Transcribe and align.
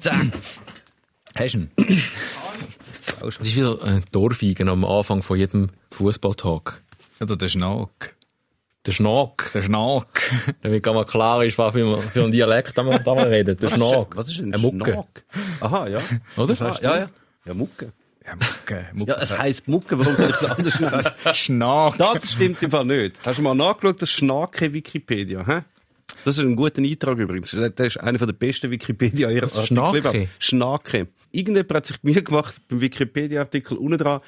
Zack. 0.00 0.26
Hast 1.36 1.54
du 1.54 1.58
ihn? 1.58 1.70
Das 3.20 3.38
ist 3.38 3.56
wieder 3.56 3.82
ein 3.82 4.04
Torfeigen 4.12 4.68
am 4.68 4.84
Anfang 4.84 5.22
von 5.22 5.38
jedem 5.38 5.70
Fußballtag. 5.92 6.82
Oder 7.20 7.36
der 7.36 7.48
Schnack. 7.48 8.14
Der 8.86 8.92
Schnack. 8.92 9.50
Der 9.54 9.62
Schnack. 9.62 10.30
Damit 10.62 10.82
gar 10.82 10.94
mal 10.94 11.04
klar 11.06 11.44
ist, 11.44 11.56
was 11.56 11.72
für, 11.72 12.02
für 12.02 12.24
ein 12.24 12.30
Dialekt 12.30 12.76
da 12.76 12.82
wir 12.82 12.98
da 12.98 13.14
mal 13.14 13.28
reden. 13.28 13.56
Der 13.56 13.70
Schnack. 13.70 14.16
Was 14.16 14.28
ist 14.30 14.40
ein 14.40 14.52
Eine 14.52 14.58
Mucke. 14.62 14.92
Schnack? 14.92 15.24
Aha, 15.60 15.88
ja. 15.88 16.00
Oder? 16.36 16.60
Ah, 16.60 16.76
ja, 16.82 16.98
ja. 16.98 17.10
Ja, 17.46 17.54
Mucke. 17.54 17.92
Ja, 18.26 18.34
Mucke. 18.36 18.86
Mucke. 18.92 19.12
Ja, 19.12 19.18
es 19.20 19.36
heisst 19.36 19.68
Mucke, 19.68 19.98
warum 19.98 20.16
soll 20.16 20.30
ich 20.30 20.36
es 20.36 20.44
anders 20.44 20.74
sagen? 20.78 21.34
Schnack. 21.34 21.98
Das 21.98 22.32
stimmt 22.32 22.62
im 22.62 22.70
Fall 22.70 22.84
nicht. 22.84 23.18
Hast 23.26 23.38
du 23.38 23.42
mal 23.42 23.54
nachgeschaut, 23.54 24.00
das 24.02 24.10
Schnake 24.10 24.72
Wikipedia, 24.72 25.46
hä? 25.46 25.60
Das 26.24 26.38
ist 26.38 26.44
ein 26.44 26.56
guter 26.56 26.82
Eintrag 26.82 27.18
übrigens. 27.18 27.50
Das 27.50 27.86
ist 27.86 28.00
einer 28.00 28.18
der 28.18 28.32
besten 28.32 28.70
wikipedia 28.70 29.30
ihrer 29.30 29.46
ist 29.46 29.66
Schnake? 30.38 31.08
Irgendjemand 31.30 31.74
hat 31.74 31.86
sich 31.86 32.02
Mühe 32.02 32.22
gemacht, 32.22 32.60
beim 32.68 32.80
Wikipedia-Artikel 32.80 33.76
unten 33.76 33.98
dran, 33.98 34.20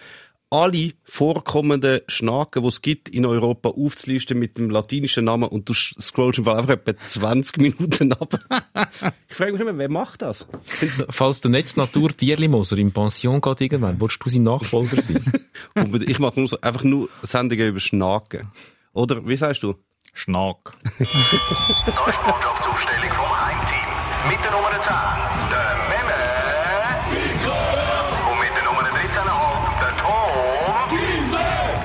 alle 0.51 0.93
vorkommenden 1.05 2.01
Schnaken, 2.07 2.63
die 2.63 2.69
es 2.69 2.83
gibt 2.83 3.09
in 3.09 3.27
Europa, 3.27 3.71
aufzulisten 3.71 4.39
mit 4.39 4.59
dem 4.59 4.71
latinischen 4.71 5.25
Namen 5.25 5.49
und 5.49 5.69
du 5.69 5.75
scrollst 5.75 6.39
einfach 6.39 6.69
etwa 6.69 6.97
20 6.97 7.57
Minuten 7.59 8.13
ab. 8.13 8.39
ich 9.29 9.35
frage 9.35 9.53
mich 9.53 9.61
immer, 9.61 9.77
wer 9.77 9.91
macht 9.91 10.23
das? 10.23 10.47
Falls 11.09 11.41
der 11.41 11.51
Netznatur 11.51 12.11
Tierlimoser 12.11 12.79
in 12.79 12.93
Pension 12.93 13.41
geht 13.41 13.61
irgendwann, 13.61 14.01
willst 14.01 14.25
du 14.25 14.31
sein 14.31 14.43
Nachfolger 14.45 15.03
sein? 15.03 15.25
Ich 16.07 16.19
mache 16.19 16.39
nur 16.39 16.49
so, 16.49 16.61
einfach 16.61 16.85
nur 16.85 17.09
Sendungen 17.23 17.69
über 17.69 17.81
Schnaken. 17.81 18.49
Oder, 18.93 19.27
wie 19.29 19.37
sagst 19.37 19.63
du? 19.63 19.75
Schnack. 20.17 20.73
Da 20.83 21.05
ist 21.05 22.21
Mannschaftsaufstellung 22.27 23.13
vom 23.13 23.31
Heimteam. 23.39 23.89
Mit 24.31 24.43
der 24.43 24.51
Nummer 24.51 24.71
10, 24.71 24.81
der 25.53 25.77
Memme. 25.93 26.21
Und 28.31 28.39
mit 28.41 28.49
der 28.57 28.65
Nummer 28.65 28.81
13,5, 28.81 29.79
der 29.79 29.93
Tom. 29.99 30.33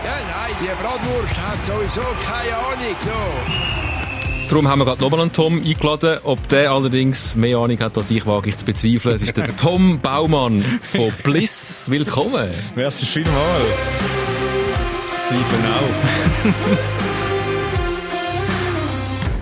Ja, 0.06 0.16
nein, 0.32 0.56
die 0.62 0.72
Bratwurst 0.82 1.38
hat 1.38 1.66
sowieso 1.66 2.02
keine 2.26 2.56
Ahnung. 2.56 2.96
So. 3.04 4.48
Darum 4.50 4.68
haben 4.70 4.80
wir 4.80 4.86
gerade 4.86 5.02
nochmal 5.02 5.22
einen 5.22 5.34
Tom 5.34 5.62
eingeladen. 5.62 6.20
Ob 6.24 6.48
der 6.48 6.72
allerdings 6.72 7.36
mehr 7.36 7.58
Ahnung 7.58 7.80
hat 7.82 7.98
als 7.98 8.10
ich, 8.12 8.26
wage 8.26 8.48
ich 8.50 8.58
zu 8.58 8.66
bezweifeln. 8.66 9.14
Es 9.16 9.24
ist 9.24 9.36
der 9.36 9.54
Tom 9.58 10.00
Baumann 10.00 10.64
von 10.84 11.12
Bliss. 11.24 11.90
Willkommen. 11.90 12.50
Merci 12.76 13.06
vielmal. 13.06 13.62
Zweifeln 15.26 15.66
auch. 15.66 17.08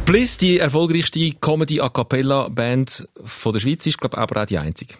Bliss, 0.09 0.39
die 0.39 0.57
erfolgreichste 0.57 1.33
Comedy-A 1.39 1.87
Cappella-Band 1.87 3.07
von 3.25 3.53
der 3.53 3.59
Schweiz, 3.59 3.85
ist, 3.85 3.99
glaube 3.99 4.15
ich, 4.15 4.19
aber 4.19 4.41
auch 4.41 4.45
die 4.47 4.57
einzige. 4.57 4.95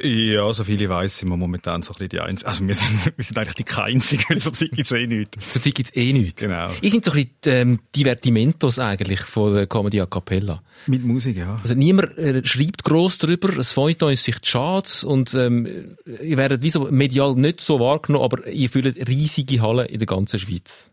Ja, 0.00 0.52
so 0.52 0.62
viele 0.62 0.84
ich 0.84 0.88
weiss, 0.88 1.18
sind 1.18 1.30
wir 1.30 1.36
momentan 1.36 1.82
so 1.82 1.90
ein 1.90 1.94
bisschen 1.94 2.08
die 2.10 2.20
Einzigen. 2.20 2.46
Also 2.46 2.68
wir 2.68 2.74
sind, 2.76 3.04
wir 3.16 3.24
sind 3.24 3.36
eigentlich 3.38 3.66
die 3.66 3.74
Einzigen, 3.74 4.22
weil 4.28 4.40
zur 4.40 4.52
Zeit 4.52 4.70
gibt's 4.70 4.92
eh 4.92 5.08
nichts. 5.08 5.52
Zurzeit 5.52 5.74
gibt's 5.74 5.96
eh 5.96 6.12
nichts. 6.12 6.42
Genau. 6.42 6.70
Ich 6.80 6.92
sind 6.92 7.04
so 7.04 7.10
ein 7.10 7.26
bisschen 7.42 7.60
ähm, 7.60 7.80
Divertimentos 7.96 8.78
eigentlich 8.78 9.22
von 9.22 9.52
der 9.52 9.66
Comedy 9.66 10.00
A 10.00 10.06
Cappella. 10.06 10.62
Mit 10.86 11.04
Musik, 11.04 11.38
ja. 11.38 11.58
Also 11.60 11.74
niemand 11.74 12.16
äh, 12.16 12.46
schreibt 12.46 12.84
gross 12.84 13.18
drüber, 13.18 13.58
es 13.58 13.72
Feuilleton 13.72 14.12
ist 14.12 14.22
sich 14.22 14.36
schade 14.44 14.88
und 15.06 15.34
ähm, 15.34 15.96
ihr 16.22 16.36
werdet 16.36 16.62
wie 16.62 16.70
so 16.70 16.88
medial 16.88 17.34
nicht 17.34 17.60
so 17.60 17.80
wahrgenommen, 17.80 18.24
aber 18.24 18.46
ihr 18.46 18.70
fühlt 18.70 19.08
riesige 19.08 19.60
Hallen 19.60 19.88
in 19.88 19.98
der 19.98 20.06
ganzen 20.06 20.38
Schweiz. 20.38 20.91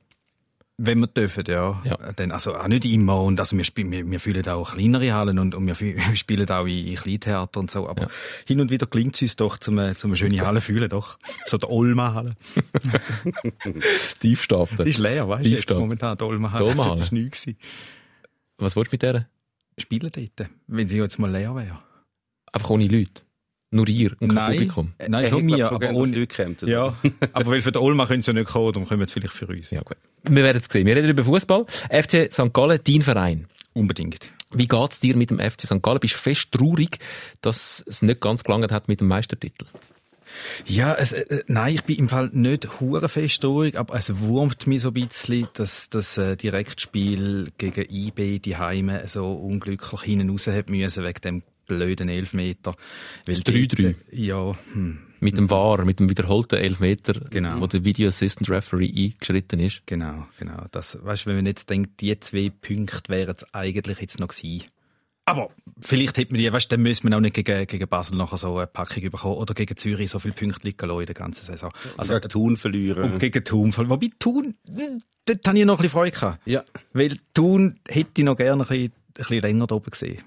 Wenn 0.81 0.99
wir 0.99 1.07
dürfen, 1.07 1.43
ja. 1.45 1.81
Ja. 1.83 1.97
Dann, 2.15 2.31
also 2.31 2.55
auch 2.55 2.67
nicht 2.69 2.85
immer. 2.85 3.21
Und 3.21 3.37
also 3.37 3.57
wir, 3.57 3.65
spielen, 3.65 3.91
wir, 3.91 4.09
wir 4.09 4.19
fühlen 4.21 4.47
auch 4.47 4.75
kleinere 4.75 5.13
Hallen 5.13 5.37
und, 5.37 5.53
und 5.53 5.67
wir, 5.67 5.77
wir 5.79 6.15
spielen 6.15 6.49
auch 6.49 6.65
in, 6.65 6.87
in 6.87 6.95
Kleintheater 6.95 7.59
und 7.59 7.69
so. 7.69 7.89
Aber 7.89 8.07
hin 8.47 8.61
und 8.61 8.71
wieder 8.71 8.87
gelingt 8.87 9.15
es 9.15 9.21
uns 9.21 9.35
doch, 9.35 9.57
zum, 9.57 9.77
zum 9.97 10.11
eine 10.11 10.15
schöne 10.15 10.39
Halle 10.39 10.61
fühlen, 10.61 10.87
doch. 10.89 11.19
So 11.43 11.57
der 11.57 11.69
Olma-Halle. 11.69 12.31
Tiefstapel. 14.21 14.85
Die 14.85 14.91
ist 14.91 14.99
leer, 14.99 15.27
weißt 15.27 15.45
du, 15.45 15.49
jetzt 15.49 15.69
momentan, 15.69 16.15
die 16.15 16.23
Olma-Halle. 16.23 16.63
Die 16.63 16.69
Olma-Halle. 16.69 16.99
Das 16.99 17.11
war 17.11 17.19
nichts. 17.19 17.41
gewesen. 17.41 17.59
Was 18.57 18.77
willst 18.77 18.91
du 18.91 18.93
mit 18.93 19.01
der? 19.01 19.27
Spielen 19.77 20.11
dort, 20.13 20.49
wenn 20.67 20.87
sie 20.87 20.97
jetzt 20.97 21.19
mal 21.19 21.29
leer 21.29 21.53
wäre. 21.55 21.77
Einfach 22.53 22.69
ohne 22.69 22.87
Leute. 22.87 23.23
Nur 23.71 23.87
ihr 23.87 24.15
und 24.19 24.33
kein 24.33 24.53
Publikum. 24.53 24.93
Nein, 24.97 25.25
Er 25.25 25.29
schon 25.29 25.45
mir, 25.45 25.71
aber 25.71 25.91
ohne... 25.93 26.17
Leute. 26.17 26.55
Ja, 26.65 26.95
aber 27.33 27.51
weil 27.51 27.61
für 27.61 27.71
den 27.71 27.81
Olma 27.81 28.07
können 28.07 28.23
sie 28.23 28.33
nicht 28.33 28.47
kommen, 28.47 28.73
darum 28.73 28.87
kommen 28.87 29.05
sie 29.05 29.13
vielleicht 29.13 29.33
für 29.33 29.47
uns. 29.47 29.69
Ja, 29.69 29.81
gut. 29.81 29.97
Wir 30.23 30.43
werden 30.43 30.57
es 30.57 30.65
sehen. 30.65 30.87
Wir 30.87 30.95
reden 30.95 31.09
über 31.09 31.23
Fußball. 31.23 31.65
FC 31.67 32.31
St. 32.31 32.51
Gallen, 32.51 32.79
dein 32.83 33.01
Verein. 33.01 33.47
Unbedingt. 33.73 34.31
Wie 34.51 34.67
geht's 34.67 34.99
dir 34.99 35.15
mit 35.15 35.29
dem 35.29 35.39
FC 35.39 35.61
St. 35.61 35.83
Gallen? 35.83 35.99
Bist 35.99 36.15
du 36.15 36.17
fest 36.17 36.51
traurig, 36.51 36.97
dass 37.41 37.83
es 37.87 38.01
nicht 38.01 38.21
ganz 38.21 38.43
gelangt 38.43 38.71
hat 38.71 38.87
mit 38.87 39.01
dem 39.01 39.07
Meistertitel? 39.07 39.65
Ja, 40.65 40.95
es, 40.95 41.13
äh, 41.13 41.43
nein, 41.47 41.75
ich 41.75 41.83
bin 41.83 41.97
im 41.97 42.09
Fall 42.09 42.29
nicht 42.33 42.79
hure 42.79 43.07
traurig, 43.07 43.77
aber 43.77 43.95
es 43.95 44.19
wurmt 44.19 44.67
mich 44.67 44.81
so 44.81 44.89
ein 44.89 44.93
bisschen, 44.93 45.47
dass 45.53 45.89
das 45.89 46.17
äh, 46.17 46.35
Direktspiel 46.35 47.49
gegen 47.57 47.85
IB 47.89 48.39
die 48.39 48.57
Heime 48.57 49.07
so 49.07 49.31
unglücklich 49.31 50.01
hinten 50.01 50.29
raus 50.29 50.47
hat 50.47 50.69
müssen 50.69 51.03
wegen 51.03 51.21
dem 51.21 51.43
blöden 51.69 52.09
Elfmeter. 52.09 52.75
Das 53.25 53.37
Weil 53.47 53.53
3-3. 53.55 53.67
dort, 53.67 53.79
äh, 53.79 53.95
Ja, 54.25 54.51
hm, 54.73 54.99
Mit 55.21 55.37
dem 55.37 55.49
VAR, 55.49 55.85
mit 55.85 55.99
dem 55.99 56.09
wiederholten 56.09 56.55
Elfmeter, 56.55 57.13
Genau. 57.29 57.61
wo 57.61 57.67
der 57.67 57.83
Video 57.85 58.07
Assistant 58.09 58.49
Referee 58.49 58.91
eingeschritten 59.13 59.59
ist. 59.59 59.83
genau, 59.85 60.25
genau. 60.39 60.63
Das, 60.71 60.97
weißt, 61.03 61.25
wenn 61.27 61.35
man 61.37 61.45
jetzt 61.45 61.69
denkt, 61.69 61.99
die 62.01 62.17
zwei 62.19 62.49
Punkte 62.49 63.09
wären 63.09 63.35
es 63.37 63.45
eigentlich 63.53 63.99
jetzt 63.99 64.19
noch 64.19 64.29
gewesen. 64.29 64.63
Aber 65.25 65.49
vielleicht 65.81 66.17
hätte 66.17 66.31
man 66.31 66.39
die, 66.41 66.51
weißt, 66.51 66.71
dann 66.71 66.81
müsste 66.81 67.05
man 67.05 67.13
auch 67.13 67.19
nicht 67.19 67.35
gegen, 67.35 67.67
gegen 67.67 67.87
Basel 67.87 68.17
nachher 68.17 68.37
so 68.37 68.57
eine 68.57 68.65
Packung 68.65 69.03
bekommen 69.03 69.35
oder 69.35 69.53
gegen 69.53 69.77
Zürich 69.77 70.09
so 70.09 70.17
viele 70.19 70.33
Punkte 70.33 70.65
liegen 70.65 70.87
lassen 70.87 71.01
in 71.01 71.05
der 71.05 71.13
ganzen 71.15 71.45
Saison. 71.45 71.71
Also 71.97 72.13
gegen 72.15 72.29
Thun 72.29 72.57
verlieren. 72.57 73.03
Auf 73.03 73.19
gegen 73.19 73.43
Thun. 73.43 73.71
Wobei 73.77 74.09
Thun, 74.17 74.55
hm, 74.67 75.03
dort 75.25 75.47
habe 75.47 75.59
ich 75.59 75.65
noch 75.65 75.75
ein 75.75 75.77
bisschen 75.83 75.91
Freude 75.91 76.11
gehabt. 76.11 76.47
Ja. 76.47 76.63
Weil 76.93 77.17
Thun 77.35 77.79
hätte 77.87 78.09
ich 78.17 78.23
noch 78.23 78.37
gerne 78.37 78.63
ein 78.63 78.67
bisschen, 78.67 78.85
ein 78.85 79.13
bisschen 79.17 79.41
länger 79.41 79.67
da 79.67 79.75
oben 79.75 79.91
gesehen. 79.91 80.19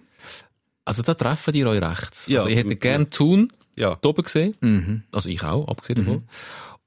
Also 0.85 1.03
da 1.03 1.15
treffen 1.15 1.53
die 1.53 1.65
euch 1.65 1.81
recht. 1.83 2.29
Ja. 2.29 2.41
Also 2.41 2.51
ich 2.51 2.57
hätte 2.57 2.77
gern 2.77 3.11
Thun 3.11 3.53
Ja. 3.77 3.97
da 4.01 4.09
oben 4.09 4.23
gesehen. 4.23 4.55
Mhm. 4.61 5.03
Also 5.13 5.29
ich 5.29 5.43
auch, 5.43 5.69
abgesehen 5.69 6.05
davon. 6.05 6.23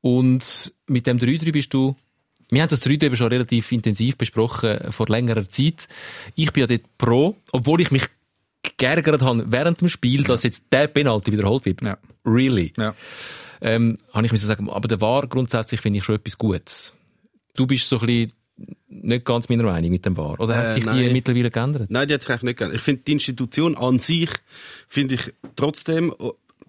Und 0.01 0.73
mit 0.87 1.07
dem 1.07 1.17
3-3 1.17 1.51
bist 1.51 1.73
du, 1.73 1.95
wir 2.49 2.61
haben 2.61 2.69
das 2.69 2.81
3 2.81 2.91
eben 2.93 3.15
schon 3.15 3.27
relativ 3.27 3.71
intensiv 3.71 4.17
besprochen 4.17 4.91
vor 4.91 5.07
längerer 5.07 5.49
Zeit. 5.49 5.87
Ich 6.35 6.51
bin 6.53 6.61
ja 6.61 6.67
dort 6.67 6.97
pro, 6.97 7.35
obwohl 7.51 7.81
ich 7.81 7.91
mich 7.91 8.03
geärgert 8.77 9.21
habe 9.21 9.45
während 9.51 9.81
dem 9.81 9.87
Spiel, 9.89 10.23
dass 10.23 10.43
jetzt 10.43 10.65
der 10.71 10.87
Penalty 10.87 11.31
wiederholt 11.31 11.65
wird. 11.65 11.81
Ja. 11.81 11.97
Really. 12.25 12.73
Ja. 12.77 12.93
Ähm, 13.61 13.97
habe 14.11 14.25
ich 14.25 14.31
müssen 14.31 14.47
sagen, 14.47 14.69
aber 14.69 14.87
der 14.87 14.99
war 15.01 15.25
grundsätzlich 15.27 15.79
finde 15.79 15.99
ich 15.99 16.03
schon 16.05 16.15
etwas 16.15 16.37
Gutes. 16.37 16.93
Du 17.55 17.65
bist 17.65 17.87
so 17.87 17.99
ein 17.99 18.05
bisschen 18.05 18.33
nicht 18.87 19.25
ganz 19.25 19.49
meiner 19.49 19.63
Meinung 19.65 19.91
mit 19.91 20.05
dem 20.05 20.15
war. 20.17 20.39
Oder 20.39 20.55
hat 20.55 20.67
Äh, 20.67 20.73
sich 20.75 20.83
die 20.83 20.89
nein. 20.89 21.11
mittlerweile 21.13 21.51
geändert? 21.51 21.89
Nein, 21.89 22.07
die 22.07 22.13
hat 22.13 22.21
sich 22.21 22.29
eigentlich 22.31 22.43
nicht 22.43 22.57
gegeben. 22.59 22.75
Ich 22.77 22.81
finde, 22.81 23.01
die 23.03 23.11
Institution 23.13 23.77
an 23.77 23.99
sich, 23.99 24.29
finde 24.87 25.15
ich 25.15 25.33
trotzdem, 25.55 26.13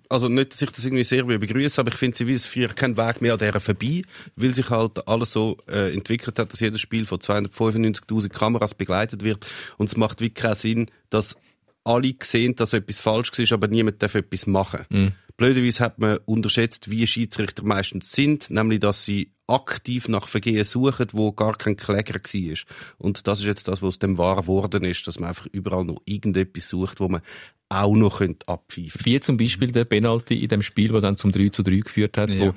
also 0.09 0.29
nicht, 0.29 0.53
dass 0.53 0.63
ich 0.63 0.71
das 0.71 0.85
irgendwie 0.85 1.05
sehr 1.05 1.27
will 1.27 1.39
begrüßen, 1.39 1.81
aber 1.81 1.91
ich 1.93 1.97
finde, 1.99 2.17
sie 2.17 2.31
es 2.33 2.47
für 2.47 2.67
keinen 2.69 2.97
Weg 2.97 3.21
mehr 3.23 3.33
an 3.35 3.39
dieser 3.39 3.61
vorbei, 3.61 4.03
weil 4.37 4.55
sich 4.55 4.71
halt 4.71 5.07
alles 5.09 5.33
so 5.33 5.57
äh, 5.69 5.93
entwickelt 5.93 6.39
hat, 6.39 6.53
dass 6.53 6.61
jedes 6.61 6.81
Spiel 6.81 7.07
von 7.07 7.19
295.000 7.19 8.29
Kameras 8.29 8.75
begleitet 8.75 9.23
wird 9.25 9.47
und 9.79 9.89
es 9.89 9.97
macht 9.97 10.21
wirklich 10.21 10.35
keinen 10.43 10.55
Sinn, 10.55 10.87
dass 11.11 11.37
alle 11.85 12.13
sehen, 12.21 12.57
dass 12.57 12.73
etwas 12.73 13.01
falsch 13.01 13.31
war, 13.39 13.53
aber 13.53 13.69
niemand 13.69 14.03
darf 14.03 14.15
etwas 14.17 14.47
machen. 14.47 15.15
Blöderweise 15.37 15.85
hat 15.85 15.99
man 15.99 16.19
unterschätzt, 16.25 16.91
wie 16.91 17.07
Schiedsrichter 17.07 17.63
meistens 17.65 18.13
sind, 18.13 18.49
nämlich, 18.51 18.81
dass 18.81 19.05
sie 19.05 19.33
aktiv 19.47 20.09
nach 20.09 20.29
Vergehen 20.29 20.65
suchen, 20.65 21.07
wo 21.13 21.33
gar 21.33 21.57
kein 21.57 21.77
Kläger 21.77 22.15
war. 22.15 22.57
Und 22.99 23.27
das 23.27 23.41
ist 23.41 23.45
jetzt 23.47 23.69
das, 23.69 23.83
was 23.83 23.89
aus 23.89 23.99
dem 23.99 24.19
wahr 24.19 24.37
geworden 24.37 24.85
ist, 24.85 25.07
dass 25.07 25.21
man 25.21 25.29
einfach 25.29 25.47
überall 25.53 25.85
noch 25.85 26.01
irgendetwas 26.05 26.69
sucht, 26.69 27.01
wo 27.01 27.09
man 27.09 27.21
auch 27.69 27.95
noch 27.97 28.19
könnte 28.19 28.47
abpfeifen 28.47 29.01
Wie 29.05 29.19
zum 29.21 29.37
Beispiel 29.37 29.73
der 29.73 29.85
Penalty 29.85 30.41
in 30.43 30.49
dem 30.49 30.63
Spiel, 30.63 30.93
wo 30.93 31.01
dann 31.01 31.17
zum 31.17 31.33
3 31.33 31.49
zu 31.49 31.63
3 31.65 31.79
geführt 31.79 32.17
hat, 32.17 32.31
Ja. 32.33 32.47
wo 32.47 32.55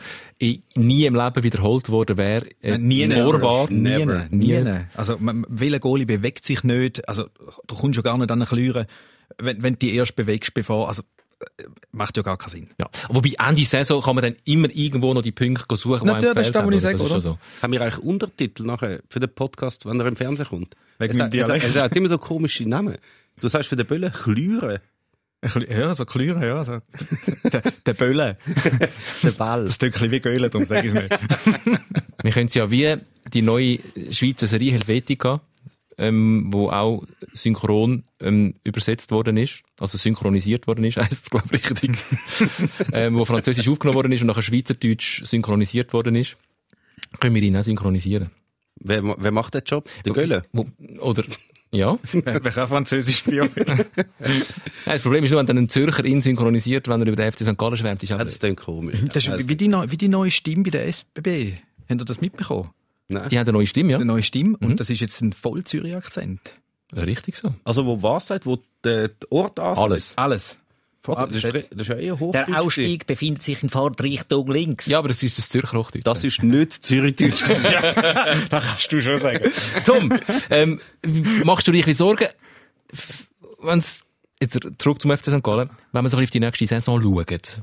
nie 0.75 1.05
im 1.05 1.15
Leben 1.15 1.43
wiederholt 1.43 1.89
worden 1.89 2.17
wäre. 2.17 2.45
Äh, 2.61 2.77
Nie, 2.77 3.07
vor 3.07 3.41
VAR. 3.41 3.71
Nie, 3.71 3.79
Never. 4.05 4.27
nie. 4.29 4.63
Also, 4.95 5.17
man, 5.19 5.45
welcher 5.49 5.79
Goalie 5.79 6.05
bewegt 6.05 6.45
sich 6.45 6.63
nicht? 6.63 7.07
Also, 7.09 7.25
du 7.67 7.75
kommst 7.75 7.97
ja 7.97 8.03
gar 8.03 8.17
nicht 8.19 8.29
an 8.31 8.39
den 8.39 8.47
Klüren, 8.47 8.85
wenn, 9.39 9.61
wenn 9.63 9.73
du 9.73 9.79
die 9.79 9.95
erst 9.95 10.15
bewegst, 10.15 10.53
bevor, 10.53 10.87
also, 10.87 11.01
macht 11.91 12.17
ja 12.17 12.23
gar 12.23 12.37
keinen 12.37 12.51
Sinn. 12.51 12.67
Ja. 12.79 12.89
Wobei 13.09 13.33
Ende 13.39 13.63
Saison 13.65 14.01
kann 14.01 14.15
man 14.15 14.23
dann 14.23 14.35
immer 14.45 14.69
irgendwo 14.73 15.13
noch 15.13 15.21
die 15.21 15.31
Punkte 15.31 15.75
suchen, 15.75 16.01
die 16.01 16.05
Na, 16.07 16.13
einem 16.15 16.25
ja, 16.25 16.33
das 16.33 16.53
haben, 16.53 16.65
ich 16.69 16.75
oder? 16.75 16.79
sage, 16.79 16.93
Das 16.97 17.01
ist 17.01 17.11
oder? 17.11 17.21
schon 17.21 17.33
so. 17.33 17.39
Haben 17.61 17.73
wir 17.73 17.81
eigentlich 17.81 17.99
Untertitel 17.99 18.63
nachher 18.63 19.01
für 19.09 19.19
den 19.19 19.33
Podcast, 19.33 19.85
wenn 19.85 19.99
er 19.99 20.05
im 20.07 20.15
Fernsehen 20.15 20.47
kommt? 20.47 20.75
Wegen 20.99 21.13
es, 21.13 21.19
hat, 21.19 21.33
es, 21.33 21.47
hat- 21.49 21.63
es 21.63 21.81
hat 21.81 21.95
immer 21.95 22.09
so 22.09 22.17
komische 22.17 22.67
Namen. 22.67 22.97
Du 23.39 23.47
sagst 23.47 23.69
für 23.69 23.75
den 23.75 23.87
Böllen 23.87 24.11
Klüre. 24.11 24.81
Ja, 25.69 25.93
so 25.93 26.03
Klüren, 26.03 26.41
ja. 26.43 26.65
So. 26.65 26.79
der, 27.49 27.61
der 27.85 27.93
Bölle. 27.93 28.37
Der 29.23 29.31
Ball. 29.31 29.65
Das 29.65 29.75
Stückchen 29.75 30.11
wie 30.11 30.19
Göhle, 30.19 30.49
darum 30.49 30.67
sage 30.67 30.87
ich 30.89 30.93
es 30.93 31.01
nicht. 31.01 31.17
Wir 32.21 32.31
können 32.31 32.47
es 32.47 32.53
ja 32.55 32.69
wie 32.69 32.97
die 33.33 33.41
neue 33.41 33.79
Schweizer 34.11 34.47
Serie 34.47 34.73
Helvetica 34.73 35.39
ähm, 35.99 36.47
wo 36.51 36.69
auch 36.69 37.03
synchron 37.33 38.03
ähm, 38.21 38.55
übersetzt 38.63 39.11
worden 39.11 39.37
ist, 39.37 39.61
also 39.79 39.97
synchronisiert 39.97 40.65
worden 40.65 40.83
ist, 40.85 40.97
heisst 40.97 41.25
es, 41.25 41.29
glaube 41.29 41.45
ich, 41.55 41.69
richtig, 41.69 41.91
ähm, 42.93 43.15
wo 43.17 43.25
französisch 43.25 43.67
aufgenommen 43.67 43.95
worden 43.95 44.11
ist 44.13 44.21
und 44.21 44.27
nachher 44.27 44.41
schweizerdeutsch 44.41 45.23
synchronisiert 45.25 45.93
worden 45.93 46.15
ist. 46.15 46.37
Können 47.19 47.35
wir 47.35 47.41
ihn 47.43 47.55
auch 47.57 47.63
synchronisieren. 47.63 48.31
Wer, 48.79 49.03
wer 49.03 49.31
macht 49.31 49.53
den 49.53 49.63
Job? 49.65 49.89
Der 50.05 50.13
Gölle? 50.13 50.43
Oder, 51.01 51.23
ja. 51.71 51.99
Wer 52.11 52.39
kann 52.39 52.67
Französisch 52.67 53.17
spielen? 53.17 53.49
Nein, 53.55 54.43
das 54.85 55.01
Problem 55.01 55.23
ist 55.23 55.29
nur, 55.31 55.39
wenn 55.39 55.45
dann 55.45 55.57
ein 55.57 55.69
Zürcher 55.69 56.03
ihn 56.05 56.21
synchronisiert, 56.21 56.87
wenn 56.87 57.01
er 57.01 57.07
über 57.07 57.15
den 57.15 57.31
FC 57.31 57.39
St. 57.45 57.57
Gallen 57.57 57.77
schwärmt, 57.77 58.01
ist 58.03 58.11
auch 58.13 58.17
Ja, 58.17 58.23
das 58.23 58.39
klingt 58.39 58.57
komisch. 58.57 58.95
Das 59.13 59.27
ist 59.27 59.49
wie 59.49 59.55
die, 59.55 59.67
neu- 59.67 59.85
wie 59.89 59.97
die 59.97 60.07
neue 60.07 60.31
Stimme 60.31 60.63
bei 60.63 60.69
der 60.71 60.87
SBB. 60.87 61.53
Habt 61.89 62.01
ihr 62.01 62.05
das 62.05 62.21
mitbekommen? 62.21 62.69
Nein. 63.09 63.27
Die 63.29 63.37
haben 63.39 63.47
eine 63.47 63.57
neue 63.57 63.67
Stimme, 63.67 63.91
ja? 63.91 63.97
Die 63.97 64.05
neue 64.05 64.23
Stimme. 64.23 64.57
Und 64.57 64.79
das 64.79 64.89
ist 64.89 65.01
jetzt 65.01 65.21
ein 65.21 65.33
voll 65.33 65.63
Zürich 65.63 65.95
Akzent. 65.95 66.53
Richtig 66.95 67.35
so. 67.35 67.53
Also 67.63 67.85
wo 67.85 68.01
was 68.01 68.27
sagt, 68.27 68.45
wo 68.45 68.59
der, 68.83 69.09
der 69.09 69.31
Ort 69.31 69.59
ansagt? 69.59 69.79
Alles. 69.79 70.13
Alles. 70.17 70.57
Ah, 71.07 71.25
das, 71.25 71.43
ist, 71.43 71.69
das 71.71 71.89
ist 71.89 71.89
eher. 71.89 72.15
Der 72.15 72.61
Ausstieg 72.61 73.07
befindet 73.07 73.41
sich 73.41 73.63
in 73.63 73.69
Fahrtrichtung 73.69 74.51
links. 74.51 74.85
Ja, 74.85 74.99
aber 74.99 75.07
das 75.07 75.23
ist 75.23 75.37
das 75.37 75.49
Zürcher 75.49 75.77
Hochdeutsch. 75.77 76.03
Das 76.03 76.23
ist 76.23 76.43
nicht 76.43 76.73
Zürichdeutsch. 76.73 77.43
Das 78.49 78.65
kannst 78.65 78.91
du 78.91 79.01
schon 79.01 79.17
sagen. 79.17 79.49
Tom, 79.85 80.13
ähm, 80.49 80.79
machst 81.43 81.67
du 81.67 81.71
dir 81.71 81.79
ein 81.79 81.85
bisschen 81.85 81.95
Sorgen, 81.95 82.27
wenn's, 83.61 84.03
jetzt 84.41 84.59
zurück 84.77 85.01
zum 85.01 85.15
FC 85.15 85.27
St. 85.27 85.41
Gallen, 85.41 85.69
wenn 85.93 86.03
man 86.03 86.11
so 86.11 86.17
ein 86.17 86.21
bisschen 86.21 86.43
auf 86.43 86.57
die 86.57 86.65
nächste 86.65 86.67
Saison 86.67 87.01
schaut? 87.01 87.61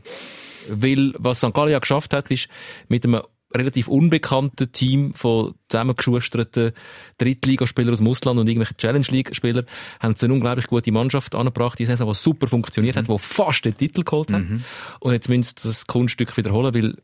Weil, 0.69 1.13
was 1.19 1.39
St. 1.39 1.53
Gallen 1.53 1.71
ja 1.71 1.79
geschafft 1.79 2.15
hat, 2.15 2.31
ist, 2.31 2.49
mit 2.89 3.05
einem 3.05 3.21
relativ 3.59 3.89
unbekannten 3.89 4.71
Team 4.73 5.15
von 5.15 5.55
zusammengeschusterten 5.69 6.73
Drittligaspielern 7.19 7.93
aus 7.93 7.99
dem 7.99 8.09
Ausland 8.09 8.39
und 8.39 8.47
irgendwelchen 8.47 8.77
Challenge-League-Spielern 8.77 9.67
haben 10.01 10.15
sie 10.17 10.27
eine 10.27 10.35
unglaublich 10.35 10.67
gute 10.67 10.93
Mannschaft 10.93 11.35
angebracht, 11.35 11.79
die 11.79 11.87
Saison, 11.87 12.09
die 12.09 12.15
super 12.15 12.47
funktioniert 12.49 12.97
hat, 12.97 13.09
die 13.09 13.19
fast 13.19 13.65
den 13.65 13.77
Titel 13.77 14.03
geholt 14.03 14.33
hat. 14.33 14.43
Und 15.01 15.13
jetzt 15.13 15.29
müssen 15.29 15.43
sie 15.45 15.69
das 15.69 15.87
Kunststück 15.87 16.37
wiederholen, 16.37 16.75
weil 16.75 16.95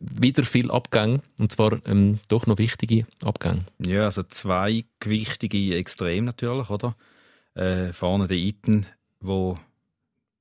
wieder 0.00 0.44
viel 0.44 0.70
Abgänge, 0.70 1.20
und 1.38 1.52
zwar 1.52 1.80
ähm, 1.86 2.18
doch 2.28 2.46
noch 2.46 2.58
wichtige 2.58 3.06
Abgänge. 3.22 3.64
Ja, 3.78 4.04
also 4.04 4.22
zwei 4.22 4.84
gewichtige 5.00 5.76
Extrem 5.76 6.24
natürlich, 6.24 6.68
oder? 6.70 6.96
Äh, 7.54 7.92
vorne 7.92 8.26
der 8.26 8.36
Iten, 8.36 8.86
wo 9.20 9.58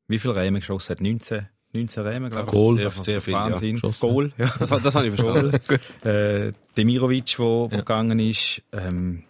wie 0.08 0.20
viele 0.20 0.36
Rämen 0.36 0.60
geschossen 0.60 0.92
hat? 0.92 1.02
19, 1.02 1.48
19 1.74 2.04
Rämen, 2.04 2.30
glaube 2.30 2.46
ich. 2.46 2.52
Goal. 2.52 2.78
Sehr- 2.78 2.90
sehr 2.92 3.22
viel, 3.22 3.34
ja, 3.34 3.40
Wahnsinn. 3.46 3.74
geschossen. 3.76 4.10
Goal, 4.10 4.32
ja. 4.38 4.54
Das, 4.60 4.70
das 4.70 4.96
habe 4.96 5.08
ich 5.08 5.16
verstanden. 5.16 5.60
äh, 6.08 6.52
Demirovic, 6.78 7.38
wo, 7.40 7.70
wo 7.70 7.76
Ja. 7.76 7.80
gegangen 7.80 8.20
ist. 8.20 8.62
Ähm, 8.72 9.24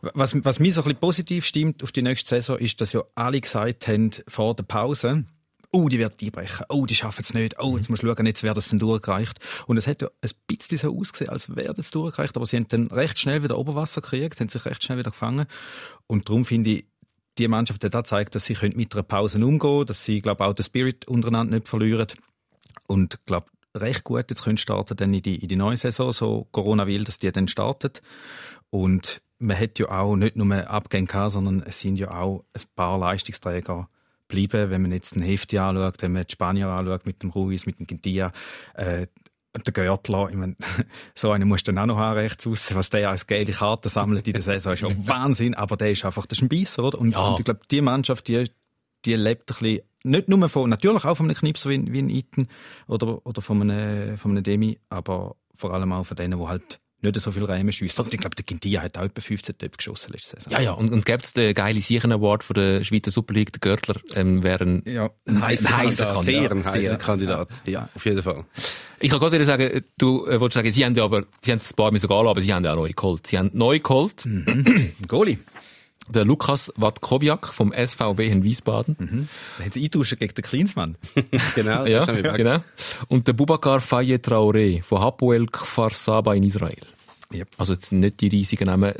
was, 0.00 0.34
was 0.44 0.58
mir 0.60 0.72
so 0.72 0.80
ein 0.82 0.84
bisschen 0.84 1.00
positiv 1.00 1.44
stimmt 1.46 1.82
auf 1.82 1.92
die 1.92 2.02
nächste 2.02 2.28
Saison, 2.28 2.58
ist, 2.58 2.80
dass 2.80 2.92
ja 2.92 3.02
alle 3.14 3.40
gesagt 3.40 3.86
haben 3.88 4.10
vor 4.28 4.54
der 4.54 4.64
Pause, 4.64 5.24
oh, 5.72 5.88
die 5.88 5.98
werden 5.98 6.14
einbrechen, 6.20 6.66
oh, 6.68 6.86
die 6.86 6.94
schaffen 6.94 7.22
es 7.22 7.32
nicht, 7.34 7.58
oh, 7.58 7.76
jetzt 7.76 7.88
musst 7.88 8.02
du 8.02 8.06
schauen, 8.06 8.26
jetzt 8.26 8.42
wird 8.42 8.56
es 8.58 8.68
dann 8.68 8.78
durchgereicht. 8.78 9.38
Und 9.66 9.76
es 9.78 9.86
hat 9.86 10.02
ja 10.02 10.08
ein 10.20 10.30
bisschen 10.46 10.76
so 10.78 10.96
ausgesehen, 10.96 11.30
als 11.30 11.54
wäre 11.56 11.74
es 11.78 11.90
durchgereicht, 11.90 12.36
aber 12.36 12.44
sie 12.46 12.56
haben 12.58 12.68
dann 12.68 12.88
recht 12.88 13.18
schnell 13.18 13.42
wieder 13.42 13.56
Oberwasser 13.58 14.02
gekriegt, 14.02 14.38
haben 14.40 14.48
sich 14.50 14.64
recht 14.66 14.84
schnell 14.84 14.98
wieder 14.98 15.10
gefangen. 15.12 15.46
Und 16.06 16.28
darum 16.28 16.44
finde 16.44 16.70
ich, 16.70 16.84
die 17.38 17.48
Mannschaft 17.48 17.82
hat 17.84 17.94
auch 17.94 18.02
gezeigt, 18.02 18.34
dass 18.34 18.44
sie 18.44 18.54
können 18.54 18.76
mit 18.76 18.94
einer 18.94 19.02
Pause 19.02 19.44
umgehen 19.44 19.86
dass 19.86 20.04
sie, 20.04 20.20
glaube 20.20 20.44
auch 20.44 20.52
den 20.52 20.64
Spirit 20.64 21.06
untereinander 21.08 21.56
nicht 21.56 21.68
verlieren. 21.68 22.08
Und 22.86 23.24
glaube 23.26 23.46
recht 23.76 24.04
gut 24.04 24.30
jetzt 24.30 24.44
können 24.44 24.58
starten 24.58 24.96
dann 24.96 25.14
in 25.14 25.22
die, 25.22 25.36
in 25.36 25.48
die 25.48 25.56
neue 25.56 25.76
Saison, 25.76 26.12
so 26.12 26.46
Corona 26.52 26.86
will, 26.86 27.04
dass 27.04 27.18
die 27.18 27.32
dann 27.32 27.48
startet. 27.48 28.02
Und 28.70 29.22
man 29.38 29.58
hat 29.58 29.78
ja 29.78 29.90
auch 29.90 30.16
nicht 30.16 30.36
nur 30.36 30.70
Abgänge 30.70 31.06
gehabt, 31.06 31.32
sondern 31.32 31.62
es 31.62 31.80
sind 31.80 31.96
ja 31.96 32.12
auch 32.12 32.44
ein 32.54 32.62
paar 32.76 32.98
Leistungsträger 32.98 33.88
geblieben. 34.28 34.70
Wenn 34.70 34.82
man 34.82 34.92
jetzt 34.92 35.14
den 35.14 35.22
Hefti 35.22 35.58
anschaut, 35.58 36.00
wenn 36.00 36.12
man 36.12 36.24
die 36.24 36.32
Spanier 36.32 36.68
anschaut, 36.68 37.06
mit 37.06 37.22
dem 37.22 37.30
Ruiz, 37.30 37.66
mit 37.66 37.78
dem 37.78 37.86
Quintilla, 37.86 38.32
äh, 38.74 39.06
und 39.54 39.66
der 39.66 39.72
Görtler, 39.72 40.28
ich 40.30 40.36
meine, 40.36 40.56
so 41.14 41.30
einen 41.30 41.48
musst 41.48 41.68
du 41.68 41.72
dann 41.72 41.78
auch 41.82 41.94
noch 41.94 41.98
haben, 41.98 42.16
rechts 42.18 42.46
raus. 42.46 42.74
Was 42.74 42.90
der 42.90 43.10
als 43.10 43.26
gelbe 43.26 43.52
Karten 43.52 43.88
sammelt 43.88 44.26
in 44.26 44.32
der 44.32 44.42
Saison, 44.42 44.72
ist 44.72 44.80
ja 44.80 44.88
Wahnsinn. 45.06 45.54
Aber 45.54 45.76
der 45.76 45.90
ist 45.92 46.04
einfach, 46.04 46.26
das 46.26 46.38
ist 46.38 46.42
ein 46.42 46.48
Beisser, 46.48 46.84
oder? 46.84 46.98
Und, 46.98 47.12
Ja. 47.12 47.20
und 47.28 47.38
ich 47.40 47.44
glaube, 47.44 47.60
die 47.70 47.80
Mannschaft, 47.80 48.28
die, 48.28 48.50
die 49.04 49.14
lebt 49.14 49.50
ein 49.50 49.56
bisschen, 49.58 49.80
nicht 50.04 50.28
nur 50.28 50.48
von, 50.48 50.68
natürlich 50.70 51.04
auch 51.04 51.16
von 51.16 51.26
einem 51.26 51.36
Knipser 51.36 51.70
wie, 51.70 51.92
wie 51.92 51.98
ein 52.02 52.08
Iten 52.10 52.48
oder, 52.88 53.24
oder 53.26 53.40
von 53.42 53.60
einem, 53.62 54.16
von 54.18 54.32
einem 54.32 54.42
Demi, 54.42 54.78
aber 54.88 55.36
vor 55.54 55.72
allem 55.74 55.92
auch 55.92 56.04
von 56.06 56.16
denen, 56.16 56.40
die 56.40 56.46
halt 56.46 56.80
nicht 57.02 57.20
so 57.20 57.32
viel 57.32 57.44
Reimen 57.44 57.72
schiessen. 57.72 57.98
Also, 57.98 58.10
ich 58.10 58.18
glaube, 58.18 58.36
der 58.36 58.44
Quintilla 58.44 58.82
hat 58.82 58.96
auch 58.98 59.02
etwa 59.04 59.20
15 59.20 59.58
Töpfe 59.58 59.76
geschossen 59.76 60.12
letzte 60.12 60.36
Saison. 60.36 60.52
Ja, 60.52 60.60
ja, 60.60 60.72
und, 60.72 60.92
und 60.92 61.04
gäbe 61.04 61.22
es 61.22 61.32
den 61.32 61.54
geile 61.54 61.80
Siechen 61.80 62.12
Award 62.12 62.44
von 62.44 62.54
der 62.54 62.84
Schweizer 62.84 63.10
Super 63.10 63.34
League, 63.34 63.52
der 63.52 63.60
Görtler, 63.60 63.96
ähm, 64.14 64.42
wäre 64.42 64.64
ein, 64.64 64.82
Ja, 64.86 65.10
ein 65.26 65.42
heißer 65.42 65.68
Kandidat. 65.68 66.24
Sehr 66.24 66.50
ein 66.50 66.62
Sehr. 66.62 66.72
heißer 66.72 66.96
Kandidat. 66.96 67.48
Ja, 67.66 67.88
auf 67.94 68.04
jeden 68.04 68.22
Fall. 68.22 68.44
Ich 69.00 69.10
kann 69.10 69.18
gerade 69.18 69.44
sagen, 69.44 69.82
du 69.98 70.26
äh, 70.26 70.38
wolltest 70.38 70.54
sagen, 70.54 70.70
sie 70.70 70.84
haben 70.84 70.94
ja 70.94 71.04
aber, 71.04 71.24
sie 71.40 71.50
haben 71.50 71.58
das 71.58 71.72
paar 71.74 71.90
müssen 71.90 72.08
gehen 72.08 72.26
aber 72.26 72.40
sie 72.40 72.54
haben 72.54 72.64
ja 72.64 72.72
auch 72.72 72.76
neu 72.76 72.90
geholt. 72.94 73.26
Sie 73.26 73.36
haben 73.36 73.50
neu 73.52 73.80
geholt, 73.80 74.28
Goalie. 75.08 75.38
Der 76.08 76.24
Lukas 76.24 76.72
Watkowiak 76.76 77.52
vom 77.52 77.72
SVW 77.72 78.26
in 78.26 78.42
Wiesbaden. 78.44 79.28
Da 79.58 79.64
hat 79.64 79.76
eintauschen 79.76 80.18
gegen 80.18 80.34
den 80.34 80.44
Klinsmann. 80.44 80.96
Genau, 81.54 81.84
Ja, 81.86 82.04
genau. 82.04 82.58
Und 83.08 83.28
der 83.28 83.32
Bubakar 83.32 83.80
Faye 83.80 84.16
Traoré 84.16 84.82
von 84.82 85.00
Hapoel 85.00 85.46
Kfar 85.46 85.90
Saba 85.90 86.34
in 86.34 86.44
Israel. 86.44 86.86
Yep. 87.32 87.48
Also 87.58 87.72
jetzt 87.74 87.92
nicht 87.92 88.20
die 88.20 88.28
riesigen 88.28 88.66
Namen. 88.66 88.92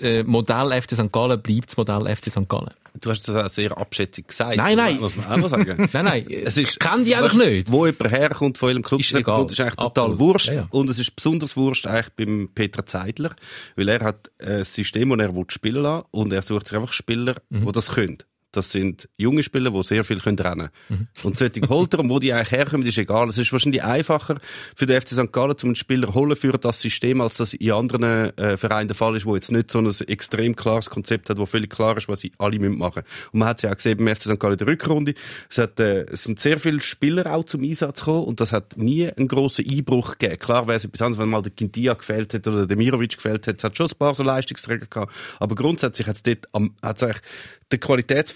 Äh, 0.00 0.22
Modell 0.22 0.80
FC 0.80 0.92
St. 0.96 1.12
Gallen 1.12 1.40
bleibt 1.42 1.68
das 1.68 1.76
Modell 1.76 2.14
FC 2.16 2.30
St. 2.30 2.48
Gallen. 2.48 2.70
Du 3.00 3.10
hast 3.10 3.28
das 3.28 3.36
auch 3.36 3.48
sehr 3.50 3.76
abschätzig 3.78 4.26
gesagt. 4.28 4.56
Nein, 4.56 4.76
nein. 4.76 4.98
Muss 4.98 5.14
man 5.14 5.26
auch 5.26 5.36
noch 5.36 5.48
sagen. 5.48 5.88
Nein, 5.92 6.04
nein, 6.04 6.26
Es 6.28 6.56
ist, 6.58 6.70
ich 6.70 6.78
kenne 6.80 7.04
die 7.04 7.14
einfach 7.14 7.34
nicht. 7.34 7.70
Wo 7.70 7.86
jemand 7.86 8.10
herkommt, 8.10 8.58
von 8.58 8.68
welchem 8.70 8.82
Club 8.82 9.00
Ist 9.00 9.12
egal. 9.14 9.36
kommt, 9.36 9.52
ist 9.52 9.60
eigentlich 9.60 9.74
total 9.76 10.04
Absolut. 10.06 10.18
wurscht. 10.18 10.48
Ja, 10.48 10.54
ja. 10.54 10.66
Und 10.70 10.90
es 10.90 10.98
ist 10.98 11.14
besonders 11.14 11.56
wurscht 11.56 11.86
eigentlich 11.86 12.08
beim 12.16 12.48
Peter 12.54 12.84
Zeidler, 12.86 13.30
weil 13.76 13.88
er 13.88 14.00
hat 14.02 14.30
ein 14.40 14.64
System, 14.64 15.10
das 15.10 15.18
er 15.20 15.36
will 15.36 15.44
spielen 15.48 15.82
lassen 15.82 16.06
und 16.10 16.32
er 16.32 16.42
sucht 16.42 16.66
sich 16.68 16.76
einfach 16.76 16.92
Spieler, 16.92 17.36
Mhm. 17.50 17.66
die 17.66 17.72
das 17.72 17.92
können. 17.94 18.18
Das 18.52 18.70
sind 18.70 19.08
junge 19.18 19.42
Spieler, 19.42 19.70
die 19.70 19.82
sehr 19.82 20.04
viel 20.04 20.20
können 20.20 20.38
rennen 20.38 20.70
Mhm. 20.88 21.08
Und 21.22 21.36
solche 21.36 21.60
holt 21.68 21.92
er, 21.94 22.00
und 22.00 22.08
wo 22.08 22.18
die 22.18 22.32
eigentlich 22.32 22.52
herkommen, 22.52 22.86
ist 22.86 22.96
egal. 22.98 23.28
Es 23.28 23.36
ist 23.36 23.52
wahrscheinlich 23.52 23.82
einfacher 23.82 24.38
für 24.74 24.86
den 24.86 25.00
FC 25.00 25.08
St. 25.08 25.32
Gallen, 25.32 25.56
zum 25.58 25.68
einen 25.68 25.76
Spieler 25.76 26.14
holen 26.14 26.36
für 26.36 26.52
das 26.52 26.80
System, 26.80 27.20
als 27.20 27.36
das 27.36 27.52
in 27.52 27.72
anderen 27.72 28.36
äh, 28.38 28.56
Vereinen 28.56 28.88
der 28.88 28.94
Fall 28.94 29.16
ist, 29.16 29.26
wo 29.26 29.34
jetzt 29.34 29.50
nicht 29.50 29.70
so 29.70 29.80
ein 29.80 29.90
extrem 30.06 30.56
klares 30.56 30.88
Konzept 30.88 31.28
hat, 31.28 31.38
wo 31.38 31.46
völlig 31.46 31.70
klar 31.70 31.96
ist, 31.96 32.08
was 32.08 32.20
sie 32.20 32.32
alle 32.38 32.58
müssen 32.58 32.78
machen 32.78 33.02
Und 33.32 33.40
man 33.40 33.48
hat 33.48 33.58
es 33.58 33.62
ja 33.62 33.70
auch 33.70 33.76
gesehen 33.76 33.98
beim 33.98 34.14
FC 34.14 34.22
St. 34.22 34.40
Gallen 34.40 34.54
in 34.54 34.58
der 34.58 34.66
Rückrunde. 34.66 35.14
Es, 35.50 35.58
hat, 35.58 35.78
äh, 35.80 36.04
es 36.04 36.24
sind 36.24 36.40
sehr 36.40 36.58
viele 36.58 36.80
Spieler 36.80 37.32
auch 37.32 37.44
zum 37.44 37.62
Einsatz 37.62 38.00
gekommen 38.00 38.24
und 38.24 38.40
das 38.40 38.52
hat 38.52 38.76
nie 38.76 39.10
einen 39.10 39.28
grossen 39.28 39.68
Einbruch 39.68 40.16
gegeben. 40.16 40.38
Klar 40.38 40.66
wäre 40.66 40.76
es 40.76 40.84
etwas 40.84 41.02
anderes, 41.02 41.22
wenn 41.22 41.28
mal 41.28 41.42
der 41.42 41.52
Quintilla 41.52 41.94
gefällt 41.94 42.32
hätte 42.32 42.50
oder 42.50 42.66
der 42.66 42.76
Mirovic 42.76 43.16
gefällt 43.16 43.46
hätte. 43.46 43.58
Es 43.58 43.64
hat 43.64 43.76
schon 43.76 43.88
ein 43.88 43.98
paar 43.98 44.14
so 44.14 44.22
Leistungsträger 44.22 44.86
gehabt. 44.86 45.12
Aber 45.38 45.54
grundsätzlich 45.54 46.06
hat 46.06 46.16
es 46.16 46.22
dort 46.22 46.48
am, 46.52 46.74
hat's 46.82 47.02
eigentlich, 47.02 47.22
der 47.70 47.78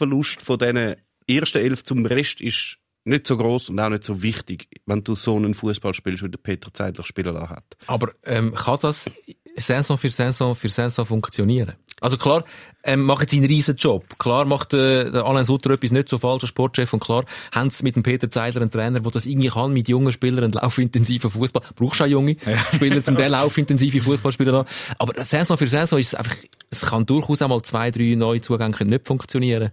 Qualitätsverlust 0.02 0.42
von 0.42 0.59
diesen 0.59 0.97
ersten 1.28 1.59
elf 1.59 1.85
zum 1.85 2.06
Rest 2.06 2.40
ist 2.40 2.78
nicht 3.04 3.26
so 3.26 3.37
groß 3.37 3.71
und 3.71 3.80
auch 3.80 3.88
nicht 3.88 4.04
so 4.04 4.23
wichtig, 4.23 4.68
wenn 4.87 5.02
du 5.02 5.14
so 5.14 5.37
einen 5.37 5.54
Fußball 5.54 5.92
spielst, 5.92 6.23
wie 6.23 6.28
der 6.28 6.38
Peter 6.38 6.73
Zeidler 6.73 7.04
spielen 7.04 7.37
hat. 7.37 7.64
Aber 7.87 8.12
ähm, 8.25 8.54
kann 8.54 8.78
das 8.80 9.11
Saison 9.56 9.99
für 9.99 10.11
Saison 10.11 10.54
für 10.54 10.68
Saison 10.68 11.04
funktionieren? 11.04 11.75
Also 12.00 12.16
klar, 12.16 12.44
ähm, 12.85 13.02
macht 13.02 13.30
sie 13.30 13.38
einen 13.38 13.47
riesen 13.47 13.76
Job. 13.76 14.04
Klar 14.18 14.44
macht 14.44 14.73
äh, 14.73 15.11
der 15.11 15.25
Alain 15.25 15.44
Sutter 15.44 15.71
etwas 15.71 15.92
nicht 15.92 16.09
so 16.09 16.18
falsch 16.18 16.42
als 16.42 16.49
Sportchef 16.49 16.92
und 16.92 17.00
klar 17.00 17.25
haben 17.52 17.71
sie 17.71 17.85
mit 17.85 17.94
dem 17.97 18.02
Peter 18.02 18.30
Zeidler 18.30 18.61
einen 18.62 18.71
Trainer, 18.71 19.00
der 19.00 19.12
das 19.12 19.26
irgendwie 19.26 19.49
kann, 19.49 19.73
mit 19.73 19.88
jungen 19.88 20.12
Spielern 20.12 20.44
einen 20.44 20.52
laufintensiven 20.52 21.30
Fußball. 21.30 21.62
Brauchst 21.76 22.00
du 22.00 22.04
auch 22.04 22.09
junge 22.09 22.37
Spieler, 22.75 23.02
zum 23.04 23.16
den 23.16 23.30
laufintensive 23.30 24.00
Fußballspieler 24.00 24.52
haben. 24.52 24.68
Aber 24.99 25.25
Saison 25.25 25.56
für 25.56 25.68
Saison 25.68 25.99
ist 25.99 26.09
es 26.09 26.14
einfach, 26.14 26.37
es 26.73 26.81
kann 26.81 27.05
durchaus 27.05 27.43
auch 27.43 27.49
mal 27.49 27.62
zwei, 27.62 27.91
drei 27.91 28.14
neue 28.14 28.41
Zugänge 28.41 28.85
nicht 28.87 29.07
funktionieren. 29.07 29.71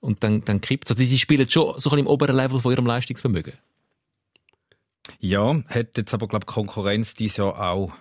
Und 0.00 0.22
dann, 0.22 0.44
dann 0.44 0.60
kippt 0.60 0.84
es. 0.84 0.90
Also 0.96 1.02
die 1.02 1.18
spielen 1.18 1.48
schon 1.48 1.64
so 1.66 1.72
ein 1.72 1.76
bisschen 1.76 1.98
im 2.00 2.06
oberen 2.06 2.36
Level 2.36 2.60
von 2.60 2.72
ihrem 2.72 2.84
Leistungsvermögen. 2.84 3.54
Ja, 5.18 5.62
hat 5.68 5.96
jetzt 5.96 6.12
aber, 6.12 6.28
glaube 6.28 6.44
Konkurrenz 6.44 7.14
dieses 7.14 7.38
Jahr 7.38 7.58
auch, 7.58 7.92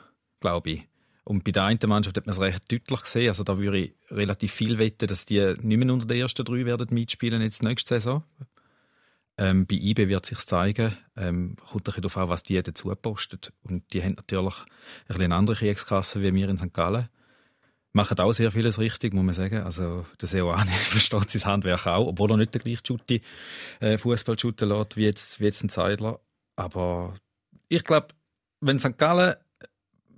glaube 0.42 0.70
ich. 0.70 0.88
Und 1.24 1.46
bei 1.46 1.52
der 1.52 1.64
einen 1.64 1.80
Mannschaft 1.88 2.18
hat 2.18 2.26
man 2.26 2.34
es 2.34 2.42
recht 2.42 2.70
deutlich 2.70 3.02
gesehen. 3.02 3.30
Also 3.30 3.46
da 3.46 3.58
würde 3.58 3.78
ich 3.78 3.94
relativ 4.10 4.52
viel 4.52 4.78
wetten, 4.78 5.08
dass 5.08 5.26
die 5.26 5.40
nicht 5.62 5.78
mehr 5.78 5.94
unter 5.94 6.06
den 6.06 6.20
ersten 6.20 6.44
drei 6.44 6.66
werden 6.66 6.88
mitspielen 6.92 7.42
jetzt 7.42 7.64
nächste 7.64 7.96
Saison. 7.96 8.24
Ähm, 9.38 9.66
bei 9.66 9.76
IB 9.76 10.10
wird 10.10 10.26
sich 10.26 10.40
zeigen. 10.40 10.98
Ähm, 11.16 11.56
kommt 11.56 11.84
ein 11.84 11.84
bisschen 11.84 12.02
darauf 12.02 12.18
an, 12.18 12.30
was 12.30 12.44
die 12.44 12.62
dazu 12.62 12.94
postet. 13.02 13.54
Und 13.64 13.94
die 13.94 14.04
haben 14.04 14.16
natürlich 14.16 14.56
ein 15.08 15.16
bisschen 15.16 15.32
andere 15.32 15.56
Kriegskasse 15.56 16.22
wie 16.22 16.34
wir 16.34 16.50
in 16.50 16.58
St. 16.58 16.74
Gallen. 16.74 17.08
Machen 17.94 18.20
auch 18.20 18.32
sehr 18.32 18.52
vieles 18.52 18.80
richtig, 18.80 19.14
muss 19.14 19.26
man 19.26 19.36
sagen. 19.36 19.64
Also, 19.64 20.06
der 20.20 20.28
Seoane 20.28 20.72
versteht 20.90 21.30
sein 21.30 21.46
Handwerk 21.46 21.88
auch, 21.88 22.08
obwohl 22.08 22.32
er 22.32 22.38
nicht 22.38 22.54
der 22.54 22.62
gleiche 22.62 22.82
Schutti, 22.86 23.22
äh, 23.80 23.98
Fußball 23.98 24.40
shooten 24.40 24.70
lässt, 24.70 24.96
wie 24.96 25.06
jetzt, 25.06 25.40
wie 25.40 25.46
jetzt 25.46 25.64
ein 25.64 25.70
Zeidler. 25.70 26.20
Aber 26.56 27.16
ich 27.68 27.84
glaube, 27.84 28.08
wenn 28.62 28.80
St. 28.80 28.98
Gallen 28.98 29.36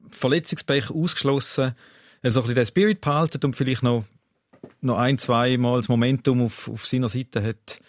Verletzungspech 0.10 0.92
ausgeschlossen, 0.92 1.76
äh, 2.22 2.30
so 2.30 2.42
ein 2.42 2.44
bisschen 2.44 2.56
den 2.56 2.66
Spirit 2.66 3.02
behalten 3.02 3.40
und 3.44 3.56
vielleicht 3.56 3.84
noch, 3.84 4.06
noch 4.82 4.98
ein, 4.98 5.18
zwei 5.18 5.58
Mal 5.58 5.78
das 5.78 5.90
Momentum 5.90 6.44
auf, 6.44 6.70
auf 6.70 6.86
seiner 6.86 7.10
Seite 7.10 7.44
hat 7.44 7.80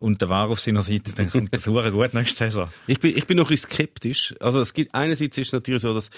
und 0.00 0.20
der 0.20 0.28
War 0.28 0.48
auf 0.48 0.60
seiner 0.60 0.82
Seite, 0.82 1.12
dann 1.12 1.30
kommt 1.30 1.52
das 1.52 1.64
super 1.64 1.90
gut 1.90 2.14
nächste 2.14 2.44
Saison. 2.44 2.68
Ich 2.86 3.00
bin, 3.00 3.16
ich 3.16 3.26
bin 3.26 3.36
noch 3.36 3.46
ein 3.46 3.50
bisschen 3.50 3.70
skeptisch. 3.70 4.34
Also 4.40 4.60
es 4.60 4.72
gibt, 4.72 4.94
einerseits 4.94 5.38
ist 5.38 5.48
es 5.48 5.52
natürlich 5.52 5.82
so, 5.82 5.94
dass 5.94 6.10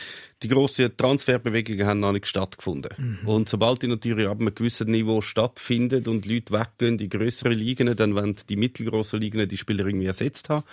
die 0.43 0.49
grossen 0.49 0.97
Transferbewegungen 0.97 1.87
haben 1.87 2.01
noch 2.01 2.13
nicht 2.13 2.27
stattgefunden. 2.27 2.91
Und 3.25 3.49
sobald 3.49 3.83
die 3.83 3.87
natürlich 3.87 4.27
ab 4.27 4.41
einem 4.41 4.55
gewissen 4.55 4.91
Niveau 4.91 5.21
stattfinden 5.21 6.07
und 6.09 6.27
Leute 6.27 6.53
weggehen 6.53 6.99
in 6.99 7.11
größere 7.11 7.53
Ligen, 7.53 7.95
dann 7.97 8.15
wollen 8.15 8.37
die 8.49 8.57
mittelgroßen 8.57 9.21
Ligen 9.21 9.49
die 9.49 9.57
Spieler 9.57 9.87
irgendwie 9.87 10.07
ersetzt 10.07 10.49
haben. 10.49 10.65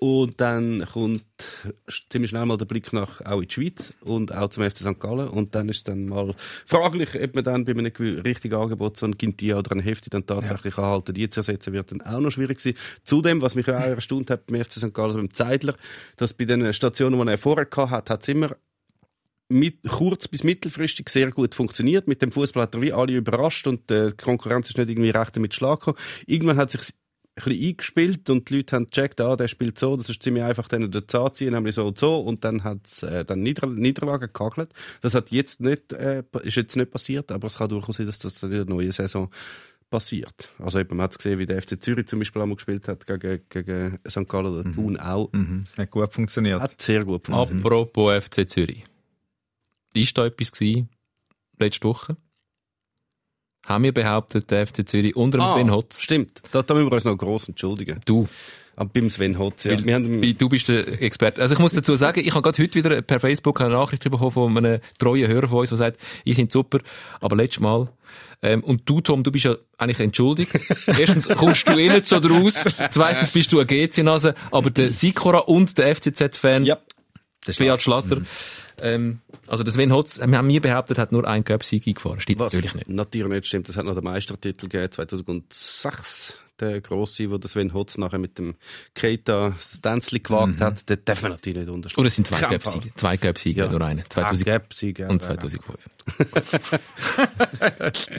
Und 0.00 0.40
dann 0.40 0.86
kommt 0.92 1.24
ziemlich 2.08 2.30
schnell 2.30 2.46
mal 2.46 2.56
der 2.56 2.66
Blick 2.66 2.92
nach, 2.92 3.20
auch 3.22 3.40
in 3.40 3.48
die 3.48 3.54
Schweiz 3.54 3.92
und 4.00 4.34
auch 4.34 4.48
zum 4.48 4.68
FC 4.68 4.78
St. 4.78 5.00
Gallen. 5.00 5.28
Und 5.28 5.54
dann 5.54 5.68
ist 5.68 5.88
dann 5.88 6.06
mal 6.06 6.34
fraglich, 6.66 7.10
ob 7.20 7.34
man 7.34 7.44
dann 7.44 7.64
bei 7.64 7.72
einem 7.72 7.86
richtigen 7.86 8.54
Angebot 8.54 8.96
so 8.96 9.06
ein 9.06 9.16
Gintia 9.16 9.58
oder 9.58 9.72
ein 9.72 9.80
Hefti 9.80 10.10
dann 10.10 10.26
tatsächlich 10.26 10.76
anhalten. 10.76 11.14
Die 11.14 11.28
zu 11.28 11.40
ersetzen 11.40 11.72
wird 11.72 11.92
dann 11.92 12.02
auch 12.02 12.20
noch 12.20 12.30
schwierig 12.30 12.49
sein. 12.58 12.74
Zudem, 13.04 13.42
was 13.42 13.54
mich 13.54 13.68
auch 13.68 13.74
erstaunt 13.74 14.30
hat 14.30 14.46
beim 14.46 14.64
FC 14.64 14.72
St. 14.72 14.94
Gallen, 14.94 15.16
beim 15.16 15.32
Zeidler, 15.32 15.74
dass 16.16 16.34
bei 16.34 16.46
den 16.46 16.72
Stationen, 16.72 17.20
die 17.20 17.30
er 17.30 17.38
vorher 17.38 17.66
gehabt 17.66 18.10
hat, 18.10 18.22
es 18.22 18.28
immer 18.28 18.56
mit, 19.50 19.82
kurz 19.88 20.28
bis 20.28 20.44
mittelfristig 20.44 21.08
sehr 21.08 21.30
gut 21.30 21.54
funktioniert. 21.54 22.08
Mit 22.08 22.22
dem 22.22 22.32
Fußball 22.32 22.62
hat 22.62 22.74
er 22.74 22.80
wie 22.80 22.92
alle 22.92 23.16
überrascht 23.16 23.66
und 23.66 23.90
äh, 23.90 24.10
die 24.10 24.16
Konkurrenz 24.16 24.70
ist 24.70 24.78
nicht 24.78 24.88
irgendwie 24.88 25.10
recht 25.10 25.36
damit 25.36 25.54
Schlag 25.54 25.80
gekommen. 25.80 25.98
Irgendwann 26.26 26.56
hat 26.56 26.70
sich 26.70 26.80
ein 26.80 27.52
eingespielt 27.52 28.28
und 28.28 28.50
die 28.50 28.56
Leute 28.56 28.76
haben 28.76 28.86
gecheckt, 28.86 29.20
ah, 29.20 29.36
der 29.36 29.48
spielt 29.48 29.78
so, 29.78 29.96
das 29.96 30.10
ist 30.10 30.22
ziemlich 30.22 30.44
einfach, 30.44 30.68
den 30.68 30.90
dazu 30.90 31.22
anziehen, 31.22 31.54
nämlich 31.54 31.74
so 31.74 31.86
und 31.86 31.98
so 31.98 32.18
und 32.20 32.44
dann 32.44 32.64
hat 32.64 32.78
es 32.84 33.02
äh, 33.02 33.24
dann 33.24 33.42
Nieder 33.42 33.66
Niederlagen 33.66 34.30
gehagelt. 34.32 34.72
Das 35.00 35.14
hat 35.14 35.30
jetzt 35.30 35.60
nicht, 35.60 35.92
äh, 35.92 36.22
ist 36.42 36.56
jetzt 36.56 36.76
nicht 36.76 36.90
passiert, 36.90 37.32
aber 37.32 37.46
es 37.46 37.58
kann 37.58 37.68
durchaus 37.68 37.96
sein, 37.96 38.06
dass 38.06 38.18
das 38.18 38.42
in 38.42 38.50
der 38.50 38.64
neuen 38.64 38.92
Saison 38.92 39.30
passiert. 39.90 40.48
Also 40.58 40.78
eben, 40.78 40.96
man 40.96 41.04
hat 41.04 41.16
gesehen, 41.16 41.38
wie 41.38 41.46
der 41.46 41.60
FC 41.60 41.82
Zürich 41.82 42.06
zum 42.06 42.20
Beispiel 42.20 42.40
einmal 42.40 42.56
gespielt 42.56 42.88
hat 42.88 43.06
gegen, 43.06 43.42
gegen 43.48 43.98
St. 44.08 44.28
Gallen 44.28 44.46
oder 44.46 44.72
Thun 44.72 44.96
auch. 44.96 45.30
Mhm. 45.32 45.64
Hat 45.76 45.90
gut 45.90 46.14
funktioniert. 46.14 46.60
Hat 46.60 46.80
sehr 46.80 47.04
gut 47.04 47.26
funktioniert. 47.26 47.66
Apropos 47.66 48.24
FC 48.24 48.48
Zürich. 48.48 48.84
Ist 49.94 50.16
da 50.16 50.26
etwas 50.26 50.52
gewesen, 50.52 50.88
letzte 51.58 51.88
Woche? 51.88 52.16
Haben 53.66 53.84
wir 53.84 53.92
behauptet, 53.92 54.50
der 54.50 54.66
FC 54.66 54.88
Zürich 54.88 55.14
unter 55.16 55.38
dem 55.38 55.46
Sven 55.46 55.70
Hotz? 55.70 56.00
Stimmt, 56.00 56.42
da, 56.52 56.62
da 56.62 56.74
müssen 56.74 56.88
wir 56.88 56.94
uns 56.94 57.04
noch 57.04 57.16
gross 57.18 57.48
entschuldigen. 57.48 58.00
Du. 58.06 58.26
Aber 58.76 58.88
beim 58.92 59.10
Sven 59.10 59.38
Hotz, 59.38 59.64
ja. 59.64 59.72
Weil- 59.72 59.84
Wir 59.84 59.94
haben, 59.94 60.22
Weil 60.22 60.34
Du 60.34 60.48
bist 60.48 60.68
der 60.68 61.02
Experte. 61.02 61.42
Also 61.42 61.54
ich 61.54 61.58
muss 61.60 61.72
dazu 61.72 61.94
sagen, 61.96 62.20
ich 62.24 62.30
habe 62.32 62.42
gerade 62.42 62.62
heute 62.62 62.74
wieder 62.74 63.02
per 63.02 63.20
Facebook 63.20 63.60
eine 63.60 63.70
Nachricht 63.74 64.04
bekommen 64.04 64.30
von 64.30 64.56
einem 64.56 64.80
treuen 64.98 65.28
Hörer 65.28 65.48
von 65.48 65.58
uns, 65.60 65.68
der 65.68 65.78
sagt, 65.78 65.98
ihr 66.24 66.34
seid 66.34 66.50
super, 66.50 66.78
aber 67.20 67.36
letztes 67.36 67.60
Mal. 67.60 67.88
Ähm, 68.42 68.64
und 68.64 68.88
du, 68.88 69.00
Tom, 69.02 69.22
du 69.22 69.30
bist 69.30 69.44
ja 69.44 69.54
eigentlich 69.76 70.00
entschuldigt. 70.00 70.50
Erstens 70.86 71.28
kommst 71.28 71.68
du 71.68 71.76
eh 71.76 71.90
nicht 71.90 72.06
so 72.06 72.18
draus. 72.20 72.64
Zweitens 72.90 73.30
bist 73.32 73.52
du 73.52 73.58
eine 73.58 73.66
GC-Nase. 73.66 74.34
Aber 74.50 74.70
der 74.70 74.92
Sikora 74.94 75.38
und 75.40 75.76
der 75.76 75.94
FCZ-Fan, 75.94 76.64
ja, 76.64 76.78
der 77.46 77.52
Beat 77.54 77.82
Schlatter, 77.82 78.22
ähm, 78.82 79.20
also 79.46 79.62
der 79.62 79.72
Sven 79.72 79.92
Hotz, 79.92 80.20
wir 80.24 80.36
haben 80.38 80.46
mir 80.46 80.60
behauptet, 80.60 80.98
hat 80.98 81.12
nur 81.12 81.26
einen 81.26 81.44
Cup-Sieg 81.44 81.86
eingefahren. 81.86 82.20
Stimmt 82.20 82.38
was 82.38 82.52
natürlich 82.52 82.74
nicht. 82.74 82.88
natürlich 82.88 83.28
nicht 83.28 83.46
stimmt. 83.46 83.68
Es 83.68 83.76
hat 83.76 83.84
noch 83.84 83.94
den 83.94 84.04
Meistertitel 84.04 84.68
gegeben, 84.68 84.90
2006. 84.92 86.34
Der 86.60 86.82
grosse, 86.82 87.30
wo 87.30 87.38
der 87.38 87.48
Sven 87.48 87.72
Hotz 87.72 87.96
nachher 87.96 88.18
mit 88.18 88.36
dem 88.36 88.54
Keita 88.94 89.48
das 89.56 89.80
Tänzli 89.80 90.20
gewagt 90.20 90.60
hat, 90.60 90.86
den 90.90 90.98
darf 91.06 91.22
man 91.22 91.30
natürlich 91.32 91.60
nicht 91.60 91.70
unterstützen. 91.70 92.00
Oder 92.00 92.08
es 92.08 92.16
sind 92.16 92.26
zwei 92.26 92.40
Cup-Siege. 92.40 92.90
Zwei 92.96 93.16
Cup-Siege, 93.16 93.62
Ja. 93.62 93.70
nur 93.70 93.80
einen. 93.80 94.00
Ah, 94.00 94.10
2000 94.10 94.44
Gap-Sieg, 94.46 94.98
ja. 94.98 95.08
und 95.08 95.22
2005. 95.22 95.78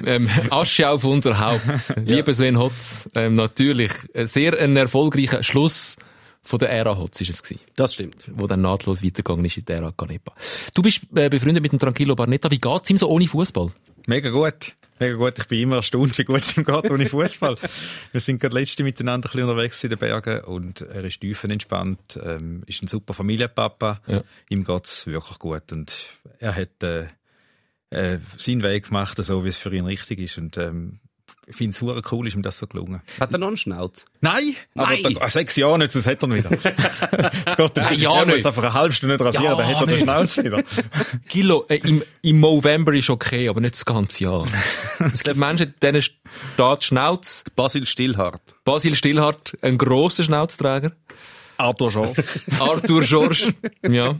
ähm, 0.05 0.27
Asche 0.49 0.89
auf 0.89 1.03
unser 1.03 1.39
Haupt. 1.39 1.61
Lieber 1.97 2.33
Sven 2.33 2.57
Hotz, 2.57 3.07
ähm, 3.15 3.35
natürlich 3.35 3.91
äh, 4.13 4.25
sehr 4.25 4.59
ein 4.59 4.75
erfolgreicher 4.75 5.43
Schluss 5.43 5.97
von 6.43 6.60
der 6.60 6.69
Ära 6.71 6.98
Hotz 6.98 7.21
ist 7.21 7.29
es 7.29 7.43
gewesen, 7.43 7.62
Das 7.75 7.93
stimmt. 7.93 8.24
wo 8.36 8.48
dann 8.48 8.62
nahtlos 8.62 9.03
weitergegangen 9.03 9.45
ist 9.45 9.57
in 9.57 9.65
der 9.65 9.77
Ära 9.77 9.91
Canepa. 9.91 10.33
Du 10.74 10.81
bist 10.81 11.01
äh, 11.15 11.29
befreundet 11.29 11.62
mit 11.63 11.71
dem 11.71 11.79
Tranquillo 11.79 12.15
Barnetta. 12.15 12.50
Wie 12.50 12.60
geht's 12.60 12.89
ihm 12.89 12.98
so 12.98 13.10
ohne 13.10 13.27
Fußball? 13.27 13.71
Mega 14.07 14.29
gut. 14.31 14.74
Mega 15.00 15.15
gut. 15.15 15.38
Ich 15.39 15.48
bin 15.48 15.60
immer 15.62 15.77
erstaunt, 15.77 16.17
wie 16.17 16.24
gut 16.24 16.41
es 16.41 16.57
ihm 16.57 16.63
geht 16.63 16.89
ohne 16.89 17.05
Fußball. 17.07 17.57
Wir 18.12 18.19
sind 18.19 18.39
gerade 18.41 18.55
letzte 18.55 18.83
miteinander 18.83 19.29
ein 19.29 19.31
bisschen 19.33 19.50
unterwegs 19.50 19.83
in 19.83 19.89
den 19.91 20.00
Bergen 20.00 20.41
und 20.45 20.81
er 20.81 21.03
ist 21.03 21.21
tiefenentspannt, 21.21 22.19
ähm, 22.24 22.63
ist 22.65 22.81
ein 22.83 22.88
super 22.88 23.13
Familienpapa. 23.13 24.01
Ja. 24.07 24.24
Ihm 24.50 24.63
geht's 24.63 25.05
wirklich 25.07 25.38
gut 25.39 25.71
und 25.71 25.93
er 26.39 26.55
hat 26.55 26.81
äh, 26.83 27.05
äh, 27.91 28.17
seinen 28.38 28.63
Weg 28.63 28.88
gemacht, 28.88 29.24
so 29.24 29.43
wie 29.43 29.50
es 29.50 29.57
für 29.57 29.74
ihn 29.75 29.86
richtig 29.86 30.19
ist 30.19 30.38
und 30.39 30.57
ähm, 30.57 31.00
ich 31.51 31.58
finde 31.58 31.72
es 31.72 31.77
super 31.77 32.01
cool, 32.12 32.27
ist 32.27 32.36
ihm 32.36 32.41
das 32.41 32.58
so 32.58 32.65
gelungen. 32.65 33.01
Hat 33.20 33.31
er 33.34 33.38
noch 33.38 33.48
einen 33.48 33.58
Schnauz? 33.58 34.05
Nein! 34.22 34.55
Aber 34.75 34.89
Nein! 34.91 35.17
da, 35.20 35.29
sechs 35.29 35.58
Jahre 35.58 35.77
nicht, 35.79 35.91
sonst 35.91 36.08
hat 36.08 36.24
er 36.24 36.29
ihn 36.29 36.36
wieder. 36.36 36.50
Es 37.46 37.58
geht 37.58 37.77
dann 37.77 37.89
nicht. 37.91 38.01
ja 38.01 38.20
er 38.20 38.25
muss 38.25 38.46
einfach 38.46 38.63
eine 38.63 38.74
halbe 38.74 38.93
Stunde 38.93 39.15
nicht 39.15 39.25
rasieren, 39.25 39.46
Ja 39.46 39.55
dann 39.55 39.67
hat 39.67 39.81
er 39.81 39.88
den. 39.88 40.00
Schnauz 40.00 40.38
wieder. 40.38 40.63
Kilo, 41.27 41.65
äh, 41.67 41.75
im, 41.84 42.03
im 42.22 42.39
November 42.39 42.93
ist 42.93 43.10
okay, 43.10 43.50
aber 43.50 43.60
nicht 43.60 43.75
das 43.75 43.86
ganze 43.86 44.24
Jahr. 44.24 44.46
es 45.13 45.24
gibt 45.24 45.38
Menschen, 45.38 45.74
denen 45.81 46.01
steht 46.01 46.17
die 46.58 46.86
Schnauze. 46.86 47.43
Basil 47.55 47.86
Stillhardt. 47.86 48.41
Basil 48.63 48.96
Stillhardt, 48.96 49.58
ein 49.62 49.77
grosser 49.77 50.24
Schnauzträger. 50.24 50.93
Arthur 51.58 51.89
George. 51.89 52.24
Arthur 52.60 53.01
George, 53.01 53.53
ja. 53.89 54.15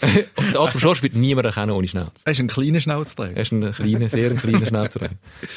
Und 0.36 0.56
Arthur 0.56 0.80
George 0.80 1.02
wird 1.02 1.14
niemand 1.14 1.46
erkennen 1.46 1.72
ohne 1.72 1.88
Schnauze. 1.88 2.22
Er 2.24 2.32
ist 2.32 2.40
ein 2.40 2.48
kleiner 2.48 2.80
Schnauzträger. 2.80 3.36
Er 3.36 3.42
ist 3.42 3.52
ein 3.52 3.72
kleiner, 3.72 4.08
sehr 4.08 4.34
kleiner 4.34 4.66
Schnauzer. 4.66 5.08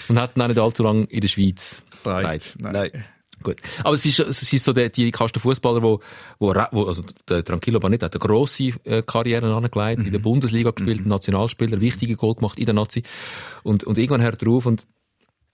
Und 0.08 0.20
hat 0.20 0.36
ihn 0.36 0.42
auch 0.42 0.48
nicht 0.48 0.60
allzu 0.60 0.84
lange 0.84 1.06
in 1.06 1.22
der 1.22 1.28
Schweiz. 1.28 1.84
Breit. 2.04 2.24
Breit. 2.24 2.56
Nein. 2.60 3.06
Gut. 3.44 3.58
Aber 3.84 3.96
es 3.96 4.06
ist, 4.06 4.20
es 4.20 4.54
ist 4.54 4.64
so 4.64 4.74
der, 4.74 4.90
die 4.90 5.12
Kasten 5.12 5.40
Fußballer, 5.40 5.82
wo, 5.82 6.00
wo, 6.40 6.54
wo, 6.72 6.84
also 6.86 7.04
der 7.28 7.44
Tranquillo 7.44 7.80
Barnett 7.80 8.04
hat 8.04 8.14
eine 8.14 8.20
grosse 8.20 8.74
äh, 8.84 9.02
Karriere 9.02 9.54
angelegt, 9.54 10.06
in 10.06 10.12
der 10.12 10.20
Bundesliga 10.20 10.72
gespielt, 10.72 11.06
Nationalspieler, 11.06 11.82
wichtige 11.82 12.16
Goal 12.16 12.36
gemacht 12.36 12.60
in 12.60 12.66
der 12.66 12.76
Nazi. 12.76 13.04
Und, 13.64 13.84
und 13.84 13.98
irgendwann 13.98 14.22
hört 14.22 14.42
er 14.44 14.50
auf 14.50 14.66
und 14.66 14.86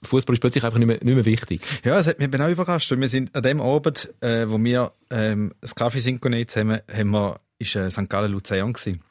Fußball 0.03 0.35
ist 0.35 0.41
plötzlich 0.41 0.63
einfach 0.63 0.77
nicht 0.77 0.87
mehr, 0.87 0.99
nicht 1.01 1.15
mehr 1.15 1.25
wichtig. 1.25 1.61
Ja, 1.83 1.97
es 1.97 2.07
hat 2.07 2.19
mich 2.19 2.29
auch 2.39 2.49
überrascht. 2.49 2.91
weil 2.91 2.99
Wir 2.99 3.09
sind 3.09 3.35
an 3.35 3.41
dem 3.41 3.61
Abend, 3.61 4.13
äh, 4.21 4.47
wo 4.47 4.63
wir 4.63 4.91
ähm, 5.09 5.53
das 5.59 5.73
Kaffee 5.73 5.99
synchronisiert 5.99 6.55
haben, 6.55 6.79
haben 6.91 7.09
wir, 7.11 7.39
ist 7.59 7.75
äh, 7.75 7.89
St. 7.89 8.09
Gallen 8.09 8.31
Luzern 8.31 8.73
gewesen. 8.73 9.01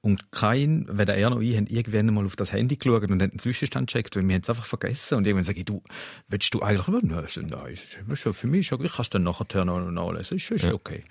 Und 0.00 0.30
kein, 0.30 0.86
weder 0.90 1.14
er 1.14 1.30
noch 1.30 1.40
ich, 1.40 1.56
haben 1.56 1.66
irgendwann 1.66 2.12
mal 2.12 2.26
auf 2.26 2.36
das 2.36 2.52
Handy 2.52 2.76
geschaut 2.76 3.04
und 3.04 3.22
haben 3.22 3.30
den 3.30 3.38
Zwischenstand 3.38 3.86
gecheckt, 3.86 4.14
weil 4.16 4.28
wir 4.28 4.34
haben 4.34 4.42
es 4.42 4.50
einfach 4.50 4.66
vergessen. 4.66 5.16
Und 5.16 5.26
irgendwann 5.26 5.44
sage 5.44 5.60
ich, 5.60 5.64
du, 5.64 5.82
willst 6.28 6.52
du 6.52 6.60
eigentlich, 6.60 6.86
nein, 6.88 7.00
nein, 7.10 7.22
das 7.24 7.38
ist 7.38 8.18
schon 8.18 8.34
für 8.34 8.46
mich, 8.46 8.70
ich 8.70 8.78
kann 8.78 8.90
es 8.98 9.08
dann 9.08 9.22
nachher 9.22 9.64
noch 9.64 9.90
nachlesen, 9.90 10.36
ist, 10.36 10.50
ist 10.50 10.64
okay. 10.64 11.04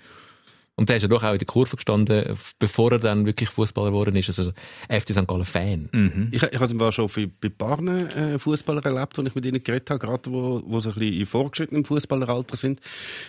Und 0.76 0.88
der 0.88 0.96
ist 0.96 1.02
ja 1.02 1.08
doch 1.08 1.22
auch 1.22 1.32
in 1.32 1.38
der 1.38 1.46
Kurve 1.46 1.76
gestanden, 1.76 2.36
bevor 2.58 2.92
er 2.92 2.98
dann 2.98 3.26
wirklich 3.26 3.48
Fußballer 3.48 3.90
geworden 3.90 4.16
ist. 4.16 4.28
Also 4.28 4.52
FC 4.88 5.10
St. 5.10 5.26
Gallen 5.26 5.44
Fan. 5.44 5.88
Ich, 6.32 6.42
ich 6.42 6.60
habe 6.60 6.86
es 6.88 6.94
schon 6.94 7.08
bei 7.40 7.48
paar 7.48 7.80
äh, 7.80 8.38
Fußballern 8.38 8.82
erlebt, 8.82 9.18
als 9.18 9.28
ich 9.28 9.34
mit 9.34 9.44
ihnen 9.44 9.62
geredet 9.62 9.90
habe, 9.90 10.00
gerade 10.00 10.30
wo, 10.32 10.62
wo 10.66 10.80
sie 10.80 10.90
ein 10.90 10.94
bisschen 10.94 11.20
im 11.20 11.26
vorgeschrittenen 11.26 11.84
Fußballeralter 11.84 12.56
sind, 12.56 12.80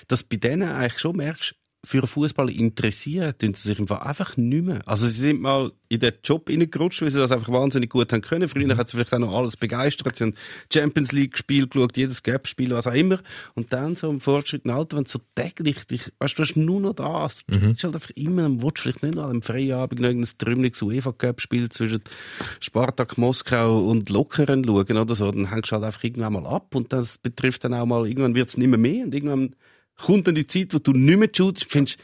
dass 0.08 0.24
bei 0.24 0.38
denen 0.38 0.70
eigentlich 0.70 1.00
schon 1.00 1.18
merkst, 1.18 1.56
für 1.86 2.00
einen 2.00 2.08
Fußball 2.08 2.50
interessieren, 2.50 3.34
tun 3.38 3.54
sie 3.54 3.70
sich 3.70 3.80
im 3.80 3.88
Fall 3.88 4.00
einfach 4.00 4.36
nicht 4.38 4.65
mehr. 4.65 4.82
Also 4.86 5.08
sie 5.08 5.18
sind 5.18 5.42
mal 5.42 5.72
in 5.88 6.00
den 6.00 6.13
Job 6.24 6.50
reingerutscht, 6.50 7.01
weil 7.01 7.12
sie 7.12 7.20
das 7.20 7.32
einfach 7.32 7.51
wahnsinnig 7.51 7.89
gut 7.89 8.12
haben 8.12 8.22
können. 8.22 8.48
Früher 8.48 8.75
hat 8.75 8.89
sie 8.89 8.98
vielleicht 8.98 9.13
auch 9.13 9.20
noch 9.20 9.34
alles 9.34 9.56
begeistert. 9.56 10.15
Sie 10.15 10.24
haben 10.24 10.34
Champions 10.74 11.12
League 11.12 11.32
gespielt, 11.34 11.72
geschaut, 11.72 11.96
jedes 11.96 12.24
Gap-Spiel, 12.24 12.72
was 12.72 12.88
auch 12.88 12.94
immer. 12.94 13.20
Und 13.54 13.72
dann 13.72 13.96
so 13.96 14.10
im 14.10 14.20
fortschrittlichen 14.20 14.77
Alter, 14.77 14.98
wenn 14.98 15.04
du 15.04 15.12
so 15.12 15.20
täglich 15.36 15.86
dich, 15.86 16.12
weißt 16.20 16.34
du, 16.34 16.44
du 16.44 16.50
hast 16.50 16.56
nur 16.56 16.82
noch 16.82 16.94
das. 16.94 17.44
Du 17.48 17.60
bist 17.60 17.84
halt 17.84 17.96
einfach 17.96 18.10
immer, 18.15 18.50
willst 18.62 18.80
vielleicht 18.80 19.04
nicht 19.04 19.15
noch 19.15 19.25
an 19.25 19.32
einem 19.32 19.42
Feierabend 19.42 20.01
noch 20.01 20.08
irgendein 20.08 20.38
trümmeliges 20.38 20.82
UEFA-Cup-Spiel 20.82 21.70
zwischen 21.70 22.01
Spartak 22.60 23.18
Moskau 23.18 23.86
und 23.86 24.10
Lokeren 24.10 24.63
schauen 24.65 24.98
oder 24.98 25.15
so. 25.15 25.32
Dann 25.32 25.50
hängst 25.51 25.72
du 25.72 25.75
halt 25.75 25.86
einfach 25.86 26.04
irgendwann 26.04 26.34
mal 26.34 26.48
ab 26.48 26.74
und 26.74 26.92
das 26.92 27.20
betrifft 27.20 27.63
dann 27.63 27.74
auch 27.74 27.86
mal, 27.86 28.08
irgendwann 28.08 28.36
wird 28.36 28.50
es 28.50 28.58
nicht 28.58 28.68
mehr 28.68 28.80
mehr 28.80 29.06
und 29.06 29.13
irgendwann 29.13 29.56
kommt 29.98 30.28
dann 30.28 30.36
die 30.36 30.46
Zeit, 30.48 30.74
wo 30.74 30.80
du 30.80 30.92
nicht 30.92 31.18
mehr 31.20 31.30
shootst, 31.36 31.66
findest, 31.70 31.98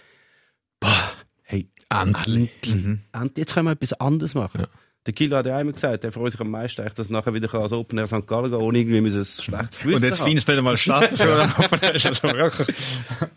boah, 0.79 1.12
hey, 1.43 1.69
Endlich. 1.89 2.50
endlich, 2.65 3.00
endlich, 3.13 3.38
jetzt 3.38 3.53
können 3.53 3.67
wir 3.67 3.71
etwas 3.74 3.93
anderes 3.93 4.33
machen. 4.36 4.65
Der 5.07 5.13
Kilo 5.13 5.36
hat 5.36 5.48
ja 5.48 5.57
einmal 5.57 5.74
gesagt, 5.74 6.03
er 6.03 6.12
freut 6.12 6.31
sich 6.31 6.39
am 6.41 6.51
meisten, 6.51 6.86
dass 6.95 7.07
er 7.07 7.12
nachher 7.12 7.33
wieder 7.33 7.51
als 7.55 7.74
Open 7.74 7.98
Air 7.98 8.05
St. 8.05 8.27
Gallen 8.27 8.51
gehen 8.51 8.62
ohne 8.62 8.77
irgendwie 8.77 9.01
müssen 9.01 9.21
ein 9.21 9.25
schlechtes 9.25 9.79
Gewissen 9.79 9.95
Und 9.95 10.03
jetzt 10.10 10.19
haben. 10.19 10.27
findest 10.27 10.48
du 10.48 10.51
nicht 10.51 10.57
einmal 10.60 10.77
statt. 10.77 11.10
So, 11.17 11.25
dann 11.25 11.95
ist 11.95 12.05
also 12.05 12.21
wirklich. 12.27 12.67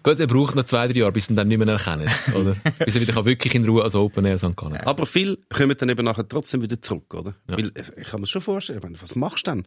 Gut, 0.03 0.21
er 0.21 0.27
braucht 0.27 0.55
noch 0.57 0.65
zwei, 0.65 0.87
drei 0.89 0.99
Jahre, 0.99 1.13
bis 1.13 1.31
ihn 1.31 1.37
dann 1.37 1.49
nicht 1.49 1.57
mehr 1.57 1.67
erkennen, 1.67 2.11
oder? 2.35 2.55
bis 2.85 2.95
er 2.97 3.01
wieder 3.01 3.15
kann 3.15 3.25
wirklich 3.25 3.55
in 3.55 3.65
Ruhe 3.65 3.83
als 3.83 3.95
Open 3.95 4.27
Air 4.27 4.37
St. 4.37 4.55
Gallen. 4.57 4.77
Aber 4.77 5.07
viele 5.07 5.39
kommen 5.49 5.75
dann 5.79 5.89
eben 5.89 6.05
nachher 6.05 6.29
trotzdem 6.29 6.61
wieder 6.61 6.83
zurück, 6.83 7.15
oder? 7.15 7.35
Weil 7.47 7.71
es- 7.73 7.95
ich 7.97 8.09
kann 8.09 8.21
mir 8.21 8.27
schon 8.27 8.43
vorstellen, 8.43 8.83
was 9.01 9.15
machst 9.17 9.47
du 9.47 9.53
denn? 9.53 9.67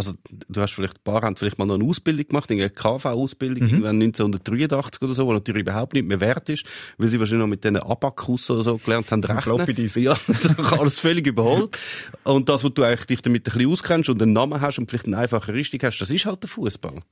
Also 0.00 0.12
du 0.48 0.60
hast 0.60 0.72
vielleicht, 0.72 0.98
ein 0.98 1.04
paar 1.04 1.22
haben 1.22 1.36
vielleicht 1.36 1.58
mal 1.58 1.66
noch 1.66 1.74
eine 1.76 1.84
Ausbildung 1.84 2.26
gemacht, 2.28 2.50
eine 2.50 2.70
KV-Ausbildung, 2.70 3.64
Mhm. 3.64 3.68
irgendwann 3.70 3.98
1983 3.98 5.02
oder 5.02 5.14
so, 5.14 5.26
wo 5.26 5.32
natürlich 5.32 5.62
überhaupt 5.62 5.92
nicht 5.94 6.06
mehr 6.06 6.20
wert 6.20 6.48
ist, 6.48 6.64
weil 6.98 7.08
sie 7.08 7.18
wahrscheinlich 7.20 7.40
noch 7.42 7.48
mit 7.50 7.62
diesen 7.64 7.76
Abakus 7.76 8.50
oder 8.50 8.62
so 8.62 8.76
gelernt 8.78 9.10
haben, 9.10 9.22
rechnen. 9.24 9.76
Ja, 10.02 10.16
das 10.26 10.44
ist 10.44 10.58
alles 10.72 11.00
völlig 11.00 11.26
überholt. 11.26 11.78
Und 12.24 12.48
das, 12.48 12.64
wo 12.64 12.68
du 12.68 12.82
eigentlich 12.82 13.06
dich 13.06 13.22
damit 13.22 13.46
ein 13.48 13.52
bisschen 13.52 13.70
auskennst 13.70 14.08
und 14.08 14.22
einen 14.22 14.32
Namen 14.32 14.60
hast 14.60 14.78
und 14.78 14.88
vielleicht 14.90 15.06
eine 15.06 15.18
einfache 15.18 15.52
Richtung 15.54 15.80
hast, 15.82 15.98
das 15.98 16.10
ist 16.10 16.26
halt 16.26 16.42
der 16.42 16.48
Fußball. 16.50 17.02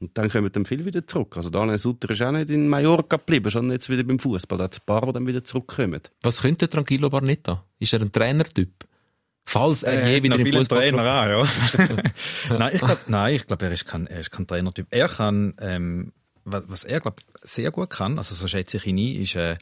Und 0.00 0.16
dann 0.16 0.30
kommen 0.30 0.50
dann 0.50 0.64
viele 0.64 0.86
wieder 0.86 1.06
zurück. 1.06 1.36
Also 1.36 1.50
Daniel 1.50 1.76
Sutter 1.76 2.08
ist 2.08 2.22
auch 2.22 2.32
nicht 2.32 2.48
in 2.50 2.68
Mallorca 2.68 3.16
geblieben, 3.18 3.50
sondern 3.50 3.72
jetzt 3.72 3.90
wieder 3.90 4.02
beim 4.02 4.18
Fußball. 4.18 4.56
Da 4.56 4.64
hat 4.64 4.72
es 4.72 4.80
ein 4.80 4.86
paar, 4.86 5.04
die 5.04 5.12
dann 5.12 5.26
wieder 5.26 5.44
zurückkommen. 5.44 6.00
Was 6.22 6.40
könnte 6.40 6.68
Tranquillo 6.70 7.10
Barnetta? 7.10 7.64
Ist 7.78 7.92
er 7.92 8.00
ein 8.00 8.10
Trainertyp? 8.10 8.86
Falls 9.50 9.82
er 9.82 10.08
je 10.08 10.22
wieder 10.22 10.38
im 10.38 10.52
Fußball 10.52 10.78
Trainer 10.78 11.02
an, 11.02 11.28
ja. 11.28 11.48
nein, 12.56 12.70
ich 12.72 12.78
glaube, 12.80 13.00
nein, 13.08 13.34
ich 13.34 13.46
glaube, 13.48 13.66
er 13.66 13.72
ist 13.72 13.84
kein, 13.84 14.06
er 14.06 14.20
ist 14.20 14.30
kein 14.30 14.46
Trainertyp. 14.46 14.86
Er 14.90 15.08
kann, 15.08 15.54
ähm, 15.60 16.12
was, 16.44 16.68
was 16.68 16.84
er 16.84 17.00
glaube 17.00 17.20
sehr 17.42 17.72
gut 17.72 17.90
kann, 17.90 18.16
also 18.16 18.36
so 18.36 18.46
schätze 18.46 18.76
ich 18.76 18.86
ihn 18.86 18.98
ein, 18.98 19.22
ist 19.22 19.34
äh, 19.34 19.58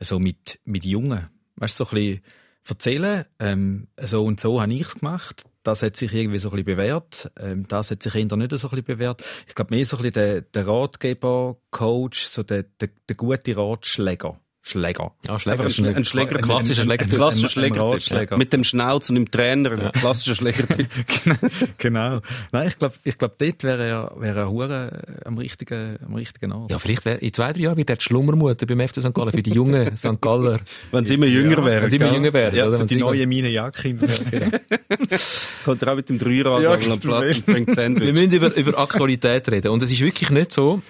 so 0.00 0.18
mit 0.18 0.58
mit 0.64 0.86
Jungen, 0.86 1.28
weißt 1.56 1.78
du, 1.78 1.84
so 1.84 1.90
ein 1.90 1.94
bisschen 1.96 2.22
erzählen, 2.66 3.24
ähm, 3.38 3.88
so 4.00 4.24
und 4.24 4.40
so 4.40 4.58
habe 4.62 4.72
ich's 4.72 4.94
gemacht. 4.94 5.44
Das 5.64 5.82
hat 5.82 5.96
sich 5.96 6.14
irgendwie 6.14 6.38
so 6.38 6.48
ein 6.48 6.52
bisschen 6.52 6.64
bewährt. 6.64 7.30
Ähm, 7.38 7.68
das 7.68 7.90
hat 7.90 8.02
sich 8.02 8.14
eher 8.14 8.24
nicht 8.24 8.32
so 8.32 8.38
ein 8.38 8.48
bisschen 8.48 8.84
bewährt. 8.84 9.22
Ich 9.48 9.54
glaube, 9.54 9.74
mehr 9.74 9.84
so 9.84 9.98
ein 9.98 10.02
bisschen 10.02 10.14
der, 10.14 10.40
der 10.40 10.66
Ratgeber, 10.66 11.58
Coach, 11.70 12.24
so 12.24 12.42
der, 12.42 12.62
der, 12.62 12.88
der 13.06 13.16
gute 13.16 13.54
Ratschläger. 13.54 14.40
Schläger. 14.68 15.12
Ja, 15.28 15.38
Schläger 15.38 15.60
Einfach 15.60 15.66
ist 15.66 15.78
ein, 15.78 15.94
ein 15.94 16.04
Schläger- 16.04 16.34
ein 16.36 16.42
klassischer 16.42 16.82
ein- 16.82 16.86
Schläger. 16.86 17.04
Ein 17.04 17.10
klassischer 17.10 17.44
Ein- 17.44 17.46
ein 17.46 17.50
Schlägertyp. 17.50 17.82
Ratschläger. 17.92 18.36
Mit 18.36 18.52
dem 18.52 18.64
Schnauz 18.64 19.08
und 19.10 19.14
dem 19.14 19.30
Trainer, 19.30 19.70
ein 19.70 19.92
klassischer 19.92 20.34
Schlägertyp. 20.34 20.88
genau. 21.78 22.20
Nein, 22.50 22.66
ich 22.68 22.76
glaube, 22.78 22.94
ich 23.04 23.16
glaub, 23.16 23.38
dort 23.38 23.62
wäre 23.62 23.86
er, 23.86 24.12
wäre 24.18 24.40
er 24.40 24.50
hure 24.50 25.02
am 25.24 25.38
richtigen, 25.38 25.98
am 26.04 26.14
richtigen 26.16 26.50
Ort. 26.52 26.70
Ja, 26.72 26.80
vielleicht 26.80 27.04
wär, 27.04 27.22
in 27.22 27.32
zwei, 27.32 27.52
drei 27.52 27.60
Jahren 27.60 27.76
wird 27.76 27.90
er 27.90 27.96
die 27.96 28.02
Schlummermutter 28.02 28.66
beim 28.66 28.80
FC 28.88 29.00
St. 29.00 29.14
Gallen 29.14 29.30
für 29.30 29.42
die 29.42 29.52
jungen 29.52 29.96
St. 29.96 30.20
Galler. 30.20 30.58
Wenn 30.90 31.06
sie 31.06 31.14
immer 31.14 31.26
jünger 31.26 31.64
wären. 31.64 31.82
Wenn 31.84 31.90
sie 31.90 31.96
immer 31.96 32.12
jünger 32.12 32.32
wären. 32.32 32.56
Ja, 32.56 32.68
sind 32.70 32.90
die 32.90 32.96
neue 32.96 33.24
Mine 33.28 33.48
Jagdkinder. 33.50 34.08
kommt 35.64 35.82
er 35.82 35.92
auch 35.92 35.96
mit 35.96 36.08
dem 36.08 36.18
Dreirad 36.18 36.62
Ja, 36.62 36.72
am 36.74 36.98
Platz 37.00 37.36
und 37.36 37.46
bringt 37.46 37.68
Wir 37.68 37.74
Sandwich. 37.74 38.12
müssen 38.12 38.32
über, 38.32 38.54
über 38.56 38.78
Aktualität 38.78 39.48
reden. 39.48 39.68
Und 39.68 39.82
es 39.82 39.90
ist 39.92 40.00
wirklich 40.00 40.30
nicht 40.30 40.52
so, 40.52 40.82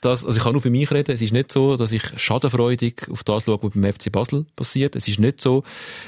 dass, 0.00 0.24
also 0.24 0.36
ich 0.36 0.42
kann 0.44 0.52
nur 0.52 0.62
für 0.62 0.70
mich 0.70 0.90
reden, 0.90 1.12
es 1.12 1.22
ist 1.22 1.32
nicht 1.32 1.50
so, 1.52 1.76
dass 1.76 1.92
ich 1.92 2.02
schadenfreudig 2.16 3.08
auf 3.10 3.23
das 3.24 3.44
schaue, 3.44 3.62
was 3.62 3.72
beim 3.72 3.92
FC 3.92 4.10
Basel 4.10 4.46
passiert. 4.56 4.96
Es 4.96 5.08
ist 5.08 5.20
nicht 5.20 5.40
so, 5.40 5.64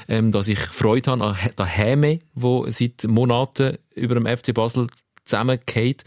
ähm, 0.07 0.31
dass 0.31 0.47
ich 0.47 0.59
Freude 0.59 1.11
habe 1.11 1.23
an 1.23 1.37
der 1.57 1.65
Häme, 1.65 2.19
wo 2.33 2.69
seit 2.69 3.03
Monaten 3.05 3.77
über 3.95 4.15
dem 4.15 4.25
FC 4.25 4.53
Basel 4.53 4.87
zusammengeht. 5.25 6.03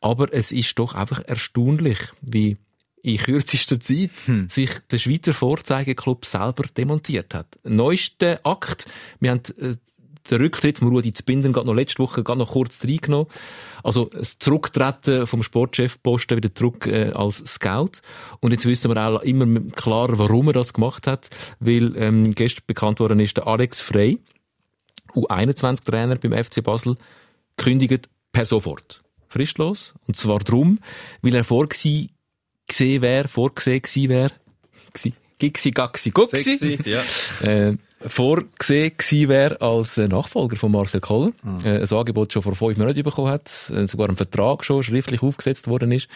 Aber 0.00 0.32
es 0.32 0.52
ist 0.52 0.78
doch 0.78 0.94
einfach 0.94 1.22
erstaunlich, 1.26 1.98
wie 2.20 2.56
in 3.02 3.18
kürzester 3.18 3.78
Zeit 3.78 4.10
sich 4.48 4.70
der 4.90 4.98
Schweizer 4.98 5.32
Vorzeigeklub 5.32 6.26
selber 6.26 6.64
demontiert 6.76 7.34
hat. 7.34 7.46
Neuester 7.62 8.40
Akt, 8.42 8.86
wir 9.20 9.30
haben 9.30 9.42
den 10.30 10.40
Rücktritt 10.40 10.78
von 10.78 10.88
Rudi 10.88 11.12
Zbinden 11.12 11.52
gerade 11.52 11.66
noch 11.66 11.74
letzte 11.74 12.02
Woche 12.02 12.22
gerade 12.22 12.38
noch 12.38 12.52
kurz 12.52 12.82
reingenommen. 12.84 13.26
Also 13.82 14.04
das 14.04 14.38
Zurücktreten 14.38 15.26
vom 15.26 15.42
Sportchefposten 15.42 16.36
wieder 16.36 16.54
zurück 16.54 16.86
äh, 16.86 17.12
als 17.12 17.38
Scout. 17.46 18.00
Und 18.40 18.52
jetzt 18.52 18.66
wissen 18.66 18.92
wir 18.92 19.00
auch 19.00 19.22
immer 19.22 19.60
klarer, 19.70 20.18
warum 20.18 20.48
er 20.48 20.54
das 20.54 20.72
gemacht 20.72 21.06
hat. 21.06 21.30
Weil 21.60 21.96
ähm, 21.96 22.34
gestern 22.34 22.64
bekannt 22.66 23.00
worden 23.00 23.20
ist, 23.20 23.36
der 23.36 23.46
Alex 23.46 23.80
Frey, 23.80 24.18
U21-Trainer 25.14 26.16
beim 26.16 26.44
FC 26.44 26.62
Basel, 26.62 26.96
kündigt 27.56 28.08
per 28.32 28.46
sofort. 28.46 29.02
Fristlos. 29.28 29.94
Und 30.06 30.16
zwar 30.16 30.40
drum, 30.40 30.78
weil 31.22 31.34
er 31.34 31.44
vorgesehen 31.44 32.10
gesehen 32.66 33.02
wäre, 33.02 33.28
vorgesehen 33.28 33.82
gewesen 33.82 34.08
wäre, 34.08 34.32
gixi, 35.38 35.70
gaxi, 35.70 36.10
guxi, 36.10 36.56
Sexy, 36.56 36.78
ja. 36.84 37.02
äh, 37.42 37.76
vorgesehen 38.04 38.92
gewesen 38.96 39.28
wäre 39.28 39.60
als 39.60 39.96
äh, 39.96 40.06
Nachfolger 40.06 40.56
von 40.56 40.70
Marcel 40.70 41.00
Koller. 41.00 41.32
Äh, 41.64 41.80
ein 41.80 41.92
Angebot 41.92 42.32
schon 42.32 42.42
vor 42.42 42.54
fünf 42.54 42.76
Monaten 42.76 43.02
bekommen 43.02 43.30
hat, 43.30 43.72
äh, 43.74 43.86
sogar 43.86 44.08
ein 44.08 44.16
Vertrag 44.16 44.64
schon 44.64 44.82
schriftlich 44.82 45.22
aufgesetzt 45.22 45.66
worden 45.68 45.92
ist. 45.92 46.08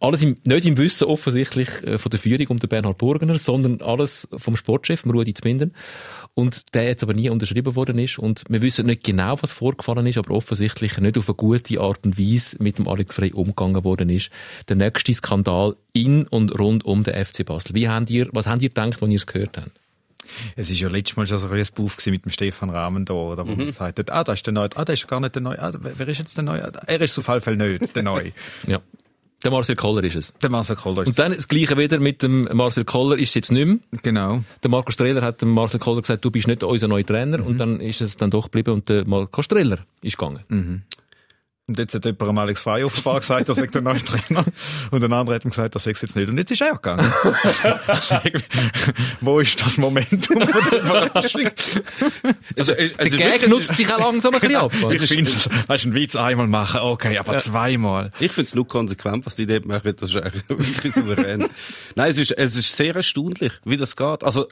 Alles 0.00 0.22
im, 0.22 0.36
nicht 0.44 0.66
im 0.66 0.76
Wissen 0.76 1.06
offensichtlich 1.06 1.68
von 1.96 2.10
der 2.10 2.18
Führung 2.18 2.46
um 2.48 2.58
den 2.58 2.68
Bernhard 2.68 2.98
Burgener, 2.98 3.38
sondern 3.38 3.80
alles 3.80 4.28
vom 4.36 4.54
Sportchef, 4.54 5.06
Rudi 5.06 5.32
Zbinden. 5.32 5.74
Und 6.34 6.74
der 6.74 6.84
jetzt 6.84 7.02
aber 7.02 7.14
nie 7.14 7.30
unterschrieben 7.30 7.74
worden 7.74 7.98
ist. 7.98 8.18
Und 8.18 8.44
wir 8.50 8.60
wissen 8.60 8.84
nicht 8.84 9.02
genau, 9.02 9.38
was 9.40 9.50
vorgefallen 9.50 10.06
ist, 10.06 10.18
aber 10.18 10.34
offensichtlich 10.34 10.98
nicht 10.98 11.16
auf 11.16 11.28
eine 11.28 11.36
gute 11.36 11.80
Art 11.80 12.04
und 12.04 12.18
Weise 12.18 12.56
mit 12.60 12.78
dem 12.78 12.86
Alex 12.86 13.14
Frey 13.14 13.32
umgegangen 13.32 13.82
worden 13.82 14.10
ist. 14.10 14.28
Der 14.68 14.76
nächste 14.76 15.14
Skandal 15.14 15.74
in 15.94 16.26
und 16.26 16.56
rund 16.58 16.84
um 16.84 17.02
den 17.02 17.24
FC 17.24 17.46
Basel. 17.46 17.74
Wie 17.74 17.88
habt 17.88 18.10
ihr, 18.10 18.28
was 18.32 18.46
habt 18.46 18.62
ihr 18.62 18.68
gedacht, 18.68 19.02
als 19.02 19.10
ihr 19.10 19.16
es 19.16 19.26
gehört 19.26 19.56
habt? 19.56 19.77
Es 20.56 20.70
ist 20.70 20.80
ja 20.80 20.88
letztes 20.88 21.16
Mal 21.16 21.26
schon 21.26 21.38
so 21.38 21.48
ein 21.48 21.62
Buff 21.74 21.96
mit 22.06 22.24
dem 22.24 22.30
Stefan 22.30 22.70
Rahmen 22.70 23.04
da, 23.04 23.14
oder, 23.14 23.46
wo 23.46 23.54
man 23.54 23.66
gesagt 23.66 23.98
hat, 23.98 24.10
ah, 24.10 24.24
da 24.24 24.32
ist 24.32 24.46
der 24.46 24.52
Neue, 24.54 24.68
ah, 24.76 24.84
der 24.84 24.94
ist 24.94 25.06
gar 25.08 25.20
nicht 25.20 25.34
der 25.34 25.42
Neue, 25.42 25.60
ah, 25.60 25.72
wer 25.78 26.08
ist 26.08 26.18
jetzt 26.18 26.36
der 26.36 26.44
Neue? 26.44 26.72
Er 26.86 27.00
ist 27.00 27.18
auf 27.18 27.28
jeden 27.28 27.40
Fall 27.40 27.56
nicht 27.56 27.94
der 27.96 28.02
Neue. 28.02 28.32
Ja. 28.66 28.80
Der 29.44 29.52
Marcel 29.52 29.76
Koller 29.76 30.02
ist 30.02 30.16
es. 30.16 30.32
der 30.42 30.50
Marcel 30.50 30.74
Koller 30.74 31.02
ist 31.02 31.08
Und 31.08 31.18
dann 31.20 31.32
das 31.32 31.46
Gleiche 31.46 31.76
wieder 31.78 32.00
mit 32.00 32.24
dem 32.24 32.48
Marcel 32.52 32.84
Koller 32.84 33.16
ist 33.16 33.28
es 33.28 33.34
jetzt 33.36 33.52
nicht 33.52 33.66
mehr. 33.66 33.78
Genau. 34.02 34.42
Der 34.64 34.70
Marco 34.70 34.90
Streller 34.90 35.22
hat 35.22 35.42
dem 35.42 35.50
Marcel 35.50 35.78
Koller 35.78 36.00
gesagt, 36.00 36.24
du 36.24 36.30
bist 36.32 36.48
nicht 36.48 36.64
unser 36.64 36.88
neuer 36.88 37.06
Trainer. 37.06 37.46
Und 37.46 37.58
dann 37.58 37.78
ist 37.80 38.00
es 38.00 38.16
dann 38.16 38.30
doch 38.32 38.46
geblieben 38.46 38.72
und 38.72 38.88
der 38.88 39.06
Marco 39.06 39.40
Streller 39.40 39.78
ist 40.02 40.18
gegangen. 40.18 40.82
Und 41.68 41.78
jetzt 41.78 41.94
hat 41.94 42.06
jemand 42.06 42.22
am 42.22 42.38
Alex 42.38 42.62
Frey 42.62 42.82
offenbar 42.82 43.20
gesagt, 43.20 43.46
er 43.46 43.54
sei 43.54 43.66
der 43.66 43.82
neue 43.82 44.02
Trainer. 44.02 44.42
Und 44.90 45.04
ein 45.04 45.12
anderer 45.12 45.34
hat 45.34 45.44
ihm 45.44 45.50
gesagt, 45.50 45.74
er 45.74 45.78
sei 45.78 45.90
es 45.90 46.00
jetzt 46.00 46.16
nicht. 46.16 46.30
Und 46.30 46.38
jetzt 46.38 46.50
ist 46.50 46.62
er 46.62 46.72
gegangen. 46.72 47.12
Also 47.86 48.14
irgendwie, 48.24 48.70
Wo 49.20 49.38
ist 49.38 49.60
das 49.60 49.76
Momentum 49.76 50.40
von 50.46 50.70
der 50.70 50.80
Überraschung? 50.80 51.42
Also, 52.56 52.72
es, 52.72 52.96
Der 52.96 53.06
es 53.06 53.12
ist 53.12 53.18
Gag 53.18 53.48
nutzt 53.48 53.76
sich 53.76 53.92
auch 53.92 53.98
langsam 53.98 54.32
ein 54.34 54.40
bisschen 54.40 54.56
ab. 54.56 54.72
Ich 54.90 55.06
finde, 55.08 55.30
das 55.30 55.68
weißt 55.68 55.84
du, 55.84 55.88
einen 55.88 55.94
Witz 55.94 56.16
einmal 56.16 56.46
machen, 56.46 56.80
okay, 56.80 57.18
aber 57.18 57.36
zweimal. 57.36 58.12
Ich 58.18 58.32
finde 58.32 58.48
es 58.48 58.54
nur 58.54 58.66
konsequent, 58.66 59.26
was 59.26 59.36
die 59.36 59.44
dort 59.44 59.66
machen. 59.66 59.94
Das 59.94 60.08
ist 60.08 60.16
eigentlich 60.16 60.48
wirklich 60.48 60.94
souverän. 60.94 61.50
Nein, 61.96 62.10
es 62.10 62.16
ist, 62.16 62.30
es 62.30 62.56
ist 62.56 62.74
sehr 62.74 62.96
erstaunlich, 62.96 63.52
wie 63.66 63.76
das 63.76 63.94
geht. 63.94 64.24
Also, 64.24 64.48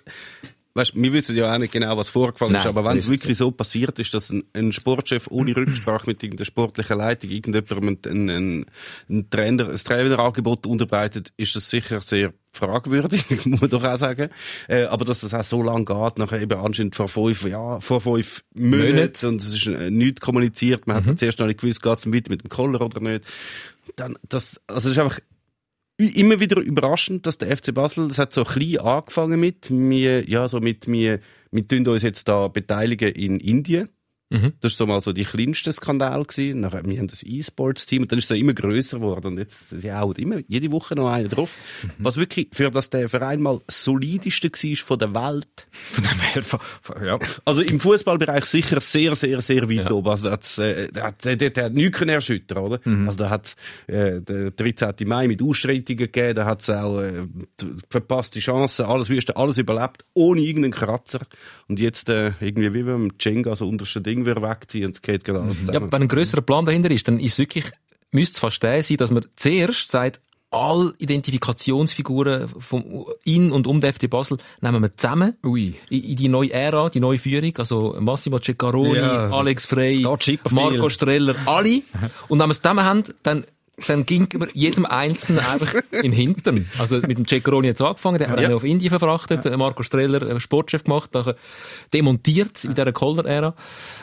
weißt, 0.77 0.93
wir 0.95 1.13
wissen 1.13 1.35
ja 1.37 1.53
auch 1.53 1.59
nicht 1.59 1.73
genau, 1.73 1.97
was 1.97 2.11
vorgefallen 2.11 2.55
ist, 2.55 2.65
Nein, 2.65 2.69
aber 2.69 2.85
wenn 2.85 2.99
es 2.99 3.11
wirklich 3.11 3.39
so 3.39 3.51
passiert 3.51 3.99
ist, 3.99 4.13
dass 4.15 4.31
ein, 4.31 4.45
ein 4.53 4.73
Sportchef 4.73 5.27
ohne 5.31 5.57
Rücksprache 5.57 6.07
mit 6.07 6.23
irgendeiner 6.23 6.47
sportlichen 6.47 6.99
Leitung 6.99 7.31
irgendjemandem 7.31 7.97
ein, 8.07 8.31
ein, 8.31 8.67
ein 9.09 9.31
Trainer, 9.31 9.71
ein 9.71 9.77
Trainerangebot 9.77 10.67
unterbreitet, 10.67 11.33
ist 11.37 11.57
das 11.57 11.71
sicher 11.71 12.01
sehr 12.03 12.35
fragwürdig, 12.53 13.25
muss 13.47 13.61
man 13.61 13.71
doch 13.71 13.85
auch 13.85 13.97
sagen. 13.97 14.29
Äh, 14.69 14.85
aber 14.85 15.05
dass 15.05 15.21
das 15.21 15.35
auch 15.35 15.45
so 15.45 15.63
lange 15.63 15.85
geht, 15.85 16.19
nachher 16.19 16.41
eben 16.41 16.59
anscheinend 16.59 16.95
vor 16.95 17.09
fünf, 17.09 17.45
ja, 17.45 17.81
vor 17.81 18.01
fünf 18.01 18.45
Monaten, 18.55 18.95
Monate. 18.95 19.29
und 19.29 19.41
es 19.41 19.55
ist 19.55 19.67
äh, 19.67 19.91
nichts 19.91 20.21
kommuniziert, 20.21 20.87
man 20.87 21.05
hat 21.05 21.19
zuerst 21.19 21.39
noch 21.39 21.47
nicht 21.47 21.61
gewusst, 21.61 21.83
geht 21.83 21.99
es 21.99 22.07
weiter 22.07 22.31
mit 22.31 22.43
dem 22.43 22.51
Koller 22.51 22.81
oder 22.81 23.01
nicht. 23.01 23.25
Dann, 23.97 24.17
das, 24.29 24.61
also 24.67 24.89
es 24.89 24.97
ist 24.97 24.99
einfach 24.99 25.21
immer 25.99 26.41
wieder 26.41 26.61
überraschend, 26.61 27.27
dass 27.27 27.39
der 27.39 27.57
FC 27.57 27.73
Basel, 27.73 28.09
das 28.09 28.19
hat 28.19 28.33
so 28.33 28.45
klein 28.45 28.79
angefangen 28.79 29.41
mit, 29.41 29.71
wir, 29.71 30.29
ja, 30.29 30.47
so 30.49 30.61
mit, 30.61 30.87
wir, 30.89 31.21
wir 31.51 31.69
tun 31.69 31.87
uns 31.89 32.03
jetzt 32.03 32.29
da 32.29 32.49
beteiligen 32.49 33.13
in 33.13 33.41
Indien. 33.41 33.89
Mhm. 34.29 34.55
Das 34.61 34.73
war 34.73 34.77
so 34.77 34.87
mal 34.87 35.01
so 35.01 35.13
die 35.13 35.25
kleinste 35.25 35.73
Skandal 35.73 36.25
gewesen. 36.25 36.61
Nachher, 36.61 36.85
wir 36.85 36.99
haben 36.99 37.07
das 37.07 37.23
E-Sports-Team 37.23 38.03
und 38.03 38.11
dann 38.11 38.19
ist 38.19 38.25
es 38.25 38.29
so 38.29 38.35
immer 38.35 38.55
größer 38.55 38.99
geworden 38.99 39.29
und 39.29 39.39
jetzt, 39.39 39.71
sie 39.71 39.93
hauen 39.93 40.17
immer, 40.17 40.39
jede 40.49 40.73
Woche 40.73 40.97
noch 40.97 41.09
einen 41.11 41.29
drauf. 41.29 41.57
Was 41.99 42.17
wirklich, 42.17 42.49
für 42.53 42.71
das 42.73 42.91
der 42.91 43.09
Verein 43.09 43.41
mal 43.41 43.61
das 43.67 43.85
solideste 43.85 44.49
war 44.51 44.77
von 44.85 44.99
der 44.99 45.15
Welt. 45.15 45.69
Von 45.93 46.05
von- 46.43 46.61
von- 46.83 47.05
ja. 47.07 47.19
Also 47.45 47.63
im 47.63 47.79
Fußballbereich 47.79 48.45
sicher 48.47 48.81
sehr, 48.81 49.15
sehr, 49.15 49.41
sehr 49.41 49.71
weit 49.71 49.77
Ja. 49.87 49.91
oben. 49.93 50.09
Also 50.09 50.25
da 50.25 50.33
hat's, 50.33 50.59
äh, 50.59 50.91
der, 50.91 51.03
hat- 51.05 51.25
der, 51.25 51.37
der, 51.37 51.51
der 51.51 51.65
hat 51.67 51.73
nichts 51.75 51.97
können 51.99 52.11
erschüttern, 52.11 52.59
oder? 52.59 52.81
Also 53.07 53.19
da 53.19 53.31
hat 53.31 53.55
äh, 53.87 54.21
der 54.21 54.51
13. 54.51 55.07
Mai 55.07 55.29
mit 55.29 55.41
Ausschreitungen 55.41 55.99
gegeben, 55.99 56.35
da 56.35 56.47
hat 56.47 56.63
es 56.63 56.71
auch 56.71 57.01
äh, 57.01 57.27
verpasste 57.91 58.41
Chancen, 58.41 58.87
alles 58.87 59.09
wüste, 59.09 59.37
alles 59.37 59.59
überlebt, 59.59 60.05
ohne 60.15 60.41
irgendeinen 60.41 60.73
Kratzer. 60.73 61.21
Und 61.69 61.81
jetzt 61.81 62.09
äh, 62.09 62.33
irgendwie 62.41 62.73
wie 62.75 62.83
beim 62.85 63.11
Jenga 63.19 63.57
so 63.57 63.69
unterste 63.69 64.01
Ding 64.01 64.25
wieder 64.25 64.41
wegziehen 64.41 64.87
und 64.87 64.97
es 64.97 65.03
geht 65.03 65.25
gerade 65.25 65.41
alles 65.41 65.59
Ja, 65.73 65.81
wenn 65.81 66.03
ein 66.03 66.09
grösserer 66.09 66.43
Plan 66.43 66.65
dahinter 66.65 66.91
ist, 66.91 67.09
dann 67.09 67.19
ist 67.19 67.33
es 67.33 67.39
wirklich, 67.39 67.65
müsste 68.13 68.35
es 68.35 68.39
fast 68.39 68.63
der 68.63 68.83
sein, 68.83 68.99
dass 68.99 69.11
man 69.11 69.27
zuerst 69.35 69.91
sagt, 69.91 70.21
alle 70.51 70.95
Identifikationsfiguren 70.99 72.49
vom, 72.49 73.07
in 73.25 73.51
und 73.51 73.67
um 73.67 73.81
den 73.81 73.93
FC 73.93 74.09
Basel 74.09 74.39
nehmen 74.61 74.81
wir 74.81 74.93
zusammen 74.93 75.37
Ui. 75.45 75.75
in, 75.91 76.03
in 76.05 76.17
die 76.17 76.29
neue 76.29 76.53
Ära, 76.53 76.89
die 76.89 77.01
neue 77.01 77.19
Führung, 77.19 77.53
also 77.59 77.97
Massimo 77.99 78.39
Ceccaroni, 78.39 78.99
Ja, 78.99 79.29
Alex 79.31 79.67
Frey. 79.67 80.03
Marco 80.51 80.89
Streller, 80.89 81.35
alle. 81.47 81.83
Und 82.29 82.39
wenn 82.39 82.47
wir 82.47 82.53
es 82.53 82.63
zusammen 82.63 82.85
haben, 82.85 83.03
dann 83.25 83.45
dann 83.87 84.07
ging 84.07 84.27
wir 84.33 84.49
jedem 84.55 84.87
Einzelnen 84.87 85.45
einfach 85.45 85.75
in 85.91 86.03
den 86.03 86.13
Hintern. 86.13 86.67
Also 86.79 86.97
mit 87.01 87.19
dem 87.19 87.27
Ceccaroni 87.29 87.67
jetzt 87.69 87.83
angefangen, 87.83 88.19
der 88.19 88.29
hat 88.31 88.41
Ja. 88.41 88.49
ihn 88.49 88.55
auf 88.55 88.65
Indien 88.65 88.89
verfrachtet, 88.91 89.45
Marco 89.57 89.83
Streller 89.83 90.23
äh, 90.23 90.41
Sportchef 90.41 90.85
gemacht, 90.85 91.13
nachher 91.13 91.37
demontiert 91.93 92.65
in 92.65 92.75
dieser 92.75 92.93
Kohler-Ära. 92.93 93.55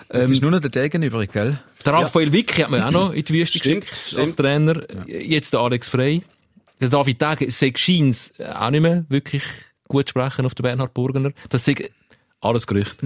Es 0.09 0.29
ist 0.29 0.41
nur 0.41 0.51
noch 0.51 0.59
der 0.59 0.69
Degen 0.69 1.01
übrig, 1.01 1.31
gell? 1.31 1.59
Der 1.86 1.93
Raphael 1.93 2.31
Wicki 2.31 2.62
hat 2.62 2.69
man 2.69 2.83
auch 2.83 2.91
noch 2.91 3.13
in 3.13 3.23
die 3.23 3.33
Wüste 3.33 3.57
Stimmt, 3.57 3.81
geschickt 3.81 4.05
stimmt. 4.05 4.21
als 4.21 4.36
Trainer. 4.36 4.83
Jetzt 5.07 5.53
der 5.53 5.59
Alex 5.62 5.89
Frey. 5.89 6.21
Der 6.79 6.89
David 6.89 7.19
Tage 7.19 7.51
scheint 7.51 8.31
auch 8.55 8.69
nicht 8.69 8.81
mehr 8.81 9.05
wirklich 9.09 9.43
gut 9.88 10.09
sprechen 10.09 10.45
auf 10.45 10.55
den 10.55 10.63
Bernhard 10.63 10.93
Burgener. 10.93 11.31
Das 11.49 11.67
ist 11.67 11.83
alles 12.43 12.67
Gerücht. 12.67 12.97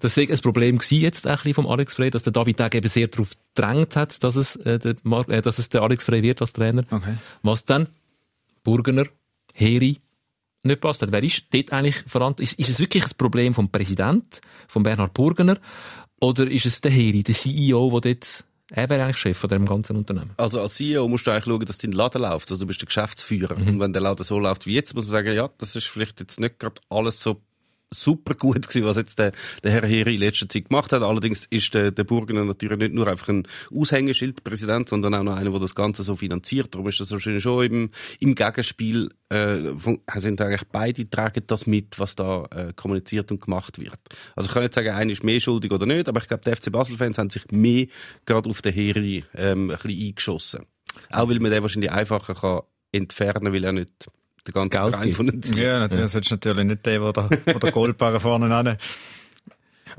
Das 0.00 0.16
ist 0.16 0.30
ein 0.30 0.38
Problem 0.38 0.78
gewesen 0.78 1.00
jetzt 1.00 1.26
ein 1.26 1.34
bisschen 1.34 1.54
vom 1.54 1.66
Alex 1.66 1.94
Frey, 1.94 2.10
dass 2.10 2.22
der 2.22 2.32
David 2.32 2.56
Tage 2.56 2.78
eben 2.78 2.88
sehr 2.88 3.08
darauf 3.08 3.30
gedrängt 3.54 3.96
hat, 3.96 4.22
dass 4.22 4.36
es, 4.36 4.56
äh, 4.56 4.78
der, 4.78 4.96
Mar 5.02 5.28
äh, 5.28 5.42
dass 5.42 5.58
es 5.58 5.68
der 5.68 5.82
Alex 5.82 6.04
Frey 6.04 6.22
wird 6.22 6.40
als 6.40 6.52
Trainer. 6.52 6.84
Okay. 6.90 7.14
Was 7.42 7.64
dann? 7.64 7.88
Burgener, 8.64 9.06
Heri, 9.52 9.98
nicht 10.62 10.80
passt 10.80 11.02
hat. 11.02 11.12
Wer 11.12 11.22
ist 11.22 11.44
dort 11.52 11.72
eigentlich 11.72 11.96
verantwortlich? 12.06 12.52
Ist, 12.52 12.60
ist 12.60 12.68
es 12.70 12.80
wirklich 12.80 13.04
ein 13.04 13.10
Problem 13.16 13.54
vom 13.54 13.70
Präsident, 13.70 14.40
von 14.68 14.82
Bernhard 14.82 15.14
Burgener, 15.14 15.58
oder 16.20 16.50
ist 16.50 16.66
es 16.66 16.80
der 16.80 16.90
Heri, 16.90 17.22
der 17.22 17.34
CEO, 17.34 18.00
der 18.00 18.14
dort, 18.14 18.44
er 18.70 18.90
wäre 18.90 19.04
eigentlich 19.04 19.18
Chef 19.18 19.36
von 19.36 19.50
dem 19.50 19.66
ganzen 19.66 19.96
Unternehmen? 19.96 20.30
Also 20.38 20.60
als 20.60 20.74
CEO 20.74 21.06
musst 21.08 21.26
du 21.26 21.30
eigentlich 21.30 21.44
schauen, 21.44 21.66
dass 21.66 21.78
dein 21.78 21.92
Laden 21.92 22.22
läuft. 22.22 22.50
Also 22.50 22.60
du 22.62 22.66
bist 22.66 22.80
der 22.80 22.86
Geschäftsführer. 22.86 23.56
Und 23.56 23.78
wenn 23.78 23.92
der 23.92 24.02
Laden 24.02 24.24
so 24.24 24.38
läuft 24.38 24.66
wie 24.66 24.74
jetzt, 24.74 24.94
muss 24.94 25.04
man 25.04 25.12
sagen, 25.12 25.34
ja, 25.34 25.50
das 25.58 25.76
ist 25.76 25.86
vielleicht 25.86 26.20
jetzt 26.20 26.40
nicht 26.40 26.58
gerade 26.58 26.80
alles 26.88 27.22
so 27.22 27.42
super 27.90 28.34
gut 28.34 28.68
gewesen, 28.68 28.84
was 28.84 28.96
jetzt 28.96 29.18
der, 29.18 29.32
der 29.62 29.72
Herr 29.72 29.86
Heri 29.86 30.14
in 30.14 30.20
letzter 30.20 30.48
Zeit 30.48 30.68
gemacht 30.68 30.92
hat. 30.92 31.02
Allerdings 31.02 31.46
ist 31.50 31.72
der, 31.74 31.90
der 31.90 32.04
Burgener 32.04 32.44
natürlich 32.44 32.78
nicht 32.78 32.94
nur 32.94 33.06
einfach 33.06 33.28
ein 33.28 33.46
Aushängeschildpräsident, 33.74 34.88
sondern 34.88 35.14
auch 35.14 35.22
noch 35.22 35.36
einer, 35.36 35.50
der 35.50 35.60
das 35.60 35.74
Ganze 35.74 36.02
so 36.02 36.16
finanziert. 36.16 36.74
Darum 36.74 36.88
ist 36.88 37.00
das 37.00 37.10
wahrscheinlich 37.10 37.42
schon 37.42 37.64
im, 37.64 37.90
im 38.20 38.34
Gegenspiel, 38.34 39.10
äh, 39.28 39.72
sind 40.16 40.40
eigentlich 40.40 40.68
beide 40.70 41.08
tragen 41.08 41.44
das 41.46 41.66
mit, 41.66 41.98
was 41.98 42.16
da 42.16 42.44
äh, 42.50 42.72
kommuniziert 42.74 43.30
und 43.30 43.40
gemacht 43.40 43.78
wird. 43.78 43.98
Also 44.34 44.48
ich 44.48 44.54
kann 44.54 44.62
nicht 44.62 44.74
sagen, 44.74 44.90
einer 44.90 45.12
ist 45.12 45.24
mehr 45.24 45.40
schuldig 45.40 45.70
oder 45.70 45.86
nicht, 45.86 46.08
aber 46.08 46.20
ich 46.20 46.28
glaube, 46.28 46.42
die 46.44 46.54
FC 46.54 46.72
Basel-Fans 46.72 47.18
haben 47.18 47.30
sich 47.30 47.50
mehr 47.50 47.86
gerade 48.24 48.50
auf 48.50 48.62
den 48.62 48.72
Heri 48.72 49.24
ähm, 49.34 49.70
ein 49.70 49.76
bisschen 49.76 50.06
eingeschossen. 50.08 50.66
Auch 51.10 51.28
weil 51.28 51.40
man 51.40 51.50
den 51.50 51.62
wahrscheinlich 51.62 51.90
einfacher 51.90 52.34
kann 52.34 52.60
entfernen, 52.92 53.52
weil 53.52 53.64
er 53.64 53.72
nicht 53.72 54.08
der 54.46 54.52
ganze 54.54 55.00
Geld 55.00 55.14
von 55.14 55.26
den 55.26 55.42
zieht. 55.42 55.56
Ja, 55.56 55.78
natürlich. 55.78 56.04
Das 56.04 56.14
ist 56.14 56.30
natürlich 56.30 56.64
nicht 56.64 56.86
der, 56.86 57.12
der, 57.12 57.28
der, 57.58 57.72
Goldbarren 57.72 58.20
vorne 58.20 58.48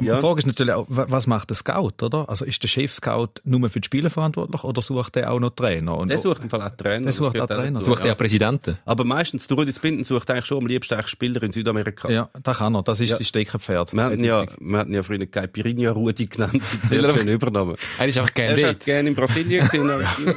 Ja. 0.01 0.15
Die 0.15 0.21
Frage 0.21 0.39
ist 0.39 0.47
natürlich 0.47 0.73
auch, 0.73 0.85
wa- 0.89 1.05
was 1.09 1.27
macht 1.27 1.49
der 1.49 1.55
Scout, 1.55 1.93
oder? 2.03 2.29
Also 2.29 2.45
ist 2.45 2.61
der 2.63 2.67
Chef-Scout 2.67 3.41
nur 3.43 3.69
für 3.69 3.79
die 3.79 3.85
Spieler 3.85 4.09
verantwortlich 4.09 4.63
oder 4.63 4.81
sucht 4.81 5.15
der 5.15 5.31
auch 5.31 5.39
noch 5.39 5.51
Trainer? 5.51 5.97
Und 5.97 6.09
Der 6.09 6.19
sucht 6.19 6.43
im 6.43 6.49
Fall 6.49 6.61
auch 6.61 6.75
Trainer. 6.75 7.03
Der 7.05 7.13
sucht 7.13 7.35
das 7.35 7.41
auch 7.41 7.47
Trainer. 7.47 7.71
dazu, 7.79 7.89
Sucht 7.91 8.01
er 8.01 8.07
ja. 8.07 8.15
Präsidenten? 8.15 8.77
Aber 8.85 9.03
meistens, 9.03 9.47
der 9.47 9.57
Rudi 9.57 9.71
Binden 9.81 10.03
sucht 10.03 10.29
eigentlich 10.31 10.45
schon 10.45 10.59
am 10.59 10.67
liebsten 10.67 10.93
eigentlich 10.95 11.07
Spieler 11.07 11.41
in 11.43 11.51
Südamerika. 11.51 12.09
Ja, 12.09 12.29
da 12.43 12.53
kann 12.53 12.75
er. 12.75 12.83
Das 12.83 12.99
ist 12.99 13.09
Ja. 13.09 13.17
sein 13.17 13.25
Steckenpferd. 13.25 13.93
Wir 13.93 14.03
hatten 14.03 14.23
ja, 14.23 14.45
wir 14.59 14.77
hatten 14.77 14.93
ja 14.93 15.03
früher 15.03 15.25
Caipirinha 15.25 15.91
Rudi 15.91 16.25
genannt, 16.25 16.61
sehr 16.87 17.03
er- 17.03 17.17
schön 17.17 17.27
übernommen. 17.27 17.75
Er 17.97 18.07
ist 18.07 18.17
einfach 18.17 18.31
Er 18.31 18.33
gerne 18.33 18.53
ist 18.55 18.63
auch 18.65 18.67
dort. 18.73 18.85
gerne 18.85 19.09
in 19.09 19.15
Brasilien 19.15 19.67
gewesen. 19.69 20.35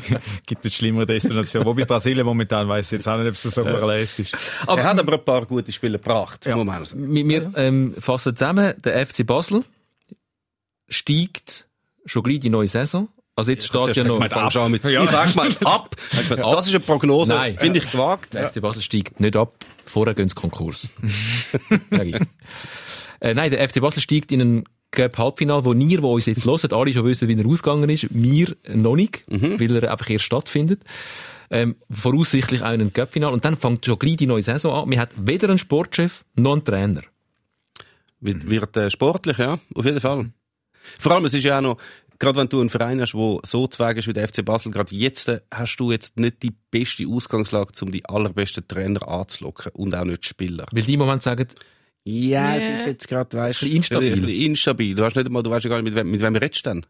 Gibt 0.46 0.64
es 0.64 0.74
schlimmere 0.74 1.06
Destinationen. 1.06 1.66
Wobei 1.66 1.84
Brasilien 1.84 2.24
momentan 2.26 2.68
weiss 2.68 2.86
ich 2.86 2.98
jetzt 2.98 3.08
auch 3.08 3.16
nicht, 3.18 3.26
ob 3.28 3.34
es 3.34 3.42
so 3.42 3.64
verlässt 3.64 4.18
ist. 4.20 4.52
er 4.66 4.84
hat 4.84 4.98
aber 4.98 5.14
ein 5.14 5.24
paar 5.24 5.46
gute 5.46 5.72
Spieler 5.72 5.98
gebracht, 5.98 6.46
Ja. 6.46 6.56
Wir, 6.56 7.28
wir 7.28 7.52
ähm, 7.56 7.94
fassen 7.98 8.36
zusammen, 8.36 8.74
der 8.84 8.99
FC 9.06 9.26
Basel 9.26 9.64
steigt 10.88 11.66
schon 12.06 12.22
gleich 12.22 12.40
die 12.40 12.50
neue 12.50 12.68
Saison. 12.68 13.08
Also 13.36 13.52
jetzt 13.52 13.66
steht 13.66 13.96
ja 13.96 14.04
noch... 14.04 14.22
Ich 14.22 14.30
fang 14.32 14.50
schon 14.50 14.70
mit, 14.70 14.84
Ja. 14.84 15.04
ich 15.24 15.34
mal 15.34 15.48
ab. 15.64 15.96
Das 16.28 16.66
ist 16.66 16.74
eine 16.74 16.80
Prognose, 16.80 17.32
Nein. 17.32 17.56
finde 17.56 17.78
ich 17.78 17.90
gewagt. 17.90 18.34
Der 18.34 18.50
FC 18.50 18.60
Basel 18.60 18.82
steigt 18.82 19.20
nicht 19.20 19.36
ab, 19.36 19.54
vorher 19.86 20.14
gehen 20.14 20.28
sie 20.28 20.34
Konkurs. 20.34 20.88
Äh, 23.22 23.34
nein, 23.34 23.50
der 23.50 23.68
FC 23.68 23.82
Basel 23.82 24.00
steigt 24.00 24.32
in 24.32 24.40
einen 24.40 24.64
Cup 24.92 25.18
Halbfinale, 25.18 25.62
wo 25.66 25.74
ihr, 25.74 26.00
wo 26.02 26.14
uns 26.14 26.24
jetzt 26.24 26.46
hört, 26.46 26.72
alle 26.72 26.90
schon 26.92 27.04
wissen, 27.04 27.28
wie 27.28 27.38
er 27.38 27.46
ausgegangen 27.46 27.90
ist. 27.90 28.06
Wir 28.14 28.56
noch 28.66 28.96
nicht, 28.96 29.24
weil 29.28 29.76
er 29.76 29.92
einfach 29.92 30.08
erst 30.08 30.24
stattfindet. 30.24 30.80
Ähm, 31.50 31.76
voraussichtlich 31.90 32.62
auch 32.62 32.68
in 32.68 32.80
einem 32.80 32.92
Cup-Final. 32.94 33.32
Und 33.34 33.44
dann 33.44 33.58
fängt 33.58 33.84
schon 33.84 33.98
gleich 33.98 34.16
die 34.16 34.26
neue 34.26 34.40
Saison 34.40 34.84
an. 34.84 34.90
Wir 34.90 34.98
hat 35.00 35.10
weder 35.16 35.50
einen 35.50 35.58
Sportchef 35.58 36.24
noch 36.34 36.52
einen 36.52 36.64
Trainer. 36.64 37.02
Wird, 38.20 38.48
wird 38.48 38.76
äh, 38.76 38.90
sportlich, 38.90 39.38
ja, 39.38 39.58
auf 39.74 39.84
jeden 39.84 40.00
Fall. 40.00 40.30
Vor 40.98 41.12
allem, 41.12 41.24
es 41.24 41.34
ist 41.34 41.44
ja 41.44 41.58
auch 41.58 41.62
noch, 41.62 41.76
gerade 42.18 42.38
wenn 42.38 42.48
du 42.48 42.60
einen 42.60 42.70
Verein 42.70 43.00
hast, 43.00 43.12
der 43.12 43.38
so 43.44 43.66
zweig 43.66 43.96
ist 43.96 44.06
wie 44.06 44.12
der 44.12 44.28
FC 44.28 44.44
Basel, 44.44 44.70
gerade 44.72 44.94
jetzt 44.94 45.28
äh, 45.28 45.40
hast 45.52 45.76
du 45.76 45.90
jetzt 45.90 46.18
nicht 46.18 46.42
die 46.42 46.52
beste 46.70 47.06
Ausgangslage, 47.06 47.72
um 47.82 47.90
die 47.90 48.04
allerbesten 48.06 48.66
Trainer 48.66 49.06
anzulocken 49.08 49.72
und 49.72 49.94
auch 49.94 50.04
nicht 50.04 50.24
die 50.24 50.28
Spieler. 50.28 50.66
Weil 50.70 50.82
die 50.82 50.94
im 50.94 51.00
Moment 51.00 51.22
sagen, 51.22 51.46
Ja, 52.04 52.56
es 52.56 52.80
ist 52.80 52.86
jetzt 52.86 53.08
gerade, 53.08 53.36
weißt 53.36 53.60
bisschen 53.60 53.76
instabil. 53.76 54.46
Instabil. 54.46 54.94
Du 54.94 55.04
hast 55.04 55.16
nicht 55.16 55.26
einmal, 55.26 55.42
du 55.42 55.50
weißt 55.50 55.64
ja 55.64 55.70
gar 55.70 55.82
nicht, 55.82 55.92
mit 55.92 55.94
wem, 55.94 56.10
mit 56.10 56.20
wem 56.20 56.36
redest 56.36 56.64
du 56.64 56.70
denn? 56.70 56.86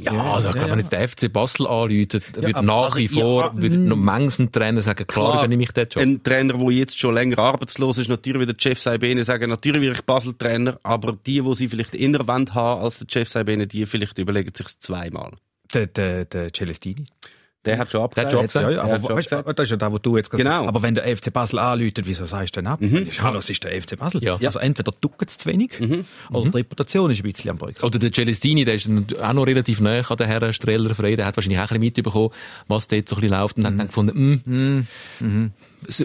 Ja, 0.00 0.12
also 0.12 0.50
ich 0.50 0.56
glaube, 0.56 0.76
wenn 0.76 0.88
der 0.88 1.08
FC 1.08 1.32
Basel 1.32 1.66
anläutet, 1.66 2.24
wird 2.40 2.62
nach 2.62 2.84
also, 2.84 2.98
wie 2.98 3.08
vor, 3.08 3.52
ja, 3.54 3.62
wird 3.62 3.72
noch 3.72 3.96
manchen 3.96 4.52
Trainer 4.52 4.82
sagen, 4.82 5.06
klar, 5.06 5.32
Klar. 5.32 5.44
übernehme 5.44 5.62
ich 5.62 5.72
den 5.72 5.88
Job. 5.88 6.02
Ein 6.02 6.22
Trainer, 6.22 6.54
der 6.54 6.70
jetzt 6.70 6.98
schon 6.98 7.14
länger 7.14 7.38
arbeitslos 7.38 7.98
ist, 7.98 8.08
natürlich 8.08 8.40
wird 8.40 8.50
der 8.50 8.62
Chef 8.62 8.80
Saibene 8.80 9.24
sagen, 9.24 9.48
natürlich 9.48 9.82
wäre 9.82 9.94
ich 9.94 10.02
Basel-Trainer, 10.02 10.78
aber 10.82 11.12
die, 11.12 11.40
die 11.40 11.54
sie 11.54 11.68
vielleicht 11.68 11.94
inner 11.94 12.26
Wand 12.26 12.54
haben 12.54 12.82
als 12.82 12.98
der 12.98 13.06
Chef 13.10 13.28
Saibene, 13.28 13.66
die 13.66 13.86
vielleicht 13.86 14.18
überlegen 14.18 14.52
sich 14.54 14.68
zweimal. 14.78 15.32
Der, 15.72 15.86
der, 15.86 16.24
der 16.24 16.52
Celestini. 16.52 17.06
Der 17.68 17.78
hat 17.78 17.90
schon 17.92 18.08
Der 18.14 18.24
hat 18.24 18.30
schon 18.32 18.40
abgesagt. 18.40 18.56
abgesagt. 18.56 18.64
Ja, 18.64 18.70
ja, 18.70 18.82
aber 18.82 19.02
weißt, 19.16 19.32
abgesagt. 19.32 19.58
das 19.58 19.64
ist 19.64 19.70
ja 19.70 19.76
das, 19.76 19.92
was 19.92 20.02
du 20.02 20.16
jetzt 20.16 20.30
gesagt 20.30 20.44
Genau. 20.44 20.60
hast. 20.62 20.68
Aber 20.68 20.82
wenn 20.82 20.94
der 20.94 21.16
FC 21.16 21.32
Basel 21.32 21.58
anläutet, 21.58 22.06
wieso 22.06 22.26
sagst 22.26 22.56
du 22.56 22.60
denn 22.62 22.66
ab? 22.68 22.80
Hallo, 23.20 23.38
es 23.38 23.50
ist 23.50 23.62
der 23.64 23.80
FC 23.80 23.96
Basel. 23.98 24.22
Ja. 24.24 24.38
Also 24.42 24.58
entweder 24.58 24.92
duckt 25.00 25.28
es 25.30 25.38
zu 25.38 25.48
wenig 25.48 25.70
oder 26.32 26.50
die 26.50 26.56
Reputation 26.58 27.10
ist 27.10 27.20
ein 27.20 27.22
bisschen 27.30 27.50
am 27.50 27.58
Brücken. 27.58 27.84
Oder 27.84 27.98
der 27.98 28.12
Celestini, 28.12 28.64
der 28.64 28.74
ist 28.74 28.88
auch 29.20 29.32
noch 29.32 29.46
relativ 29.46 29.80
nah 29.80 29.98
an 30.00 30.16
den 30.16 30.26
Herrn 30.26 30.52
Streller 30.52 30.94
Frey, 30.94 31.16
der 31.16 31.26
hat 31.26 31.36
wahrscheinlich 31.36 31.58
auch 31.58 31.62
ein 31.70 31.80
bisschen 31.80 31.80
mitbekommen, 32.04 32.30
was 32.66 32.88
dort 32.88 33.08
so 33.08 33.16
ein 33.16 33.20
bisschen 33.22 33.38
läuft 33.40 33.56
und 33.58 33.66
hat 33.66 33.78
dann 33.78 33.86
gefunden, 33.86 34.42
hm, 35.20 35.52
so, 35.86 36.04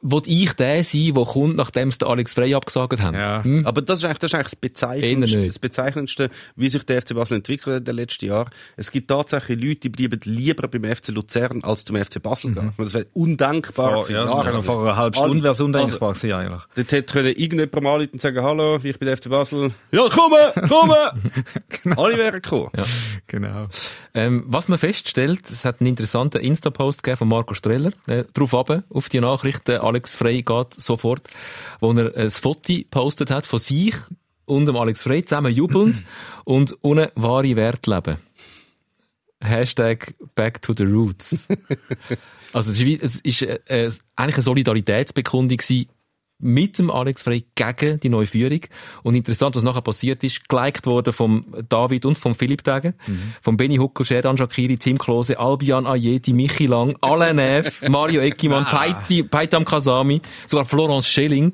will 0.00 0.22
ich 0.26 0.52
der 0.52 0.84
sein, 0.84 1.12
der 1.14 1.24
kommt, 1.24 1.56
nachdem 1.56 1.88
es 1.88 1.98
der 1.98 2.08
Alex 2.08 2.34
Frey 2.34 2.54
abgesagt 2.54 3.02
haben? 3.02 3.16
Ja. 3.16 3.42
Hm? 3.42 3.66
Aber 3.66 3.82
das 3.82 3.98
ist 3.98 4.04
eigentlich 4.04 4.18
das, 4.18 4.30
ist 4.30 4.34
eigentlich 4.34 4.50
das, 4.50 4.56
Bezeichnendste, 4.56 5.46
das 5.46 5.58
Bezeichnendste, 5.58 6.30
wie 6.56 6.68
sich 6.68 6.84
der 6.84 7.02
FC 7.02 7.14
Basel 7.14 7.38
entwickelt 7.38 7.74
hat 7.74 7.80
in 7.80 7.84
den 7.84 7.96
letzten 7.96 8.26
Jahren. 8.26 8.50
Es 8.76 8.92
gibt 8.92 9.08
tatsächlich 9.08 9.60
Leute, 9.60 9.80
die 9.80 9.88
bleiben 9.88 10.20
lieber 10.24 10.68
beim 10.68 10.84
FC 10.84 11.08
Luzern 11.08 11.62
als 11.64 11.84
zum 11.84 11.96
FC 11.96 12.22
Basel 12.22 12.52
gehen. 12.52 12.72
Das 12.78 12.94
wäre 12.94 13.06
undenkbar 13.12 14.04
Vor, 14.04 14.10
ja, 14.10 14.24
jahrelang. 14.24 14.62
vor 14.62 14.82
einer 14.82 14.96
halben 14.96 15.14
Stunde 15.14 15.42
wäre 15.42 15.54
es 15.54 15.60
undenkbar 15.60 16.12
gewesen, 16.12 16.32
eigentlich. 16.32 16.62
Dort 16.76 16.92
hätte 16.92 17.12
können 17.12 17.34
irgendjemand 17.34 17.82
mal 17.82 17.94
anrufen 17.94 18.12
und 18.12 18.20
sagen, 18.20 18.42
hallo, 18.42 18.76
ich 18.82 18.98
bin 18.98 19.06
der 19.06 19.16
FC 19.16 19.28
Basel. 19.28 19.72
Ja, 19.90 20.08
komme, 20.08 20.52
komme! 20.68 21.12
Alle 21.96 22.18
wären 22.18 22.40
gekommen. 22.40 22.70
Ja. 22.76 22.84
Genau. 23.26 23.66
Ähm, 24.14 24.44
was 24.46 24.68
man 24.68 24.78
feststellt, 24.78 25.48
es 25.50 25.64
hat 25.64 25.80
einen 25.80 25.88
interessanten 25.88 26.40
Insta-Post 26.40 27.02
gegeben 27.02 27.18
von 27.18 27.28
Marco 27.28 27.54
Streller, 27.54 27.90
äh, 28.06 28.24
drauf 28.34 28.54
ab, 28.54 28.84
auf 28.90 29.08
die 29.08 29.20
Nachricht, 29.20 29.66
der 29.66 29.82
Alex 29.88 30.14
Frey 30.14 30.42
geht 30.42 30.74
sofort, 30.80 31.28
wo 31.80 31.92
er 31.92 32.14
ein 32.16 32.30
Foto 32.30 32.72
gepostet 32.72 33.30
hat 33.30 33.46
von 33.46 33.58
sich 33.58 33.94
und 34.44 34.66
dem 34.66 34.76
Alex 34.76 35.02
Frey 35.02 35.24
zusammen 35.24 35.52
jubelnd 35.52 36.02
und 36.44 36.76
ohne 36.82 37.10
wahre 37.14 37.56
Werte 37.56 37.90
leben. 37.94 38.16
Hashtag 39.40 40.14
back 40.34 40.60
to 40.62 40.72
the 40.76 40.84
roots. 40.84 41.46
also 42.52 42.72
es 42.72 42.80
ist, 42.80 43.02
es 43.02 43.20
ist 43.20 43.42
äh, 43.42 43.60
äh, 43.66 43.92
eigentlich 44.16 44.36
eine 44.36 44.42
Solidaritätsbekundung 44.42 45.58
gewesen 45.58 45.88
mit 46.40 46.78
dem 46.78 46.90
Alex 46.90 47.22
Frey 47.22 47.44
gegen 47.54 47.98
die 48.00 48.08
neue 48.08 48.26
Führung. 48.26 48.60
Und 49.02 49.14
interessant, 49.16 49.56
was 49.56 49.62
nachher 49.62 49.82
passiert 49.82 50.22
ist, 50.22 50.48
geliked 50.48 50.86
worden 50.86 51.12
vom 51.12 51.44
David 51.68 52.06
und 52.06 52.16
vom 52.16 52.34
Philipp 52.34 52.62
Tage, 52.62 52.94
vom 53.42 53.56
Benny 53.56 53.76
Huckel, 53.76 54.06
Sherdan 54.06 54.36
Shakiri, 54.38 54.76
Tim 54.76 54.98
Klose, 54.98 55.38
Albian 55.38 55.86
Ayeti, 55.86 56.32
Michi 56.32 56.66
Lang, 56.66 56.96
Alain 57.00 57.36
Neff, 57.36 57.82
Mario 57.88 58.20
Eckimann, 58.20 58.64
Paiti- 58.66 59.24
Paitam 59.24 59.64
Kasami, 59.64 60.20
sogar 60.46 60.64
Florence 60.66 61.08
Schelling 61.08 61.52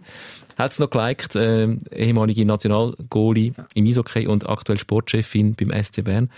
hat's 0.56 0.78
noch 0.78 0.90
geliked, 0.90 1.34
ähm, 1.34 1.80
ehemalige 1.90 2.44
Nationalgoalie 2.44 3.54
im 3.74 3.86
Eishockey 3.86 4.26
und 4.28 4.48
aktuell 4.48 4.78
Sportchefin 4.78 5.54
beim 5.56 5.72
SC 5.82 6.02
Bern. 6.04 6.30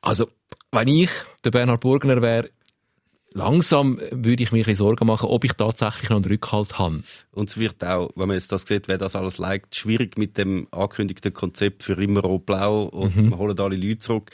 Also, 0.00 0.28
wenn 0.70 0.86
ich 0.88 1.10
der 1.44 1.50
Bernhard 1.50 1.80
Burgner 1.80 2.22
wäre, 2.22 2.50
langsam 3.34 3.98
würde 4.10 4.42
ich 4.42 4.52
mir 4.52 4.58
ein 4.58 4.64
bisschen 4.64 4.76
Sorgen 4.76 5.06
machen, 5.06 5.28
ob 5.28 5.44
ich 5.44 5.52
tatsächlich 5.52 6.08
noch 6.10 6.16
einen 6.16 6.24
Rückhalt 6.26 6.78
habe. 6.78 7.02
Und 7.32 7.50
es 7.50 7.58
wird 7.58 7.82
auch, 7.84 8.10
wenn 8.16 8.28
man 8.28 8.36
jetzt 8.36 8.52
das 8.52 8.62
sieht, 8.62 8.88
wer 8.88 8.98
das 8.98 9.16
alles 9.16 9.38
liked, 9.38 9.74
schwierig 9.76 10.18
mit 10.18 10.38
dem 10.38 10.66
angekündigten 10.70 11.32
Konzept 11.32 11.82
für 11.82 11.94
immer 12.02 12.20
rot-blau 12.20 12.84
und 12.84 13.16
Mhm. 13.16 13.30
wir 13.30 13.38
holen 13.38 13.58
alle 13.60 13.76
Leute 13.76 13.98
zurück. 13.98 14.30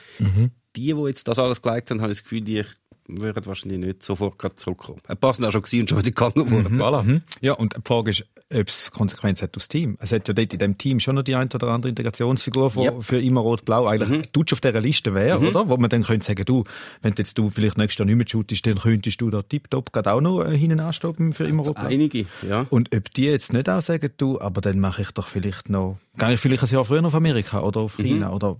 Die, 0.76 0.92
die 0.92 1.07
jetzt 1.07 1.28
das 1.28 1.38
alles 1.38 1.62
geliked 1.62 1.90
haben, 1.90 2.00
habe 2.00 2.12
ich 2.12 2.18
das 2.18 2.24
Gefühl, 2.24 2.40
die 2.40 2.64
würden 3.07 3.44
wahrscheinlich 3.46 3.78
nicht 3.78 4.02
sofort 4.02 4.40
zurückkommen. 4.59 5.00
Ein 5.07 5.16
paar 5.18 5.35
sind 5.35 5.44
auch 5.44 5.52
schon 5.52 5.61
und 5.62 5.70
schon 5.70 5.98
wieder 5.98 6.11
gegangen 6.11 6.50
worden. 6.50 6.80
Voilà. 6.80 7.20
Ja, 7.40 7.52
und 7.52 7.76
die 7.76 7.80
Frage 7.85 8.11
ist, 8.11 8.24
ob 8.54 8.68
es 8.68 8.90
Konsequenz 8.90 9.42
hat 9.42 9.56
aufs 9.56 9.68
Team. 9.68 9.96
Es 10.00 10.12
hat 10.12 10.26
ja 10.28 10.34
dort 10.34 10.52
in 10.52 10.58
dem 10.58 10.78
Team 10.78 11.00
schon 11.00 11.14
noch 11.16 11.22
die 11.22 11.34
ein 11.34 11.48
oder 11.52 11.68
andere 11.68 11.88
Integrationsfigur, 11.90 12.70
die 12.74 12.80
Yep. 12.80 13.02
für 13.04 13.20
immer 13.20 13.40
rot-blau 13.40 13.86
eigentlich 13.86 14.08
Mhm. 14.10 14.22
Dutsch 14.32 14.52
auf 14.52 14.60
dieser 14.60 14.80
Liste 14.80 15.14
wäre, 15.14 15.38
oder? 15.40 15.68
Wo 15.68 15.76
man 15.76 15.90
dann 15.90 16.02
könnte 16.02 16.24
sagen, 16.26 16.44
du, 16.44 16.64
wenn 17.02 17.14
jetzt 17.18 17.36
du 17.38 17.50
vielleicht 17.50 17.78
nächstes 17.78 17.98
Jahr 17.98 18.06
nicht 18.06 18.16
mehr 18.16 18.26
shootest, 18.28 18.66
dann 18.66 18.78
könntest 18.78 19.20
du 19.20 19.30
da 19.30 19.42
tipptopp 19.42 19.92
gerade 19.92 20.12
auch 20.12 20.20
noch 20.20 20.44
äh, 20.44 20.56
hinten 20.56 20.80
anstoppen 20.80 21.32
für 21.32 21.44
immer 21.44 21.62
rot-blau. 21.64 21.84
Einige, 21.86 22.26
ja. 22.48 22.66
Und 22.70 22.94
ob 22.94 23.10
die 23.12 23.24
jetzt 23.24 23.52
nicht 23.52 23.68
auch 23.68 23.82
sagen, 23.82 24.10
du, 24.16 24.40
aber 24.40 24.60
dann 24.60 24.78
mache 24.80 25.02
ich 25.02 25.10
doch 25.12 25.28
vielleicht 25.28 25.68
noch, 25.70 25.98
gehe 26.18 26.34
ich 26.34 26.40
vielleicht 26.40 26.62
ein 26.62 26.68
Jahr 26.70 26.84
früher 26.84 27.04
auf 27.04 27.14
Amerika 27.14 27.60
oder 27.60 27.80
auf 27.80 27.96
China 27.96 28.32
oder 28.32 28.56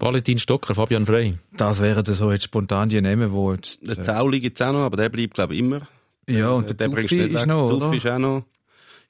Valentin 0.00 0.38
Stocker, 0.38 0.74
Fabian 0.74 1.06
Frey. 1.06 1.34
das 1.56 1.80
wären 1.80 2.02
dann 2.02 2.14
so 2.14 2.32
jetzt 2.32 2.44
spontan 2.44 2.88
die 2.88 3.00
Namen, 3.00 3.30
wo 3.32 3.52
jetzt, 3.52 3.78
Der 3.88 3.98
äh, 3.98 4.02
Zauli 4.02 4.40
gibt's 4.40 4.60
auch 4.60 4.72
noch, 4.72 4.80
aber 4.80 4.96
der 4.96 5.08
bleibt, 5.08 5.34
glaube 5.34 5.54
ich, 5.54 5.60
immer. 5.60 5.82
ja, 6.28 6.50
und 6.50 6.68
der, 6.68 6.88
bringst 6.88 7.10
Zuffi 7.10 7.16
du 7.18 7.22
nicht 7.28 7.34
ist 7.34 7.46
noch, 7.46 7.68
Zuffi 7.68 7.96
ist 7.98 8.08
auch 8.08 8.18
noch. 8.18 8.42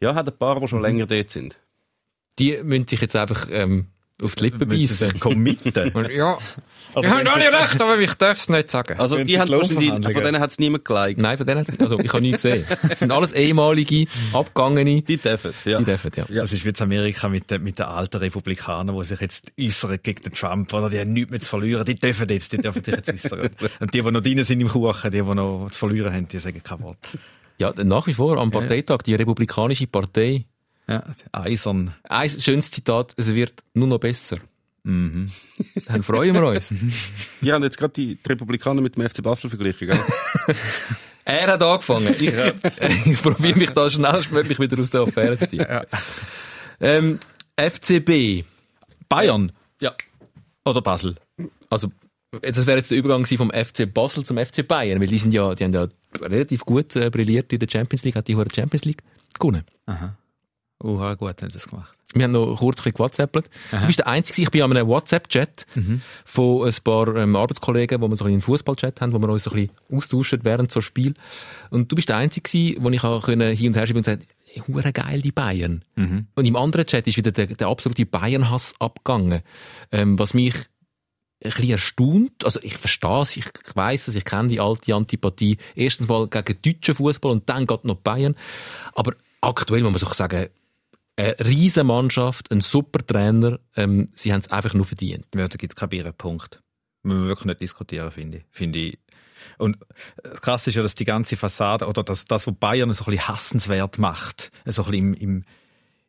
Ja, 0.01 0.15
hat 0.15 0.29
ein 0.29 0.37
paar, 0.39 0.61
die 0.61 0.69
schon 0.69 0.81
länger 0.83 1.07
dort 1.07 1.31
sind. 1.31 1.57
Die 2.39 2.57
müssen 2.63 2.87
sich 2.87 3.01
jetzt 3.01 3.17
einfach 3.17 3.49
ähm, 3.51 3.87
auf 4.23 4.35
die 4.37 4.45
Lippen 4.45 4.69
beißen. 4.69 5.11
sich 5.11 5.21
committen. 5.21 5.73
Ja, 6.15 6.39
Aber 6.95 7.03
wir 7.03 7.11
haben 7.11 7.19
wenn 7.19 7.27
sie 7.27 7.33
alle 7.33 7.45
jetzt- 7.45 7.61
recht, 7.73 7.83
aber 7.83 7.99
ich 7.99 8.15
darf 8.15 8.39
es 8.39 8.49
nicht 8.49 8.71
sagen. 8.71 8.99
Also, 8.99 9.23
die 9.23 9.39
haben 9.39 9.47
die 9.51 10.13
von 10.13 10.23
denen 10.25 10.41
hat 10.41 10.51
es 10.51 10.59
niemand 10.59 10.85
geliked. 10.85 11.21
Nein, 11.21 11.37
von 11.37 11.47
denen 11.47 11.61
hat's- 11.67 11.79
also 11.81 11.99
ich 11.99 12.09
habe 12.13 12.23
nie 12.23 12.33
gesehen. 12.33 12.65
Es 12.89 13.01
sind 13.01 13.11
alles 13.13 13.33
ehemalige, 13.33 14.07
abgegangene, 14.33 15.03
Die 15.03 15.17
dürfen, 15.19 15.53
ja. 15.65 15.79
die 15.79 15.85
dürfen, 15.85 16.11
ja. 16.17 16.25
Ja, 16.29 16.41
das 16.43 16.53
ist 16.53 16.65
wie 16.65 16.71
in 16.71 16.77
Amerika 16.81 17.29
mit 17.29 17.51
den, 17.51 17.63
mit 17.63 17.79
den 17.79 17.87
alten 17.87 18.17
Republikanern, 18.17 18.97
die 18.99 19.05
sich 19.05 19.21
jetzt 19.21 19.53
äußern 19.61 19.99
gegen 20.03 20.23
den 20.23 20.33
Trump, 20.33 20.73
oder? 20.73 20.91
Die 20.91 20.99
haben 20.99 21.13
nichts 21.13 21.31
mehr 21.31 21.41
zu 21.41 21.49
verlieren. 21.49 21.85
Die 21.85 21.95
dürfen 21.95 22.29
jetzt, 22.29 22.53
die 22.53 22.59
dürfen 22.59 22.83
sich 22.85 22.95
jetzt 22.95 23.09
äußern. 23.13 23.51
Und 23.81 23.95
die, 23.95 24.03
die 24.03 24.11
noch 24.11 24.21
drin 24.23 24.43
sind 24.45 24.61
im 24.61 24.69
Kuchen, 24.69 25.11
die, 25.11 25.23
die 25.23 25.35
noch 25.35 25.69
zu 25.71 25.79
verlieren 25.79 26.13
haben, 26.13 26.27
die 26.29 26.39
sagen 26.39 26.61
kein 26.63 26.81
Wort. 26.81 26.99
Ja, 27.59 27.73
nach 27.85 28.07
wie 28.07 28.15
vor 28.15 28.39
am 28.39 28.51
Parteitag, 28.51 29.03
die 29.03 29.15
Republikanische 29.15 29.87
Partei. 29.87 30.47
Ja, 30.89 31.05
eisern. 31.33 31.95
Ein 32.05 32.31
schönes 32.31 32.71
Zitat, 32.71 33.13
es 33.17 33.35
wird 33.35 33.63
nur 33.75 33.89
noch 33.89 33.99
besser. 33.99 34.39
Mhm. 34.85 35.29
Dann 35.87 36.03
freuen 36.03 36.35
wir 36.35 36.47
uns. 36.47 36.73
Wir 37.41 37.55
haben 37.55 37.63
jetzt 37.63 37.77
gerade 37.77 37.93
die, 37.93 38.15
die 38.15 38.29
Republikaner 38.29 38.81
mit 38.81 38.97
dem 38.97 39.09
FC 39.09 39.23
Basel 39.23 39.51
verglichen, 39.51 39.89
gell? 39.89 40.01
Er 41.25 41.47
hat 41.47 41.63
angefangen. 41.63 42.15
Ich, 42.19 42.33
ich 43.05 43.23
probiere 43.23 43.59
mich 43.59 43.71
da 43.73 43.91
schnellstmöglich 43.91 44.59
wieder 44.59 44.81
aus 44.81 44.89
der 44.89 45.03
Affäre 45.03 45.37
zu 45.37 45.47
ziehen. 45.47 45.67
Ähm, 46.81 47.19
FCB. 47.55 48.45
Bayern. 49.11 49.53
Ja. 49.83 49.93
Oder 50.65 50.81
Basel. 50.81 51.17
Also, 51.69 51.93
das 52.41 52.67
wäre 52.67 52.79
jetzt 52.79 52.91
der 52.91 52.97
Übergang 52.97 53.27
vom 53.27 53.51
FC 53.51 53.93
Basel 53.93 54.25
zum 54.25 54.39
FC 54.39 54.67
Bayern, 54.67 55.01
weil 55.01 55.07
die 55.07 55.19
sind 55.19 55.35
ja, 55.35 55.55
die 55.55 55.65
haben 55.65 55.75
ja 55.75 55.89
relativ 56.23 56.65
gut 56.65 56.97
äh, 56.97 57.11
brilliert 57.11 57.53
in 57.53 57.59
der 57.59 57.69
Champions 57.71 58.05
League, 58.05 58.17
hat 58.17 58.29
die 58.29 58.37
hohe 58.37 58.47
Champions 58.55 58.85
League 58.85 59.03
gewonnen. 59.39 59.65
Uh, 60.83 61.17
gut 61.17 61.43
haben 61.43 61.51
sie 61.51 61.59
es 61.59 61.67
gemacht. 61.67 61.99
Wir 62.15 62.25
haben 62.25 62.33
noch 62.33 62.57
kurz 62.57 62.83
gewhatsappt. 62.83 63.51
Du 63.71 63.87
bist 63.87 63.99
der 63.99 64.07
Einzige, 64.07 64.43
ich 64.43 64.51
bin 64.51 64.63
an 64.63 64.71
einem 64.71 64.87
WhatsApp-Chat 64.87 65.67
von 66.25 66.67
ein 66.67 66.75
paar 66.83 67.15
ähm, 67.17 67.37
Arbeitskollegen, 67.37 68.01
wo 68.01 68.09
wir 68.09 68.17
so 68.17 68.25
ein 68.25 68.33
einen 68.33 68.41
Fußball-Chat 68.41 69.01
haben, 69.01 69.13
wo 69.13 69.19
wir 69.19 69.29
uns 69.29 69.43
so 69.43 69.51
ein 69.51 69.57
bisschen 69.57 69.97
austauschen 69.97 70.41
während 70.43 70.73
so 70.73 70.81
Spiel. 70.81 71.13
Und 71.71 71.93
du 71.93 71.97
bist 71.97 72.09
der 72.09 72.17
Einzige, 72.17 72.77
wo 72.81 72.89
ich 72.91 73.05
auch 73.05 73.25
können 73.25 73.55
hin 73.55 73.69
und 73.69 73.77
her 73.77 73.87
schreiben 73.87 73.99
und 73.99 74.05
gesagt, 74.05 74.27
hure 74.67 74.93
geil 74.93 75.21
die 75.21 75.33
Bayern. 75.33 75.85
Und 76.35 76.47
im 76.47 76.57
anderen 76.57 76.87
Chat 76.87 77.07
ist 77.07 77.19
wieder 77.19 77.33
der, 77.33 77.49
der 77.49 77.69
absolute 77.69 78.07
Bayern-Hass 78.07 78.75
abgegangen, 78.79 79.43
ähm, 79.93 80.19
was 80.19 80.33
mich 80.33 80.55
ein 81.43 81.51
bisschen 81.51 81.71
erstaunt. 81.71 82.45
Also 82.45 82.61
ich 82.63 82.77
verstehe 82.77 83.23
es, 83.23 83.37
ich, 83.37 83.47
ich 83.47 83.77
weiss 83.77 84.09
es, 84.09 84.15
ich 84.15 84.25
kenne 84.25 84.49
die 84.49 84.61
alte 84.61 84.95
Antipathie. 84.95 85.57
Erstens 85.75 86.09
mal 86.09 86.29
gegen 86.29 86.61
deutschen 86.63 86.95
Fußball 86.95 87.33
und 87.33 87.49
dann 87.49 87.67
geht 87.67 87.85
noch 87.85 87.97
Bayern. 87.97 88.35
Aber 88.95 89.15
aktuell 89.41 89.83
muss 89.83 89.93
man 89.93 89.99
so 89.99 90.13
sagen, 90.13 90.49
eine 91.17 91.37
riesen 91.41 91.87
Mannschaft, 91.87 92.51
ein 92.53 92.61
super 92.61 93.05
Trainer, 93.05 93.59
ähm, 93.77 94.09
sie 94.15 94.33
haben 94.33 94.41
es 94.41 94.51
einfach 94.51 94.75
nur 94.75 94.85
verdient. 94.85 95.27
Ja, 95.35 95.49
da 95.49 95.57
gibt 95.57 95.73
es 95.73 95.77
keinen 95.77 95.89
Bierenpunkt. 95.89 96.63
Müssen 97.03 97.23
wir 97.23 97.29
wirklich 97.29 97.47
nicht 97.47 97.61
diskutieren, 97.61 98.11
finde 98.11 98.39
ich. 98.39 98.45
Finde 98.51 98.79
ich. 98.79 98.99
Und 99.59 99.79
äh, 100.23 100.31
krass 100.41 100.67
ist 100.67 100.77
ja, 100.77 100.83
dass 100.83 100.95
die 100.95 101.05
ganze 101.05 101.37
Fassade, 101.37 101.87
oder 101.87 102.03
das, 102.05 102.25
das 102.25 102.47
was 102.47 102.55
Bayern 102.55 102.93
so 102.93 103.05
ein 103.05 103.11
bisschen 103.11 103.29
hassenswert 103.29 103.99
macht, 103.99 104.53
so 104.67 104.85
ein 104.85 104.91
bisschen 104.91 105.15
im, 105.15 105.15
im, 105.15 105.45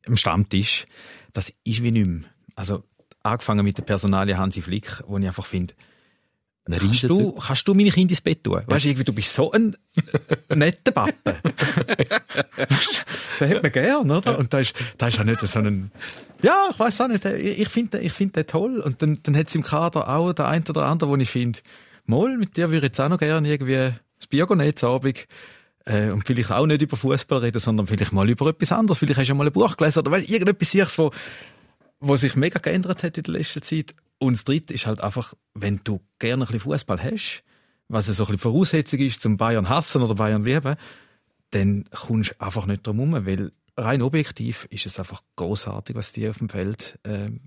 im 0.05 0.17
Stammtisch, 0.17 0.85
das 1.33 1.53
ist 1.63 1.83
wie 1.83 1.91
nicht 1.91 2.07
mehr. 2.07 2.29
Also, 2.55 2.83
angefangen 3.23 3.63
mit 3.63 3.77
der 3.77 3.83
Personalie 3.83 4.37
Hansi 4.37 4.61
Flick, 4.61 5.03
wo 5.07 5.17
ich 5.17 5.27
einfach 5.27 5.45
finde, 5.45 5.73
kannst 6.69 7.03
du, 7.03 7.31
kannst 7.33 7.67
du 7.67 7.73
meine 7.73 7.89
Kinder 7.91 8.11
ins 8.11 8.21
Bett 8.21 8.43
tun? 8.43 8.61
Weißt 8.65 8.85
du, 8.85 8.89
irgendwie, 8.89 9.05
du 9.05 9.13
bist 9.13 9.33
so 9.33 9.51
ein 9.51 9.75
netter 10.53 10.91
Pappe. 10.91 11.13
den 13.39 13.49
hat 13.49 13.63
man 13.63 13.71
gern, 13.71 14.11
oder? 14.11 14.37
Und 14.37 14.53
da 14.53 14.59
ist, 14.59 14.73
da 14.97 15.07
ist 15.07 15.17
ja 15.17 15.23
nicht 15.23 15.39
so 15.39 15.59
ein, 15.59 15.91
ja, 16.41 16.69
ich 16.71 16.79
weiß 16.79 17.01
auch 17.01 17.07
nicht, 17.07 17.25
ich 17.25 17.69
finde 17.69 17.99
ich 17.99 18.13
find 18.13 18.35
den 18.35 18.45
toll. 18.45 18.79
Und 18.79 19.01
dann, 19.01 19.19
dann 19.23 19.35
hat 19.35 19.47
es 19.47 19.55
im 19.55 19.63
Kader 19.63 20.07
auch 20.09 20.33
der 20.33 20.47
ein 20.47 20.63
oder 20.69 20.85
andere, 20.85 21.09
wo 21.09 21.15
ich 21.15 21.29
finde, 21.29 21.59
Moll, 22.05 22.37
mit 22.37 22.57
dir 22.57 22.69
würde 22.69 22.77
ich 22.77 22.83
jetzt 22.83 22.99
auch 22.99 23.09
noch 23.09 23.19
gerne 23.19 23.47
irgendwie 23.47 23.93
das 24.17 24.27
Bier 24.27 24.47
gehen, 24.47 24.61
Abend. 24.61 25.27
Äh, 25.85 26.11
und 26.11 26.25
vielleicht 26.25 26.51
auch 26.51 26.65
nicht 26.65 26.81
über 26.81 26.97
Fußball 26.97 27.39
reden, 27.39 27.59
sondern 27.59 27.87
vielleicht 27.87 28.11
mal 28.11 28.29
über 28.29 28.47
etwas 28.47 28.71
anderes. 28.71 28.97
Vielleicht 28.97 29.19
hast 29.19 29.27
du 29.27 29.33
ja 29.33 29.37
mal 29.37 29.47
ein 29.47 29.53
Buch 29.53 29.75
gelesen 29.75 29.99
oder 29.99 30.11
weil 30.11 30.23
irgendetwas 30.23 30.97
wo, 30.97 31.11
wo 31.99 32.15
sich 32.15 32.35
mega 32.35 32.59
geändert 32.59 33.03
hat 33.03 33.17
in 33.17 33.23
der 33.23 33.33
letzten 33.33 33.61
Zeit. 33.61 33.95
Und 34.17 34.33
das 34.33 34.43
Dritte 34.43 34.73
ist 34.73 34.85
halt 34.85 35.01
einfach, 35.01 35.33
wenn 35.53 35.81
du 35.83 36.01
gerne 36.19 36.43
ein 36.43 36.47
bisschen 36.47 36.59
Fußball 36.61 37.01
hast, 37.01 37.43
was 37.87 38.05
so 38.05 38.23
ein 38.23 38.27
bisschen 38.27 38.39
Voraussetzung 38.39 38.99
ist 38.99 39.21
zum 39.21 39.37
Bayern 39.37 39.69
hassen 39.69 40.01
oder 40.01 40.15
Bayern 40.15 40.43
lieben, 40.43 40.75
dann 41.51 41.85
kommst 41.91 42.31
du 42.31 42.41
einfach 42.41 42.65
nicht 42.65 42.85
drum 42.85 42.97
herum, 42.97 43.25
weil 43.25 43.51
rein 43.75 44.01
objektiv 44.01 44.67
ist 44.69 44.85
es 44.85 44.99
einfach 44.99 45.21
großartig, 45.35 45.95
was 45.95 46.11
die 46.11 46.29
auf 46.29 46.37
dem 46.37 46.49
Feld 46.49 46.99
ähm, 47.05 47.41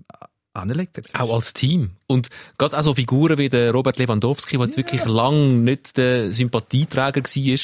anlegen. 0.53 1.03
Auch 1.13 1.33
als 1.33 1.53
Team. 1.53 1.91
Und 2.05 2.29
gerade 2.57 2.77
auch 2.77 2.83
so 2.83 2.93
Figuren 2.93 3.37
wie 3.39 3.49
der 3.49 3.71
Robert 3.71 3.97
Lewandowski, 3.97 4.57
der 4.57 4.67
jetzt 4.67 4.77
wirklich 4.77 5.03
lang 5.05 5.63
nicht 5.63 5.97
der 5.97 6.31
Sympathieträger 6.31 7.23
war. 7.23 7.59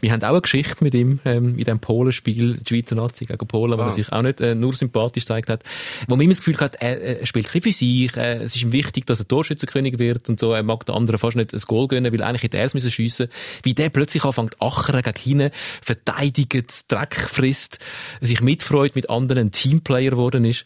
Wir 0.00 0.12
haben 0.12 0.22
auch 0.22 0.28
eine 0.28 0.40
Geschichte 0.40 0.82
mit 0.82 0.94
ihm 0.94 1.20
ähm, 1.26 1.58
in 1.58 1.64
dem 1.64 1.80
Polenspiel, 1.80 2.58
die 2.58 2.66
Schweizer 2.66 2.94
Nazi 2.94 3.26
gegen 3.26 3.46
Polen, 3.46 3.78
wo 3.78 3.82
er 3.82 3.90
sich 3.90 4.10
auch 4.10 4.22
nicht 4.22 4.40
äh, 4.40 4.54
nur 4.54 4.72
sympathisch 4.72 5.24
gezeigt 5.24 5.50
hat. 5.50 5.62
Wo 6.08 6.16
man 6.16 6.24
immer 6.24 6.32
das 6.32 6.38
Gefühl 6.38 6.56
hat, 6.58 6.76
er, 6.76 7.20
er 7.20 7.26
spielt 7.26 7.54
ein 7.54 7.60
für 7.60 7.72
sich, 7.72 8.16
äh, 8.16 8.36
es 8.36 8.56
ist 8.56 8.62
ihm 8.62 8.72
wichtig, 8.72 9.06
dass 9.06 9.20
er 9.20 9.28
Torschützenkönig 9.28 9.98
wird 9.98 10.28
und 10.30 10.40
so. 10.40 10.52
Er 10.52 10.62
mag 10.62 10.86
den 10.86 10.94
anderen 10.94 11.18
fast 11.18 11.36
nicht 11.36 11.52
ein 11.52 11.60
Goal 11.60 11.88
gönnen, 11.88 12.10
weil 12.10 12.22
eigentlich 12.22 12.44
hätte 12.44 12.56
er 12.56 12.64
es 12.64 12.74
müssen 12.74 12.90
schiessen. 12.90 13.28
Wie 13.62 13.74
der 13.74 13.90
plötzlich 13.90 14.24
anfängt, 14.24 14.60
achern 14.62 15.02
gegen 15.02 15.18
hinten, 15.18 15.50
verteidigt, 15.82 16.90
Dreck 16.90 17.16
frisst, 17.16 17.80
sich 18.22 18.40
mitfreut, 18.40 18.94
mit 18.94 19.10
anderen 19.10 19.50
Teamplayer 19.50 20.10
geworden 20.10 20.46
ist, 20.46 20.64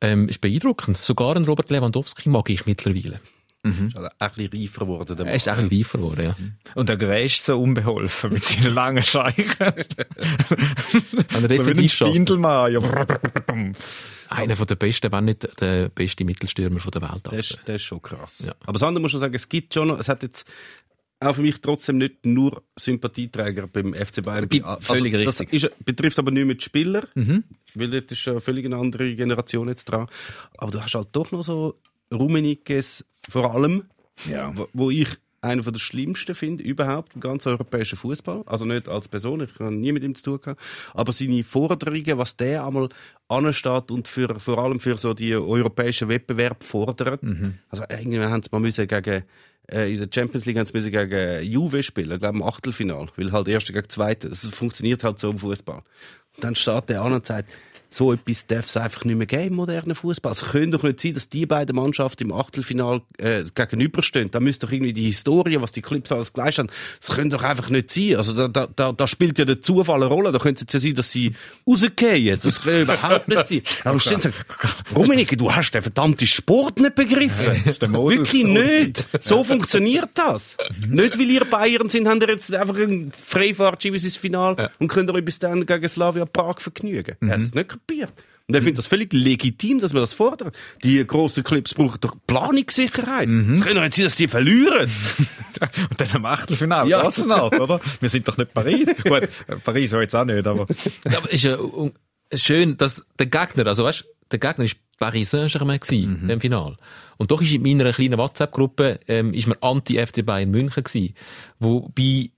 ähm, 0.00 0.28
ist 0.28 0.40
beeindruckend. 0.40 1.07
Sogar 1.08 1.36
ein 1.36 1.44
Robert 1.44 1.70
Lewandowski 1.70 2.28
mag 2.28 2.50
ich 2.50 2.66
mittlerweile. 2.66 3.18
Ist 3.64 3.96
also 3.96 4.10
ein 4.18 4.30
bisschen 4.36 4.62
reifer 4.62 4.80
geworden. 4.80 5.16
der 5.16 5.26
Er 5.26 5.34
ist 5.34 5.48
ein 5.48 5.68
bisschen 5.70 5.78
reifer 5.78 5.98
geworden, 5.98 6.24
ja. 6.26 6.36
Und 6.74 6.90
er 6.90 6.96
gräscht 6.98 7.44
so 7.44 7.58
unbeholfen 7.58 8.30
mit 8.30 8.44
seinen 8.44 8.74
langen 8.74 9.02
Scheichen. 9.02 9.56
Der 11.48 11.56
so 11.56 11.66
wie 11.66 11.80
ein. 11.80 11.88
Spindelmann. 11.88 12.72
Ja. 12.74 12.80
Einer 14.28 14.56
von 14.56 14.66
der 14.66 14.74
besten, 14.74 15.10
wenn 15.10 15.24
nicht 15.24 15.48
der 15.62 15.88
beste 15.88 16.26
Mittelstürmer 16.26 16.78
von 16.78 16.90
der 16.90 17.00
Welt. 17.00 17.20
Das 17.22 17.32
ist, 17.32 17.58
das 17.64 17.76
ist 17.76 17.82
schon 17.84 18.02
krass. 18.02 18.42
Ja. 18.44 18.54
Aber 18.64 18.74
das 18.74 18.82
andere 18.82 19.00
muss 19.00 19.14
man 19.14 19.20
sagen, 19.20 19.34
es 19.34 19.48
gibt 19.48 19.72
schon 19.72 19.88
noch, 19.88 19.98
es 19.98 20.10
hat 20.10 20.22
jetzt 20.22 20.46
auch 21.20 21.34
für 21.34 21.42
mich 21.42 21.60
trotzdem 21.60 21.98
nicht 21.98 22.24
nur 22.24 22.62
Sympathieträger 22.78 23.66
beim 23.66 23.92
FC 23.94 24.22
Bayern. 24.24 24.48
Gibt 24.48 24.64
Also, 24.66 24.80
völlig 24.94 25.12
das 25.24 25.40
richtig. 25.40 25.64
ist, 25.64 25.84
betrifft 25.84 26.18
aber 26.18 26.30
nicht 26.30 26.46
mehr 26.46 26.54
die 26.54 26.64
Spieler, 26.64 27.08
weil 27.74 27.90
dort 27.90 28.12
ist 28.12 28.28
eine 28.28 28.40
völlig 28.40 28.72
andere 28.72 29.14
Generation 29.14 29.68
jetzt 29.68 29.86
dran. 29.86 30.06
Aber 30.56 30.70
du 30.70 30.80
hast 30.82 30.94
halt 30.94 31.08
doch 31.12 31.32
noch 31.32 31.42
so 31.44 31.74
Rummenigges 32.12 33.04
vor 33.28 33.54
allem, 33.54 33.84
Ja. 34.30 34.52
wo, 34.56 34.68
wo 34.72 34.90
ich 34.90 35.08
einer 35.40 35.62
der 35.62 35.78
schlimmsten 35.78 36.34
finde 36.34 36.64
überhaupt 36.64 37.14
im 37.14 37.20
ganzen 37.20 37.50
europäischen 37.50 37.96
Fußball. 37.96 38.42
Also 38.46 38.64
nicht 38.64 38.88
als 38.88 39.06
Person, 39.06 39.42
ich 39.42 39.56
habe 39.60 39.72
nie 39.72 39.92
mit 39.92 40.02
ihm 40.02 40.14
zu 40.16 40.24
tun 40.24 40.40
gehabt. 40.40 40.60
Aber 40.94 41.12
seine 41.12 41.44
Forderungen, 41.44 42.18
was 42.18 42.36
der 42.36 42.66
einmal 42.66 42.88
ansteht 43.28 43.90
und 43.92 44.08
für, 44.08 44.40
vor 44.40 44.58
allem 44.58 44.80
für 44.80 44.96
so 44.96 45.14
die 45.14 45.34
europäischen 45.36 46.08
Wettbewerb 46.08 46.64
fordert. 46.64 47.20
Also 47.68 47.84
irgendwann 47.88 48.30
haben 48.32 48.42
sie 48.42 48.48
mal 48.50 48.58
müssen 48.60 48.88
gegen 48.88 49.22
in 49.70 49.98
der 49.98 50.08
Champions 50.12 50.46
League 50.46 50.56
haben 50.56 50.66
sie 50.66 50.72
müssen 50.72 50.90
gegen 50.90 51.44
Juve 51.44 51.82
spielen, 51.82 52.12
ich 52.12 52.20
glaube 52.20 52.38
im 52.38 52.42
Achtelfinal, 52.42 53.08
weil 53.16 53.32
halt 53.32 53.48
Erste 53.48 53.72
gegen 53.72 53.88
Zweite, 53.88 54.28
es 54.28 54.46
funktioniert 54.48 55.04
halt 55.04 55.18
so 55.18 55.30
im 55.30 55.38
Fußball. 55.38 55.82
Dann 56.40 56.54
steht 56.54 56.88
der 56.88 57.02
an 57.02 57.12
und 57.12 57.26
sagt, 57.26 57.50
so 57.88 58.12
etwas 58.12 58.46
darf 58.46 58.66
es 58.66 58.76
einfach 58.76 59.04
nicht 59.04 59.16
mehr 59.16 59.26
geben 59.26 59.48
im 59.48 59.54
modernen 59.54 59.94
Fußball. 59.94 60.32
Es 60.32 60.44
könnte 60.44 60.76
doch 60.76 60.82
nicht 60.82 61.00
sein, 61.00 61.14
dass 61.14 61.28
die 61.28 61.46
beiden 61.46 61.74
Mannschaften 61.74 62.24
im 62.24 62.32
Achtelfinal 62.32 63.00
äh, 63.16 63.44
gegenüberstehen. 63.54 64.30
Da 64.30 64.40
müsste 64.40 64.66
doch 64.66 64.72
irgendwie 64.72 64.92
die 64.92 65.06
Historie, 65.06 65.60
was 65.60 65.72
die 65.72 65.80
Clips 65.80 66.12
alles 66.12 66.32
gleich 66.32 66.58
haben, 66.58 66.68
das 67.00 67.16
könnte 67.16 67.36
doch 67.36 67.44
einfach 67.44 67.70
nicht 67.70 67.90
sein. 67.90 68.16
Also 68.16 68.34
da, 68.34 68.48
da, 68.48 68.66
da, 68.66 68.92
da 68.92 69.06
spielt 69.06 69.38
ja 69.38 69.46
der 69.46 69.62
Zufall 69.62 69.96
eine 69.96 70.06
Rolle. 70.06 70.32
Da 70.32 70.38
könnte 70.38 70.64
es 70.66 70.72
ja 70.72 70.80
sein, 70.80 70.94
dass 70.94 71.10
sie 71.10 71.32
rausgehen. 71.66 72.38
Das 72.42 72.60
kann 72.60 72.72
ja 72.74 72.82
überhaupt 72.82 73.28
nicht 73.28 73.46
sein. 73.46 73.62
Aber 73.84 74.00
stehen 74.00 74.20
sagen, 74.20 74.34
Dominik, 74.94 75.36
du 75.38 75.50
hast 75.50 75.70
den 75.70 75.82
verdammten 75.82 76.26
Sport 76.26 76.80
nicht 76.80 76.94
begriffen. 76.94 77.62
ist 77.64 77.80
der 77.80 77.88
Modus. 77.88 78.32
Wirklich 78.32 78.44
nicht. 78.44 79.06
So 79.20 79.44
funktioniert 79.44 80.10
das. 80.14 80.58
nicht, 80.86 81.18
weil 81.18 81.30
ihr 81.30 81.44
Bayern 81.46 81.88
sind, 81.88 82.06
haben 82.06 82.20
ihr 82.20 82.28
jetzt 82.28 82.52
einfach 82.52 82.76
ein 82.78 83.12
Freifahrt 83.12 83.82
bis 83.82 84.16
Final 84.16 84.70
und 84.78 84.88
könnt 84.88 85.10
euch 85.10 85.24
bis 85.24 85.38
dann 85.38 85.64
gegen 85.64 85.88
Slavia 85.88 86.26
Prag 86.26 86.60
vergnügen. 86.60 87.16
Er 87.20 87.28
hat 87.30 87.42
das 87.42 87.54
nicht 87.54 87.77
kapiert. 87.86 88.12
Und 88.46 88.54
er 88.54 88.62
findet 88.62 88.78
das 88.78 88.86
völlig 88.86 89.12
legitim, 89.12 89.78
dass 89.80 89.92
man 89.92 90.00
das 90.02 90.14
fordert. 90.14 90.56
Die 90.82 91.06
grossen 91.06 91.44
Clubs 91.44 91.74
brauchen 91.74 91.98
doch 92.00 92.16
Planungssicherheit. 92.26 93.28
Es 93.28 93.60
kann 93.60 93.74
doch 93.74 93.82
nicht 93.82 93.94
sein, 93.94 94.04
dass 94.06 94.14
die 94.16 94.26
verlieren. 94.26 94.90
Und 95.90 96.00
dann 96.00 96.08
am 96.14 96.24
Achtelfinale, 96.24 96.88
Ja. 96.88 96.98
ja. 97.00 97.04
Arsenal, 97.04 97.48
oder? 97.60 97.80
Wir 98.00 98.08
sind 98.08 98.26
doch 98.26 98.38
nicht 98.38 98.54
Paris. 98.54 98.88
Gut, 99.04 99.28
Paris 99.64 99.92
war 99.92 100.00
jetzt 100.00 100.14
auch 100.16 100.24
nicht, 100.24 100.46
aber... 100.46 100.66
Ja, 101.10 101.18
aber 101.18 101.30
ist 101.30 101.44
ja 101.44 101.58
schön, 102.34 102.76
dass 102.78 103.04
der 103.18 103.26
Gegner, 103.26 103.66
also 103.66 103.84
weißt, 103.84 104.04
der 104.30 104.38
Gegner 104.38 104.64
ist 104.64 104.76
Paris 104.98 105.30
Saint-Germain 105.30 105.80
gewesen, 105.80 106.22
Mhm. 106.22 106.30
im 106.30 106.40
Final. 106.40 106.76
Und 107.18 107.30
doch 107.30 107.42
ist 107.42 107.52
in 107.52 107.62
meiner 107.62 107.92
kleinen 107.92 108.16
WhatsApp-Gruppe, 108.18 109.00
ähm, 109.08 109.34
ist 109.34 109.46
man 109.46 109.58
anti-FC 109.60 110.24
Bayern 110.24 110.50
München 110.50 110.84
gewesen, 110.84 111.14
wo 111.58 111.80
bei 111.88 111.92
B- 111.94 112.30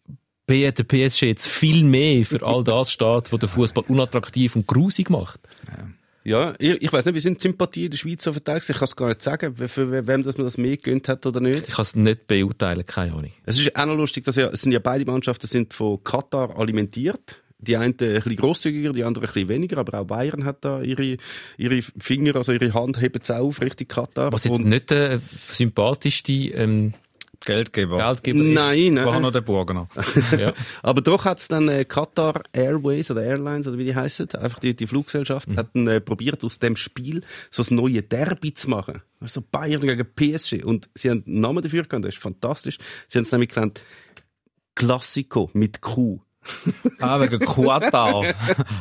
der 0.50 0.84
PSG 0.84 1.22
jetzt 1.22 1.48
viel 1.48 1.84
mehr 1.84 2.24
für 2.24 2.42
all 2.44 2.64
das 2.64 2.92
steht, 2.92 3.32
was 3.32 3.40
den 3.40 3.48
Fußball 3.48 3.84
unattraktiv 3.88 4.56
und 4.56 4.66
grusig 4.66 5.10
macht. 5.10 5.40
Ja, 6.22 6.52
ich, 6.58 6.82
ich 6.82 6.92
weiß 6.92 7.06
nicht, 7.06 7.14
wie 7.14 7.20
sind 7.20 7.38
die 7.38 7.48
Sympathien 7.48 7.86
in 7.86 7.90
der 7.92 7.98
Schweiz 7.98 8.24
so 8.24 8.32
verteilt? 8.32 8.68
Ich 8.68 8.76
kann 8.76 8.84
es 8.84 8.96
gar 8.96 9.08
nicht 9.08 9.22
sagen, 9.22 9.54
für, 9.54 10.06
wem 10.06 10.22
dass 10.22 10.36
man 10.36 10.44
das 10.44 10.58
mehr 10.58 10.76
gegönnt 10.76 11.08
hat 11.08 11.24
oder 11.24 11.40
nicht. 11.40 11.68
Ich 11.68 11.74
kann 11.74 11.82
es 11.82 11.96
nicht 11.96 12.26
beurteilen, 12.26 12.84
keine 12.84 13.12
Ahnung. 13.12 13.32
Es 13.46 13.58
ist 13.58 13.74
auch 13.74 13.86
noch 13.86 13.96
lustig, 13.96 14.24
dass 14.24 14.36
ja, 14.36 14.48
es 14.48 14.60
sind 14.60 14.72
ja 14.72 14.80
beide 14.80 15.06
Mannschaften 15.06 15.46
sind 15.46 15.72
von 15.72 16.02
Katar 16.04 16.58
alimentiert. 16.58 17.42
Die 17.58 17.76
eine 17.76 17.88
ein 17.88 17.94
bisschen 17.96 18.36
grosszügiger, 18.36 18.92
die 18.92 19.04
andere 19.04 19.26
ein 19.26 19.32
bisschen 19.32 19.48
weniger, 19.48 19.78
aber 19.78 20.00
auch 20.00 20.06
Bayern 20.06 20.44
hat 20.44 20.64
da 20.64 20.80
ihre, 20.80 21.16
ihre 21.58 21.82
Finger, 21.98 22.36
also 22.36 22.52
ihre 22.52 22.72
Hand 22.72 23.00
heben 23.00 23.20
sie 23.22 23.38
auf, 23.38 23.60
richtig 23.60 23.90
Katar. 23.90 24.32
Was 24.32 24.44
jetzt 24.44 24.58
nicht 24.58 24.90
der 24.90 25.20
sympathischste 25.50 26.32
ähm, 26.32 26.94
Geldgeber. 27.44 27.96
Geldgeber. 27.96 28.38
Nein, 28.38 28.94
Vorher 28.96 29.12
nein. 29.12 29.22
noch 29.22 29.32
der 29.32 29.40
Burgener. 29.40 29.88
Ja. 30.38 30.52
Aber 30.82 31.00
doch 31.00 31.24
hat's 31.24 31.48
dann 31.48 31.68
äh, 31.68 31.86
Qatar 31.86 32.42
Airways 32.52 33.10
oder 33.10 33.22
Airlines 33.22 33.66
oder 33.66 33.78
wie 33.78 33.84
die 33.84 33.94
heißen, 33.94 34.34
einfach 34.34 34.58
die, 34.58 34.76
die 34.76 34.86
Fluggesellschaft, 34.86 35.48
hat 35.56 35.68
dann 35.74 35.86
äh, 35.86 36.00
probiert 36.00 36.44
aus 36.44 36.58
dem 36.58 36.76
Spiel 36.76 37.22
so 37.50 37.62
ein 37.62 37.74
neue 37.76 38.02
Derby 38.02 38.52
zu 38.52 38.68
machen. 38.68 39.02
Also 39.20 39.42
Bayern 39.42 39.80
gegen 39.80 40.06
PSG. 40.14 40.64
Und 40.64 40.90
sie 40.94 41.10
haben 41.10 41.24
einen 41.26 41.40
Namen 41.40 41.62
dafür 41.62 41.84
gehabt, 41.84 42.04
das 42.04 42.14
ist 42.14 42.22
fantastisch. 42.22 42.76
Sie 43.08 43.18
haben 43.18 43.24
es 43.24 43.32
nämlich 43.32 43.48
genannt 43.48 43.82
Classico 44.74 45.50
mit 45.54 45.80
Q. 45.80 46.20
Ah, 47.00 47.20
wegen 47.20 47.38
Quatar. 47.38 48.34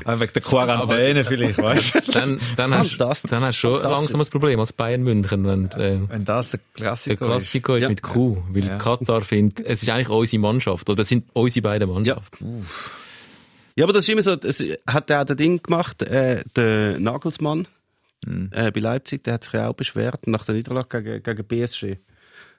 ah, 0.06 0.19
wegen 0.19 0.34
der 0.34 0.41
Quarantäne 0.41 1.24
vielleicht, 1.24 1.58
weißt 1.62 1.95
du? 2.08 2.12
Dann, 2.13 2.39
dann, 2.56 2.74
hast, 2.74 2.91
Fantastisch. 2.95 3.30
dann 3.32 3.41
hast 3.43 3.58
du 3.58 3.60
schon 3.67 3.82
langsam 3.84 4.22
ein 4.22 4.28
Problem 4.28 4.60
als 4.60 4.74
Bayern 4.74 5.04
München, 5.04 5.45
wenn 5.45 5.65
äh, 5.72 6.00
Wenn 6.08 6.26
das 6.26 6.52
der 6.52 6.60
der 6.60 6.86
Klassiker 6.86 7.26
Klassiker 7.26 7.78
ist 7.78 7.84
Ja. 7.84 7.89
mit 7.89 8.02
Q, 8.02 8.41
weil 8.50 8.65
Ja. 8.65 8.78
Katar 8.78 9.22
findet, 9.22 9.60
es 9.65 9.84
ist 9.84 9.89
eigentlich 9.89 10.10
unsere 10.10 10.39
Mannschaft, 10.41 10.89
oder 10.89 10.98
das 10.98 11.10
sind 11.10 11.26
unsere 11.34 11.62
beiden 11.63 11.89
Mannschaften. 11.89 12.65
Ja, 13.76 13.86
aber 13.86 13.93
das 13.93 14.04
ist 14.06 14.10
immer 14.10 14.22
so, 14.22 14.32
es 14.34 14.63
hat 14.88 15.10
ja 15.10 15.22
auch 15.22 15.26
der 15.26 15.36
Ding 15.36 15.62
gemacht, 15.62 16.02
äh, 16.02 16.43
der 16.56 17.00
Nagelsmann 17.00 17.67
äh, 18.52 18.72
bei 18.72 18.80
Leipzig, 18.80 19.24
der 19.24 19.36
hat 19.36 19.43
sich 19.45 19.54
ja 19.54 19.69
auch 19.69 19.74
beschwert 19.74 20.28
nach 20.28 20.45
der 20.45 20.56
Niederlage 20.56 21.04
gegen, 21.22 21.24
gegen 21.24 21.48
PSG. 21.67 21.98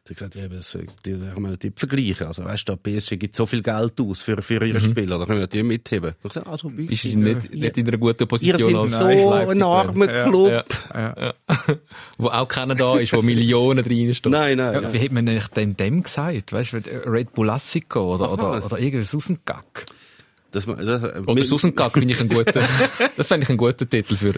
Hat 0.08 0.16
gesagt, 0.16 0.34
ja, 0.34 0.48
das, 0.48 0.76
die, 1.04 1.12
die 1.12 1.26
haben 1.28 1.42
wir 1.42 1.50
nicht 1.50 1.78
vergleichen. 1.78 2.26
Also, 2.26 2.44
weißt 2.44 2.68
du, 2.68 2.76
PSG 2.76 3.16
gibt 3.18 3.36
so 3.36 3.46
viel 3.46 3.62
Geld 3.62 4.00
aus 4.00 4.22
für, 4.22 4.42
für 4.42 4.64
ihre 4.66 4.80
Spieler, 4.80 5.18
da 5.18 5.26
können 5.26 5.40
wir 5.40 5.46
die 5.46 5.62
mitheben. 5.62 6.14
Ich 6.16 6.28
gesagt, 6.28 6.48
also, 6.48 6.76
wie, 6.76 6.86
Ist 6.86 7.04
nicht, 7.04 7.54
nicht 7.54 7.76
in 7.76 7.86
einer 7.86 7.98
guten 7.98 8.22
ihr 8.22 8.26
Position 8.26 8.58
seid 8.58 8.74
als 8.74 8.90
so 8.92 9.30
Leipzig. 9.30 9.56
ein 9.56 9.62
armer 9.62 10.12
Ja, 10.12 10.24
Club. 10.28 10.66
Ja. 10.94 11.14
Ja. 11.16 11.34
Wo 12.18 12.28
auch 12.28 12.48
keiner 12.48 12.74
da 12.74 12.98
ist, 12.98 13.12
wo 13.12 13.22
Millionen 13.22 13.84
reinstehen. 13.84 14.32
Nein, 14.32 14.56
nein. 14.56 14.82
Ja, 14.82 14.92
wie 14.92 14.98
hat 14.98 15.12
man 15.12 15.28
eigentlich 15.28 15.48
dem, 15.48 15.76
dem 15.76 16.02
gesagt? 16.02 16.52
Weißt 16.52 16.72
du, 16.72 16.78
Red 17.06 17.32
Bullassico 17.34 18.14
oder, 18.14 18.24
Aha. 18.26 18.32
oder, 18.32 18.64
oder 18.64 18.78
irgendwas 18.78 19.14
aus 19.14 19.26
dem 19.26 19.38
Gack? 19.44 19.86
Das, 20.50 20.66
das, 20.66 21.26
Oder 21.26 21.44
Susenkack 21.44 21.92
finde 21.92 22.12
ich 22.14 22.20
einen 22.20 22.28
guten, 22.28 22.52
das 23.16 23.28
fände 23.28 23.44
ich 23.44 23.48
einen 23.48 23.58
guten 23.58 23.88
Titel 23.88 24.16
für. 24.16 24.34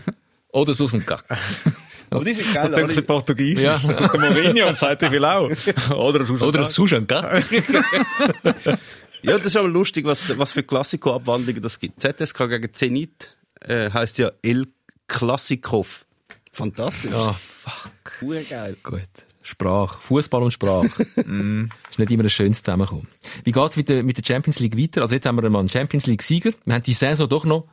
Oder 0.48 0.74
Susenkack. 0.74 1.24
aber 2.16 2.24
die 2.24 2.34
sind 2.34 2.52
geil. 2.52 2.70
Da 2.70 2.76
denkt 2.76 2.90
der 2.90 2.96
alle. 2.98 3.06
Portugiesisch. 3.06 3.64
Ja. 3.64 3.78
Der 4.12 4.20
Mourinho 4.20 4.68
und 4.68 4.78
sagt, 4.78 5.02
ich 5.02 5.10
will 5.10 5.24
auch. 5.24 5.50
Oder 5.94 6.22
aus 6.22 6.42
Oder 6.42 6.64
Susenkack. 6.64 7.44
Ja, 9.24 9.36
das 9.36 9.46
ist 9.46 9.56
aber 9.56 9.68
lustig, 9.68 10.04
was, 10.04 10.36
was 10.36 10.50
für 10.50 10.64
Klassiko-Abwandlungen 10.64 11.62
das 11.62 11.78
gibt. 11.78 12.02
ZSK 12.02 12.48
gegen 12.48 12.74
Zenit 12.74 13.30
äh, 13.60 13.88
heißt 13.88 14.18
ja 14.18 14.32
El 14.42 14.66
Klassikov. 15.06 16.04
Fantastisch. 16.50 17.12
Ja, 17.12 17.32
fuck. 17.34 17.92
Urgeil. 18.20 18.76
Gut. 18.82 19.00
Sprache. 19.42 20.02
Fußball 20.02 20.42
und 20.42 20.50
Sprache. 20.50 21.06
mm. 21.24 21.68
Ist 21.88 21.98
nicht 21.98 22.10
immer 22.10 22.24
ein 22.24 22.30
schönes 22.30 22.62
Zusammenkommen. 22.62 23.06
Wie 23.44 23.52
geht's 23.52 23.76
mit 23.76 23.88
der, 23.88 24.02
mit 24.02 24.18
der 24.18 24.24
Champions 24.24 24.58
League 24.58 24.76
weiter? 24.76 25.02
Also 25.02 25.14
jetzt 25.14 25.26
haben 25.26 25.40
wir 25.40 25.48
mal 25.50 25.60
einen 25.60 25.68
Champions 25.68 26.06
League 26.06 26.22
Sieger. 26.22 26.52
Wir 26.64 26.74
haben 26.74 26.82
die 26.82 26.92
Saison 26.92 27.28
doch 27.28 27.44
noch 27.44 27.68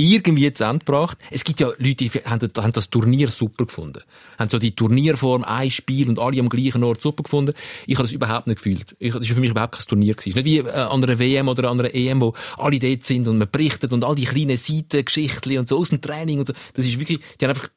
irgendwie 0.00 0.52
zu 0.52 0.64
Ende 0.64 0.84
gebracht. 0.84 1.18
Es 1.30 1.44
gibt 1.44 1.60
ja 1.60 1.68
Leute, 1.78 1.94
die 1.94 2.10
haben, 2.10 2.50
haben 2.56 2.72
das 2.72 2.90
Turnier 2.90 3.30
super 3.30 3.66
gefunden. 3.66 4.00
Haben 4.38 4.48
so 4.48 4.58
die 4.58 4.74
Turnierform, 4.74 5.44
ein 5.44 5.70
Spiel 5.70 6.08
und 6.08 6.18
alle 6.18 6.40
am 6.40 6.48
gleichen 6.48 6.82
Ort 6.82 7.02
super 7.02 7.22
gefunden. 7.22 7.52
Ich 7.86 7.96
habe 7.96 8.04
das 8.04 8.12
überhaupt 8.12 8.46
nicht 8.46 8.56
gefühlt. 8.56 8.96
Ich, 8.98 9.12
das 9.12 9.28
war 9.28 9.34
für 9.34 9.40
mich 9.40 9.50
überhaupt 9.50 9.74
kein 9.74 9.84
Turnier. 9.84 10.14
Gewesen. 10.14 10.34
Nicht 10.34 10.44
wie 10.44 10.58
äh, 10.58 10.70
an 10.70 11.04
einer 11.04 11.18
WM 11.18 11.48
oder 11.48 11.70
an 11.70 11.78
einer 11.78 11.94
EM, 11.94 12.20
wo 12.20 12.34
alle 12.56 12.78
dort 12.78 13.04
sind 13.04 13.28
und 13.28 13.38
man 13.38 13.50
berichtet 13.50 13.92
und 13.92 14.04
all 14.04 14.14
die 14.14 14.24
kleinen 14.24 14.56
Seitengeschichten 14.56 15.58
und 15.58 15.68
so 15.68 15.78
aus 15.78 15.90
dem 15.90 16.00
Training 16.00 16.40
und 16.40 16.48
so. 16.48 16.54
Das 16.74 16.86
ist 16.86 16.98
wirklich, 16.98 17.20
die 17.40 17.44
haben 17.44 17.50
einfach 17.50 17.68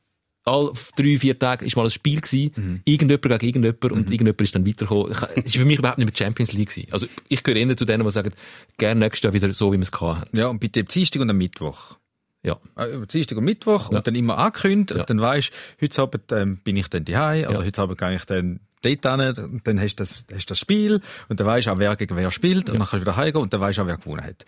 all 0.45 0.73
drei, 0.95 1.17
vier 1.17 1.37
Tage 1.39 1.65
ist 1.65 1.75
mal 1.75 1.85
ein 1.85 1.89
Spiel 1.89 2.21
gewesen. 2.21 2.81
Irgendjemand 2.85 3.39
gegen 3.39 3.63
irgendjemand 3.63 3.91
und 3.91 4.11
irgendjemand 4.11 4.41
ist 4.41 4.55
dann 4.55 4.67
weitergekommen. 4.67 5.15
Es 5.35 5.45
ist 5.45 5.57
für 5.57 5.65
mich 5.65 5.79
überhaupt 5.79 5.97
nicht 5.97 6.07
mehr 6.07 6.15
Champions 6.15 6.53
League 6.53 6.69
gewesen. 6.69 6.91
Also 6.91 7.07
ich 7.29 7.43
gehöre 7.43 7.59
eher 7.59 7.77
zu 7.77 7.85
denen, 7.85 8.03
die 8.03 8.11
sagen, 8.11 8.33
gerne 8.77 8.99
nächstes 8.99 9.23
Jahr 9.23 9.33
wieder 9.33 9.53
so, 9.53 9.71
wie 9.71 9.77
wir 9.77 9.83
es 9.83 9.91
haben. 9.91 10.23
Ja, 10.33 10.47
und 10.47 10.59
bitte 10.59 10.81
am 10.81 10.87
Dienstag 10.87 11.21
und 11.21 11.29
am 11.29 11.37
Mittwoch. 11.37 11.97
Ja. 12.43 12.57
Äh, 12.77 12.95
über 12.95 13.05
Dienstag 13.05 13.37
und 13.37 13.45
Mittwoch 13.45 13.91
Ja. 13.91 13.97
und 13.99 14.07
dann 14.07 14.15
immer 14.15 14.37
angekündigt 14.37 14.91
Ja. 14.91 15.01
und 15.01 15.09
dann 15.09 15.21
weisst 15.21 15.51
heute 15.81 16.01
Abend 16.01 16.31
ähm, 16.31 16.57
bin 16.57 16.75
ich 16.75 16.87
dann 16.89 17.05
daheim 17.05 17.45
oder 17.47 17.59
Ja. 17.59 17.65
heute 17.65 17.81
Abend 17.81 17.97
gehe 17.97 18.15
ich 18.15 18.25
dann 18.25 18.59
dort 18.81 19.05
hin 19.37 19.43
und 19.45 19.65
dann 19.67 19.79
hast 19.79 19.95
du 19.95 20.03
das, 20.03 20.25
hast 20.33 20.51
das 20.51 20.59
Spiel 20.59 20.99
und 21.29 21.39
dann 21.39 21.47
weisst 21.47 21.67
du 21.67 21.71
auch, 21.71 21.79
wer 21.79 21.95
gegen 21.95 22.17
wer 22.17 22.31
spielt 22.31 22.69
und 22.69 22.79
dann 22.79 22.87
kannst 22.87 22.93
du 22.95 22.99
wieder 23.01 23.15
heimgehen 23.15 23.41
und 23.43 23.53
dann 23.53 23.61
weisst 23.61 23.77
du 23.77 23.83
auch, 23.83 23.87
wer 23.87 23.97
gewonnen 23.97 24.23
hat. 24.25 24.45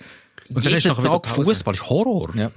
Und 0.49 0.57
dann 0.63 0.73
hast 0.75 0.83
du 0.85 0.89
Jeden 0.89 1.03
nachher 1.03 1.03
wieder 1.03 1.21
Tag. 1.21 1.27
Fußball 1.45 1.73
ist 1.73 1.89
Horror. 1.89 2.35
Ja. 2.35 2.51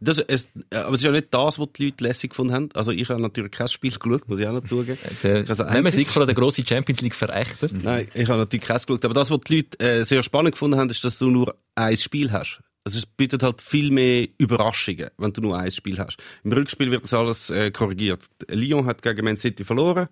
Das, 0.00 0.18
es, 0.18 0.46
äh, 0.70 0.76
aber 0.76 0.90
es 0.94 1.00
ist 1.00 1.04
ja 1.04 1.10
nicht 1.10 1.28
das, 1.32 1.58
was 1.58 1.68
die 1.76 1.86
Leute 1.86 2.04
lässig 2.04 2.30
gefunden 2.30 2.52
haben. 2.54 2.68
Also 2.74 2.90
ich 2.92 3.08
habe 3.10 3.20
natürlich 3.20 3.50
kein 3.50 3.68
Spiel 3.68 3.90
geschaut, 3.92 4.28
muss 4.28 4.38
ich 4.38 4.46
auch 4.46 4.52
noch 4.52 4.64
zugeben. 4.64 4.98
Der, 5.22 5.44
Also 5.48 5.64
nehmen 5.64 5.84
wir 5.84 5.92
sicher 5.92 6.24
der 6.24 6.34
grosse 6.34 6.62
Champions 6.66 7.00
League 7.00 7.14
Verächter. 7.14 7.68
Nein, 7.72 8.08
ich 8.14 8.28
habe 8.28 8.38
natürlich 8.40 8.64
keins 8.66 8.86
geschaut. 8.86 9.04
Aber 9.04 9.14
das, 9.14 9.30
was 9.30 9.40
die 9.40 9.56
Leute 9.56 9.80
äh, 9.80 10.04
sehr 10.04 10.22
spannend 10.22 10.52
gefunden 10.52 10.78
haben, 10.78 10.88
ist, 10.90 11.02
dass 11.04 11.18
du 11.18 11.30
nur 11.30 11.54
ein 11.74 11.96
Spiel 11.96 12.30
hast. 12.32 12.60
Also 12.84 12.98
es 12.98 13.06
bietet 13.06 13.42
halt 13.42 13.62
viel 13.62 13.90
mehr 13.90 14.28
Überraschungen, 14.36 15.08
wenn 15.16 15.32
du 15.32 15.40
nur 15.40 15.58
ein 15.58 15.70
Spiel 15.70 15.98
hast. 15.98 16.18
Im 16.44 16.52
Rückspiel 16.52 16.90
wird 16.90 17.04
das 17.04 17.14
alles 17.14 17.48
äh, 17.48 17.70
korrigiert. 17.70 18.28
Lyon 18.48 18.84
hat 18.84 19.00
gegen 19.00 19.24
Man 19.24 19.38
City 19.38 19.64
verloren. 19.64 20.08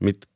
Mit 0.00 0.26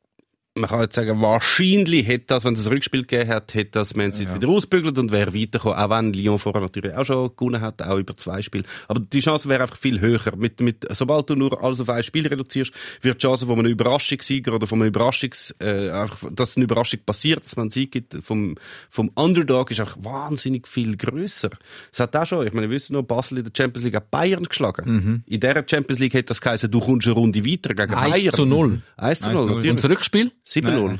man 0.59 0.69
kann 0.69 0.81
jetzt 0.81 0.95
sagen, 0.95 1.21
wahrscheinlich 1.21 2.07
hätte 2.07 2.25
das, 2.27 2.45
wenn 2.45 2.53
es 2.53 2.65
ein 2.65 2.73
Rückspiel 2.73 3.01
gegeben 3.01 3.29
hat, 3.29 3.53
hätte 3.53 3.71
das 3.71 3.95
Man 3.95 4.11
City 4.11 4.35
wieder 4.35 4.47
ausbügelt 4.49 4.97
und 4.97 5.11
wäre 5.11 5.33
weitergekommen. 5.33 5.77
Auch 5.77 5.89
wenn 5.89 6.13
Lyon 6.13 6.39
vorher 6.39 6.61
natürlich 6.61 6.95
auch 6.95 7.05
schon 7.05 7.31
gewonnen 7.35 7.61
hat, 7.61 7.81
auch 7.81 7.97
über 7.97 8.15
zwei 8.15 8.41
Spiele. 8.41 8.63
Aber 8.87 8.99
die 8.99 9.19
Chance 9.19 9.49
wäre 9.49 9.63
einfach 9.63 9.77
viel 9.77 9.99
höher. 9.99 10.35
Mit, 10.35 10.59
mit, 10.61 10.85
sobald 10.89 11.29
du 11.29 11.35
nur 11.35 11.63
alles 11.63 11.79
auf 11.79 11.89
ein 11.89 12.03
Spiel 12.03 12.27
reduzierst, 12.27 12.73
wird 13.01 13.15
die 13.15 13.25
Chance 13.25 13.45
von 13.45 13.59
einem 13.59 13.71
Überraschungssieger 13.71 14.53
oder 14.53 14.67
von 14.67 14.79
einem 14.79 14.89
Überraschungs, 14.89 15.55
äh, 15.59 15.89
einfach, 15.89 16.29
dass 16.31 16.57
eine 16.57 16.65
Überraschung 16.65 16.99
passiert, 17.05 17.45
dass 17.45 17.55
man 17.55 17.63
einen 17.63 17.71
Sieg 17.71 17.91
gibt, 17.91 18.17
vom, 18.21 18.55
vom 18.89 19.09
Underdog 19.15 19.71
ist 19.71 19.81
auch 19.81 19.95
wahnsinnig 19.99 20.67
viel 20.67 20.97
grösser. 20.97 21.49
Es 21.91 21.99
hat 21.99 22.15
auch 22.15 22.25
schon, 22.25 22.45
ich 22.45 22.53
meine, 22.53 22.69
wir 22.69 22.75
wissen 22.75 22.93
noch, 22.93 23.03
Basel 23.03 23.39
in 23.39 23.45
der 23.45 23.53
Champions 23.55 23.85
League 23.85 23.95
hat 23.95 24.11
Bayern 24.11 24.43
geschlagen. 24.43 25.23
In 25.25 25.39
dieser 25.39 25.63
Champions 25.67 25.99
League 25.99 26.13
hätte 26.13 26.27
das 26.27 26.41
geheißen, 26.41 26.69
du 26.69 26.79
kommst 26.79 27.07
eine 27.07 27.15
Runde 27.15 27.45
weiter 27.45 27.73
gegen 27.73 27.93
1 27.93 28.15
Bayern. 28.15 28.33
zu 28.33 28.45
0. 28.45 28.81
1 28.97 29.19
zu 29.19 29.29
0, 29.29 29.29
1 29.29 29.29
zu 29.29 29.29
0. 29.29 29.37
Und 29.39 29.47
natürlich. 29.47 29.75
das 29.81 29.89
Rückspiel? 29.89 30.31
7-0. 30.49 30.99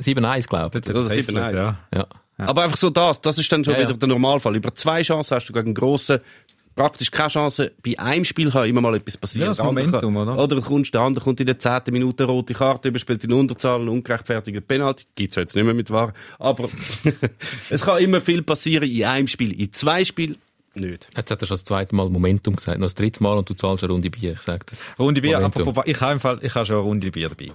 7-1, 0.00 0.48
glaube 0.48 0.80
ich. 0.80 0.94
Oder 0.94 1.14
ist 1.14 1.28
7-1. 1.30 1.56
ja. 1.56 1.78
Ja. 1.94 2.06
Aber 2.38 2.62
einfach 2.62 2.78
so 2.78 2.88
das, 2.88 3.20
das 3.20 3.36
ist 3.38 3.52
dann 3.52 3.62
schon 3.64 3.74
Ja, 3.74 3.80
ja. 3.80 3.88
wieder 3.88 3.98
der 3.98 4.08
Normalfall. 4.08 4.56
Über 4.56 4.74
zwei 4.74 5.02
Chancen 5.02 5.34
hast 5.36 5.46
du 5.46 5.52
gegen 5.52 5.66
einen 5.66 5.74
grossen 5.74 6.20
praktisch 6.74 7.10
keine 7.10 7.28
Chance. 7.28 7.72
Bei 7.84 7.98
einem 7.98 8.24
Spiel 8.24 8.50
kann 8.50 8.66
immer 8.66 8.80
mal 8.80 8.94
etwas 8.94 9.18
passieren. 9.18 9.48
Ja, 9.48 9.54
das 9.54 9.58
Momentum, 9.64 10.14
kann, 10.14 10.16
oder? 10.16 10.38
Oder 10.38 10.56
du 10.56 10.62
kommst, 10.62 10.94
der 10.94 11.02
andere 11.02 11.22
kommt 11.22 11.38
in 11.40 11.46
der 11.46 11.58
zehnten 11.58 11.92
Minute 11.92 12.22
eine 12.24 12.32
rote 12.32 12.54
Karte, 12.54 12.88
überspielt 12.88 13.22
in 13.24 13.32
Unterzahl, 13.34 13.80
einen 13.80 13.90
ungerechtfertigten 13.90 14.62
Penalty. 14.64 15.04
Gibt's 15.14 15.36
ja 15.36 15.42
jetzt 15.42 15.54
nicht 15.54 15.64
mehr 15.64 15.74
mit 15.74 15.90
Wahr. 15.90 16.14
Aber 16.38 16.70
es 17.70 17.82
kann 17.82 17.98
immer 18.02 18.20
viel 18.22 18.42
passieren 18.42 18.88
in 18.88 19.04
einem 19.04 19.26
Spiel. 19.26 19.60
In 19.60 19.72
zwei 19.74 20.04
Spielen 20.06 20.36
Nicht. 20.74 21.08
Jetzt 21.14 21.30
hat 21.30 21.42
er 21.42 21.46
schon 21.46 21.54
das 21.56 21.64
zweite 21.64 21.94
Mal 21.94 22.08
Momentum 22.08 22.56
gesagt, 22.56 22.78
noch 22.78 22.86
das 22.86 22.94
dritte 22.94 23.22
Mal 23.22 23.36
und 23.36 23.50
du 23.50 23.54
zahlst 23.54 23.84
eine 23.84 23.92
Runde 23.92 24.08
Bier, 24.08 24.32
ich 24.32 24.40
sag. 24.40 24.64
Runde 24.98 25.20
Bier, 25.20 25.38
Momentum. 25.38 25.68
apropos, 25.68 25.84
ich 25.86 26.00
habe 26.00 26.12
im 26.14 26.20
Fall, 26.20 26.38
ich 26.40 26.54
habe 26.54 26.64
schon 26.64 26.76
eine 26.76 26.84
Runde 26.84 27.10
Bier 27.10 27.28
dabei. 27.28 27.52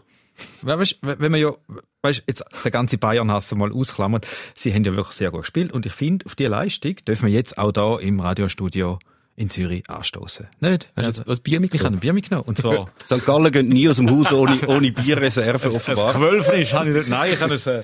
We- 0.61 0.77
Weißt, 0.79 0.97
we- 1.01 1.15
wenn 1.19 1.31
man 1.31 1.41
ja, 1.41 1.53
weißt, 2.01 2.23
jetzt 2.27 2.43
den 2.63 2.71
ganzen 2.71 2.99
Bayern-Hass 2.99 3.53
mal 3.55 3.71
ausklammert, 3.71 4.27
sie 4.53 4.73
haben 4.73 4.83
ja 4.83 4.95
wirklich 4.95 5.15
sehr 5.15 5.31
gut 5.31 5.41
gespielt 5.41 5.71
und 5.71 5.85
ich 5.85 5.93
finde, 5.93 6.25
auf 6.25 6.35
diese 6.35 6.49
Leistung 6.49 6.95
dürfen 7.07 7.27
wir 7.27 7.33
jetzt 7.33 7.57
auch 7.57 7.71
da 7.71 7.97
im 7.99 8.19
Radiostudio 8.19 8.99
in 9.37 9.49
Zürich 9.49 9.89
anstoßen. 9.89 10.47
Nicht? 10.61 10.89
Hast 10.95 11.03
du 11.05 11.07
jetzt 11.09 11.27
was 11.27 11.39
Bier 11.41 11.53
ich 11.53 11.55
habe 11.57 11.61
mitgenommen? 11.63 11.95
ein 11.95 11.99
Bier 11.99 12.13
mitgenommen. 12.13 12.45
Und 12.47 12.57
zwar, 12.57 12.89
St. 13.05 13.25
Gallen 13.25 13.51
geht 13.51 13.67
nie 13.67 13.89
aus 13.89 13.97
dem 13.97 14.09
Haus 14.09 14.31
ohne, 14.31 14.57
ohne 14.67 14.91
Bierreserve, 14.93 15.73
offenbar. 15.73 16.13
Quölfnisch 16.13 16.73
habe 16.73 16.89
ich 16.89 16.95
nicht, 16.95 17.09
nein, 17.09 17.31
ich 17.33 17.41
habe 17.41 17.55
es, 17.55 17.67
äh, 17.67 17.83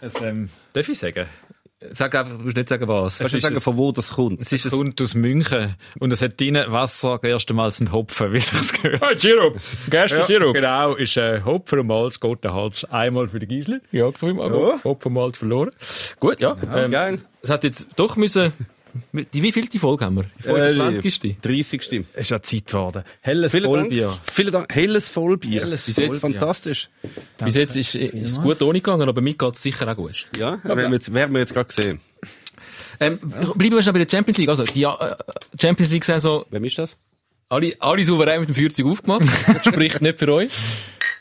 es, 0.00 0.20
ähm, 0.22 0.48
darf 0.72 0.88
ich 0.88 0.98
sagen? 0.98 1.26
Sag 1.92 2.14
einfach, 2.14 2.36
du 2.36 2.42
musst 2.44 2.56
nicht 2.58 2.68
sagen 2.68 2.86
was. 2.88 3.16
Kannst 3.18 3.32
du 3.32 3.36
ist 3.38 3.42
sagen, 3.42 3.56
es- 3.56 3.64
von 3.64 3.76
wo 3.78 3.90
das 3.90 4.10
kommt? 4.10 4.38
Es 4.40 4.52
ist 4.52 4.66
es 4.66 4.72
kommt 4.72 5.00
aus 5.00 5.14
München 5.14 5.76
und 5.98 6.12
es 6.12 6.20
hat 6.20 6.38
drinnen 6.38 6.70
Wasser, 6.70 7.18
erstmals 7.22 7.80
ein 7.80 7.90
Hopfen, 7.90 8.32
wie 8.34 8.36
ich 8.36 8.52
es 8.52 8.72
gehört 8.74 9.02
Ah, 9.02 9.16
Sirup. 9.16 9.58
Gerstensirup. 9.88 10.54
Genau, 10.54 10.94
ist 10.94 11.16
äh, 11.16 11.40
Hopfen 11.42 11.78
und 11.78 11.86
Malz, 11.86 12.20
geht 12.20 12.44
der 12.44 12.52
Hals 12.52 12.84
einmal 12.84 13.28
für 13.28 13.38
die 13.38 13.46
Gisle. 13.46 13.80
Ja, 13.92 14.12
kann 14.12 14.28
ich 14.28 14.34
mal 14.34 14.52
Ja. 14.52 14.68
ja. 14.76 14.84
Hopfen 14.84 15.12
mal 15.14 15.32
verloren. 15.32 15.70
Gut, 16.18 16.38
ja. 16.40 16.54
ähm, 16.74 16.90
geil. 16.90 17.18
Es 17.42 17.48
hat 17.48 17.64
jetzt 17.64 17.86
doch 17.96 18.16
müssen, 18.16 18.52
die, 19.12 19.42
wie 19.42 19.52
viel 19.52 19.66
die 19.66 19.78
Folge 19.78 20.04
haben 20.04 20.16
wir? 20.16 20.24
Die 20.38 20.42
25. 20.42 21.36
30. 21.40 22.04
Es 22.14 22.20
ist 22.20 22.30
ja 22.30 22.42
Zeit 22.42 22.66
geworden. 22.66 23.04
Helles 23.20 23.52
Vielen 23.52 23.64
Vollbier. 23.64 24.06
Dank. 24.06 24.20
Vielen 24.32 24.52
Dank. 24.52 24.74
Helles 24.74 25.08
Vollbier. 25.08 25.62
Helles 25.62 25.86
Bis 25.86 25.96
jetzt, 25.96 26.20
Fantastisch. 26.20 26.88
Bis 27.44 27.54
jetzt 27.54 27.76
ist, 27.76 27.94
es 27.94 28.40
gut 28.40 28.62
ohne 28.62 28.80
gegangen, 28.80 29.08
aber 29.08 29.20
mit 29.20 29.38
geht 29.38 29.54
es 29.54 29.62
sicher 29.62 29.88
auch 29.90 29.96
gut. 29.96 30.26
Ja, 30.38 30.62
werden 30.64 30.90
wir 30.90 30.90
jetzt, 30.92 31.12
werden 31.12 31.32
wir 31.32 31.40
jetzt 31.40 31.52
gerade 31.54 31.66
gesehen. 31.66 32.00
Ähm, 33.00 33.18
bleiben 33.18 33.76
wir 33.76 33.82
schon 33.82 33.92
bei 33.94 34.04
der 34.04 34.10
Champions 34.10 34.38
League. 34.38 34.48
Also, 34.48 34.64
die 34.64 34.82
äh, 34.82 34.88
Champions 35.60 35.90
League 35.90 36.04
Saison, 36.04 36.44
Wem 36.50 36.64
ist 36.64 36.78
das? 36.78 36.96
alle, 37.48 37.72
alle 37.80 38.04
souverän 38.04 38.40
mit 38.40 38.48
dem 38.48 38.54
40 38.54 38.84
aufgemacht. 38.86 39.24
Spricht 39.66 40.00
nicht 40.02 40.18
für 40.18 40.32
euch. 40.32 40.50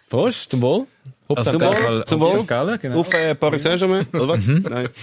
Prost. 0.10 0.52
Zum 0.52 0.62
Wohl. 0.62 0.88
Hopp, 1.30 1.38
Also, 1.38 1.52
zum. 1.52 1.62
Wohl. 1.62 2.04
Zum 2.06 2.24
Auf 2.24 2.34
Wohl. 2.34 2.42
St. 2.42 2.48
Gallen, 2.48 2.80
genau. 2.80 3.00
Auf 3.00 3.14
äh, 3.14 3.36
Paris 3.36 3.64
Saint-Germain? 3.64 4.08
Oder 4.14 4.28
was? 4.28 4.40
Nein. 4.46 4.90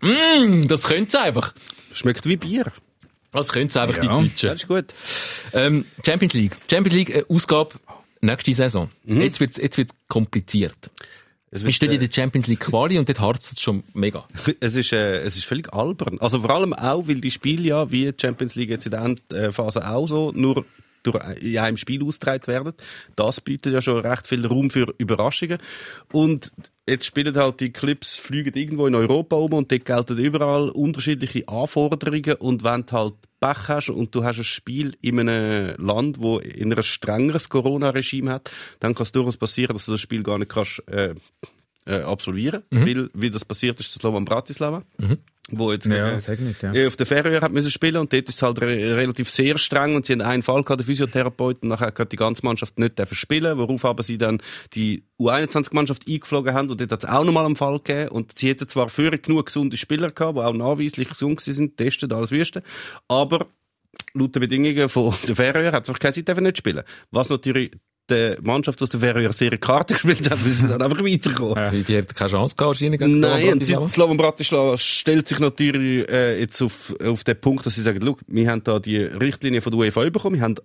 Mm, 0.00 0.66
das 0.68 0.84
könnte 0.84 1.16
es 1.16 1.22
einfach. 1.22 1.52
Schmeckt 1.92 2.26
wie 2.26 2.36
Bier. 2.36 2.72
Das 3.32 3.52
könnte 3.52 3.68
es 3.68 3.76
einfach, 3.76 4.02
Ja. 4.02 4.18
die 4.20 4.28
Das 4.28 4.40
Deutschen. 4.40 4.50
ist 4.56 4.68
gut. 4.68 4.94
Ähm, 5.52 5.84
Champions 6.04 6.34
League. 6.34 6.56
Champions 6.70 6.94
League 6.96 7.10
äh, 7.10 7.24
Ausgabe 7.28 7.70
nächste 8.20 8.52
Saison. 8.52 8.88
Jetzt 9.04 9.40
wird's 9.40 9.56
jetzt 9.56 9.78
wird's 9.78 9.94
kompliziert. 10.08 10.74
Es, 11.52 11.62
Wir 11.62 11.66
wird, 11.66 11.74
stehen 11.74 11.90
in 11.90 12.00
äh, 12.00 12.06
der 12.08 12.14
Champions 12.14 12.46
League 12.46 12.60
Quali 12.60 12.98
und 12.98 13.08
dort 13.08 13.18
harzt 13.20 13.52
es 13.52 13.60
schon 13.60 13.82
mega. 13.94 14.24
es, 14.60 14.76
ist, 14.76 14.92
äh, 14.92 15.18
es 15.22 15.36
ist 15.36 15.44
völlig 15.44 15.72
albern. 15.72 16.18
Also 16.20 16.40
vor 16.40 16.50
allem 16.50 16.72
auch, 16.72 17.06
weil 17.08 17.20
die 17.20 17.30
Spiele 17.30 17.62
ja, 17.62 17.90
wie 17.90 18.06
die 18.12 18.14
Champions 18.20 18.54
League 18.54 18.70
jetzt 18.70 18.86
in 18.86 18.92
der 18.92 19.02
Endphase 19.02 19.88
auch 19.88 20.06
so, 20.06 20.32
nur 20.32 20.64
durch, 21.02 21.16
in 21.40 21.58
einem 21.58 21.76
Spiel 21.76 22.04
ausgetragen 22.04 22.46
werden. 22.46 22.72
Das 23.16 23.40
bietet 23.40 23.72
ja 23.72 23.80
schon 23.80 24.04
recht 24.04 24.26
viel 24.26 24.46
Raum 24.46 24.70
für 24.70 24.94
Überraschungen. 24.98 25.58
Und 26.12 26.52
jetzt 26.86 27.06
spielen 27.06 27.36
halt 27.36 27.60
die 27.60 27.72
Clips, 27.72 28.16
fliegen 28.16 28.54
irgendwo 28.54 28.86
in 28.86 28.94
Europa 28.94 29.36
um 29.36 29.52
und 29.52 29.70
dort 29.70 29.84
gelten 29.84 30.18
überall 30.18 30.70
unterschiedliche 30.70 31.48
Anforderungen. 31.48 32.34
Und 32.34 32.64
wenn 32.64 32.86
du 32.86 32.92
halt 32.92 33.14
Pech 33.40 33.68
hast 33.68 33.90
und 33.90 34.14
du 34.14 34.24
hast 34.24 34.38
ein 34.38 34.44
Spiel 34.44 34.96
in 35.00 35.20
einem 35.20 35.74
Land, 35.78 36.20
wo 36.20 36.38
in 36.38 36.72
ein 36.72 36.82
strengeres 36.82 37.48
Corona-Regime 37.48 38.30
hat, 38.30 38.50
dann 38.80 38.94
kann 38.94 39.04
es 39.04 39.12
durchaus 39.12 39.36
passieren, 39.36 39.74
dass 39.74 39.86
du 39.86 39.92
das 39.92 40.00
Spiel 40.00 40.22
gar 40.22 40.38
nicht 40.38 40.50
kannst, 40.50 40.82
äh, 40.88 41.14
äh, 41.86 42.02
absolvieren, 42.02 42.62
weil, 42.70 43.10
wie 43.14 43.30
das 43.30 43.44
passiert 43.44 43.80
ist, 43.80 43.96
in 43.96 44.00
Slovan 44.00 44.26
Bratislava, 44.26 44.82
wo 45.50 45.72
jetzt 45.72 45.86
Ja, 45.86 46.14
nicht, 46.14 46.62
ja. 46.62 46.86
auf 46.86 46.96
der 46.96 47.06
Färöer 47.06 47.40
hat 47.40 47.52
müssen 47.52 47.70
spielen 47.70 47.96
und 47.96 48.12
dort 48.12 48.28
ist 48.28 48.36
es 48.36 48.42
halt 48.42 48.60
re 48.60 48.96
relativ 48.96 49.30
sehr 49.30 49.58
streng 49.58 49.96
und 49.96 50.06
sie 50.06 50.12
haben 50.12 50.22
einen 50.22 50.42
Fall 50.42 50.62
gehabt, 50.62 50.80
der 50.80 50.86
Physiotherapeut, 50.86 51.62
und 51.62 51.68
nachher 51.70 51.92
hat 51.96 52.12
die 52.12 52.16
ganze 52.16 52.44
Mannschaft 52.44 52.78
nicht 52.78 52.98
dürfen 52.98 53.16
spielen, 53.16 53.58
worauf 53.58 53.84
aber 53.84 54.02
sie 54.02 54.18
dann 54.18 54.40
die 54.74 55.04
U21-Mannschaft 55.18 56.06
eingeflogen 56.06 56.54
haben 56.54 56.70
und 56.70 56.80
dort 56.80 56.92
hat 56.92 57.04
es 57.04 57.10
auch 57.10 57.24
nochmal 57.24 57.46
einen 57.46 57.56
Fall 57.56 57.78
gegeben 57.78 58.10
und 58.10 58.36
sie 58.38 58.48
hätten 58.48 58.68
zwar 58.68 58.88
früher 58.88 59.18
genug 59.18 59.46
gesunde 59.46 59.76
Spieler 59.76 60.10
gehabt, 60.10 60.36
die 60.36 60.42
auch 60.42 60.54
nachweislich 60.54 61.08
gesund 61.08 61.40
sind, 61.40 61.76
testet, 61.76 62.12
alles 62.12 62.30
Wüste, 62.30 62.62
aber 63.08 63.46
laut 64.14 64.34
den 64.34 64.40
Bedingungen 64.40 64.88
von 64.88 65.14
der 65.26 65.36
Färöer 65.36 65.72
hat 65.72 65.84
es 65.84 65.88
einfach 65.88 66.00
keine 66.00 66.14
Zeit, 66.14 66.40
nicht 66.40 66.58
spielen. 66.58 66.84
Was 67.10 67.28
natürlich 67.28 67.72
der 68.10 68.36
Mannschaft 68.42 68.82
aus 68.82 68.90
der 68.90 69.00
sehr 69.32 69.56
Karte 69.58 69.94
gespielt 69.94 70.30
hat, 70.30 70.38
die 70.44 70.50
sind 70.50 70.70
dann 70.70 70.82
einfach 70.82 70.98
weitergekommen. 71.02 71.70
Die, 71.72 71.82
die 71.82 71.96
hat 71.98 72.14
keine 72.14 72.30
Chance 72.30 72.54
gehabt, 72.56 72.68
wahrscheinlich. 72.80 73.00
Nein, 73.00 73.12
und 73.14 73.20
Bratislava. 73.60 73.86
sie- 73.88 73.92
Slovan 73.94 74.16
Bratislava 74.16 74.76
stellt 74.78 75.28
sich 75.28 75.38
natürlich 75.38 76.08
äh, 76.08 76.40
jetzt 76.40 76.60
auf, 76.60 76.94
auf 77.02 77.24
den 77.24 77.40
Punkt, 77.40 77.64
dass 77.64 77.74
sie 77.76 77.82
sagen, 77.82 78.00
"Schau, 78.04 78.18
wir 78.26 78.50
haben 78.50 78.62
da 78.64 78.78
die 78.78 78.98
Richtlinie 78.98 79.60
von 79.60 79.70
der 79.70 79.78
UEFA 79.80 80.08
bekommen, 80.10 80.36
wir 80.36 80.42
haben 80.42 80.56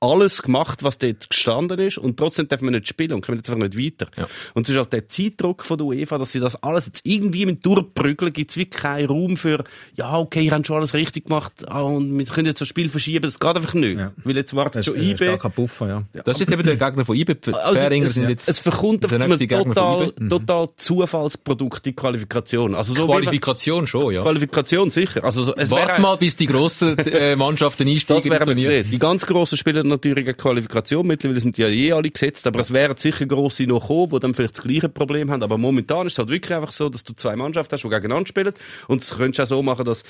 alles 0.00 0.42
gemacht, 0.42 0.82
was 0.82 0.98
dort 0.98 1.28
gestanden 1.28 1.78
ist 1.78 1.98
und 1.98 2.16
trotzdem 2.16 2.48
dürfen 2.48 2.64
wir 2.64 2.70
nicht 2.72 2.88
spielen 2.88 3.12
und 3.12 3.20
kommen 3.24 3.38
jetzt 3.38 3.50
einfach 3.50 3.68
nicht 3.68 3.78
weiter. 3.78 4.10
Ja. 4.16 4.26
Und 4.54 4.62
es 4.66 4.70
ist 4.70 4.76
halt 4.76 4.92
der 4.92 5.08
Zeitdruck 5.08 5.62
von 5.64 5.76
der 5.76 5.86
UEFA, 5.86 6.16
dass 6.16 6.32
sie 6.32 6.40
das 6.40 6.62
alles 6.62 6.86
jetzt 6.86 7.02
irgendwie 7.04 7.44
mit 7.44 7.64
durchprügeln, 7.64 8.32
gibt 8.32 8.50
es 8.50 8.56
wirklich 8.56 8.82
keinen 8.82 9.08
Raum 9.08 9.36
für, 9.36 9.62
ja, 9.94 10.16
okay, 10.16 10.42
ihr 10.42 10.52
habt 10.52 10.66
schon 10.66 10.76
alles 10.76 10.94
richtig 10.94 11.26
gemacht 11.26 11.52
ah, 11.68 11.82
und 11.82 12.18
wir 12.18 12.24
können 12.24 12.46
jetzt 12.46 12.62
das 12.62 12.68
Spiel 12.68 12.88
verschieben, 12.88 13.22
das 13.22 13.38
geht 13.38 13.56
einfach 13.56 13.74
nicht. 13.74 13.98
Ja. 13.98 14.12
Weil 14.24 14.36
jetzt 14.36 14.56
wartet 14.56 14.76
Das 14.76 14.86
schon 14.86 15.00
IB. 15.00 15.36
kein 15.36 15.52
Puffer, 15.52 15.88
ja. 15.88 16.04
Das 16.24 16.36
ist 16.36 16.40
jetzt 16.40 16.52
eben 16.52 16.62
der 16.62 16.76
Gegner 16.76 17.04
von. 17.04 17.14
Die 17.14 17.26
Also, 17.52 17.86
es, 17.86 18.14
sind 18.14 18.28
jetzt 18.30 18.48
es 18.48 18.58
verkommt 18.58 19.06
von 19.06 19.20
total, 19.20 20.12
IBE. 20.16 20.28
total 20.28 20.68
Zufallsprodukt, 20.76 21.84
die 21.84 21.92
Qualifikation. 21.92 22.74
Also 22.74 22.94
so 22.94 23.06
Qualifikation 23.06 23.86
schon, 23.86 24.14
ja. 24.14 24.22
Qualifikation 24.22 24.90
sicher. 24.90 25.22
Also 25.24 25.42
so, 25.42 25.54
es 25.54 25.70
Warte 25.70 25.88
wäre 25.88 26.00
mal, 26.00 26.16
bis 26.16 26.36
die 26.36 26.46
grossen 26.46 26.96
äh, 26.98 27.36
Mannschaften 27.36 27.84
das 27.84 27.92
einsteigen 27.92 28.32
ins 28.32 28.66
wäre. 28.66 28.84
Die 28.84 28.98
ganz 28.98 29.26
grossen 29.26 29.58
spielen 29.58 29.89
natürlich 29.90 30.24
eine 30.24 30.34
Qualifikation. 30.34 31.06
Mittlerweile 31.06 31.40
sind 31.40 31.56
die 31.56 31.62
ja 31.62 31.68
eh 31.68 31.92
alle 31.92 32.10
gesetzt, 32.10 32.46
aber 32.46 32.60
es 32.60 32.72
wären 32.72 32.96
sicher 32.96 33.26
grosse 33.26 33.64
noch 33.64 33.82
gekommen, 33.82 34.10
die 34.14 34.20
dann 34.20 34.34
vielleicht 34.34 34.56
das 34.58 34.64
gleiche 34.64 34.88
Problem 34.88 35.30
haben. 35.30 35.42
Aber 35.42 35.58
momentan 35.58 36.06
ist 36.06 36.14
es 36.14 36.18
halt 36.18 36.30
wirklich 36.30 36.56
einfach 36.56 36.72
so, 36.72 36.88
dass 36.88 37.04
du 37.04 37.12
zwei 37.14 37.36
Mannschaften 37.36 37.74
hast, 37.74 37.82
die 37.84 37.88
gegeneinander 37.88 38.26
spielen. 38.28 38.54
Und 38.88 39.02
das 39.02 39.16
könntest 39.16 39.38
du 39.38 39.42
auch 39.42 39.58
so 39.58 39.62
machen, 39.62 39.84
dass 39.84 40.04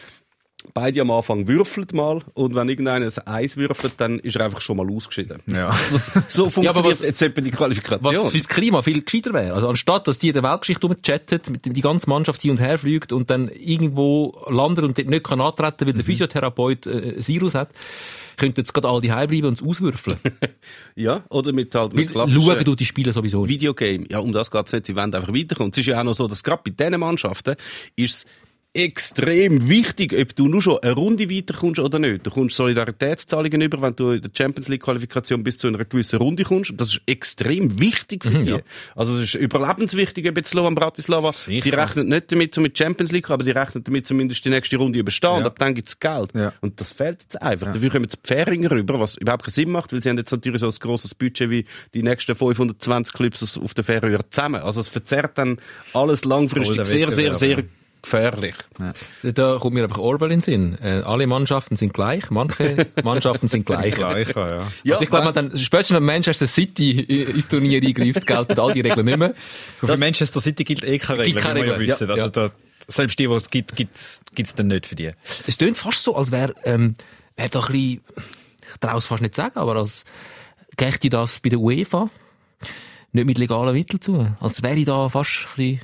beide 0.75 1.01
am 1.01 1.11
Anfang 1.11 1.49
würfeln 1.49 1.87
mal 1.95 2.21
und 2.35 2.55
wenn 2.55 2.69
irgendeiner 2.69 3.07
ein 3.07 3.27
Eis 3.27 3.57
würfelt, 3.57 3.95
dann 3.97 4.19
ist 4.19 4.37
er 4.37 4.45
einfach 4.45 4.61
schon 4.61 4.77
mal 4.77 4.91
ausgeschieden. 4.91 5.41
Ja. 5.47 5.73
So 6.29 6.45
funktioniert 6.51 6.77
aber 6.77 6.91
was- 6.91 7.01
jetzt 7.01 7.23
etwa 7.23 7.41
die 7.41 7.51
Qualifikation. 7.51 8.15
Was 8.25 8.31
fürs 8.31 8.47
Klima 8.47 8.83
viel 8.83 9.01
gescheiter 9.03 9.33
wäre. 9.33 9.55
Also 9.55 9.69
anstatt, 9.69 10.07
dass 10.07 10.19
die 10.19 10.29
in 10.29 10.35
der 10.35 10.43
Weltgeschichte 10.43 10.87
rumchattet, 10.87 11.49
mit 11.49 11.65
dem 11.65 11.73
die 11.73 11.81
ganze 11.81 12.11
Mannschaft 12.11 12.43
hin 12.43 12.51
und 12.51 12.61
her 12.61 12.79
fliegt 12.79 13.13
und 13.15 13.31
dann 13.31 13.49
irgendwo 13.49 14.37
landet 14.51 14.85
und 14.85 14.99
dort 14.99 15.09
nicht 15.09 15.25
kann 15.25 15.41
antreten, 15.41 15.87
weil 15.87 15.95
der 15.95 16.05
Physiotherapeut 16.05 16.87
äh, 16.87 17.15
ein 17.17 17.27
Virus 17.27 17.55
hat, 17.55 17.71
könnten 18.41 18.61
jetzt 18.61 18.73
gerade 18.73 18.89
alle 18.89 19.01
die 19.01 19.09
bleiben 19.09 19.45
und 19.45 19.61
es 19.61 19.63
auswürfeln. 19.63 20.19
ja, 20.97 21.25
oder 21.29 21.53
mit 21.53 21.75
halt 21.75 21.93
mit 21.93 22.11
schauen 22.13 22.65
du 22.65 22.75
die 22.75 22.85
Spiele 22.85 23.13
sowieso 23.13 23.43
nicht. 23.43 23.51
Videogame. 23.51 24.07
Ja, 24.11 24.19
um 24.19 24.33
das 24.33 24.51
geht's 24.51 24.73
nicht. 24.73 24.87
Sie 24.87 24.97
wollen 24.97 25.15
einfach 25.15 25.33
weiterkommen. 25.33 25.71
Es 25.73 25.79
ist 25.79 25.87
ja 25.87 26.01
auch 26.01 26.05
noch 26.05 26.15
so, 26.15 26.27
dass 26.27 26.43
gerade 26.43 26.63
bei 26.65 26.71
diesen 26.71 26.99
Mannschaften 26.99 27.55
ist 27.97 28.15
es 28.15 28.27
extrem 28.73 29.69
wichtig, 29.69 30.15
ob 30.17 30.37
du 30.37 30.47
nur 30.47 30.63
schon 30.63 30.79
eine 30.79 30.93
Runde 30.93 31.29
weiterkommst 31.29 31.81
oder 31.81 31.99
nicht. 31.99 32.25
Du 32.25 32.31
kommst 32.31 32.55
Solidaritätszahlungen 32.57 33.61
über, 33.63 33.83
wenn 33.83 33.97
du 33.97 34.11
in 34.13 34.23
der 34.23 34.31
Champions 34.33 34.69
League 34.69 34.83
Qualifikation 34.83 35.43
bis 35.43 35.59
zu 35.59 35.67
einer 35.67 35.85
gewissen 35.85 36.19
Runde 36.19 36.45
kommst. 36.45 36.73
Das 36.77 36.89
ist 36.95 37.01
extrem 37.07 37.81
wichtig 37.81 38.25
für 38.25 38.31
die. 38.31 38.51
ja. 38.51 38.61
Also 38.95 39.15
es 39.17 39.35
ist 39.35 39.35
überlebenswichtig 39.35 40.25
eben 40.25 40.45
Slovan 40.45 40.77
Bratislava. 40.77 41.33
Sicher. 41.33 41.63
Sie 41.63 41.71
rechnen 41.71 42.09
nicht 42.09 42.31
damit, 42.31 42.55
so 42.55 42.61
mit 42.61 42.79
Champions 42.79 43.11
League, 43.11 43.29
aber 43.29 43.43
sie 43.43 43.51
rechnen 43.51 43.83
damit 43.83 44.07
zumindest 44.07 44.45
die 44.45 44.51
nächste 44.51 44.77
Runde 44.77 44.99
überstehen. 45.01 45.31
Und 45.31 45.41
Ja. 45.41 45.47
ab 45.47 45.59
dann 45.59 45.75
gibt's 45.75 45.99
Geld. 45.99 46.31
Ja. 46.35 46.53
Und 46.61 46.81
das 46.81 46.93
fehlt 46.93 47.23
jetzt 47.23 47.43
einfach. 47.43 47.73
Dafür 47.73 47.91
kommen 47.91 48.05
jetzt 48.05 48.21
die 48.25 48.29
Fähringer 48.29 48.71
rüber, 48.71 49.01
was 49.01 49.17
überhaupt 49.17 49.45
keinen 49.45 49.53
Sinn 49.55 49.71
macht, 49.71 49.93
weil 49.93 50.01
sie 50.01 50.11
haben 50.11 50.19
jetzt 50.19 50.31
natürlich 50.31 50.61
so 50.61 50.69
ein 50.69 50.75
grosses 50.79 51.15
Budget 51.15 51.51
wie 51.51 51.65
die 51.93 52.03
nächsten 52.05 52.37
520 52.37 53.13
Clubs 53.15 53.59
auf 53.59 53.75
der 53.75 53.83
Färöer 53.85 54.21
zusammen. 54.31 54.63
Also 54.63 54.81
es 54.81 54.87
verzerrt 54.89 55.37
dann 55.39 55.57
alles 55.93 56.25
langfristig 56.25 56.67
Voll 56.69 56.77
der 56.77 56.85
sehr, 56.85 57.11
sehr, 57.35 57.65
Sehr 58.05 58.23
ja. 58.23 58.31
gefährlich. 58.31 58.55
Da 59.23 59.59
kommt 59.59 59.75
mir 59.75 59.83
einfach 59.83 59.99
Orwell 59.99 60.33
in 60.33 60.39
den 60.39 60.43
Sinn. 60.43 60.79
Äh, 60.83 61.03
alle 61.03 61.27
Mannschaften 61.27 61.77
sind 61.77 61.93
gleich, 61.93 62.31
manche 62.31 62.87
Mannschaften 63.05 63.49
sind 63.49 63.67
gleich. 63.67 63.95
Gleicher, 63.95 64.49
ja. 64.49 64.67
Ja, 64.85 64.95
also 64.95 65.05
ich 65.05 65.11
glaube, 65.11 65.33
dann, 65.33 65.57
spätestens 65.57 65.97
wenn 65.97 66.05
Manchester 66.05 66.47
City 66.47 67.01
ins 67.01 67.49
Turnier 67.49 67.83
eingreift, 67.83 68.27
gelten 68.27 68.59
all 68.59 68.73
die 68.73 68.81
Regeln 68.81 69.05
nicht 69.05 69.19
mehr. 69.19 69.35
Für 69.79 69.97
Manchester 69.97 70.41
City 70.41 70.65
gilt 70.65 70.85
eh 70.85 70.99
keine 70.99 71.21
Regel, 71.21 71.33
Gibt 71.35 71.45
keine 71.45 71.61
wir 71.61 71.67
ja 71.67 71.73
Regel, 71.75 71.95
wissen. 71.95 72.11
Also. 72.11 72.29
Da, 72.29 72.51
selbst 72.89 73.19
die, 73.19 73.27
die 73.27 73.33
es 73.33 73.51
gibt, 73.51 73.77
gibt's 73.77 74.21
gibt's 74.35 74.55
dann 74.55 74.69
nicht 74.69 74.87
für 74.87 74.97
die. 74.97 75.13
Es 75.47 75.59
klingt 75.59 75.77
fast 75.77 76.03
so, 76.03 76.17
als 76.17 76.33
wäre, 76.33 76.55
ähm, 76.65 76.95
wär 77.37 77.49
da 77.49 77.61
ein 77.61 77.67
bisschen, 77.67 78.01
ich 78.73 78.81
traue 78.81 78.99
es 78.99 79.07
fast 79.07 79.23
nicht 79.23 79.35
sagen, 79.35 79.59
aber 79.59 79.77
als 79.77 80.05
gächte 80.77 81.11
das 81.11 81.41
bei 81.41 81.51
der 81.51 81.61
UEFA 81.61 82.11
nicht 83.13 83.27
mit 83.27 83.39
legalen 83.39 83.75
Mitteln 83.75 84.01
zu. 84.01 84.35
Als 84.41 84.63
wäre 84.63 84.85
da 84.85 85.09
fast 85.09 85.47
ein 85.51 85.57
bisschen 85.57 85.81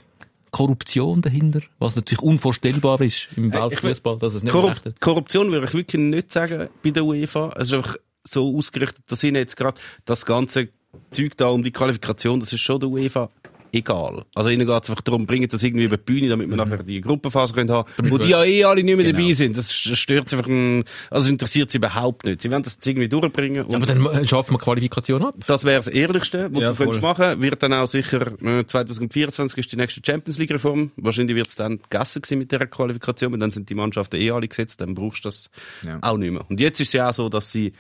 Korruption 0.57 1.20
dahinter, 1.20 1.61
was 1.78 1.96
natürlich 1.96 2.22
unvorstellbar 2.22 2.98
ist 3.02 3.28
im 3.36 3.52
Weltfußball, 3.52 4.18
dass 4.18 4.32
es 4.32 4.42
nicht 4.42 4.52
Korrup 4.52 4.70
recht 4.70 4.86
ist. 4.86 5.00
Korruption 5.02 5.52
würde 5.52 5.66
ich 5.66 5.74
wirklich 5.74 6.00
nicht 6.00 6.32
sagen 6.32 6.70
bei 6.82 6.90
der 6.90 7.04
UEFA. 7.04 7.52
Es 7.57 7.68
ist 7.68 7.74
einfach 7.74 7.96
so 8.26 8.57
ausgerichtet, 8.57 9.04
dass 9.07 9.22
ihnen 9.22 9.36
jetzt 9.36 9.54
gerade 9.54 9.78
das 10.07 10.24
ganze 10.24 10.70
Zeug 11.11 11.36
da 11.36 11.48
um 11.48 11.62
die 11.62 11.72
Qualifikation, 11.72 12.40
das 12.40 12.54
ist 12.54 12.62
schon 12.62 12.80
der 12.80 12.88
UEFA 12.88 13.28
egal. 13.77 14.24
Also 14.35 14.51
ihnen 14.51 14.66
geht 14.66 14.83
es 14.85 14.91
einfach 14.91 15.03
darum, 15.03 15.27
bringen 15.27 15.49
das 15.49 15.62
irgendwie 15.62 15.85
über 15.85 15.97
die 15.97 16.03
Bühne, 16.05 16.29
damit 16.29 16.49
wir 16.51 16.57
nachher 16.57 16.83
die 16.83 17.01
Gruppenphase 17.01 17.55
können 17.55 17.70
haben, 17.70 17.89
wo 18.05 18.18
die 18.18 18.31
ja 18.31 18.43
eh 18.45 18.64
alle 18.64 18.83
nicht 18.83 18.97
mehr 18.97 19.12
dabei 19.12 19.33
sind. 19.33 19.57
Das 19.57 19.72
stört 19.72 20.33
einfach, 20.33 20.47
ein, 20.49 20.85
also 21.11 21.24
das 21.24 21.31
interessiert 21.31 21.70
sie 21.70 21.79
überhaupt 21.79 22.24
nicht. 22.24 22.43
Sie 22.43 22.51
wollen 22.51 22.62
das 22.62 22.79
irgendwie 22.85 23.09
durchbringen. 23.09 23.64
Und 23.64 23.74
Aber 23.77 23.87
dann 23.87 24.05
äh, 24.07 24.27
schaffen 24.27 24.55
wir 24.55 24.59
Qualifikation 24.59 25.22
ab. 25.24 25.35
das 25.47 25.64
wäre 25.64 25.77
das 25.77 25.89
Ehrlichste, 25.89 26.49
was 26.53 26.62
Ja, 26.62 26.70
du 26.72 26.77
könntest 26.77 27.03
machen. 27.03 27.41
Wird 27.43 27.62
dann 27.62 27.72
auch 27.72 27.87
sicher, 27.87 28.33
äh, 28.43 28.64
2024 28.64 29.59
ist 29.59 29.72
die 29.72 29.77
nächste 29.77 30.01
Champions 30.05 30.39
League 30.39 30.51
Reform. 30.51 30.91
Wahrscheinlich 30.97 31.37
wird 31.37 31.49
es 31.49 31.55
dann 31.57 31.79
gegessen 31.89 32.22
gewesen 32.22 32.39
mit 32.39 32.53
dieser 32.53 32.66
Qualifikation, 32.66 33.33
weil 33.33 33.39
dann 33.39 33.51
sind 33.51 33.68
die 33.70 33.74
Mannschaften 33.74 34.16
eh 34.16 34.31
alle 34.31 34.49
gesetzt, 34.49 34.81
dann 34.81 34.95
brauchst 34.95 35.24
du 35.24 35.29
das 35.29 35.51
Ja. 35.85 35.99
auch 36.03 36.16
nicht 36.16 36.33
mehr. 36.33 36.45
Und 36.49 36.61
jetzt 36.61 36.81
ist 36.81 36.89
es 36.89 36.93
ja 36.95 37.11
auch 37.11 37.14
so, 37.14 37.29
dass 37.29 37.51
sie, 37.53 37.72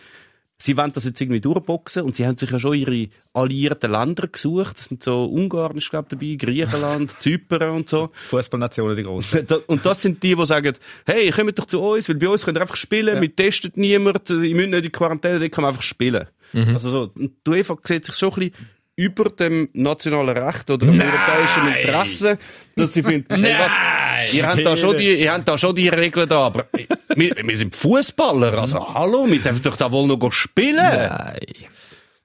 sie 0.58 0.76
wollen 0.76 0.92
das 0.92 1.04
jetzt 1.04 1.20
irgendwie 1.20 1.40
durchboxen 1.40 2.02
und 2.02 2.16
sie 2.16 2.26
haben 2.26 2.36
sich 2.38 2.50
ja 2.50 2.58
schon 2.58 2.74
ihre 2.74 3.08
alliierten 3.34 3.90
Länder 3.92 4.26
gesucht. 4.28 4.78
Das 4.78 4.86
sind 4.86 5.02
so 5.02 5.24
Ungarn 5.24 5.76
ist, 5.76 5.90
glaube 5.90 6.06
ich, 6.10 6.18
dabei, 6.18 6.34
Griechenland, 6.36 7.10
Zypern 7.20 7.70
und 7.70 7.88
so. 7.88 8.10
Fußballnationen, 8.28 8.96
die 8.96 9.02
grossen. 9.02 9.44
Da- 9.46 9.58
Und 9.66 9.84
das 9.84 10.02
sind 10.02 10.22
die, 10.22 10.34
die 10.34 10.46
sagen, 10.46 10.74
hey, 11.06 11.30
kommt 11.30 11.58
doch 11.58 11.66
zu 11.66 11.80
uns, 11.80 12.08
weil 12.08 12.16
bei 12.16 12.28
uns 12.28 12.44
könnt 12.44 12.56
ihr 12.58 12.62
einfach 12.62 12.76
spielen, 12.76 13.20
wir 13.20 13.34
testen 13.36 13.72
niemand, 13.74 14.28
ihr 14.30 14.36
müsst 14.54 14.68
nicht 14.70 14.76
in 14.78 14.82
die 14.82 14.90
Quarantäne, 14.90 15.38
da 15.38 15.48
kann 15.48 15.62
man 15.62 15.70
einfach 15.70 15.82
spielen. 15.82 16.26
Also 16.52 16.90
so, 16.90 17.06
die 17.16 17.30
UEFA 17.50 17.76
sieht 17.84 18.04
sich 18.06 18.14
schon 18.14 18.32
ein 18.32 18.50
bisschen 18.50 18.68
über 18.96 19.24
dem 19.30 19.68
nationalen 19.74 20.36
Recht 20.36 20.70
oder 20.70 20.86
dem 20.86 20.98
europäischen 20.98 21.68
Interesse, 21.68 22.38
dass 22.74 22.94
sie 22.94 23.02
finden, 23.02 23.44
hey, 23.44 23.54
was, 23.58 24.32
ihr 24.32 24.46
habt 24.46 24.64
da 24.64 24.74
schon 24.76 24.96
die, 24.96 25.14
ihr 25.20 25.32
habt 25.32 25.46
da 25.46 25.58
schon 25.58 25.74
die 25.74 25.88
Regeln 25.88 26.26
da, 26.28 26.46
aber 26.46 26.66
wir, 27.14 27.36
wir 27.36 27.56
sind 27.56 27.76
Fußballer, 27.76 28.56
also 28.58 28.94
hallo, 28.94 29.26
wir 29.26 29.38
dürfen 29.38 29.62
doch 29.62 29.76
da 29.76 29.92
wohl 29.92 30.06
noch 30.06 30.32
spielen. 30.32 30.76
Nein. 30.76 31.38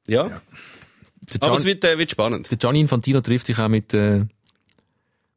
Ja. 0.08 0.42
Der, 1.34 1.48
Aber 1.48 1.58
es 1.58 1.66
wird, 1.66 1.84
äh, 1.84 1.98
wird 1.98 2.12
spannend. 2.12 2.50
der 2.52 2.58
Gianni 2.58 2.80
Infantino 2.82 3.22
trifft 3.22 3.46
sich 3.46 3.58
auch 3.60 3.70
mit 3.70 3.94
äh, 3.94 4.26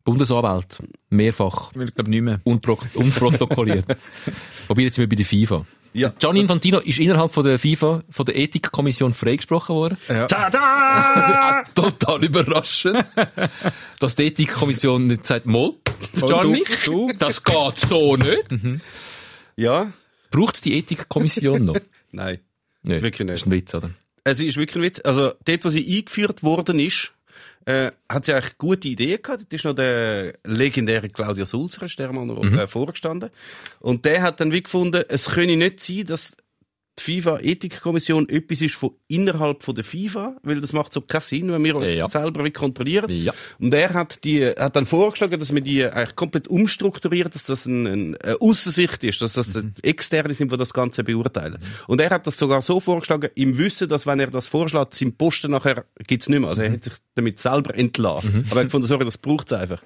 Bundesanwalt 0.05 0.79
mehrfach 1.11 1.71
Ich 1.73 1.95
glaube 1.95 2.11
nicht 2.11 2.23
mehr. 2.23 2.41
unpro 2.45 2.79
unprotokolliert. 2.95 3.87
Wobei 4.69 4.83
jetzt 4.83 4.97
sind 4.97 5.03
wir 5.03 5.09
bei 5.09 5.17
der 5.17 5.27
FIFA. 5.27 5.65
Ja. 5.95 6.13
Gianni 6.19 6.41
Infantino 6.41 6.81
ist 6.81 6.99
innerhalb 6.99 7.33
von 7.33 7.45
der 7.45 7.57
FIFA, 7.57 8.03
von 8.11 8.27
der 8.27 8.37
Ethikkommission 8.37 9.15
freigesprochen 9.15 9.77
worden. 9.77 9.97
Ja. 10.09 10.27
Tada! 10.27 11.65
Total 11.75 12.25
überraschend. 12.25 13.05
Dass 14.01 14.17
die 14.17 14.25
Ethikkommission 14.25 15.07
nicht 15.07 15.25
sagt, 15.25 15.47
Moll, 15.47 15.75
Gianni, 16.15 16.65
du, 16.85 17.13
das 17.17 17.45
geht 17.45 17.79
so 17.79 18.17
nicht. 18.17 18.49
Ja? 19.57 19.93
Braucht 20.33 20.57
es 20.57 20.63
die 20.63 20.77
Ethikkommission 20.77 21.65
noch? 21.65 21.77
Nein. 22.11 22.41
Nicht. 22.83 23.03
Wirklich 23.03 23.29
nicht. 23.29 23.31
Das 23.31 23.41
ist 23.43 23.47
ein 23.47 23.53
Witz, 23.53 23.75
oder? 23.75 23.91
Es 24.25 24.41
ist 24.41 24.57
wirklich 24.57 24.77
ein 24.77 24.83
Witz. 24.83 25.01
Also, 25.05 25.33
dort, 25.45 25.65
wo 25.65 25.69
sie 25.69 25.97
eingeführt 25.97 26.43
worden 26.43 26.81
ist, 26.81 27.13
äh, 27.67 27.91
hat 28.09 28.25
sie 28.27 28.33
eigentlich 28.35 28.59
gute 28.59 28.89
Ideen 28.89 29.21
gehabt. 29.23 29.43
Dort 29.43 29.53
ist 29.53 29.65
noch 29.65 29.75
der 29.75 30.35
legendäre 30.45 31.09
Claudio 31.09 31.45
Sulzer, 31.45 31.87
ist 31.87 31.99
der 31.99 32.13
mal 32.13 32.27
noch 32.27 32.45
äh, 32.45 32.67
vorgestanden. 32.67 33.31
Und 33.81 34.05
der 34.05 34.23
hat 34.23 34.41
dann 34.41 34.53
wie 34.53 34.63
gefunden, 34.63 35.03
es 35.09 35.27
könne 35.27 35.57
nicht 35.57 35.81
sein, 35.81 36.05
dass 36.07 36.37
die 36.97 37.21
FIFA-Ethikkommission 37.21 38.29
etwas 38.29 38.61
ist 38.61 38.77
von 38.77 38.93
innerhalb 39.09 39.65
von 39.65 39.75
der 39.75 39.83
FIFA, 39.83 40.37
weil 40.45 40.61
das 40.61 40.73
macht 40.73 40.93
so 40.93 41.01
keinen 41.01 41.21
Sinn, 41.23 41.51
wenn 41.53 41.65
wir 41.65 41.75
uns 41.75 41.89
Ja. 41.89 42.09
selber 42.09 42.49
kontrollieren. 42.51 43.11
Ja. 43.11 43.33
Und 43.59 43.75
er 43.75 43.93
hat 43.95 44.23
die, 44.23 44.47
hat 44.47 44.77
dann 44.77 44.87
vorgeschlagen, 44.87 45.39
dass 45.41 45.53
wir 45.53 45.61
die 45.61 45.85
eigentlich 45.85 46.15
komplett 46.15 46.47
umstrukturieren, 46.47 47.33
dass 47.33 47.47
das 47.47 47.67
ein, 47.67 47.87
ein, 47.87 48.17
eine 48.19 48.41
Aussensicht 48.41 49.03
ist, 49.03 49.21
dass 49.23 49.33
das 49.33 49.59
Externe 49.83 50.35
sind, 50.35 50.53
die 50.53 50.57
das 50.57 50.73
Ganze 50.73 51.03
beurteilen. 51.03 51.59
Und 51.89 52.01
er 52.01 52.11
hat 52.11 52.29
das 52.29 52.39
sogar 52.39 52.63
so 52.63 52.79
vorgeschlagen, 52.79 53.31
im 53.35 53.59
Wissen, 53.59 53.89
dass 53.89 54.07
wenn 54.07 54.21
er 54.21 54.31
das 54.31 54.47
vorschlägt, 54.47 54.95
sein 54.95 55.17
Posten 55.17 55.51
nachher 55.51 55.85
gibt's 56.07 56.29
nicht 56.29 56.39
mehr. 56.39 56.49
Also 56.51 56.63
er 56.63 56.73
hat 56.75 56.85
sich 56.85 56.95
damit 57.15 57.39
selber 57.39 57.75
entlassen. 57.77 58.45
Aber 58.51 58.57
er 58.57 58.61
hat 58.61 58.67
gefunden, 58.67 58.87
sorry, 58.87 59.05
das 59.05 59.19
braucht's 59.19 59.53
einfach. 59.53 59.83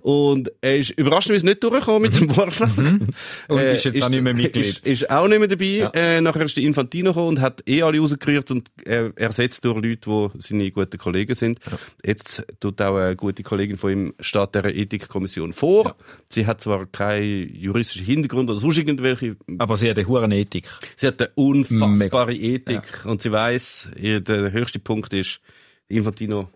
Und 0.00 0.50
er 0.60 0.78
ist 0.78 0.90
überraschenderweise 0.90 1.46
nicht 1.46 1.62
durchgekommen 1.62 2.02
mit 2.02 2.20
dem 2.20 2.28
Vorschlag. 2.28 2.70
Und 3.48 3.58
ist 3.58 3.84
jetzt 3.84 4.02
auch 4.02 4.08
nicht 4.08 4.22
mehr 4.22 4.34
Mitglied. 4.34 4.66
Ist, 4.66 4.86
ist 4.86 5.10
auch 5.10 5.28
nicht 5.28 5.38
mehr 5.38 5.48
dabei. 5.48 5.90
Äh, 5.94 6.20
nachher 6.20 6.42
ist 6.42 6.56
der 6.56 6.64
Infantino 6.64 7.10
gekommen 7.10 7.28
und 7.28 7.40
hat 7.40 7.62
eh 7.68 7.82
alle 7.82 7.98
rausgerührt 7.98 8.50
und 8.50 8.70
äh, 8.84 9.10
ersetzt 9.16 9.64
durch 9.64 9.76
Leute, 9.76 9.98
die 10.04 10.28
seine 10.38 10.70
guten 10.70 10.98
Kollegen 10.98 11.34
sind. 11.34 11.60
Jetzt 12.04 12.44
tut 12.60 12.82
auch 12.82 12.96
eine 12.96 13.16
gute 13.16 13.42
Kollegin 13.42 13.76
von 13.76 13.92
ihm 13.92 14.14
steht 14.20 14.54
der 14.54 14.74
Ethikkommission 14.74 15.52
vor. 15.52 15.94
Sie 16.28 16.46
hat 16.46 16.60
zwar 16.60 16.86
keinen 16.86 17.54
juristischen 17.54 18.06
Hintergrund 18.06 18.50
oder 18.50 18.58
sonst 18.58 18.78
irgendwelche, 18.78 19.36
Aber 19.58 19.76
sie 19.76 19.88
hat 19.88 19.98
eine 19.98 20.08
hure 20.08 20.26
Ethik. 20.34 20.68
sie 20.96 21.06
hat 21.06 21.20
eine 21.20 21.30
unfassbare 21.34 22.34
Ethik 22.34 23.04
und 23.04 23.22
sie 23.22 23.30
weiß, 23.32 23.90
der 23.96 24.52
höchste 24.52 24.78
Punkt 24.80 25.12
ist, 25.12 25.40
Infantino 25.88 26.48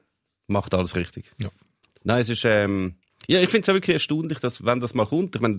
macht 0.48 0.74
alles 0.74 0.96
richtig. 0.96 1.30
Ja. 1.40 1.48
Nein, 2.04 2.22
es 2.22 2.28
ist, 2.28 2.44
ähm, 2.44 2.94
ja, 3.26 3.40
ich 3.40 3.50
finde 3.50 3.62
es 3.62 3.68
auch 3.68 3.74
wirklich 3.74 3.94
erstaunlich, 3.94 4.38
dass, 4.38 4.64
wenn 4.64 4.80
das 4.80 4.94
mal 4.94 5.06
kommt, 5.06 5.36
ich 5.36 5.40
meine, 5.40 5.56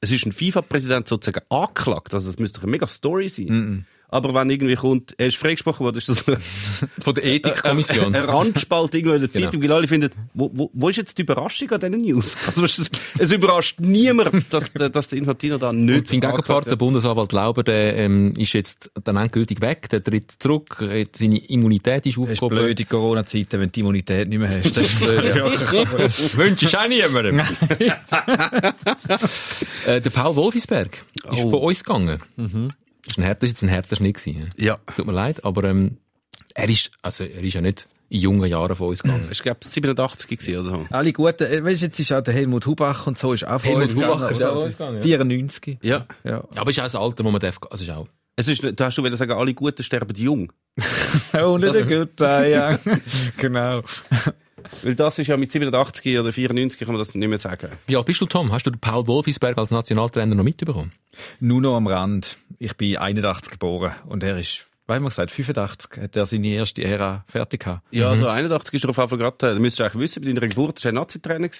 es 0.00 0.10
ist 0.10 0.26
ein 0.26 0.32
FIFA-Präsident 0.32 1.08
sozusagen 1.08 1.44
angeklagt, 1.48 2.12
also 2.14 2.26
das 2.26 2.38
müsste 2.38 2.58
doch 2.58 2.64
eine 2.64 2.72
mega 2.72 2.86
Story 2.86 3.28
sein. 3.28 3.86
Aber 4.12 4.34
wenn 4.34 4.50
irgendwie 4.50 4.74
kommt, 4.74 5.14
er 5.16 5.28
ist 5.28 5.38
freigesprochen 5.38 5.84
worden, 5.84 5.96
ist 5.96 6.08
das 6.10 6.20
Von 7.00 7.14
der 7.14 7.24
Ethikkommission. 7.24 8.14
ein 8.14 8.24
Randspalt 8.26 8.94
irgendwo 8.94 9.14
in 9.14 9.20
der 9.22 9.28
Genau. 9.30 9.46
Zeitung, 9.46 9.62
weil 9.62 9.72
alle 9.72 9.88
finden, 9.88 10.10
wo, 10.34 10.50
wo, 10.52 10.70
wo 10.74 10.88
ist 10.90 10.96
jetzt 10.96 11.16
die 11.16 11.22
Überraschung 11.22 11.70
an 11.70 11.80
diesen 11.80 12.02
News? 12.02 12.36
Also 12.46 12.64
es, 12.64 12.90
es 13.18 13.32
überrascht 13.32 13.80
niemand, 13.80 14.52
dass, 14.52 14.70
der- 14.74 14.90
dass 14.90 15.08
der 15.08 15.18
Infantino 15.18 15.56
da 15.56 15.72
nicht 15.72 15.98
Und 15.98 16.06
sein 16.08 16.20
Gegenpart, 16.20 16.66
der. 16.66 16.76
Bundesanwalt 16.76 17.32
Lauber, 17.32 17.62
der 17.62 17.96
ähm, 17.96 18.34
ist 18.36 18.52
jetzt 18.52 18.90
dann 19.02 19.16
endgültig 19.16 19.62
weg, 19.62 19.88
der 19.88 20.04
tritt 20.04 20.30
zurück, 20.38 20.82
äh, 20.82 21.06
seine 21.16 21.38
Immunität 21.46 22.04
ist 22.04 22.18
Das 22.18 22.24
ist 22.24 22.32
aufgehoben. 22.42 22.56
blöd 22.58 22.80
in 22.80 22.88
Corona-Zeiten, 22.88 23.52
wenn 23.60 23.68
du 23.68 23.72
die 23.72 23.80
Immunität 23.80 24.28
nicht 24.28 24.38
mehr 24.38 24.50
hast. 24.50 24.76
Das 24.76 24.84
ist 24.84 25.00
blöd. 25.00 25.34
ja. 25.34 25.46
Wünsche 26.36 26.78
auch 26.78 26.86
niemandem. 26.86 27.40
äh, 29.86 30.00
der 30.00 30.10
Paul 30.10 30.36
Wolfisberg 30.36 31.04
ist 31.30 31.40
von 31.40 31.54
uns 31.54 31.82
gegangen. 31.82 32.18
Das 33.04 33.12
ist 33.12 33.18
ein 33.18 33.24
härter, 33.24 33.46
jetzt 33.46 33.62
ein 33.62 33.68
härter 33.68 33.96
Schnitt 33.96 34.16
gewesen. 34.16 34.50
Ja. 34.56 34.78
Tut 34.96 35.06
mir 35.06 35.12
leid, 35.12 35.44
aber 35.44 35.64
ähm, 35.64 35.98
er 36.54 36.68
ist, 36.68 36.90
also 37.02 37.24
er 37.24 37.42
ist 37.42 37.54
ja 37.54 37.60
nicht 37.60 37.88
in 38.08 38.20
jungen 38.20 38.48
Jahren 38.48 38.74
von 38.76 38.88
uns 38.88 39.02
gegangen. 39.02 39.28
Ich 39.30 39.42
glaube, 39.42 39.60
87 39.62 40.28
gewesen 40.28 40.58
oder 40.58 40.68
so. 40.70 40.86
Alle 40.90 41.12
guten, 41.12 41.44
äh, 41.44 41.64
weißt 41.64 41.82
du, 41.82 41.86
jetzt 41.86 41.98
ist 41.98 42.12
auch 42.12 42.20
der 42.20 42.34
Helmut 42.34 42.66
Hubach 42.66 43.06
und 43.06 43.18
so 43.18 43.32
ist 43.32 43.44
auch 43.44 43.60
von 43.60 43.70
Helmut 43.70 43.82
uns 43.82 43.94
Hubach 43.96 44.28
gegangen, 44.28 44.32
ist 44.34 44.42
auch 44.42 44.46
oder? 44.46 44.54
von 44.54 44.62
uns 44.64 44.76
gegangen, 44.76 44.96
ja. 44.98 45.02
94. 45.02 45.78
Ja. 45.82 46.06
Ja. 46.24 46.44
Aber 46.54 46.70
es 46.70 46.76
ist 46.76 46.80
auch 46.80 46.84
das 46.84 46.94
Alter, 46.94 47.24
wo 47.24 47.30
man 47.30 47.40
darf, 47.40 47.58
also 47.70 47.84
ist 47.84 47.90
auch. 47.90 48.06
Es 48.36 48.48
ist, 48.48 48.62
du 48.62 48.74
hast 48.78 48.94
schon 48.94 49.04
wieder 49.04 49.16
sagen, 49.16 49.32
alle 49.32 49.52
Guten 49.52 49.82
sterben 49.82 50.16
jung. 50.16 50.52
Oh, 51.34 51.58
nicht 51.58 51.74
ein 51.74 51.88
guter, 51.88 52.46
ja. 52.46 52.78
genau. 53.36 53.80
Weil 54.82 54.94
das 54.94 55.18
ist 55.18 55.26
ja 55.26 55.36
mit 55.36 55.52
87 55.52 56.18
oder 56.18 56.32
94 56.32 56.78
kann 56.78 56.88
man 56.88 56.98
das 56.98 57.14
nicht 57.14 57.28
mehr 57.28 57.38
sagen. 57.38 57.68
Wie 57.86 57.96
alt 57.96 58.06
bist 58.06 58.20
du, 58.20 58.26
Tom? 58.26 58.52
Hast 58.52 58.66
du 58.66 58.72
Paul 58.72 59.06
Wolfisberg 59.06 59.58
als 59.58 59.70
Nationaltrainer 59.70 60.34
noch 60.34 60.44
mitbekommen? 60.44 60.92
Nur 61.40 61.60
noch 61.60 61.76
am 61.76 61.86
Rand. 61.86 62.36
Ich 62.58 62.76
bin 62.76 62.96
81 62.96 63.52
geboren 63.52 63.92
und 64.06 64.22
er 64.22 64.38
ist, 64.38 64.66
wie 64.88 64.94
haben 64.94 65.04
wir 65.04 65.10
gesagt, 65.10 65.30
85 65.30 66.02
hat 66.02 66.16
er 66.16 66.26
seine 66.26 66.48
erste 66.48 66.82
Ära 66.82 67.24
fertig 67.28 67.60
gehabt. 67.60 67.82
Ja, 67.92 68.10
also 68.10 68.26
81 68.26 68.74
ist 68.74 68.84
er 68.84 68.90
auf 68.90 68.96
jeden 68.96 69.08
Fall 69.08 69.18
gerade, 69.18 69.46
äh, 69.46 69.54
da 69.54 69.60
müsstest 69.60 69.78
du 69.78 69.84
eigentlich 69.84 70.02
wissen, 70.02 70.22
bei 70.22 70.32
deiner 70.32 70.48
Geburt 70.48 70.78
ist 70.78 70.84
er 70.84 70.92
Nazi-Trainer? 70.92 71.48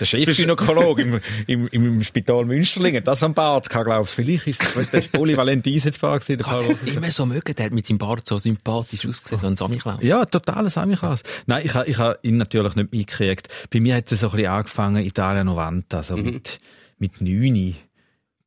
Der 0.00 0.04
Chefgynäkologe 0.04 1.02
im, 1.02 1.20
im, 1.46 1.68
im 1.68 2.04
Spital 2.04 2.44
Münsterlingen, 2.44 3.02
das 3.02 3.22
am 3.22 3.32
Bart 3.32 3.70
gehabt, 3.70 3.86
glaubst 3.86 4.18
du. 4.18 4.22
Vielleicht 4.22 4.46
ist 4.46 4.62
es, 4.62 4.76
weißt, 4.76 4.88
du, 4.88 4.90
der 4.92 5.00
ist 5.00 5.12
polyvalent 5.12 5.66
einsetzbar 5.66 6.20
gewesen, 6.20 6.38
der 6.38 6.46
Karl. 6.46 6.76
Immer 6.86 7.10
so 7.10 7.24
mögen, 7.24 7.54
der 7.54 7.66
hat 7.66 7.72
mit 7.72 7.86
seinem 7.86 7.98
Bart 7.98 8.26
so 8.26 8.38
sympathisch 8.38 9.06
ausgesehen, 9.06 9.40
so 9.40 9.46
ein 9.46 9.56
Samichlaus. 9.56 10.02
Ja, 10.02 10.26
total 10.26 10.68
Samichlaus. 10.68 11.22
Nein, 11.46 11.62
ich 11.64 11.74
habe 11.74 11.88
ich 11.88 11.98
ha 11.98 12.14
ihn 12.22 12.36
natürlich 12.36 12.74
nicht 12.74 12.92
mitgekriegt. 12.92 13.48
Bei 13.70 13.80
mir 13.80 13.96
hat 13.96 14.12
es 14.12 14.20
so 14.20 14.28
ein 14.28 14.36
bisschen 14.36 14.52
angefangen, 14.52 15.02
Italien 15.02 15.46
Novanta, 15.46 15.98
also 15.98 16.16
mit, 16.16 16.58
mit 16.98 17.20
9 17.20 17.74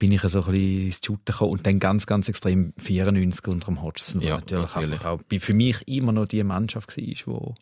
bin 0.05 0.11
ich 0.11 0.21
so 0.21 0.43
ein 0.43 0.51
bisschen 0.51 0.81
ins 0.85 1.01
Shooten 1.03 1.25
gekommen 1.25 1.51
und 1.51 1.65
dann 1.65 1.79
ganz, 1.79 2.05
ganz 2.05 2.29
extrem 2.29 2.73
94 2.77 3.47
unter 3.47 3.65
dem 3.67 3.81
Hodgson, 3.81 4.21
Ja, 4.21 4.35
natürlich, 4.37 4.65
natürlich. 4.75 4.93
einfach 4.93 5.05
auch 5.05 5.19
für 5.39 5.53
mich 5.53 5.77
immer 5.87 6.11
noch 6.11 6.27
die 6.27 6.43
Mannschaft 6.43 6.95
war, 6.97 7.13
wo, 7.25 7.55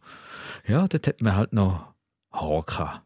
ja, 0.68 0.88
dort 0.88 1.08
hat 1.08 1.22
man 1.22 1.36
halt 1.36 1.54
noch 1.54 1.94
Haar 2.32 2.64
gehabt. 2.64 3.02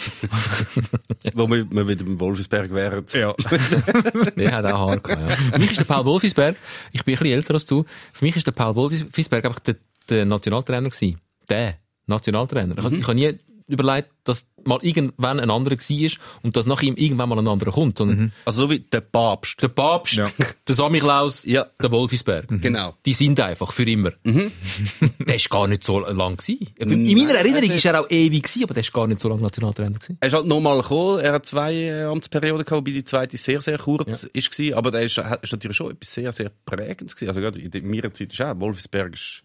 Wo 1.34 1.48
wir, 1.50 1.68
wir 1.70 1.88
wieder 1.88 2.04
beim 2.04 2.20
Wolfsberg 2.20 2.72
wären. 2.72 3.04
Ja. 3.12 3.34
Der 4.36 4.52
hat 4.52 4.64
auch 4.66 4.86
Haar 4.88 4.98
gehabt, 5.00 5.22
ja. 5.28 5.36
Für 5.52 5.58
mich 5.58 5.72
ist 5.72 5.78
der 5.80 5.84
Paul 5.84 6.04
Wolfisberg, 6.04 6.56
ich 6.92 7.04
bin 7.04 7.14
ein 7.14 7.18
bisschen 7.18 7.34
älter 7.34 7.54
als 7.54 7.66
du, 7.66 7.84
für 8.12 8.24
mich 8.24 8.36
ist 8.36 8.46
der 8.46 8.52
Paul 8.52 8.76
Wolfisberg 8.76 9.44
einfach 9.44 9.58
der, 9.58 9.74
der 10.08 10.24
Nationaltrainer 10.24 10.88
gewesen. 10.88 11.18
Der 11.48 11.78
Nationaltrainer. 12.06 12.78
Ich, 12.78 12.84
hab- 12.84 12.92
ich 12.92 13.02
habe 13.02 13.14
nie 13.16 13.38
überlegt, 13.68 14.10
dass 14.24 14.48
mal 14.64 14.78
irgendwann 14.82 15.40
ein 15.40 15.50
anderer 15.50 15.76
war 15.76 16.10
und 16.42 16.56
dass 16.56 16.66
nach 16.66 16.82
ihm 16.82 16.96
irgendwann 16.96 17.28
mal 17.28 17.38
ein 17.38 17.48
anderer 17.48 17.70
kommt. 17.72 17.98
sondern 17.98 18.32
Also 18.44 18.62
so 18.62 18.70
wie 18.70 18.80
der 18.80 19.00
Papst. 19.00 19.62
Der 19.62 19.68
Papst, 19.68 20.14
Ja. 20.14 20.30
der 20.68 20.74
Samichlaus, 20.74 21.44
Ja. 21.44 21.66
der 21.80 21.90
Wolfisberg. 21.90 22.46
Genau. 22.60 22.94
Die 23.06 23.12
sind 23.14 23.38
einfach 23.40 23.72
für 23.72 23.84
immer. 23.84 24.10
der 24.24 25.34
ist 25.36 25.48
gar 25.50 25.66
nicht 25.68 25.84
so 25.84 26.00
lang 26.00 26.36
gewesen. 26.36 26.68
In 26.78 27.16
meiner 27.16 27.38
Erinnerung 27.38 27.70
ist 27.70 27.84
er 27.84 28.00
auch 28.00 28.10
ewig 28.10 28.42
gewesen, 28.42 28.64
aber 28.64 28.74
der 28.74 28.80
ist 28.82 28.92
gar 28.92 29.06
nicht 29.06 29.20
so 29.20 29.28
lange 29.28 29.42
Nationaltrainer 29.42 29.92
gewesen. 29.98 30.16
Er 30.20 30.28
ist 30.28 30.34
halt 30.34 30.46
nochmal 30.46 30.80
gekommen, 30.82 31.20
er 31.20 31.32
hat 31.32 31.46
zwei 31.46 31.74
äh, 31.74 32.02
Amtsperioden 32.04 32.64
gehabt, 32.64 32.80
wobei 32.80 32.90
die 32.92 33.04
zweite 33.04 33.36
sehr, 33.36 33.60
sehr 33.62 33.78
kurz 33.78 34.24
ist 34.32 34.50
gewesen, 34.50 34.74
aber 34.74 34.90
der 34.90 35.02
ist, 35.02 35.18
hat- 35.18 35.42
ist 35.42 35.52
natürlich 35.52 35.76
schon 35.76 35.92
etwas 35.92 36.12
sehr, 36.12 36.32
sehr 36.32 36.50
prägendes 36.66 37.14
gewesen. 37.16 37.28
Also 37.30 37.40
gerade 37.40 37.58
in 37.60 37.70
der- 37.70 37.80
in 37.80 37.90
meiner 37.90 38.12
Zeit 38.12 38.32
ist 38.32 38.40
auch, 38.42 38.58
Wolfsberg 38.60 39.14
ist 39.14 39.42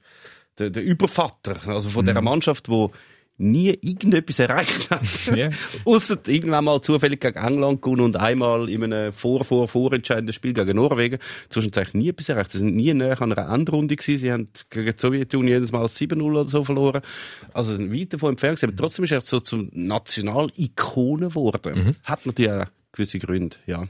der, 0.57 0.69
der 0.69 0.83
Übervater, 0.83 1.55
also 1.67 1.89
von 1.89 2.03
Mhm. 2.03 2.09
dieser 2.09 2.21
Mannschaft, 2.21 2.69
wo 2.69 2.91
nie 3.37 3.69
irgendetwas 3.81 4.39
erreicht 4.39 4.89
hat. 4.89 5.01
Ja. 5.35 5.49
Ausser 5.85 6.17
irgendwann 6.27 6.65
mal 6.65 6.81
zufällig 6.81 7.21
gegen 7.21 7.39
England 7.39 7.81
gewonnen 7.81 8.01
und 8.01 8.15
einmal 8.17 8.69
in 8.69 8.83
einem 8.83 9.11
vor, 9.11 9.43
vor, 9.43 9.67
vorentscheidenden 9.67 10.33
Spiel 10.33 10.53
gegen 10.53 10.75
Norwegen. 10.75 11.17
Zwischenzeitlich 11.49 11.95
nie 11.95 12.09
etwas 12.09 12.29
erreicht. 12.29 12.51
Sie 12.51 12.59
sind 12.59 12.75
nie 12.75 12.93
näher 12.93 13.19
an 13.21 13.31
einer 13.31 13.51
Endrunde 13.51 13.95
gewesen. 13.95 14.19
Sie 14.19 14.31
haben 14.31 14.49
gegen 14.69 14.91
die 14.91 14.99
Sowjetunion 14.99 15.47
jedes 15.47 15.71
Mal 15.71 15.85
7-0 15.85 16.21
oder 16.21 16.45
so 16.45 16.63
verloren. 16.63 17.01
Also 17.53 17.79
weit 17.79 18.13
davon 18.13 18.31
entfernt 18.31 18.59
gewesen. 18.59 18.73
Aber 18.73 18.77
trotzdem 18.77 19.05
ist 19.05 19.11
er 19.11 19.21
so 19.21 19.39
zum 19.39 19.69
Nationalikone 19.71 21.29
geworden. 21.29 21.95
Hat 22.05 22.25
natürlich 22.25 22.51
auch 22.51 22.65
gewisse 22.91 23.19
Gründe, 23.19 23.57
ja. 23.65 23.87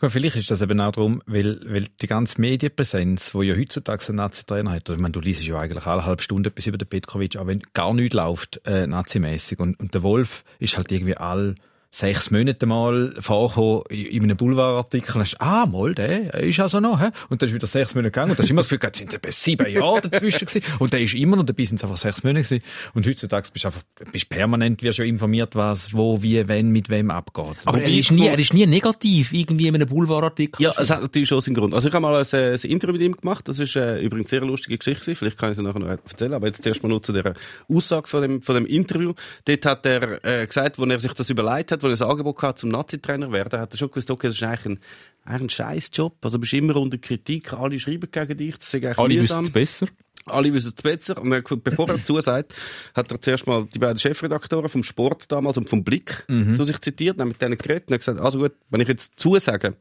Gut, 0.00 0.10
vielleicht 0.10 0.36
ist 0.36 0.50
das 0.50 0.62
eben 0.62 0.80
auch 0.80 0.92
darum, 0.92 1.22
weil, 1.26 1.60
weil 1.66 1.86
die 2.00 2.06
ganze 2.06 2.40
Medienpräsenz, 2.40 3.32
die 3.32 3.46
ja 3.46 3.56
heutzutage 3.56 4.04
ein 4.08 4.16
Nazi-Trainer 4.16 4.72
hat, 4.72 4.88
ich 4.88 4.98
meine, 4.98 5.12
du 5.12 5.20
liest 5.20 5.42
ja 5.44 5.58
eigentlich 5.58 5.86
alle 5.86 6.04
halbe 6.04 6.22
Stunde 6.22 6.50
etwas 6.50 6.66
über 6.66 6.78
den 6.78 6.88
Petkovic, 6.88 7.36
auch 7.36 7.46
wenn 7.46 7.62
gar 7.74 7.94
nichts 7.94 8.14
läuft, 8.14 8.60
äh, 8.66 8.86
nazimäßig. 8.86 9.58
Und, 9.58 9.78
und 9.80 9.94
der 9.94 10.02
Wolf 10.02 10.44
ist 10.58 10.76
halt 10.76 10.90
irgendwie 10.92 11.16
all 11.16 11.54
sechs 11.96 12.30
Monate 12.30 12.66
mal 12.66 13.14
vorgekommen 13.20 13.82
in 13.88 14.06
in 14.16 14.22
einem 14.24 14.36
Boulevardartikel. 14.36 15.22
Ist, 15.22 15.40
ah, 15.40 15.66
mal, 15.66 15.94
der, 15.94 16.34
er 16.34 16.42
ist 16.42 16.60
also 16.60 16.80
noch, 16.80 17.00
hä? 17.00 17.08
Und 17.30 17.40
dann 17.40 17.48
ist 17.48 17.54
wieder 17.54 17.66
sechs 17.66 17.94
Monate 17.94 18.10
gegangen. 18.10 18.30
Und 18.30 18.38
dann 18.38 18.44
ist 18.44 18.50
immer 18.50 18.60
das 18.60 18.68
Gefühl, 18.68 18.90
es 18.92 18.98
sind 18.98 19.14
etwa 19.14 19.30
sieben 19.30 19.70
Jahre 19.70 20.00
dazwischen 20.02 20.46
gewesen. 20.46 20.62
Und 20.78 20.92
der 20.92 21.00
ist 21.00 21.14
immer 21.14 21.36
noch, 21.36 21.44
dabei 21.44 21.64
sind 21.64 21.76
es 21.76 21.84
einfach 21.84 21.96
sechs 21.96 22.22
Monate 22.22 22.42
gewesen. 22.42 22.62
Und 22.94 23.06
heutzutage 23.06 23.48
bist 23.52 23.64
du 23.64 23.68
einfach, 23.68 23.82
bist 24.12 24.28
permanent, 24.28 24.82
wirst 24.82 24.96
schon 24.98 25.06
informiert, 25.06 25.54
was, 25.54 25.92
wo, 25.94 26.22
wie, 26.22 26.46
wenn, 26.48 26.68
mit 26.68 26.90
wem 26.90 27.10
abgeht. 27.10 27.56
Aber 27.64 27.80
er 27.80 27.88
ist, 27.88 28.12
nie, 28.12 28.26
er 28.26 28.38
ist 28.38 28.52
nie 28.52 28.66
negativ, 28.66 29.32
irgendwie 29.32 29.68
in 29.68 29.74
einem 29.74 29.88
Boulevard-Artikel. 29.88 30.62
Ja, 30.62 30.74
es 30.76 30.90
hat 30.90 31.00
natürlich 31.00 31.28
schon 31.28 31.40
seinen 31.40 31.54
Grund. 31.54 31.72
Also 31.72 31.88
ich 31.88 31.94
habe 31.94 32.02
mal 32.02 32.16
ein, 32.16 32.26
äh, 32.32 32.54
ein 32.54 32.70
Interview 32.70 32.92
mit 32.92 33.02
ihm 33.02 33.16
gemacht. 33.16 33.48
Das 33.48 33.58
ist 33.58 33.76
äh, 33.76 34.00
übrigens 34.00 34.32
eine 34.32 34.40
sehr 34.40 34.48
lustige 34.48 34.76
Geschichte. 34.76 35.14
Vielleicht 35.14 35.38
kann 35.38 35.50
ich 35.50 35.56
sie 35.56 35.62
nachher 35.62 35.78
noch 35.78 35.88
erzählen. 35.88 36.34
Aber 36.34 36.46
jetzt 36.46 36.62
zuerst 36.62 36.82
mal 36.82 36.88
nur 36.88 37.02
zu 37.02 37.12
der 37.12 37.34
Aussage 37.68 38.08
von 38.08 38.22
dem, 38.22 38.42
von 38.42 38.54
dem 38.54 38.66
Interview. 38.66 39.14
Dort 39.46 39.64
hat 39.64 39.86
er 39.86 40.24
äh, 40.24 40.46
gesagt, 40.46 40.78
als 40.78 40.90
er 40.90 41.00
sich 41.00 41.12
das 41.12 41.30
überlegt 41.30 41.72
hat, 41.72 41.85
als 41.90 42.00
er 42.00 42.06
ein 42.06 42.12
Angebot 42.12 42.42
hatte, 42.42 42.60
zum 42.60 42.70
Nazi-Trainer 42.70 43.32
werden, 43.32 43.60
hat 43.60 43.72
er 43.72 43.78
schon 43.78 43.90
gewusst, 43.90 44.10
okay, 44.10 44.28
das 44.28 44.36
ist 44.36 44.42
eigentlich 44.42 44.66
ein, 44.66 44.78
eigentlich 45.24 45.42
ein 45.42 45.50
scheiß 45.50 45.90
Job. 45.92 46.16
Also 46.22 46.36
du 46.36 46.42
bist 46.42 46.52
immer 46.54 46.76
unter 46.76 46.98
Kritik. 46.98 47.52
Alle 47.52 47.78
schreiben 47.78 48.10
gegen 48.10 48.36
dich. 48.36 48.58
Das 48.58 48.68
ist 48.68 48.74
eigentlich 48.74 48.98
Alle 48.98 49.20
wissen 49.20 49.42
es 49.42 49.50
besser. 49.50 49.86
Alle 50.26 50.52
wissen 50.52 50.72
es 50.76 50.82
besser. 50.82 51.20
Und 51.20 51.32
er, 51.32 51.42
bevor 51.42 51.88
er 51.88 52.02
zusagt, 52.04 52.54
hat 52.94 53.10
er 53.12 53.20
zuerst 53.20 53.46
mal 53.46 53.66
die 53.72 53.78
beiden 53.78 53.98
Chefredaktoren 53.98 54.68
vom 54.68 54.82
Sport 54.82 55.30
damals 55.30 55.56
und 55.58 55.68
vom 55.68 55.84
Blick 55.84 56.24
zu 56.54 56.64
sich 56.64 56.80
zitiert, 56.80 57.20
dann 57.20 57.28
mit 57.28 57.40
denen 57.40 57.56
geredet 57.56 57.88
und 57.88 57.94
hat 57.94 58.00
gesagt, 58.00 58.20
also 58.20 58.38
gut, 58.38 58.52
wenn 58.70 58.80
ich 58.80 58.88
jetzt 58.88 59.12
zusage, 59.16 59.76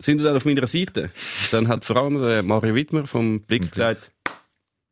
sind 0.00 0.18
Sie 0.18 0.24
dann 0.24 0.36
auf 0.36 0.44
meiner 0.44 0.66
Seite? 0.66 1.10
Dann 1.50 1.66
hat 1.68 1.84
vor 1.84 1.96
allem 1.96 2.20
der 2.20 2.42
Mario 2.42 2.74
Wittmer 2.74 3.06
vom 3.06 3.40
Blick 3.42 3.70
gesagt, 3.70 4.12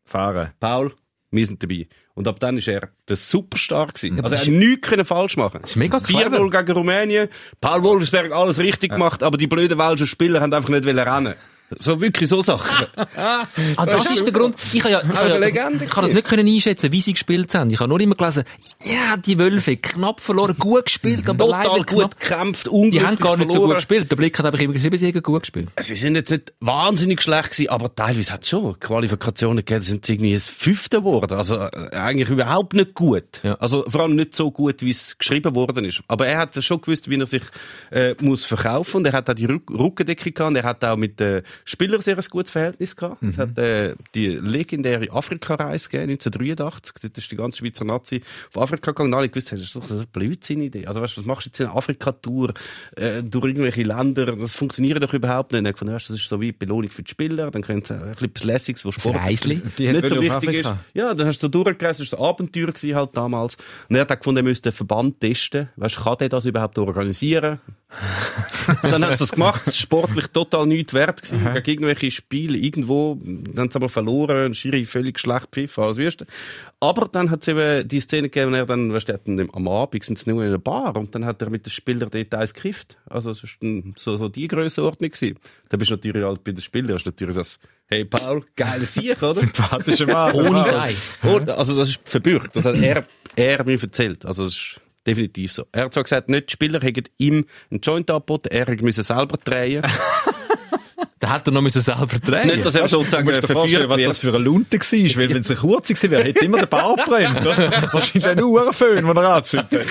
Fahren. 0.05 0.53
Paul, 0.61 0.93
wir 1.31 1.47
sind 1.47 1.63
dabei. 1.63 1.89
Und 2.17 2.27
ab 2.29 2.41
dann 2.41 2.57
ist 2.57 2.67
er 2.67 2.89
der 3.09 3.17
Superstar 3.17 3.89
gewesen. 3.89 4.19
Also 4.23 4.35
er 4.35 4.41
hat 4.41 4.49
nichts 4.49 4.89
können 4.89 5.05
falsch 5.05 5.37
machen. 5.37 5.61
ist 5.63 5.77
mega 5.77 5.99
4-0 5.99 6.51
gegen 6.51 6.73
Rumänien. 6.73 7.29
Paul 7.61 7.83
Wolfsberg 7.83 8.33
alles 8.33 8.59
richtig 8.59 8.93
gemacht, 8.93 9.23
aber 9.23 9.37
die 9.37 9.47
blöden 9.47 9.79
welschen 9.79 10.07
Spieler 10.07 10.41
haben 10.41 10.55
einfach 10.55 10.71
nicht 10.71 10.87
rennen. 10.87 11.35
So 11.79 12.01
wirklich 12.01 12.29
so 12.29 12.43
Sachen. 12.43 12.87
Ah, 13.17 13.47
das 13.85 14.07
ist 14.11 14.25
der 14.25 14.33
Grund. 14.33 14.57
Ich 14.73 14.81
habe 14.83 14.93
ja, 14.93 15.01
ich 15.03 15.09
habe 15.09 15.35
eine 15.35 15.49
ja 15.55 15.71
das, 15.71 15.83
ich 15.83 15.91
habe 15.97 16.07
das 16.07 16.13
nicht 16.15 16.27
können 16.27 16.47
einschätzen, 16.47 16.93
wie 16.93 17.01
sie 17.01 17.13
gespielt 17.13 17.55
haben. 17.55 17.71
Ich 17.71 17.81
habe 17.81 17.89
nur 17.89 18.01
immer 18.01 18.15
gelesen, 18.15 18.45
ja, 18.85 19.17
die 19.17 19.39
Wölfe, 19.39 19.77
knapp 19.77 20.21
verloren, 20.21 20.55
gut 20.59 20.85
gespielt, 20.87 21.29
aber 21.29 21.47
Total 21.47 21.67
leider 21.67 21.85
gut 21.85 22.21
gekämpft, 22.21 22.67
Die 22.73 23.01
haben 23.01 23.17
gar 23.17 23.37
nicht 23.37 23.49
so 23.49 23.53
verloren. 23.55 23.69
gut 23.71 23.75
gespielt. 23.77 24.11
Der 24.11 24.17
Blick 24.17 24.39
hat 24.39 24.47
einfach 24.47 24.61
immer 24.61 24.75
geschrieben, 24.75 24.97
sie 24.97 25.09
haben 25.09 25.23
gut 25.23 25.43
gespielt. 25.43 25.69
Sie 25.81 25.95
sind 25.97 26.15
jetzt 26.15 26.31
nicht 26.31 26.53
wahnsinnig 26.61 27.21
schlecht 27.21 27.51
gewesen, 27.51 27.69
aber 27.71 27.95
teilweise 27.95 28.33
hat 28.33 28.43
es 28.45 28.49
schon 28.49 28.79
Qualifikationen 28.79 29.59
gegeben, 29.59 29.81
da 29.81 29.85
sind 29.87 30.07
sie 30.07 30.13
irgendwie 30.15 30.35
das 30.35 30.49
Fünfte 30.49 30.99
geworden. 30.99 31.37
Also 31.37 31.57
äh, 31.57 31.91
eigentlich 31.91 32.29
überhaupt 32.29 32.75
nicht 32.75 32.95
gut. 32.95 33.41
Ja. 33.43 33.55
Also 33.55 33.85
vor 33.89 34.03
allem 34.03 34.15
nicht 34.15 34.35
so 34.35 34.51
gut, 34.51 34.83
wie 34.83 34.91
es 34.91 35.19
geschrieben 35.19 35.55
worden 35.55 35.85
ist. 35.85 36.01
Aber 36.09 36.27
er 36.27 36.39
hat 36.39 36.63
schon 36.63 36.81
gewusst, 36.81 37.11
wie 37.11 37.19
er 37.19 37.27
sich 37.27 37.43
äh, 37.91 38.15
muss 38.21 38.45
verkaufen 38.45 38.99
und 38.99 39.07
er 39.07 39.13
hat 39.13 39.29
auch 39.29 39.35
die 39.35 39.47
Rück 39.47 39.69
Rückendeckung 39.71 40.33
gehabt 40.35 40.49
und 40.51 40.57
er 40.57 40.63
hat 40.65 40.85
auch 40.85 40.97
mit 40.97 41.19
den 41.19 41.43
Spielern 41.65 42.01
sehr 42.01 42.17
ein 42.17 42.25
gutes 42.31 42.51
Verhältnis 42.51 42.97
gehabt. 42.97 43.23
Es 43.23 43.39
hat 43.39 43.57
äh, 43.59 43.95
die 44.15 44.29
legendäre 44.29 45.11
Afrika-Reise 45.11 45.89
gegeben, 45.89 46.13
1983. 46.13 46.95
Dort 47.03 47.19
ist 47.19 47.31
die 47.31 47.37
ganze 47.37 47.59
Schweizer 47.59 47.85
Nazi 47.85 48.23
auf 48.53 48.63
Afrika 48.63 48.93
gegangen 48.93 49.15
alle 49.15 49.29
gewusst, 49.29 49.53
das 49.53 49.61
ist 49.61 49.77
doch 49.77 49.91
eine 49.91 50.07
Blödsinn-Idee. 50.07 50.87
Also 50.87 51.01
weißt, 51.01 51.19
was 51.19 51.25
machst 51.25 51.47
du 51.47 51.49
jetzt 51.49 51.61
in 51.61 51.67
Afrika-Tour 51.67 52.55
äh, 52.97 53.23
durch 53.23 53.47
irgendwelche 53.47 53.83
Länder? 53.83 54.37
Das 54.37 54.55
funktioniert 54.55 55.03
doch 55.03 55.15
überhaupt 55.15 55.53
nicht. 55.53 55.67
Ich 55.67 55.87
weißt, 55.87 56.11
das 56.11 56.17
ist 56.17 56.29
so 56.29 56.41
wie 56.41 56.53
Belohnung 56.53 56.91
für 56.91 57.03
die 57.03 57.11
Spieler. 57.11 57.51
Dann 57.51 57.63
können 57.63 57.85
sie 57.85 57.95
ein 57.95 58.15
bisschen 58.15 58.49
Lässiges, 58.49 58.85
wo 58.85 58.93
Sport 58.93 59.17
Reisli. 59.17 59.63
Nicht 59.79 60.09
so 60.09 60.21
wichtig 60.21 60.55
ist. 60.55 60.75
Ja, 60.95 61.15
dann 61.15 61.27
hast 61.27 61.43
du 61.43 61.49
durchgereist, 61.49 62.01
das 62.01 62.13
war 62.13 62.21
ein 62.21 62.25
Abenteuer 62.27 62.67
gewesen 62.67 62.95
halt 62.95 63.17
damals. 63.17 63.57
Und 63.89 63.97
er 63.97 64.03
hat 64.03 64.13
auch 64.13 64.19
gefunden, 64.19 64.39
er 64.39 64.43
müsste 64.45 64.71
den 64.71 64.77
Verband 64.77 65.21
testen. 65.21 65.69
Weißt, 65.77 65.97
kann 65.97 66.17
der 66.19 66.29
das 66.29 66.45
überhaupt 66.45 66.79
organisieren? 66.79 67.61
Und 68.83 68.83
dann 68.93 69.05
haben 69.05 69.13
sie 69.13 69.21
das 69.21 69.33
gemacht, 69.33 69.63
es 69.65 69.75
ist 69.75 69.79
sportlich 69.79 70.27
total 70.29 70.67
nichts 70.67 70.93
wert 70.93 71.23
gewesen, 71.23 71.46
gegen 71.55 71.83
irgendwelche 71.83 72.11
Spiele 72.11 72.59
irgendwo, 72.59 73.19
dann 73.23 73.55
haben 73.57 73.71
sie 73.71 73.77
aber 73.77 73.89
verloren, 73.89 74.55
Schiri 74.55 74.85
völlig 74.85 75.19
schlecht 75.19 75.49
pfiffen, 75.53 75.85
alles 75.85 75.97
wüsste. 75.97 76.27
Aber 76.81 77.09
dann 77.09 77.31
hat 77.31 77.43
es 77.43 77.49
eben 77.49 77.87
die 77.89 78.01
Szene 78.01 78.29
gegeben, 78.29 78.55
er 78.55 78.67
dann, 78.67 78.93
weißt 78.93 79.09
du, 79.09 79.19
dann 79.25 79.49
am 79.53 79.69
Abend 79.69 80.05
sind 80.05 80.19
sie 80.19 80.31
nur 80.31 80.43
in 80.43 80.49
einer 80.49 80.59
Bar 80.59 80.97
und 80.97 81.15
dann 81.15 81.25
hat 81.25 81.41
er 81.43 81.51
mit 81.51 81.67
den 81.67 81.71
Spielern 81.71 82.11
Details 82.11 82.55
gekifft. 82.55 82.99
Also, 83.07 83.31
es 83.31 83.43
ist 83.43 83.57
dann 83.61 83.95
so, 83.97 84.17
so 84.17 84.29
die 84.29 84.49
Grössenordnung 84.49 85.11
gewesen. 85.11 85.39
Da 85.69 85.77
bist 85.77 85.91
du 85.91 85.95
natürlich 85.95 86.25
halt 86.25 86.45
bei 86.45 86.53
den 86.53 86.61
Spielern, 86.61 86.95
hast 86.95 87.05
du 87.05 87.11
natürlich 87.11 87.37
das, 87.37 87.59
hey 87.87 88.05
Paul, 88.05 88.45
geiles 88.57 88.95
Sieg, 88.95 89.23
oder? 89.23 89.35
Sympathischer 89.35 90.07
Mann. 90.07 90.35
Ohne 90.35 90.65
Sei. 90.65 90.95
Oh, 91.25 91.39
also 91.51 91.77
das 91.77 91.91
ist 91.91 92.01
verbürgt. 92.05 92.55
Das 92.55 92.65
hat 92.65 92.77
er, 92.77 93.05
er 93.37 93.65
mir 93.65 93.81
erzählt. 93.81 94.25
Also 94.25 94.45
das 94.45 94.55
ist 94.55 94.81
definitiv 95.07 95.53
so. 95.53 95.65
Er 95.73 95.85
hat 95.85 95.95
zwar 95.95 96.03
gesagt, 96.03 96.29
nicht 96.29 96.49
die 96.49 96.53
Spieler 96.53 96.81
hätten 96.81 97.05
ihm 97.19 97.47
einen 97.71 97.81
Joint 97.81 98.11
angeboten, 98.11 98.49
er 98.51 98.67
hätte 98.67 98.85
müssen 98.85 99.05
selber 99.05 99.39
drehen. 99.43 99.85
Da 101.19 101.31
hat 101.31 101.49
er 101.49 101.51
noch 101.51 101.63
müssen 101.63 101.81
selber 101.81 102.07
drehen. 102.07 102.47
nicht, 102.49 102.67
dass 102.67 102.75
er 102.75 102.87
sozusagen 102.89 103.27
dir 103.27 103.33
vorstellen, 103.35 103.89
verführt 103.89 103.89
was 103.89 104.01
das 104.03 104.19
für 104.19 104.29
eine 104.29 104.39
Lunte 104.39 104.79
war, 104.79 105.17
weil 105.23 105.29
wenn 105.31 105.41
es 105.41 105.51
eine 105.51 105.59
kurze 105.59 105.95
gewesen 105.95 106.11
wäre, 106.11 106.25
hätte 106.25 106.45
immer 106.45 106.59
der 106.59 106.67
Bauch 106.67 106.97
brennt. 107.07 107.43
Wahrscheinlich 107.43 108.27
ein 108.27 108.43
Uhrenföhn, 108.43 108.97
den 109.07 109.17
er 109.17 109.35
anzündet. 109.37 109.85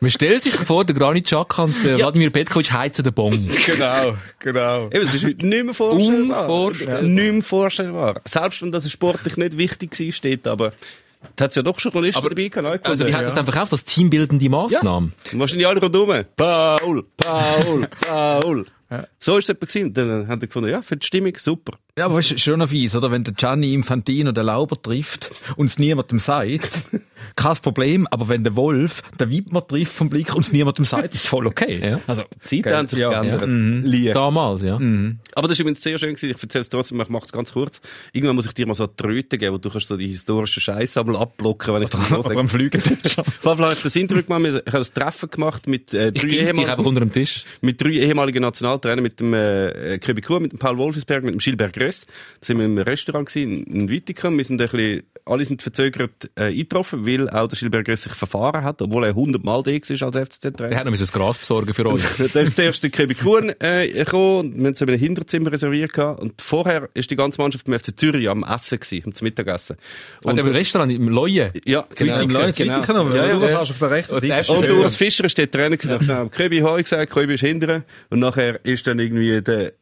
Man 0.00 0.10
stellt 0.10 0.42
sich 0.42 0.54
vor, 0.54 0.84
der 0.84 0.94
Granit 0.96 1.26
Xhaka 1.26 1.62
und 1.64 1.84
der 1.84 1.98
Wladimir 1.98 2.30
Petkovic 2.30 2.72
heizen 2.72 3.04
den 3.04 3.12
Bon. 3.14 3.28
Genau, 3.66 4.16
genau. 4.40 4.86
Eben, 4.90 5.06
es 5.06 5.14
ist 5.14 5.24
heute 5.24 5.46
nicht 5.46 5.64
mehr 5.64 5.74
vorstellbar. 5.74 6.48
Unvorstellbar. 6.48 7.02
Nicht 7.02 7.32
mehr 7.32 7.42
vorstellbar. 7.42 8.20
Selbst 8.24 8.62
wenn 8.62 8.72
das 8.72 8.90
sportlich 8.90 9.36
nicht 9.36 9.56
wichtig 9.58 9.98
war, 10.00 10.12
steht 10.12 10.46
aber, 10.48 10.72
da 11.36 11.44
hat 11.44 11.50
es 11.50 11.56
ja 11.56 11.62
doch 11.62 11.78
Journalisten 11.78 12.18
Aber- 12.18 12.30
dabei 12.30 12.48
gehabt. 12.48 12.86
Also, 12.86 13.06
wie 13.06 13.14
hat 13.14 13.24
das 13.24 13.34
dann 13.34 13.44
verkauft? 13.46 13.72
Als 13.72 13.84
teambildende 13.84 14.48
Massnahme? 14.48 15.12
Wahrscheinlich 15.32 15.66
alle 15.66 15.80
rundherum. 15.80 16.24
Paul, 16.36 17.04
Paul, 17.16 17.88
Paul. 18.00 18.64
So 19.18 19.36
ist 19.36 19.44
es 19.44 19.48
etwa 19.50 19.66
gewesen. 19.66 19.92
Dann 19.92 20.28
hat 20.28 20.42
er 20.42 20.46
gefunden, 20.46 20.70
ja, 20.70 20.80
für 20.80 20.96
die 20.96 21.06
Stimmung 21.06 21.34
super. 21.36 21.78
Ja, 21.98 22.06
aber 22.06 22.20
ist 22.20 22.40
schon 22.40 22.58
noch 22.58 22.68
fies, 22.68 22.96
oder? 22.96 23.10
Wenn 23.10 23.24
der 23.24 23.34
Gianni 23.34 23.74
Infantino 23.74 24.32
den 24.32 24.46
Lauber 24.46 24.80
trifft 24.80 25.30
und 25.56 25.66
es 25.66 25.78
niemandem 25.78 26.18
sagt, 26.18 26.70
kein 27.36 27.56
Problem, 27.56 28.06
aber 28.10 28.28
wenn 28.28 28.44
der 28.44 28.56
Wolf 28.56 29.02
den 29.18 29.30
Wittmer 29.30 29.66
trifft 29.66 29.92
vom 29.92 30.10
Blick 30.10 30.34
und 30.34 30.40
es 30.40 30.52
niemandem 30.52 30.84
sagt, 30.84 31.14
ist 31.14 31.26
voll 31.26 31.46
okay. 31.46 31.80
Ja. 31.82 32.00
Also, 32.06 32.24
Die 32.50 32.62
Zeiten 32.62 32.76
haben 32.76 32.88
sich 32.88 32.98
ja, 33.00 33.20
geändert. 33.22 33.42
ja. 33.42 34.06
Leicht. 34.06 34.16
Damals, 34.16 34.62
ja. 34.62 34.74
Aber 35.34 35.48
das 35.48 35.52
ist 35.56 35.60
übrigens 35.60 35.82
sehr 35.82 35.98
schön 35.98 36.14
gewesen. 36.14 36.34
Ich 36.34 36.42
erzähle 36.42 36.62
es 36.62 36.68
trotzdem, 36.68 37.00
ich 37.00 37.08
mache 37.08 37.24
es 37.24 37.32
ganz 37.32 37.52
kurz. 37.52 37.80
Irgendwann 38.12 38.36
muss 38.36 38.46
ich 38.46 38.52
dir 38.54 38.66
mal 38.66 38.74
so 38.74 38.86
Tröte 38.86 39.38
geben, 39.38 39.54
wo 39.54 39.58
du 39.58 39.70
kannst 39.70 39.88
so 39.88 39.96
die 39.96 40.08
historischen 40.08 40.60
Scheißsammel 40.60 41.16
abblocken, 41.16 41.74
wenn 41.74 41.82
ich 41.82 41.90
das 41.90 42.08
so 42.08 42.18
Oder 42.18 42.36
am 42.38 42.48
jeden 42.48 43.56
Fall 43.56 43.58
habe 43.58 43.72
ich 43.72 43.82
das 43.82 43.96
Interview 43.96 44.22
gemacht, 44.22 44.62
ich 44.66 44.72
habe 44.72 44.78
das 44.78 44.92
Treffen 44.92 45.30
gemacht 45.30 45.66
mit, 45.66 45.94
äh, 45.94 46.12
drei, 46.12 46.28
ehemaligen, 46.28 46.84
unter 46.86 47.00
dem 47.00 47.12
Tisch. 47.12 47.44
mit 47.60 47.82
drei 47.82 47.90
ehemaligen 47.90 48.42
Nationaltrainern, 48.42 49.02
mit 49.02 49.20
dem 49.20 49.34
äh, 49.34 49.98
Köbi 49.98 50.20
Kuh, 50.20 50.40
mit 50.40 50.52
dem 50.52 50.58
Paul 50.58 50.78
Wolfsberg, 50.78 51.24
mit 51.24 51.34
dem 51.34 51.38
Gilbert 51.38 51.72
Gress. 51.72 52.06
Da 52.40 52.46
sind 52.46 52.58
wir 52.58 52.66
im 52.66 52.78
Restaurant 52.78 53.28
gewesen, 53.28 53.64
in 53.64 53.88
Wittikum. 53.88 54.36
Wir 54.36 54.44
sind 54.44 54.60
ein 54.60 54.68
bisschen, 54.68 55.02
alle 55.28 55.44
sind 55.44 55.62
verzögert 55.62 56.30
äh, 56.34 56.44
eingetroffen, 56.44 57.06
weil 57.06 57.28
auch 57.30 57.48
der 57.48 57.82
Gress 57.82 58.04
sich 58.04 58.12
verfahren 58.12 58.62
hat, 58.62 58.82
obwohl 58.82 59.04
er 59.04 59.10
100 59.10 59.42
Mal 59.44 59.62
da 59.62 59.70
war 59.70 59.72
als 59.74 60.12
Der 60.12 60.26
FCZ-Trainer. 60.26 60.76
hat 60.76 60.86
noch 60.86 60.96
das 60.96 61.12
Gras 61.12 61.38
besorgen 61.38 61.72
für 61.74 61.86
euch. 61.86 62.02
Da 62.32 62.40
ist 62.40 62.56
zuerst 62.56 62.82
der 62.82 62.90
Köbi 62.90 63.14
Kuhn 63.14 63.52
äh, 63.60 63.88
gekommen 63.88 64.38
und 64.38 64.58
wir 64.58 64.66
haben 64.66 64.74
so 64.74 64.84
ein 64.86 64.98
Hinterzimmer 64.98 65.52
reserviert 65.52 65.92
gehabt. 65.92 66.20
Und 66.20 66.40
vorher 66.40 66.88
ist 66.94 67.10
die 67.10 67.16
ganze 67.16 67.40
Mannschaft 67.40 67.68
im 67.68 67.78
FC 67.78 67.98
Zürich 67.98 68.28
am 68.28 68.44
Essen 68.44 68.80
gewesen, 68.80 69.04
am 69.06 69.12
Mittagessen. 69.22 69.76
Und 70.24 70.38
im 70.38 70.46
Restaurant, 70.46 70.92
im 70.92 71.08
Leue. 71.08 71.52
ja, 71.64 71.86
genau. 71.94 72.20
Im 72.20 72.30
Leute, 72.30 72.64
genau. 72.64 72.80
genau. 72.82 73.10
Ja, 73.10 73.26
ja, 73.26 73.38
du 73.38 73.48
ja. 73.48 73.60
auf 73.60 73.78
der 73.78 73.90
rechten 73.90 74.20
der 74.20 74.36
erste 74.36 74.54
Seite. 74.54 74.74
Und 74.74 74.80
Urs 74.80 74.96
Fischer 74.96 75.24
ist 75.24 75.38
dort 75.38 75.52
Trainer 75.52 75.76
gewesen. 75.76 76.08
Ja. 76.08 76.26
Kröbi 76.26 76.60
Heu 76.60 76.82
gesagt, 76.82 77.10
Kröbi 77.12 77.34
ist 77.34 77.40
hinterher. 77.40 77.84
Und 78.10 78.20
nachher 78.20 78.64
ist 78.64 78.86
dann 78.86 78.98
irgendwie 78.98 79.40
der, 79.42 79.72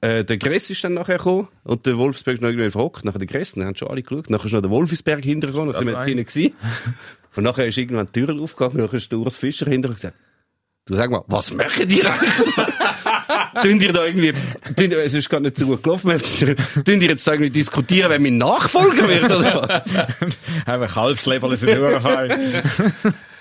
äh, 0.00 0.24
der 0.24 0.36
Gress 0.36 0.70
ist 0.70 0.84
dann 0.84 0.94
nachher 0.94 1.18
gekommen. 1.18 1.48
Und 1.64 1.86
der 1.86 1.96
Wolfsberg 1.96 2.36
ist 2.36 2.42
noch 2.42 2.48
irgendwie 2.48 2.70
verhockt. 2.70 3.04
Nachher 3.04 3.18
der 3.18 3.28
Gress, 3.28 3.52
dann 3.52 3.64
haben 3.64 3.76
schon 3.76 3.88
alle 3.88 4.02
geschaut. 4.02 4.30
Nachher 4.30 4.46
ist 4.46 4.52
noch 4.52 4.62
der 4.62 4.70
Wolfsberg 4.70 4.89
hinterher 4.96 5.52
gekommen. 5.52 5.72
Dann 5.72 5.78
sind 5.78 5.86
wir 5.86 5.94
dort 5.94 6.06
hinten 6.06 6.24
gewesen. 6.26 6.52
Und 7.36 7.44
nachher 7.44 7.66
ist 7.66 7.78
irgendwann 7.78 8.06
die 8.06 8.12
Tür 8.12 8.40
aufgegangen. 8.40 8.78
Nachher 8.78 8.94
ist 8.94 9.10
der 9.10 9.18
Urs 9.18 9.36
Fischer 9.36 9.66
hinterher 9.66 9.90
und 9.90 9.96
gesagt, 9.96 10.16
Du 10.86 10.96
sag 10.96 11.10
mal, 11.10 11.22
was 11.28 11.52
machen 11.52 11.88
die 11.88 12.02
eigentlich? 12.02 12.54
tun 13.62 13.80
ihr 13.80 13.92
da 13.92 14.06
irgendwie, 14.06 14.32
tun, 14.32 14.90
es 14.92 15.14
ist 15.14 15.28
gar 15.28 15.38
nicht 15.38 15.56
so 15.56 15.66
gut 15.66 15.82
gelaufen, 15.84 16.10
tun 16.84 17.00
ihr 17.00 17.08
jetzt 17.10 17.28
da 17.28 17.32
irgendwie 17.32 17.50
diskutieren, 17.50 18.10
wer 18.10 18.18
mein 18.18 18.38
Nachfolger 18.38 19.06
wird, 19.06 19.24
oder 19.24 19.68
was? 19.68 20.66
Haben 20.66 20.80
wir 20.80 20.88
Kalbsleberl 20.88 21.50
nur 21.50 22.00
fein. 22.00 22.62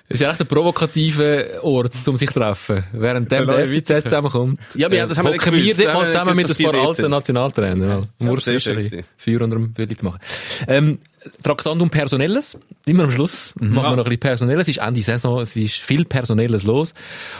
Das 0.10 0.20
ist 0.22 0.28
echt 0.28 0.41
ein 0.41 0.47
provokativer 0.47 1.64
Ort, 1.64 1.95
um 2.08 2.18
sich 2.18 2.30
zu 2.32 2.39
treffen. 2.39 2.84
Während 2.93 3.32
dem 3.32 3.45
Der 3.45 3.68
FCZ 3.68 4.04
zusammenkommt. 4.04 4.60
Ja, 4.74 4.88
aber 4.88 4.95
ja, 4.95 5.06
das 5.06 5.20
haben 5.20 5.26
wir 5.26 5.32
nicht 5.34 5.45
wir 5.45 5.52
gewusst. 5.52 5.80
dort 5.80 5.93
mal 5.93 6.06
zusammen 6.08 6.36
mit 6.36 6.60
ein 6.60 6.66
paar 6.72 6.88
alten. 6.88 7.10
Nationaltrainern. 7.12 7.89
Ja. 7.89 8.02
sehr 8.02 8.28
Mursfischerli. 8.28 8.89
schön 8.89 9.04
Feuer 9.18 9.41
unter 9.41 9.58
dem 9.58 9.72
Bildlich 9.74 10.00
zu 10.00 10.06
machen. 10.06 10.20
Ähm, 10.68 11.00
Traktandum 11.44 11.90
Personelles. 11.90 12.58
Immer 12.86 13.04
am 13.04 13.12
Schluss 13.12 13.54
machen 13.60 13.76
wir 13.76 13.82
noch 13.82 13.98
ein 13.98 14.04
bisschen 14.04 14.20
Personelles. 14.20 14.64
Es 14.64 14.78
ist 14.78 14.84
Ende 14.84 15.02
Saison, 15.02 15.40
es 15.40 15.56
ist 15.56 15.76
viel 15.76 16.06
Personelles 16.06 16.64
los. 16.64 16.94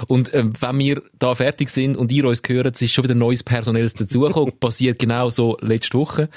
Und 0.08 0.34
ähm, 0.34 0.54
wenn 0.60 0.80
wir 0.80 1.02
da 1.18 1.36
fertig 1.36 1.70
sind 1.70 1.98
und 1.98 2.12
ihr 2.12 2.26
uns 2.26 2.42
gehört, 2.42 2.76
es 2.76 2.82
ist 2.82 2.94
schon 2.94 3.04
wieder 3.04 3.16
neues 3.16 3.44
Personelles 3.44 3.94
dazugekommen. 3.94 4.54
Passiert 4.60 5.00
genau 5.00 5.30
so 5.30 5.58
letzte 5.62 5.98
Woche. 5.98 6.30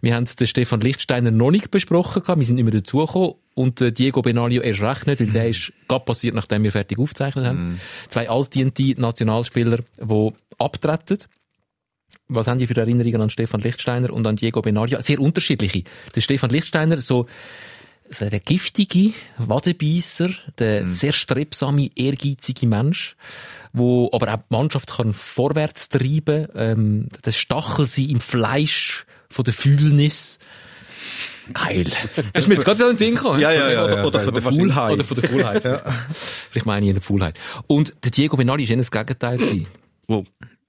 Wir 0.00 0.14
haben 0.14 0.24
den 0.24 0.46
Stefan 0.46 0.80
Lichtsteiner 0.80 1.30
noch 1.30 1.50
nicht 1.50 1.70
besprochen 1.70 2.22
gehabt. 2.22 2.38
Wir 2.38 2.46
sind 2.46 2.56
mehr 2.56 2.72
dazugekommen. 2.72 3.34
Und 3.54 3.80
äh, 3.80 3.92
Diego 3.92 4.22
Benaglio 4.22 4.62
erst 4.62 4.80
recht 4.80 5.06
nicht, 5.06 5.20
weil 5.20 5.26
der 5.26 5.48
ist 5.48 5.72
gerade 5.88 6.04
passiert, 6.04 6.34
nachdem 6.34 6.62
wir 6.62 6.72
fertig 6.72 6.98
aufgezeichnet 6.98 7.44
haben. 7.44 7.80
Zwei 8.08 8.28
altdiente 8.30 8.94
Nationalspieler, 9.00 9.78
die 10.00 10.32
abtreten. 10.58 11.18
Was 12.30 12.46
haben 12.46 12.58
die 12.58 12.66
für 12.68 12.76
Erinnerungen 12.76 13.22
an 13.22 13.30
Stefan 13.30 13.60
Lichtsteiner 13.60 14.12
und 14.12 14.24
an 14.26 14.36
Diego 14.36 14.62
Benaglio? 14.62 15.00
Sehr 15.02 15.18
unterschiedliche. 15.18 15.82
Der 16.14 16.20
Stefan 16.20 16.50
Lichtsteiner, 16.50 17.00
so, 17.00 17.26
so 18.08 18.30
der 18.30 18.38
giftige 18.38 19.12
Wadenbeisser, 19.36 20.30
der 20.58 20.86
sehr 20.86 21.12
strebsame, 21.12 21.90
ehrgeizige 21.96 22.68
Mensch, 22.68 23.16
wo 23.72 24.08
aber 24.12 24.32
auch 24.32 24.38
die 24.38 24.44
Mannschaft 24.48 24.96
kann 24.96 25.12
vorwärts 25.12 25.88
treiben, 25.88 26.46
ähm, 26.54 27.08
das 27.22 27.36
Stachel 27.36 27.88
sein 27.88 28.10
im 28.10 28.20
Fleisch 28.20 29.06
von 29.28 29.44
der 29.44 29.54
Fühlnis. 29.54 30.38
Geil. 31.52 31.90
Das 32.14 32.26
ist 32.44 32.48
mir 32.48 32.54
jetzt 32.54 32.64
gerade 32.64 32.78
so 32.78 32.84
in 32.84 32.92
den 32.92 32.96
Sinn 32.96 33.14
gekommen. 33.16 33.40
Ja, 33.40 33.50
ja, 33.50 33.70
ja. 33.72 33.84
Oder, 33.84 33.96
ja, 33.96 34.04
oder 34.04 34.18
ja, 34.20 34.24
von 34.24 34.34
der. 34.34 34.42
Faulheit. 34.42 34.92
Oder 34.92 35.04
von 35.04 35.20
der 35.20 35.30
Coolheit. 35.30 35.82
Vielleicht 36.12 36.66
meine 36.66 36.86
ich 36.86 36.90
eine 36.90 37.00
Faulheit. 37.00 37.40
Und 37.66 37.92
der 38.04 38.12
Diego 38.12 38.36
Benali 38.36 38.62
ist 38.62 38.70
eher 38.70 38.76
das 38.76 38.90
Gegenteil 38.92 39.38
gewesen. 39.38 39.66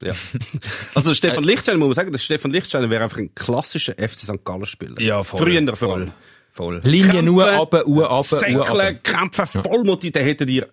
Ja. 0.04 0.14
Also 0.96 1.14
Stefan 1.14 1.44
Lichtsteiner, 1.44 1.78
muss 1.78 1.88
man 1.90 1.94
sagen, 1.94 2.12
der 2.12 2.20
Stefan 2.20 2.52
Lichtsteiner 2.52 2.90
wäre 2.90 3.04
einfach 3.04 3.18
ein 3.18 3.34
klassischer 3.36 3.94
FC 3.94 4.20
St. 4.20 4.44
Gallen 4.44 4.66
Spieler. 4.66 5.00
Ja, 5.00 5.24
voll. 5.24 5.40
Früher 5.42 5.76
vor 5.76 5.94
allem. 5.96 6.12
Voll. 6.52 6.82
Linie 6.84 7.24
nur 7.24 7.44
Kämpfen, 7.46 7.60
runter, 7.60 7.88
Uhr 7.88 8.06
runter, 8.08 8.50
Uhr 8.50 8.68
runter. 8.68 8.94
kämpfen, 8.96 9.46
voll 9.46 9.84
motiviert, 9.86 10.16
den 10.16 10.24
hätten 10.26 10.48
ihr 10.50 10.68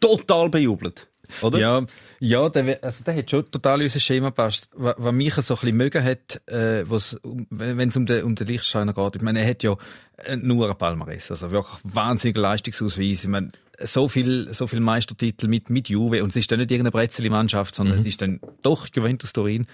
total 0.00 0.48
bejubelt. 0.48 1.06
Oder? 1.42 1.58
Ja, 1.58 1.86
ja, 2.20 2.48
der, 2.48 2.82
also 2.82 3.04
der 3.04 3.16
hat 3.16 3.30
schon 3.30 3.50
total 3.50 3.80
in 3.80 3.84
unser 3.84 4.00
Schema 4.00 4.28
gepasst. 4.30 4.70
Was, 4.74 4.94
was 4.96 5.12
mich 5.12 5.34
so 5.34 5.54
ein 5.54 5.60
bisschen 5.60 5.76
mögen 5.76 6.02
hat, 6.02 6.40
äh, 6.46 6.84
was, 6.88 7.20
wenn 7.50 7.88
es 7.88 7.96
um 7.96 8.06
den, 8.06 8.24
um 8.24 8.34
den 8.34 8.46
Lichtsteiner 8.46 8.94
geht. 8.94 9.16
Ich 9.16 9.22
meine, 9.22 9.40
er 9.42 9.50
hat 9.50 9.62
ja 9.62 9.76
äh, 10.16 10.36
nur 10.36 10.70
ein 10.70 10.78
Palmares. 10.78 11.30
Also 11.30 11.50
wirklich 11.50 11.76
wahnsinniger 11.84 12.40
Leistungsausweis. 12.40 13.24
Ich 13.24 13.28
meine, 13.28 13.52
so 13.80 14.08
viel, 14.08 14.52
so 14.52 14.66
viel 14.66 14.80
Meistertitel 14.80 15.48
mit, 15.48 15.70
mit 15.70 15.88
Juve. 15.88 16.22
Und 16.22 16.30
es 16.30 16.36
ist 16.36 16.50
dann 16.50 16.58
nicht 16.58 16.70
irgendeine 16.70 16.92
Bretzeli-Mannschaft, 16.92 17.74
sondern 17.74 17.98
es 17.98 18.04
ist 18.04 18.20
dann 18.20 18.40
doch 18.62 18.88
Juventus 18.92 19.32
Turin. 19.32 19.66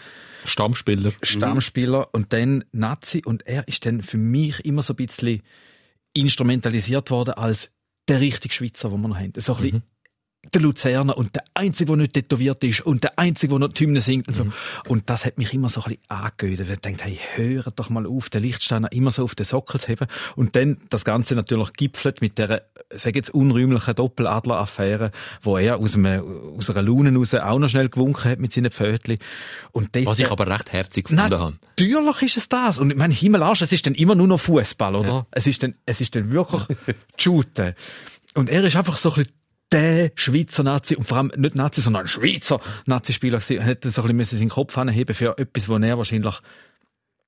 Stammspieler. 0.45 1.13
Stammspieler 1.23 2.09
und 2.13 2.33
dann 2.33 2.65
Nazi 2.73 3.23
und 3.25 3.47
er 3.47 3.67
ist 3.69 3.87
dann 3.87 4.03
für 4.03 4.19
mich 4.19 4.65
immer 4.65 4.83
so 4.83 4.93
ein 4.93 4.97
bisschen 4.97 5.43
instrumentalisiert 6.13 7.11
worden 7.11 7.35
als 7.35 7.71
der 8.09 8.21
richtige 8.21 8.55
Schweizer, 8.55 8.91
den 8.91 9.01
wir 9.01 9.09
noch 9.09 9.19
haben. 9.19 9.33
So 9.37 9.57
ein 9.57 9.63
bisschen 9.63 9.83
der 10.53 10.61
Luzerner 10.63 11.17
und 11.17 11.35
der 11.35 11.45
Einzige, 11.55 11.87
der 11.87 11.97
nicht 11.97 12.13
tätowiert 12.13 12.63
ist 12.65 12.81
und 12.83 13.03
der 13.05 13.19
Einzige, 13.19 13.51
der 13.51 13.59
noch 13.61 13.73
die 13.73 13.85
Hymne 13.85 14.01
singt 14.01 14.29
und 14.29 14.35
so. 14.35 14.47
Und 14.89 15.09
das 15.11 15.25
hat 15.25 15.39
mich 15.39 15.53
immer 15.55 15.69
so 15.69 15.81
ein 15.83 15.85
bisschen 15.85 16.03
angehört. 16.09 16.71
Ich 16.71 16.81
denkt, 16.81 17.05
hey, 17.05 17.19
hört 17.37 17.79
doch 17.79 17.91
mal 17.91 18.07
auf, 18.07 18.29
den 18.31 18.43
Lichtsteiner 18.43 18.91
immer 18.93 19.11
so 19.11 19.25
auf 19.25 19.35
den 19.35 19.45
Sockel 19.47 19.81
zu 19.81 19.89
heben. 19.89 20.07
Und 20.37 20.55
dann 20.57 20.79
das 20.91 21.05
Ganze 21.05 21.35
natürlich 21.35 21.73
gipfelt 21.73 22.21
mit 22.21 22.39
der, 22.39 22.63
sag 22.95 23.17
jetzt, 23.17 23.31
unrühmlichen 23.33 23.95
Doppeladler-Affäre, 23.95 25.11
wo 25.43 25.57
er 25.59 25.79
aus, 25.79 25.95
einem, 25.97 26.55
aus 26.59 26.71
einer 26.71 26.83
Laune 26.83 27.15
raus 27.17 27.35
auch 27.35 27.59
noch 27.59 27.69
schnell 27.69 27.89
gewunken 27.89 28.31
hat 28.31 28.39
mit 28.39 28.53
seinen 28.53 28.71
Pfötchen. 28.71 29.19
Und 29.73 29.95
dort- 29.97 30.07
Was 30.07 30.19
ich 30.19 30.31
aber 30.31 30.47
recht 30.47 30.73
herzig 30.73 31.05
gefunden 31.05 31.23
habe. 31.23 31.55
Natürlich 31.79 32.23
ist 32.23 32.37
es 32.37 32.49
das. 32.49 32.79
Und 32.79 32.91
ich 32.91 32.97
meine, 32.97 33.15
Himmelarsch, 33.15 33.63
es 33.63 33.73
ist 33.73 33.87
dann 33.87 33.95
immer 33.95 34.15
nur 34.15 34.27
noch 34.27 34.41
Fußball, 34.41 34.95
oder? 34.95 35.09
Ja. 35.09 35.27
Es 35.31 35.47
ist 35.47 35.63
dann, 35.63 35.75
es 35.87 36.01
ist 36.01 36.15
dann 36.17 36.31
wirklich 36.31 36.63
Shooten. 37.17 37.75
Und 38.35 38.49
er 38.51 38.65
ist 38.65 38.77
einfach 38.77 38.97
so 38.97 39.11
ein 39.11 39.15
bisschen 39.17 39.33
der 39.75 40.13
Schweizer 40.15 40.63
Nazi, 40.63 40.95
und 40.95 41.05
vor 41.05 41.19
allem 41.19 41.33
nicht 41.37 41.57
Nazi, 41.57 41.81
sondern 41.81 42.03
ein 42.03 42.09
Schweizer 42.09 42.61
Nazi-Spieler 42.87 43.39
gewesen. 43.39 43.59
Er 43.59 43.65
hätte 43.65 43.91
so 43.91 44.03
ein 44.03 44.17
bisschen 44.17 44.39
seinen 44.39 44.49
Kopf 44.49 44.79
anheben 44.79 45.15
für 45.15 45.37
etwas, 45.37 45.69
wo 45.69 45.77
er 45.77 45.99
wahrscheinlich, 45.99 46.41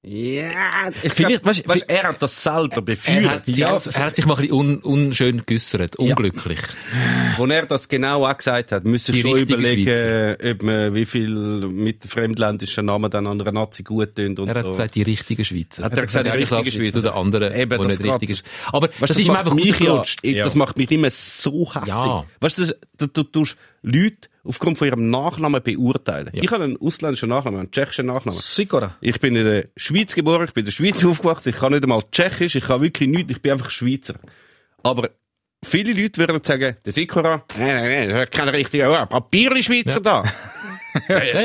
Ja, 0.08 0.88
ich 1.02 1.12
Vielleicht, 1.14 1.44
weißt- 1.44 1.66
weißt, 1.66 1.84
er 1.88 2.04
hat 2.04 2.22
das 2.22 2.40
selber 2.40 2.76
Er 2.76 2.82
befeuert. 2.82 3.28
hat, 3.28 3.46
sich, 3.46 3.58
er 3.58 4.04
hat 4.04 4.14
sich 4.14 4.24
mal 4.24 4.34
ein 4.34 4.42
bisschen 4.42 4.52
un, 4.56 4.76
unschön 4.78 5.42
geäussert, 5.44 5.96
unglücklich. 5.96 6.60
Wo 7.36 7.44
er 7.46 7.66
das 7.66 7.88
genau 7.88 8.24
auch 8.24 8.36
gesagt 8.36 8.70
hat, 8.70 8.84
müsste 8.84 9.10
Die 9.10 9.20
schon 9.22 9.36
überlegen, 9.36 10.36
ob 10.52 10.62
man 10.62 10.94
wie 10.94 11.04
viel 11.06 11.28
mit 11.30 12.04
fremdländischen 12.06 12.86
Namen 12.86 13.10
dann 13.10 13.26
an 13.26 13.40
einer 13.40 13.50
Nazi 13.50 13.82
gut 13.82 14.14
tun 14.14 14.38
und 14.38 14.46
Er 14.48 14.54
hat 14.54 14.62
so. 14.66 14.70
gesagt, 14.70 14.94
die 14.94 15.02
richtige 15.02 15.44
Schweizer. 15.44 15.82
Hat 15.82 15.98
er 15.98 16.06
gesagt, 16.06 16.24
die 16.26 16.30
Im 16.30 16.36
richtige 16.36 16.62
Gegensatz 16.62 16.74
Schweizer? 16.80 16.92
Zu 17.00 17.02
den 17.02 17.12
anderen, 17.12 17.52
Eben, 17.54 17.80
die 17.82 17.88
das 17.88 17.98
nicht 17.98 18.12
richtig 18.12 18.30
ist. 18.30 18.44
Aber 18.68 18.86
Weißt, 18.88 19.02
das, 19.02 19.08
das 19.08 19.18
ist 19.18 19.26
mir 19.26 19.32
macht 19.32 19.40
einfach 19.46 19.54
mich 19.56 19.80
ja, 19.80 19.90
rausgerutscht. 19.92 20.20
das 20.46 20.54
macht 20.54 20.78
mich 20.78 20.90
immer 20.92 21.10
so 21.10 21.66
hässlich. 21.74 21.88
Ja. 21.88 22.24
Weißt 22.38 22.58
du, 22.60 22.76
du, 22.98 23.06
du 23.08 23.22
tust 23.24 23.56
Leute 23.82 24.28
aufgrund 24.46 24.78
von 24.78 24.86
ihrem 24.88 25.10
Nachnamen 25.10 25.62
beurteilen. 25.62 26.30
Ich 26.32 26.50
habe 26.50 26.64
einen 26.64 26.80
ausländischen 26.80 27.28
Nachnamen, 27.28 27.60
einen 27.60 27.70
tschechischen 27.70 28.06
Nachnamen. 28.06 28.40
Sigora. 28.40 28.96
Ich 29.00 29.20
bin 29.20 29.36
in 29.36 29.44
der 29.44 29.68
Schweiz 29.76 30.14
geboren, 30.14 30.44
ich 30.44 30.54
bin 30.54 30.62
in 30.62 30.66
der 30.66 30.72
Schweiz 30.72 31.04
aufgewachsen, 31.04 31.50
ich 31.50 31.56
kann 31.56 31.72
nicht 31.72 31.82
einmal 31.82 32.02
Tschechisch, 32.10 32.54
ich 32.54 32.64
kann 32.64 32.80
wirklich 32.80 33.08
nichts, 33.08 33.32
ich 33.32 33.42
bin 33.42 33.52
einfach 33.52 33.70
Schweizer. 33.70 34.14
Aber 34.82 35.10
viele 35.64 35.92
Leute 35.92 36.18
würden 36.18 36.42
sagen, 36.42 36.76
der 36.84 36.92
Sikora, 36.92 37.44
nein, 37.58 37.84
nein, 37.84 38.08
nein, 38.10 38.26
kein 38.30 38.48
richtiger, 38.48 39.02
oh, 39.02 39.06
Papierli-Schweizer 39.06 40.00
da. 40.00 40.22
Ja, 41.08 41.22
ja. 41.22 41.40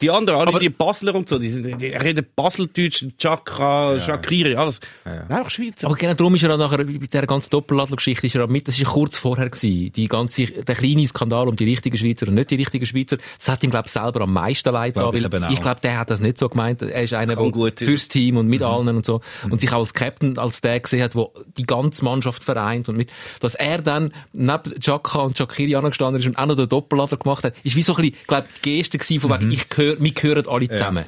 Die 0.00 0.10
anderen, 0.10 0.40
alle 0.40 0.48
Aber- 0.48 0.58
die 0.60 0.68
Basler 0.68 1.14
und 1.14 1.28
so, 1.28 1.38
die, 1.38 1.50
sind, 1.50 1.80
die 1.80 1.86
reden 1.88 2.26
Baseldeutsch, 2.34 3.04
Chakra, 3.18 3.98
Shakiri, 3.98 4.54
alles. 4.56 4.80
Einfach 5.04 5.50
Schweizer. 5.50 5.86
Aber 5.86 5.96
genau 5.96 6.14
darum 6.14 6.34
ist 6.34 6.42
er 6.42 6.54
auch 6.54 6.58
nachher, 6.58 6.78
bei 6.78 6.84
dieser 6.84 7.26
ganzen 7.26 7.50
Doppeladler-Geschichte, 7.50 8.26
ist 8.26 8.34
er 8.36 8.44
auch 8.44 8.48
mit, 8.48 8.66
das 8.68 8.74
ist 8.74 8.80
ja 8.82 8.88
kurz 8.88 9.16
vorher 9.16 9.48
gewesen, 9.50 9.92
die 9.92 10.08
ganze, 10.08 10.46
der 10.46 10.74
kleine 10.74 11.06
Skandal 11.06 11.48
um 11.48 11.56
die 11.56 11.64
richtigen 11.64 11.96
Schweizer 11.96 12.28
und 12.28 12.34
nicht 12.34 12.50
die 12.50 12.56
richtigen 12.56 12.86
Schweizer, 12.86 13.16
das 13.38 13.48
hat 13.48 13.62
ihm, 13.64 13.70
glaube 13.70 13.86
ich, 13.86 13.92
selber 13.92 14.22
am 14.22 14.32
meisten 14.32 14.72
leid 14.72 14.94
getan, 14.94 15.14
ich 15.14 15.32
weil 15.32 15.44
auch. 15.44 15.50
ich 15.50 15.60
glaube, 15.62 15.80
der 15.82 15.98
hat 15.98 16.10
das 16.10 16.20
nicht 16.20 16.38
so 16.38 16.48
gemeint, 16.48 16.82
er 16.82 17.02
ist 17.02 17.14
einer, 17.14 17.36
der 17.36 17.50
gut 17.50 17.78
fürs 17.78 18.08
Team 18.08 18.36
und 18.36 18.46
mit 18.48 18.60
Mhm. 18.60 18.66
allen 18.66 18.88
und 18.96 19.06
so, 19.06 19.20
und 19.50 19.60
sich 19.60 19.72
auch 19.72 19.78
als 19.80 19.94
Captain, 19.94 20.38
als 20.38 20.60
der 20.60 20.80
gesehen 20.80 21.02
hat, 21.02 21.14
der 21.14 21.28
die 21.56 21.64
ganze 21.64 22.04
Mannschaft 22.04 22.42
vereint 22.44 22.88
und 22.88 22.96
mit, 22.96 23.10
dass 23.40 23.54
er 23.54 23.80
dann 23.82 24.12
neben 24.32 24.78
Chaka 24.80 25.20
und 25.20 25.36
Shakiri 25.38 25.74
angestanden 25.76 26.20
ist 26.20 26.26
und 26.26 26.36
auch 26.38 26.46
noch 26.46 26.56
den 26.56 26.68
Doppeladler 26.68 27.16
gemacht 27.18 27.44
hat, 27.44 27.54
ist 27.62 27.76
wie 27.76 27.82
so 27.82 27.94
ein 27.94 28.02
bisschen, 28.02 28.16
glaube 28.26 28.48
Geste 28.64 28.98
gewesen, 28.98 29.20
von 29.20 29.30
Mhm. 29.30 29.40
wegen, 29.40 29.52
ich 29.52 29.68
gehör, 29.68 29.96
wir 30.00 30.12
gehören 30.12 30.46
alle 30.48 30.68
zusammen. 30.68 31.04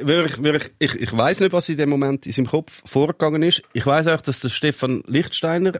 Wirklich, 0.00 0.42
wirklich, 0.42 0.72
ich, 0.80 0.94
ich 0.96 1.16
weiß 1.16 1.40
nicht, 1.40 1.52
was 1.52 1.68
in 1.68 1.76
dem 1.76 1.88
Moment 1.88 2.26
in 2.26 2.32
seinem 2.32 2.46
Kopf 2.46 2.82
vorgegangen 2.84 3.42
ist. 3.42 3.62
Ich 3.74 3.86
weiß 3.86 4.08
auch, 4.08 4.20
dass 4.20 4.40
der 4.40 4.48
Stefan 4.48 5.02
Lichtsteiner 5.06 5.72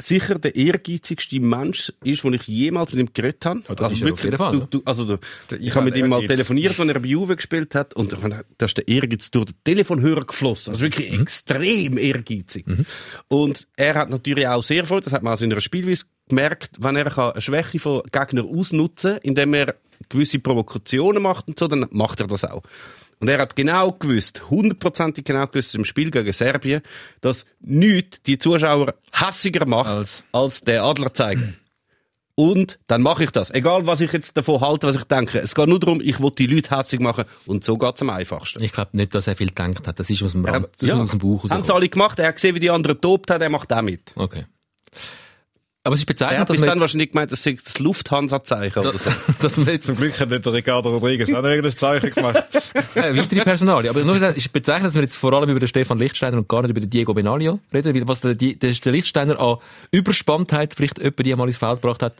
sicher 0.00 0.38
der 0.38 0.54
ehrgeizigste 0.54 1.40
Mensch 1.40 1.90
ist, 2.04 2.22
den 2.22 2.34
ich 2.34 2.42
jemals 2.46 2.92
mit 2.92 3.00
ihm 3.00 3.12
geredet 3.14 3.44
habe. 3.46 3.62
Ja, 3.66 3.74
das 3.74 3.92
ist 3.92 4.02
er 4.02 4.12
auf 4.12 4.22
jeden 4.22 4.36
Fall, 4.36 4.52
Du, 4.52 4.58
ja. 4.60 4.66
du, 4.70 4.82
also 4.84 5.04
du, 5.04 5.18
ich 5.58 5.74
habe 5.74 5.86
mit 5.86 5.96
ihm 5.96 6.08
mal 6.08 6.24
telefoniert, 6.26 6.78
als 6.78 6.88
er 6.88 7.00
bei 7.00 7.08
Juve 7.08 7.34
gespielt 7.34 7.74
hat, 7.74 7.94
und 7.94 8.12
ich 8.12 8.20
meine, 8.20 8.44
da 8.58 8.66
ist 8.66 8.76
der 8.76 8.86
Ehrgeiz 8.88 9.30
durch 9.30 9.46
den 9.46 9.54
Telefonhörer 9.64 10.26
geflossen. 10.26 10.74
Also 10.74 10.82
wirklich 10.82 11.10
Mhm. 11.12 11.22
extrem 11.22 11.96
ehrgeizig. 11.98 12.66
Und 13.28 13.66
er 13.76 13.94
hat 13.94 14.10
natürlich 14.10 14.46
auch 14.46 14.62
sehr 14.62 14.84
viel, 14.84 15.00
das 15.00 15.12
hat 15.14 15.22
man 15.22 15.32
aus 15.32 15.40
seiner 15.40 15.60
Spielweise 15.62 16.04
gemerkt, 16.28 16.72
wenn 16.78 16.94
er 16.96 17.10
kann 17.10 17.32
eine 17.32 17.40
Schwäche 17.40 17.78
von 17.78 18.02
Gegnern 18.12 18.46
ausnutzen 18.46 19.16
indem 19.22 19.54
er 19.54 19.76
gewisse 20.08 20.38
Provokationen 20.38 21.22
macht 21.22 21.48
und 21.48 21.58
so, 21.58 21.66
dann 21.68 21.86
macht 21.90 22.20
er 22.20 22.26
das 22.26 22.44
auch. 22.44 22.62
Und 23.18 23.28
er 23.28 23.38
hat 23.38 23.56
genau 23.56 23.92
gewusst, 23.92 24.42
hundertprozentig 24.50 25.24
genau 25.24 25.46
gewusst 25.46 25.74
im 25.74 25.84
Spiel 25.86 26.10
gegen 26.10 26.32
Serbien, 26.32 26.82
dass 27.22 27.46
nichts 27.60 28.20
die 28.22 28.38
Zuschauer 28.38 28.94
hässiger 29.12 29.64
macht 29.66 29.88
als, 29.88 30.24
Als- 30.32 30.60
der 30.60 30.84
Adler 30.84 31.14
zeigen. 31.14 31.56
Und 32.38 32.78
dann 32.86 33.00
mache 33.00 33.24
ich 33.24 33.30
das. 33.30 33.50
Egal, 33.50 33.86
was 33.86 34.02
ich 34.02 34.12
jetzt 34.12 34.36
davon 34.36 34.60
halte, 34.60 34.86
was 34.86 34.96
ich 34.96 35.04
denke. 35.04 35.38
Es 35.38 35.54
geht 35.54 35.66
nur 35.68 35.80
darum, 35.80 36.02
ich 36.02 36.20
will 36.20 36.30
die 36.36 36.46
Leute 36.46 36.76
hässig 36.76 37.00
machen. 37.00 37.24
Und 37.46 37.64
so 37.64 37.78
geht's 37.78 38.02
am 38.02 38.10
einfachsten. 38.10 38.62
Ich 38.62 38.72
glaube 38.72 38.94
nicht, 38.94 39.14
dass 39.14 39.26
er 39.26 39.36
viel 39.36 39.46
gedacht 39.46 39.86
hat, 39.88 39.98
das 39.98 40.10
ist 40.10 40.22
aus 40.22 40.32
dem, 40.32 40.44
Rand, 40.44 40.66
das 40.74 40.82
ist 40.82 40.88
Ja. 40.90 41.00
aus 41.02 41.08
dem 41.12 41.18
Bauch 41.18 41.48
Haben 41.48 41.64
sie 41.64 41.72
alle 41.72 41.88
gemacht. 41.88 42.18
Er 42.18 42.28
hat 42.28 42.34
gesehen, 42.34 42.54
wie 42.54 42.60
die 42.60 42.68
anderen 42.68 43.00
tobt 43.00 43.30
haben. 43.30 43.40
Er 43.40 43.48
macht 43.48 43.72
auch 43.72 43.80
mit. 43.80 44.12
Okay. 44.16 44.44
Aber 45.86 45.94
es 45.94 46.00
ist 46.00 46.04
Er 46.08 46.14
bezeichnend, 46.14 46.40
hat 46.40 46.48
dass 46.50 46.54
bis 46.54 46.60
man 46.60 46.66
dann 46.68 46.76
jetzt, 46.78 46.80
wahrscheinlich 46.82 47.10
gemeint, 47.12 47.32
das 47.32 47.42
sei 47.42 47.52
das 47.52 47.78
Lufthansa-Zeichen 47.78 48.78
oder 48.80 48.98
so. 48.98 49.10
dass 49.40 49.56
man 49.56 49.66
jetzt 49.68 49.86
Zum 49.86 49.96
Glück 49.96 50.18
hat 50.18 50.30
nicht 50.30 50.44
der 50.44 50.52
Ricardo 50.52 50.90
Rodriguez 50.90 51.28
auch 51.32 51.42
noch 51.42 51.48
irgendein 51.48 51.76
Zeichen 51.76 52.10
gemacht. 52.10 52.36
äh, 52.94 53.16
weitere 53.16 53.40
Personalien. 53.44 53.90
Aber 53.90 54.04
nur 54.04 54.20
es 54.20 54.36
ist 54.36 54.52
bezeichnend, 54.52 54.88
dass 54.88 54.94
wir 54.94 55.02
jetzt 55.02 55.16
vor 55.16 55.32
allem 55.32 55.48
über 55.48 55.60
den 55.60 55.68
Stefan 55.68 55.98
Lichtsteiner 55.98 56.36
und 56.38 56.48
gar 56.48 56.62
nicht 56.62 56.70
über 56.70 56.80
den 56.80 56.90
Diego 56.90 57.14
Benaglio 57.14 57.60
reden, 57.72 57.94
weil 57.94 58.08
was 58.08 58.20
der, 58.20 58.34
die- 58.34 58.58
der, 58.58 58.72
der 58.72 58.92
Lichtsteiner 58.92 59.38
an 59.40 59.58
Überspanntheit 59.92 60.74
vielleicht 60.74 60.98
jemand 60.98 61.20
die 61.26 61.34
mal 61.36 61.46
ins 61.48 61.56
Feld 61.58 61.80
gebracht 61.80 62.02
hat, 62.02 62.14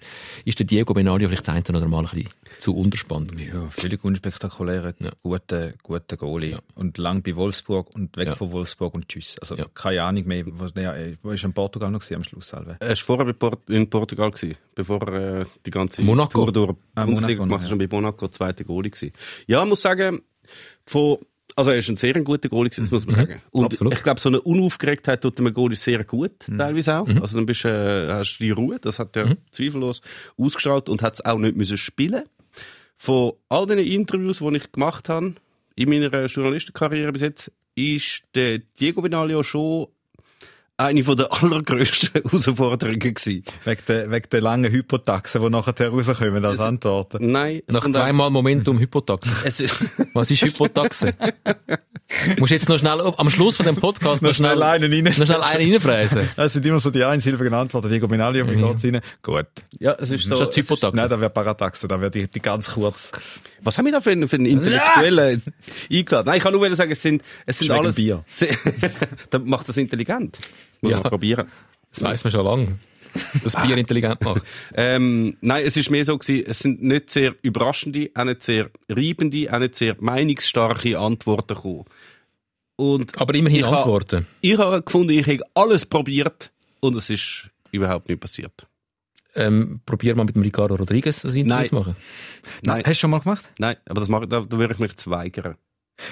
ist 0.44 0.58
der 0.58 0.66
Diego 0.66 0.94
Benaglio 0.94 1.28
vielleicht 1.28 1.46
das 1.48 1.54
eine 1.54 1.78
oder 1.78 1.88
mal 1.88 2.04
ein 2.04 2.10
bisschen 2.10 2.28
zu 2.58 2.74
unterspannt. 2.74 3.32
Ja, 3.40 3.68
völlig 3.70 4.02
unspektakulärer, 4.04 4.94
Ja. 4.98 5.10
guter, 5.22 5.72
guter 5.82 6.16
Goalie. 6.16 6.56
Und 6.74 6.96
lang 6.98 7.22
bei 7.22 7.36
Wolfsburg 7.36 7.94
und 7.94 8.16
weg 8.16 8.28
Ja. 8.28 8.34
von 8.36 8.50
Wolfsburg 8.52 8.94
und 8.94 9.08
tschüss. 9.08 9.36
Also 9.40 9.56
Ja. 9.56 9.66
keine 9.74 10.02
Ahnung 10.04 10.26
mehr, 10.26 10.44
was, 10.46 10.72
ja, 10.76 10.94
äh, 10.94 11.16
wo 11.22 11.32
ist 11.32 11.44
in 11.44 11.52
Portugal 11.52 11.90
noch 11.90 12.00
am 12.10 12.24
Schluss? 12.24 12.52
Er 12.52 12.66
war 12.66 12.96
vorher 12.96 13.26
bei 13.26 13.32
Port 13.56 13.70
in 13.70 13.88
Portugal, 13.90 14.30
gewesen, 14.30 14.56
bevor 14.74 15.06
äh, 15.08 15.44
die 15.64 15.70
ganze 15.70 16.02
Monaco. 16.02 16.44
Tour 16.44 16.52
durch 16.52 16.74
Ah, 16.94 17.04
Bundesliga 17.04 17.44
gemacht 17.44 17.62
ja. 17.64 17.68
schon 17.68 17.78
bei 17.78 17.88
Monaco 17.90 18.28
zweite 18.28 18.64
Goalie 18.64 18.90
gewesen. 18.90 19.12
Ja, 19.46 19.62
ich 19.62 19.68
muss 19.68 19.82
sagen, 19.82 20.20
von, 20.84 21.18
also 21.56 21.70
er 21.70 21.78
ist 21.78 21.88
ein 21.88 21.96
sehr 21.96 22.12
guter 22.22 22.48
Goalie 22.48 22.70
gewesen, 22.70 22.84
das 22.84 22.90
muss 22.92 23.06
man 23.06 23.14
sagen. 23.16 23.40
Und 23.50 23.60
Mhm. 23.62 23.66
Absolut. 23.66 23.92
Mhm. 23.92 23.96
ich 23.96 24.02
glaube, 24.02 24.20
so 24.20 24.28
eine 24.28 24.40
Unaufgeregtheit 24.40 25.20
tut 25.22 25.38
einem 25.40 25.52
Goalie 25.54 25.76
sehr 25.76 26.04
gut, 26.04 26.32
teilweise 26.56 26.96
auch. 26.96 27.08
Also 27.08 27.36
dann 27.36 27.46
bist, 27.46 27.64
du, 27.64 27.68
äh, 27.68 28.12
hast 28.12 28.38
du 28.38 28.44
die 28.44 28.50
Ruhe, 28.50 28.78
das 28.80 28.98
hat 28.98 29.16
er 29.16 29.36
zweifellos 29.50 30.00
ausgestrahlt 30.38 30.88
und 30.88 31.02
hat 31.02 31.14
es 31.14 31.24
auch 31.24 31.38
nicht 31.38 31.56
müssen 31.56 31.78
spielen. 31.78 32.24
Von 32.96 33.32
all 33.48 33.66
den 33.66 33.78
Interviews, 33.78 34.38
die 34.38 34.56
ich 34.56 34.72
gemacht 34.72 35.08
habe, 35.08 35.34
in 35.74 35.90
meiner 35.90 36.24
Journalistenkarriere 36.26 37.12
bis 37.12 37.22
jetzt, 37.22 37.52
ist 37.74 38.22
der 38.34 38.58
Diego 38.80 39.02
Benaglio 39.02 39.42
schon 39.42 39.88
eine 40.78 41.02
von 41.04 41.16
der 41.16 41.32
allergrößten 41.42 42.22
Herausforderungen 42.22 42.98
gewesen. 42.98 43.42
Wegen 43.64 43.80
der, 43.88 44.10
wegen 44.10 44.28
der 44.30 44.40
langen 44.42 44.70
Hypotaxen, 44.72 45.40
die 45.40 45.48
nachher 45.50 45.88
rauskommen 45.88 46.44
als 46.44 46.60
Antworten. 46.60 47.30
Nein, 47.30 47.62
Nach 47.68 47.88
zweimal 47.90 48.30
Momentum 48.30 48.78
Hypotaxe. 48.78 49.30
Was 50.12 50.30
ist 50.30 50.42
Hypotaxe? 50.42 51.14
Musst 52.38 52.52
jetzt 52.52 52.68
noch 52.68 52.78
schnell, 52.78 53.00
am 53.16 53.30
Schluss 53.30 53.56
von 53.56 53.66
dem 53.66 53.76
Podcast 53.76 54.22
noch, 54.22 54.30
Noch 54.30 54.36
schnell 54.36 54.62
einen 54.62 54.92
rein. 54.92 55.02
noch 55.04 55.12
schnell 55.26 55.40
einen 55.42 55.72
reinfräsen. 55.72 56.28
Es 56.36 56.52
sind 56.52 56.64
immer 56.64 56.78
so 56.78 56.90
die 56.90 57.02
einsilbigen 57.02 57.52
Antworten. 57.54 57.88
Diego 57.88 58.06
Benaglio, 58.06 58.46
wie 58.48 58.56
geht's 58.56 58.84
Ihnen? 58.84 59.00
Gut. 59.22 59.46
ja, 59.80 59.92
es 59.98 60.10
ist 60.10 60.24
so. 60.26 60.34
Ist 60.34 60.40
das 60.40 60.50
die 60.50 60.60
Hypotaxe? 60.60 60.94
Nein, 60.96 61.08
da 61.08 61.18
wäre 61.18 61.30
Parataxe, 61.30 61.88
da 61.88 62.00
wäre 62.00 62.10
die, 62.10 62.28
die 62.28 62.40
ganz 62.40 62.70
kurz. 62.72 63.10
Was 63.62 63.76
haben 63.78 63.86
wir 63.86 63.92
da 63.92 64.00
für 64.00 64.10
einen, 64.10 64.28
für 64.28 64.36
einen 64.36 64.46
Intellektuellen 64.46 65.42
eingeladen? 65.90 66.26
Nein, 66.26 66.36
ich 66.36 66.42
kann 66.42 66.52
nur 66.52 66.76
sagen, 66.76 66.92
es 66.92 67.02
sind, 67.02 67.22
es 67.44 67.58
sind 67.58 67.70
alles. 67.72 67.96
Bier. 67.96 68.24
Se- 68.28 68.48
Dann 69.30 69.44
macht 69.48 69.68
das 69.68 69.76
intelligent. 69.76 70.38
Muss 70.86 70.92
Ja. 70.92 71.00
man 71.02 71.10
probieren. 71.10 71.46
Das 71.90 72.02
weiss 72.02 72.24
man 72.24 72.30
schon 72.32 72.44
lange. 72.44 72.78
Das 73.42 73.56
Bier 73.56 73.76
intelligent 73.78 74.20
macht. 74.22 74.42
Ähm, 74.74 75.36
nein, 75.40 75.64
es 75.64 75.76
ist 75.76 75.90
mehr 75.90 76.04
so 76.04 76.18
gewesen, 76.18 76.44
es 76.46 76.58
sind 76.58 76.82
nicht 76.82 77.10
sehr 77.10 77.34
überraschende, 77.42 78.10
auch 78.14 78.24
nicht 78.24 78.42
sehr 78.42 78.70
reibende, 78.90 79.52
auch 79.52 79.58
nicht 79.58 79.74
sehr 79.76 79.96
meinungsstarke 80.00 80.98
Antworten 80.98 81.54
gekommen. 81.54 81.84
Und 82.76 83.18
Aber 83.18 83.34
immerhin 83.34 83.60
ich 83.60 83.66
ha- 83.66 83.78
Antworten. 83.78 84.26
Ich 84.42 84.58
habe 84.58 84.82
gefunden, 84.82 85.10
ich 85.10 85.26
habe 85.26 85.40
alles 85.54 85.86
probiert 85.86 86.50
und 86.80 86.94
es 86.96 87.08
ist 87.08 87.48
überhaupt 87.72 88.08
nicht 88.10 88.20
passiert. 88.20 88.66
Ähm, 89.34 89.80
probier 89.86 90.14
mal 90.14 90.24
mit 90.24 90.34
dem 90.34 90.42
Ricardo 90.42 90.74
Rodriguez 90.76 91.22
das 91.22 91.34
Interview 91.34 91.56
Nein. 91.56 91.66
zu 91.66 91.74
machen. 91.74 91.96
Nein, 92.62 92.82
Hast 92.84 92.96
du 92.98 93.00
schon 93.00 93.10
mal 93.10 93.20
gemacht? 93.20 93.48
nein, 93.58 93.76
aber 93.88 94.00
das 94.00 94.08
mache, 94.08 94.26
da, 94.26 94.40
da 94.40 94.58
würde 94.58 94.74
ich 94.74 94.78
mich 94.78 94.96
zu 94.96 95.10
weigern. 95.10 95.56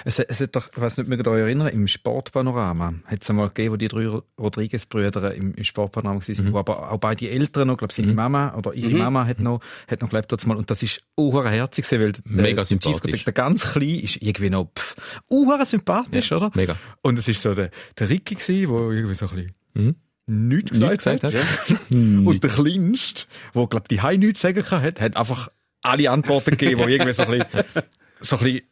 Es, 0.04 0.18
es 0.18 0.40
hat 0.40 0.56
doch, 0.56 0.68
ich 0.74 0.80
weiß 0.80 0.96
nicht, 0.96 1.08
mögt 1.08 1.26
ihr 1.26 1.30
euch 1.30 1.40
erinnern, 1.40 1.68
im 1.68 1.86
Sportpanorama 1.86 2.94
hat 3.04 3.22
es 3.22 3.30
einmal 3.30 3.48
gegeben, 3.48 3.72
wo 3.72 3.76
die 3.76 3.88
drei 3.88 4.06
Rodriguez-Brüder 4.38 5.34
im, 5.34 5.54
im 5.54 5.64
Sportpanorama 5.64 6.20
waren, 6.20 6.46
Mhm. 6.46 6.52
wo 6.52 6.58
aber 6.58 6.90
auch 6.92 6.98
beide 6.98 7.28
Eltern 7.30 7.68
noch, 7.68 7.76
glaube 7.76 7.92
seine 7.92 8.12
Mama 8.14 8.54
oder 8.56 8.72
ihre 8.74 8.90
Mama 8.96 9.26
hat 9.26 9.40
noch, 9.40 9.60
hat 9.88 10.00
noch 10.00 10.10
gelebt 10.10 10.32
dort 10.32 10.46
mal. 10.46 10.56
Und 10.56 10.70
das 10.70 10.82
ist 10.82 11.00
herzig 11.50 11.84
weil 11.92 12.12
der, 12.12 12.22
Mega 12.24 12.54
der 12.56 12.64
sympathisch. 12.64 13.24
Der, 13.24 13.32
der 13.32 13.32
ganz 13.32 13.72
Klein 13.72 14.00
ist 14.00 14.16
irgendwie 14.22 14.50
noch, 14.50 14.70
pff, 14.76 14.96
sympathisch, 15.66 16.32
oder? 16.32 16.50
Mega. 16.54 16.76
Und 17.02 17.18
es 17.18 17.28
ist 17.28 17.42
so 17.42 17.54
der, 17.54 17.70
der 17.98 18.08
Ricky 18.08 18.36
gewesen, 18.36 18.68
wo 18.70 18.90
irgendwie 18.90 19.14
so 19.14 19.28
ein 19.28 19.34
bisschen 19.36 19.54
Mhm. 19.76 19.96
nichts 20.48 20.70
gesagt, 20.70 20.98
gesagt 20.98 21.24
hat. 21.24 21.34
hat. 21.34 21.80
Und 21.90 22.42
der 22.42 22.50
Kleinste, 22.50 23.24
der, 23.54 23.66
glaube 23.66 23.88
die 23.90 24.00
Hei 24.00 24.16
nichts 24.16 24.40
sagen 24.40 24.62
kann, 24.62 24.82
hat, 24.82 25.00
hat 25.00 25.16
einfach 25.16 25.48
alle 25.82 26.10
Antworten 26.10 26.52
gegeben, 26.56 26.80
die 26.86 26.92
irgendwie 26.92 27.12
so 27.12 27.24
ein 27.24 27.30
bisschen, 27.40 27.64
so 28.20 28.38
ein 28.38 28.44
bisschen 28.44 28.62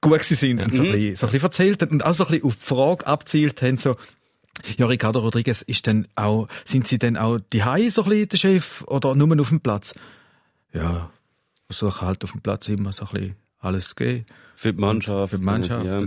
gut 0.00 0.22
sind 0.22 0.60
und 0.60 0.74
so 0.74 0.82
ein, 0.82 0.92
bisschen, 0.92 1.16
so 1.16 1.26
ein 1.26 1.32
bisschen 1.32 1.46
erzählt 1.46 1.82
haben 1.82 1.92
und 1.92 2.04
auch 2.04 2.12
so 2.12 2.24
ein 2.24 2.30
bisschen 2.30 2.46
auf 2.46 2.56
die 2.56 2.64
Frage 2.66 3.06
abzielt 3.06 3.62
haben, 3.62 3.76
so, 3.76 3.96
ja, 4.76 4.86
Ricardo 4.86 5.20
Rodriguez, 5.20 5.62
ist 5.62 5.86
denn 5.86 6.08
auch, 6.14 6.48
sind 6.64 6.86
Sie 6.86 6.98
denn 6.98 7.16
auch 7.16 7.38
die 7.52 7.64
Hei 7.64 7.90
so 7.90 8.04
ein 8.04 8.10
bisschen 8.10 8.28
der 8.28 8.36
Chef 8.36 8.82
oder 8.86 9.14
nur 9.14 9.40
auf 9.40 9.48
dem 9.50 9.60
Platz? 9.60 9.94
Ja, 10.72 11.10
versuche 11.66 12.06
halt 12.06 12.24
auf 12.24 12.32
dem 12.32 12.40
Platz 12.40 12.68
immer 12.68 12.92
so 12.92 13.06
ein 13.06 13.12
bisschen 13.12 13.36
alles 13.58 13.88
zu 13.88 13.94
geben. 13.94 14.26
Für 14.58 14.72
die 14.72 14.80
Mannschaft. 14.80 15.30
Für 15.30 15.38
die 15.38 15.44
Mannschaft. 15.44 15.84
Ja. 15.84 15.98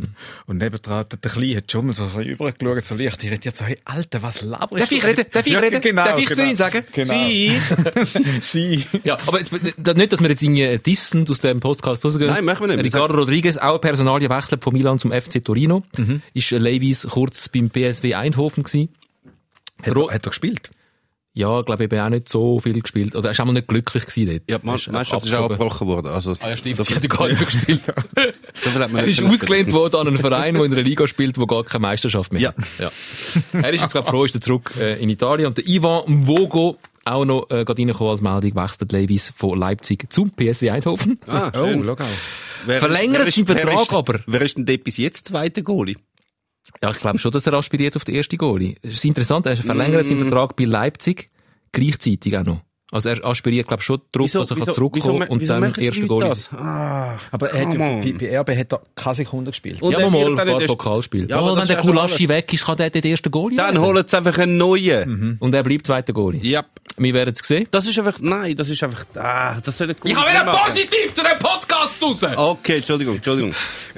Und, 0.48 0.58
nebendran, 0.58 1.06
der, 1.24 1.32
Kleine 1.32 1.58
hat 1.58 1.72
schon 1.72 1.86
mal 1.86 1.94
so 1.94 2.10
ein 2.16 2.24
übergeschaut, 2.24 2.84
so 2.84 2.96
leicht 2.96 3.24
irritiert, 3.24 3.56
so, 3.56 3.64
hey, 3.64 3.78
Alter, 3.86 4.24
was 4.24 4.42
laberst 4.42 4.82
Darf 4.82 4.92
ich 4.92 5.04
reden? 5.04 5.26
Darf 5.32 5.46
ich 5.46 5.54
Ja, 5.54 5.60
reden? 5.60 5.80
Genau, 5.82 6.04
Darf 6.04 6.18
ich's 6.18 6.32
für 6.32 6.38
genau. 6.38 6.50
ihn 6.50 6.56
sagen? 6.56 6.84
Genau. 6.92 7.14
Sie? 7.14 7.62
Sie. 8.42 8.86
Ja, 9.04 9.18
aber 9.28 9.38
jetzt, 9.38 9.52
nicht, 9.52 9.78
dass 10.14 10.20
wir 10.20 10.30
jetzt 10.30 10.42
irgendwie 10.42 10.80
dissend 10.80 11.30
aus 11.30 11.42
dem 11.42 11.60
Podcast 11.60 12.04
rausgehen. 12.04 12.32
Nein, 12.32 12.44
machen 12.44 12.68
wir 12.68 12.76
nicht. 12.76 12.86
Ricardo 12.86 13.14
Rodriguez, 13.14 13.58
auch 13.58 13.80
Personalie 13.80 14.30
wechselt 14.32 14.64
von 14.64 14.74
Milan 14.74 14.98
zum 14.98 15.12
FC 15.12 15.46
Torino. 15.46 15.84
Mhm. 15.96 16.24
Ist 16.34 16.50
Levis 16.50 17.06
kurz 17.08 17.50
beim 17.50 17.70
PSW 17.70 18.16
Eindhoven 18.16 18.64
gewesen. 18.64 18.90
Hat, 19.84 19.96
er, 19.96 20.12
hat 20.12 20.26
er 20.26 20.30
gespielt? 20.30 20.72
Ja, 21.40 21.62
glaube 21.62 21.84
ich, 21.86 21.92
eben 21.92 22.00
auch 22.04 22.10
nicht 22.10 22.28
so 22.28 22.60
viel 22.60 22.82
gespielt. 22.82 23.16
Oder 23.16 23.30
er 23.30 23.32
ist 23.32 23.40
auch 23.40 23.46
mal 23.46 23.54
nicht 23.54 23.68
glücklich 23.68 24.06
gewesen 24.06 24.26
dort. 24.30 24.44
Ja, 24.50 24.58
die 24.58 24.68
Er 24.68 24.76
ist 24.76 24.92
Meisterschaft 24.92 25.26
ist 25.26 25.34
auch 25.34 25.44
abgebrochen 25.46 25.88
worden. 25.88 26.08
Also, 26.08 26.34
Ah 26.42 26.50
ja, 26.50 26.58
stimmt. 26.58 26.84
Sie 26.84 26.94
hat 26.96 27.02
ja 27.04 27.08
gar 27.10 27.28
nicht 27.28 27.38
mehr 27.38 27.46
gespielt. 27.46 27.82
so 28.54 28.70
viel 28.70 28.82
hat 28.84 28.92
man 28.92 29.02
Er 29.04 29.08
ist 29.08 29.24
ausgelehnt 29.24 29.72
worden 29.72 29.96
an 30.02 30.08
einen 30.10 30.18
Verein, 30.18 30.56
der 30.56 30.64
in 30.66 30.74
einer 30.74 30.82
Liga 30.82 31.08
spielt, 31.08 31.38
wo 31.38 31.46
gar 31.46 31.64
keine 31.64 31.82
Meisterschaft 31.84 32.34
mehr 32.34 32.42
Ja. 32.42 32.50
hat. 32.50 32.58
Ja. 32.80 32.92
Er 33.62 33.74
ist 33.74 33.82
jetzt, 33.82 33.92
glaube 33.94 34.06
ich, 34.08 34.12
froh, 34.12 34.24
ist 34.26 34.36
er 34.36 34.42
zurück 34.42 34.72
äh, 34.80 35.02
in 35.02 35.10
Italien. 35.10 35.48
Und 35.48 35.58
der 35.58 35.66
Ivan 35.68 36.04
Mvogo, 36.08 36.78
auch 37.06 37.24
noch 37.26 37.44
äh, 37.50 37.64
gerade 37.64 37.80
reingekommen 37.82 38.12
als 38.12 38.22
Meldung, 38.22 38.56
wechselt 38.62 38.92
Levis 38.92 39.32
von 39.36 39.58
Leipzig 39.58 40.12
zum 40.12 40.32
PSW 40.32 40.70
Eindhoven. 40.72 41.20
Ah, 41.26 41.52
Oh, 41.56 41.66
schön. 41.66 41.96
Wer- 42.66 42.80
Verlängert 42.80 43.20
wer 43.20 43.28
ist- 43.28 43.36
seinen 43.36 43.48
wer 43.48 43.56
Vertrag 43.58 43.82
ist- 43.84 43.94
aber. 43.94 44.20
Wer 44.28 44.42
ist 44.42 44.58
denn 44.58 44.66
dort 44.66 44.84
bis 44.84 44.98
jetzt 44.98 45.28
zweite 45.30 45.64
Goalie? 45.64 45.96
Ja, 46.84 46.92
ich 46.92 47.00
glaube 47.00 47.20
schon, 47.20 47.32
dass 47.32 47.46
er 47.48 47.54
aspiriert 47.54 47.96
auf 47.96 48.06
den 48.06 48.16
ersten 48.16 48.38
Goalie. 48.38 48.76
Es 48.82 48.92
ist 48.96 49.06
interessant, 49.06 49.46
er 49.46 49.58
verlängert 49.58 50.06
Mm. 50.06 50.10
seinen 50.10 50.20
Vertrag 50.20 50.56
bei 50.56 50.64
Leipzig, 50.66 51.30
gleichzeitig 51.72 52.38
auch 52.38 52.44
noch. 52.46 52.62
Also 52.92 53.10
er 53.10 53.24
aspiriert, 53.24 53.68
glaube 53.68 53.84
schon 53.84 54.02
darauf, 54.12 54.32
dass 54.32 54.50
er 54.50 54.58
kann 54.58 54.74
zurückkommen 54.74 55.20
kann 55.20 55.28
und 55.30 55.48
dann 55.48 55.74
die 55.74 55.86
erster 55.86 56.02
Leute 56.02 56.08
Goalie. 56.08 56.30
das? 56.30 56.50
Ah, 56.54 57.18
Aber 57.32 57.52
er 57.52 57.68
hat 57.68 57.74
ja, 57.74 57.80
bei, 57.80 58.14
bei 58.14 58.40
RB 58.40 58.50
hat 58.58 58.74
er 58.74 58.82
keine 58.96 59.16
Sekunde 59.16 59.52
gespielt. 59.52 59.80
Und 59.82 59.92
ja, 59.92 60.00
er 60.00 60.08
aber 60.08 60.36
mal 60.46 60.60
ein 60.60 60.66
Pokalspiele. 60.68 61.28
Ja, 61.30 61.38
aber 61.38 61.50
Ja, 61.52 61.58
wenn 61.58 61.68
der 61.68 61.78
ist 61.78 61.84
ja 61.86 61.92
Kulaschi 61.92 62.30
weg 62.30 62.52
ist, 62.52 62.66
kann 62.66 62.78
der 62.78 62.90
den 62.90 63.04
ersten 63.04 63.30
Goalie 63.30 63.58
Dann 63.58 63.76
werden. 63.76 63.86
holen 63.86 64.04
sie 64.08 64.18
einfach 64.18 64.38
einen 64.40 64.58
neuen. 64.58 65.38
Und 65.40 65.54
er 65.54 65.62
bleibt 65.64 65.86
zweiter 65.86 66.14
Goalie. 66.14 66.42
Ja. 66.42 66.66
Wir 66.98 67.14
werden 67.14 67.34
es 67.40 67.48
sehen. 67.48 67.68
Das 67.70 67.86
ist 67.88 67.98
einfach, 68.00 68.20
nein, 68.20 68.56
das 68.56 68.70
ist 68.70 68.82
einfach, 68.84 69.06
ah, 69.16 69.60
das 69.64 69.78
soll 69.78 69.88
nicht 69.88 70.02
gut 70.02 70.10
Ich 70.12 70.18
habe 70.18 70.30
wieder 70.30 70.52
positiv 70.52 71.14
zu 71.14 71.22
dem 71.24 71.38
Podcast 71.40 72.02
raus! 72.02 72.24
Okay, 72.36 72.78
Entschuldigung, 72.78 73.16
Entschuldigung. 73.18 73.54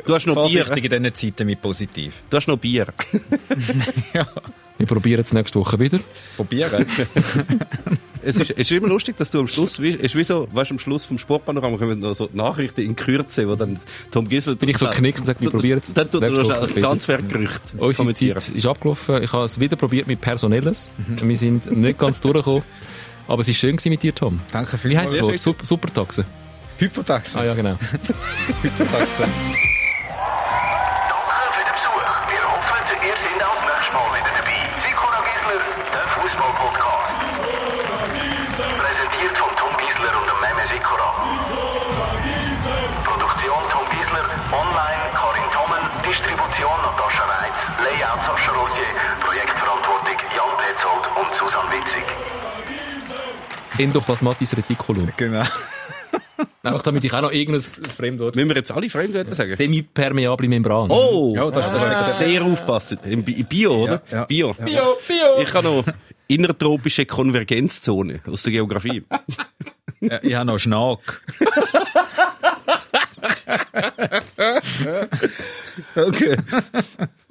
Du 0.05 0.13
hast 0.13 0.27
noch 0.27 0.35
Bier. 0.47 0.65
Vorsichtig 0.65 0.91
in 0.91 1.03
diesen 1.03 1.15
Zeiten 1.15 1.47
mit 1.47 1.61
positiv. 1.61 2.13
Du 2.29 2.37
hast 2.37 2.47
noch 2.47 2.57
Bier. 2.57 2.87
Wir 4.77 4.87
probieren 4.87 5.21
es 5.21 5.31
nächste 5.33 5.59
Woche 5.59 5.79
wieder. 5.79 5.99
Probieren. 6.35 6.85
Es 8.23 8.35
ist, 8.37 8.51
es 8.51 8.57
ist 8.57 8.71
immer 8.71 8.87
lustig, 8.87 9.17
dass 9.17 9.31
du 9.31 9.39
am 9.39 9.47
Schluss, 9.47 9.81
wie- 9.81 9.95
es 9.95 9.99
ist 10.05 10.15
wie 10.15 10.23
so, 10.23 10.47
weißt 10.51 10.69
du, 10.71 10.75
am 10.75 10.79
Schluss 10.79 11.05
vom 11.05 11.17
Sportpanorama 11.17 11.77
kommen 11.77 11.99
noch 11.99 12.15
so 12.15 12.27
die 12.27 12.37
Nachrichten 12.37 12.81
in 12.81 12.95
Kürze, 12.95 13.47
wo 13.47 13.55
dann 13.55 13.79
Tom 14.11 14.27
Gisel... 14.27 14.55
Bin 14.55 14.69
ich 14.69 14.77
so 14.77 14.85
geknickt 14.87 15.19
und 15.19 15.23
gesagt, 15.25 15.41
wir 15.41 15.49
probieren 15.49 15.79
es 15.83 15.93
Dann 15.93 16.09
tut 16.09 16.21
er 16.23 16.29
noch 16.29 16.69
wieder. 16.69 16.81
Transfergerücht 16.81 17.61
Unsere. 17.77 18.13
Zeit 18.13 18.49
ist 18.49 18.65
abgelaufen. 18.65 19.23
Ich 19.23 19.33
habe 19.33 19.45
es 19.45 19.59
wieder 19.59 19.75
probiert 19.75 20.07
mit 20.07 20.21
Personelles. 20.21 20.89
Wir 21.07 21.37
sind 21.37 21.71
nicht 21.75 21.97
ganz 21.99 22.21
durchgekommen. 22.21 22.63
Aber 23.27 23.41
es 23.41 23.47
war 23.47 23.53
schön 23.55 23.77
gewesen 23.77 23.89
mit 23.89 24.03
dir, 24.03 24.13
Tom. 24.13 24.39
Danke 24.51 24.77
Wie 24.83 24.97
heisst 24.97 25.11
das 25.11 25.19
vielmals. 25.19 25.45
Wort? 25.45 25.57
Super, 25.57 25.65
Supertaxe. 25.65 26.25
Hypotaxe. 26.79 27.39
Ah 27.39 27.45
ja, 27.45 27.53
genau. 27.53 27.77
Hypotaxe. 28.61 29.23
Und 51.31 51.37
Susanne 51.37 51.69
Witzig. 51.71 52.03
Endoplasmatis 53.77 54.55
Reticulum. 54.57 55.11
Genau. 55.15 55.43
Einfach 56.63 56.81
damit 56.83 57.03
ich 57.03 57.13
auch 57.13 57.21
noch 57.21 57.31
irgendein 57.31 57.61
Fremdwort. 57.61 58.35
Müssen 58.35 58.49
wir 58.49 58.55
jetzt 58.57 58.71
alle 58.71 58.89
Fremdwörter 58.89 59.33
sagen? 59.33 59.55
Semipermeable 59.55 60.47
Membran. 60.47 60.91
Oh! 60.91 61.33
Ja, 61.35 61.49
das, 61.49 61.71
das 61.71 62.09
ist 62.11 62.17
Sehr 62.19 62.43
aufpassen. 62.43 62.99
Im 63.05 63.23
Bi- 63.23 63.43
Bio, 63.43 63.83
oder? 63.83 64.01
Ja, 64.11 64.17
ja. 64.17 64.25
Bio. 64.25 64.53
Bio, 64.53 64.97
Bio. 65.07 65.41
Ich 65.41 65.53
habe 65.53 65.67
noch 65.67 65.85
innertropische 66.27 67.05
Konvergenzzone 67.05 68.21
aus 68.29 68.43
der 68.43 68.51
Geografie. 68.51 69.03
Ja, 70.01 70.19
ich 70.21 70.33
habe 70.35 70.45
noch 70.45 70.59
Schnack. 70.59 71.21
okay, 75.95 76.37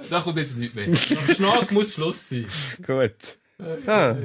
Da 0.09 0.21
kommt 0.21 0.39
jetzt 0.39 0.57
nichts 0.57 0.75
mehr. 0.75 0.95
Schnack 0.97 1.71
muss 1.73 1.95
Schluss 1.95 2.29
sein. 2.29 2.47
gut. 2.87 3.13
Ah. 3.87 4.17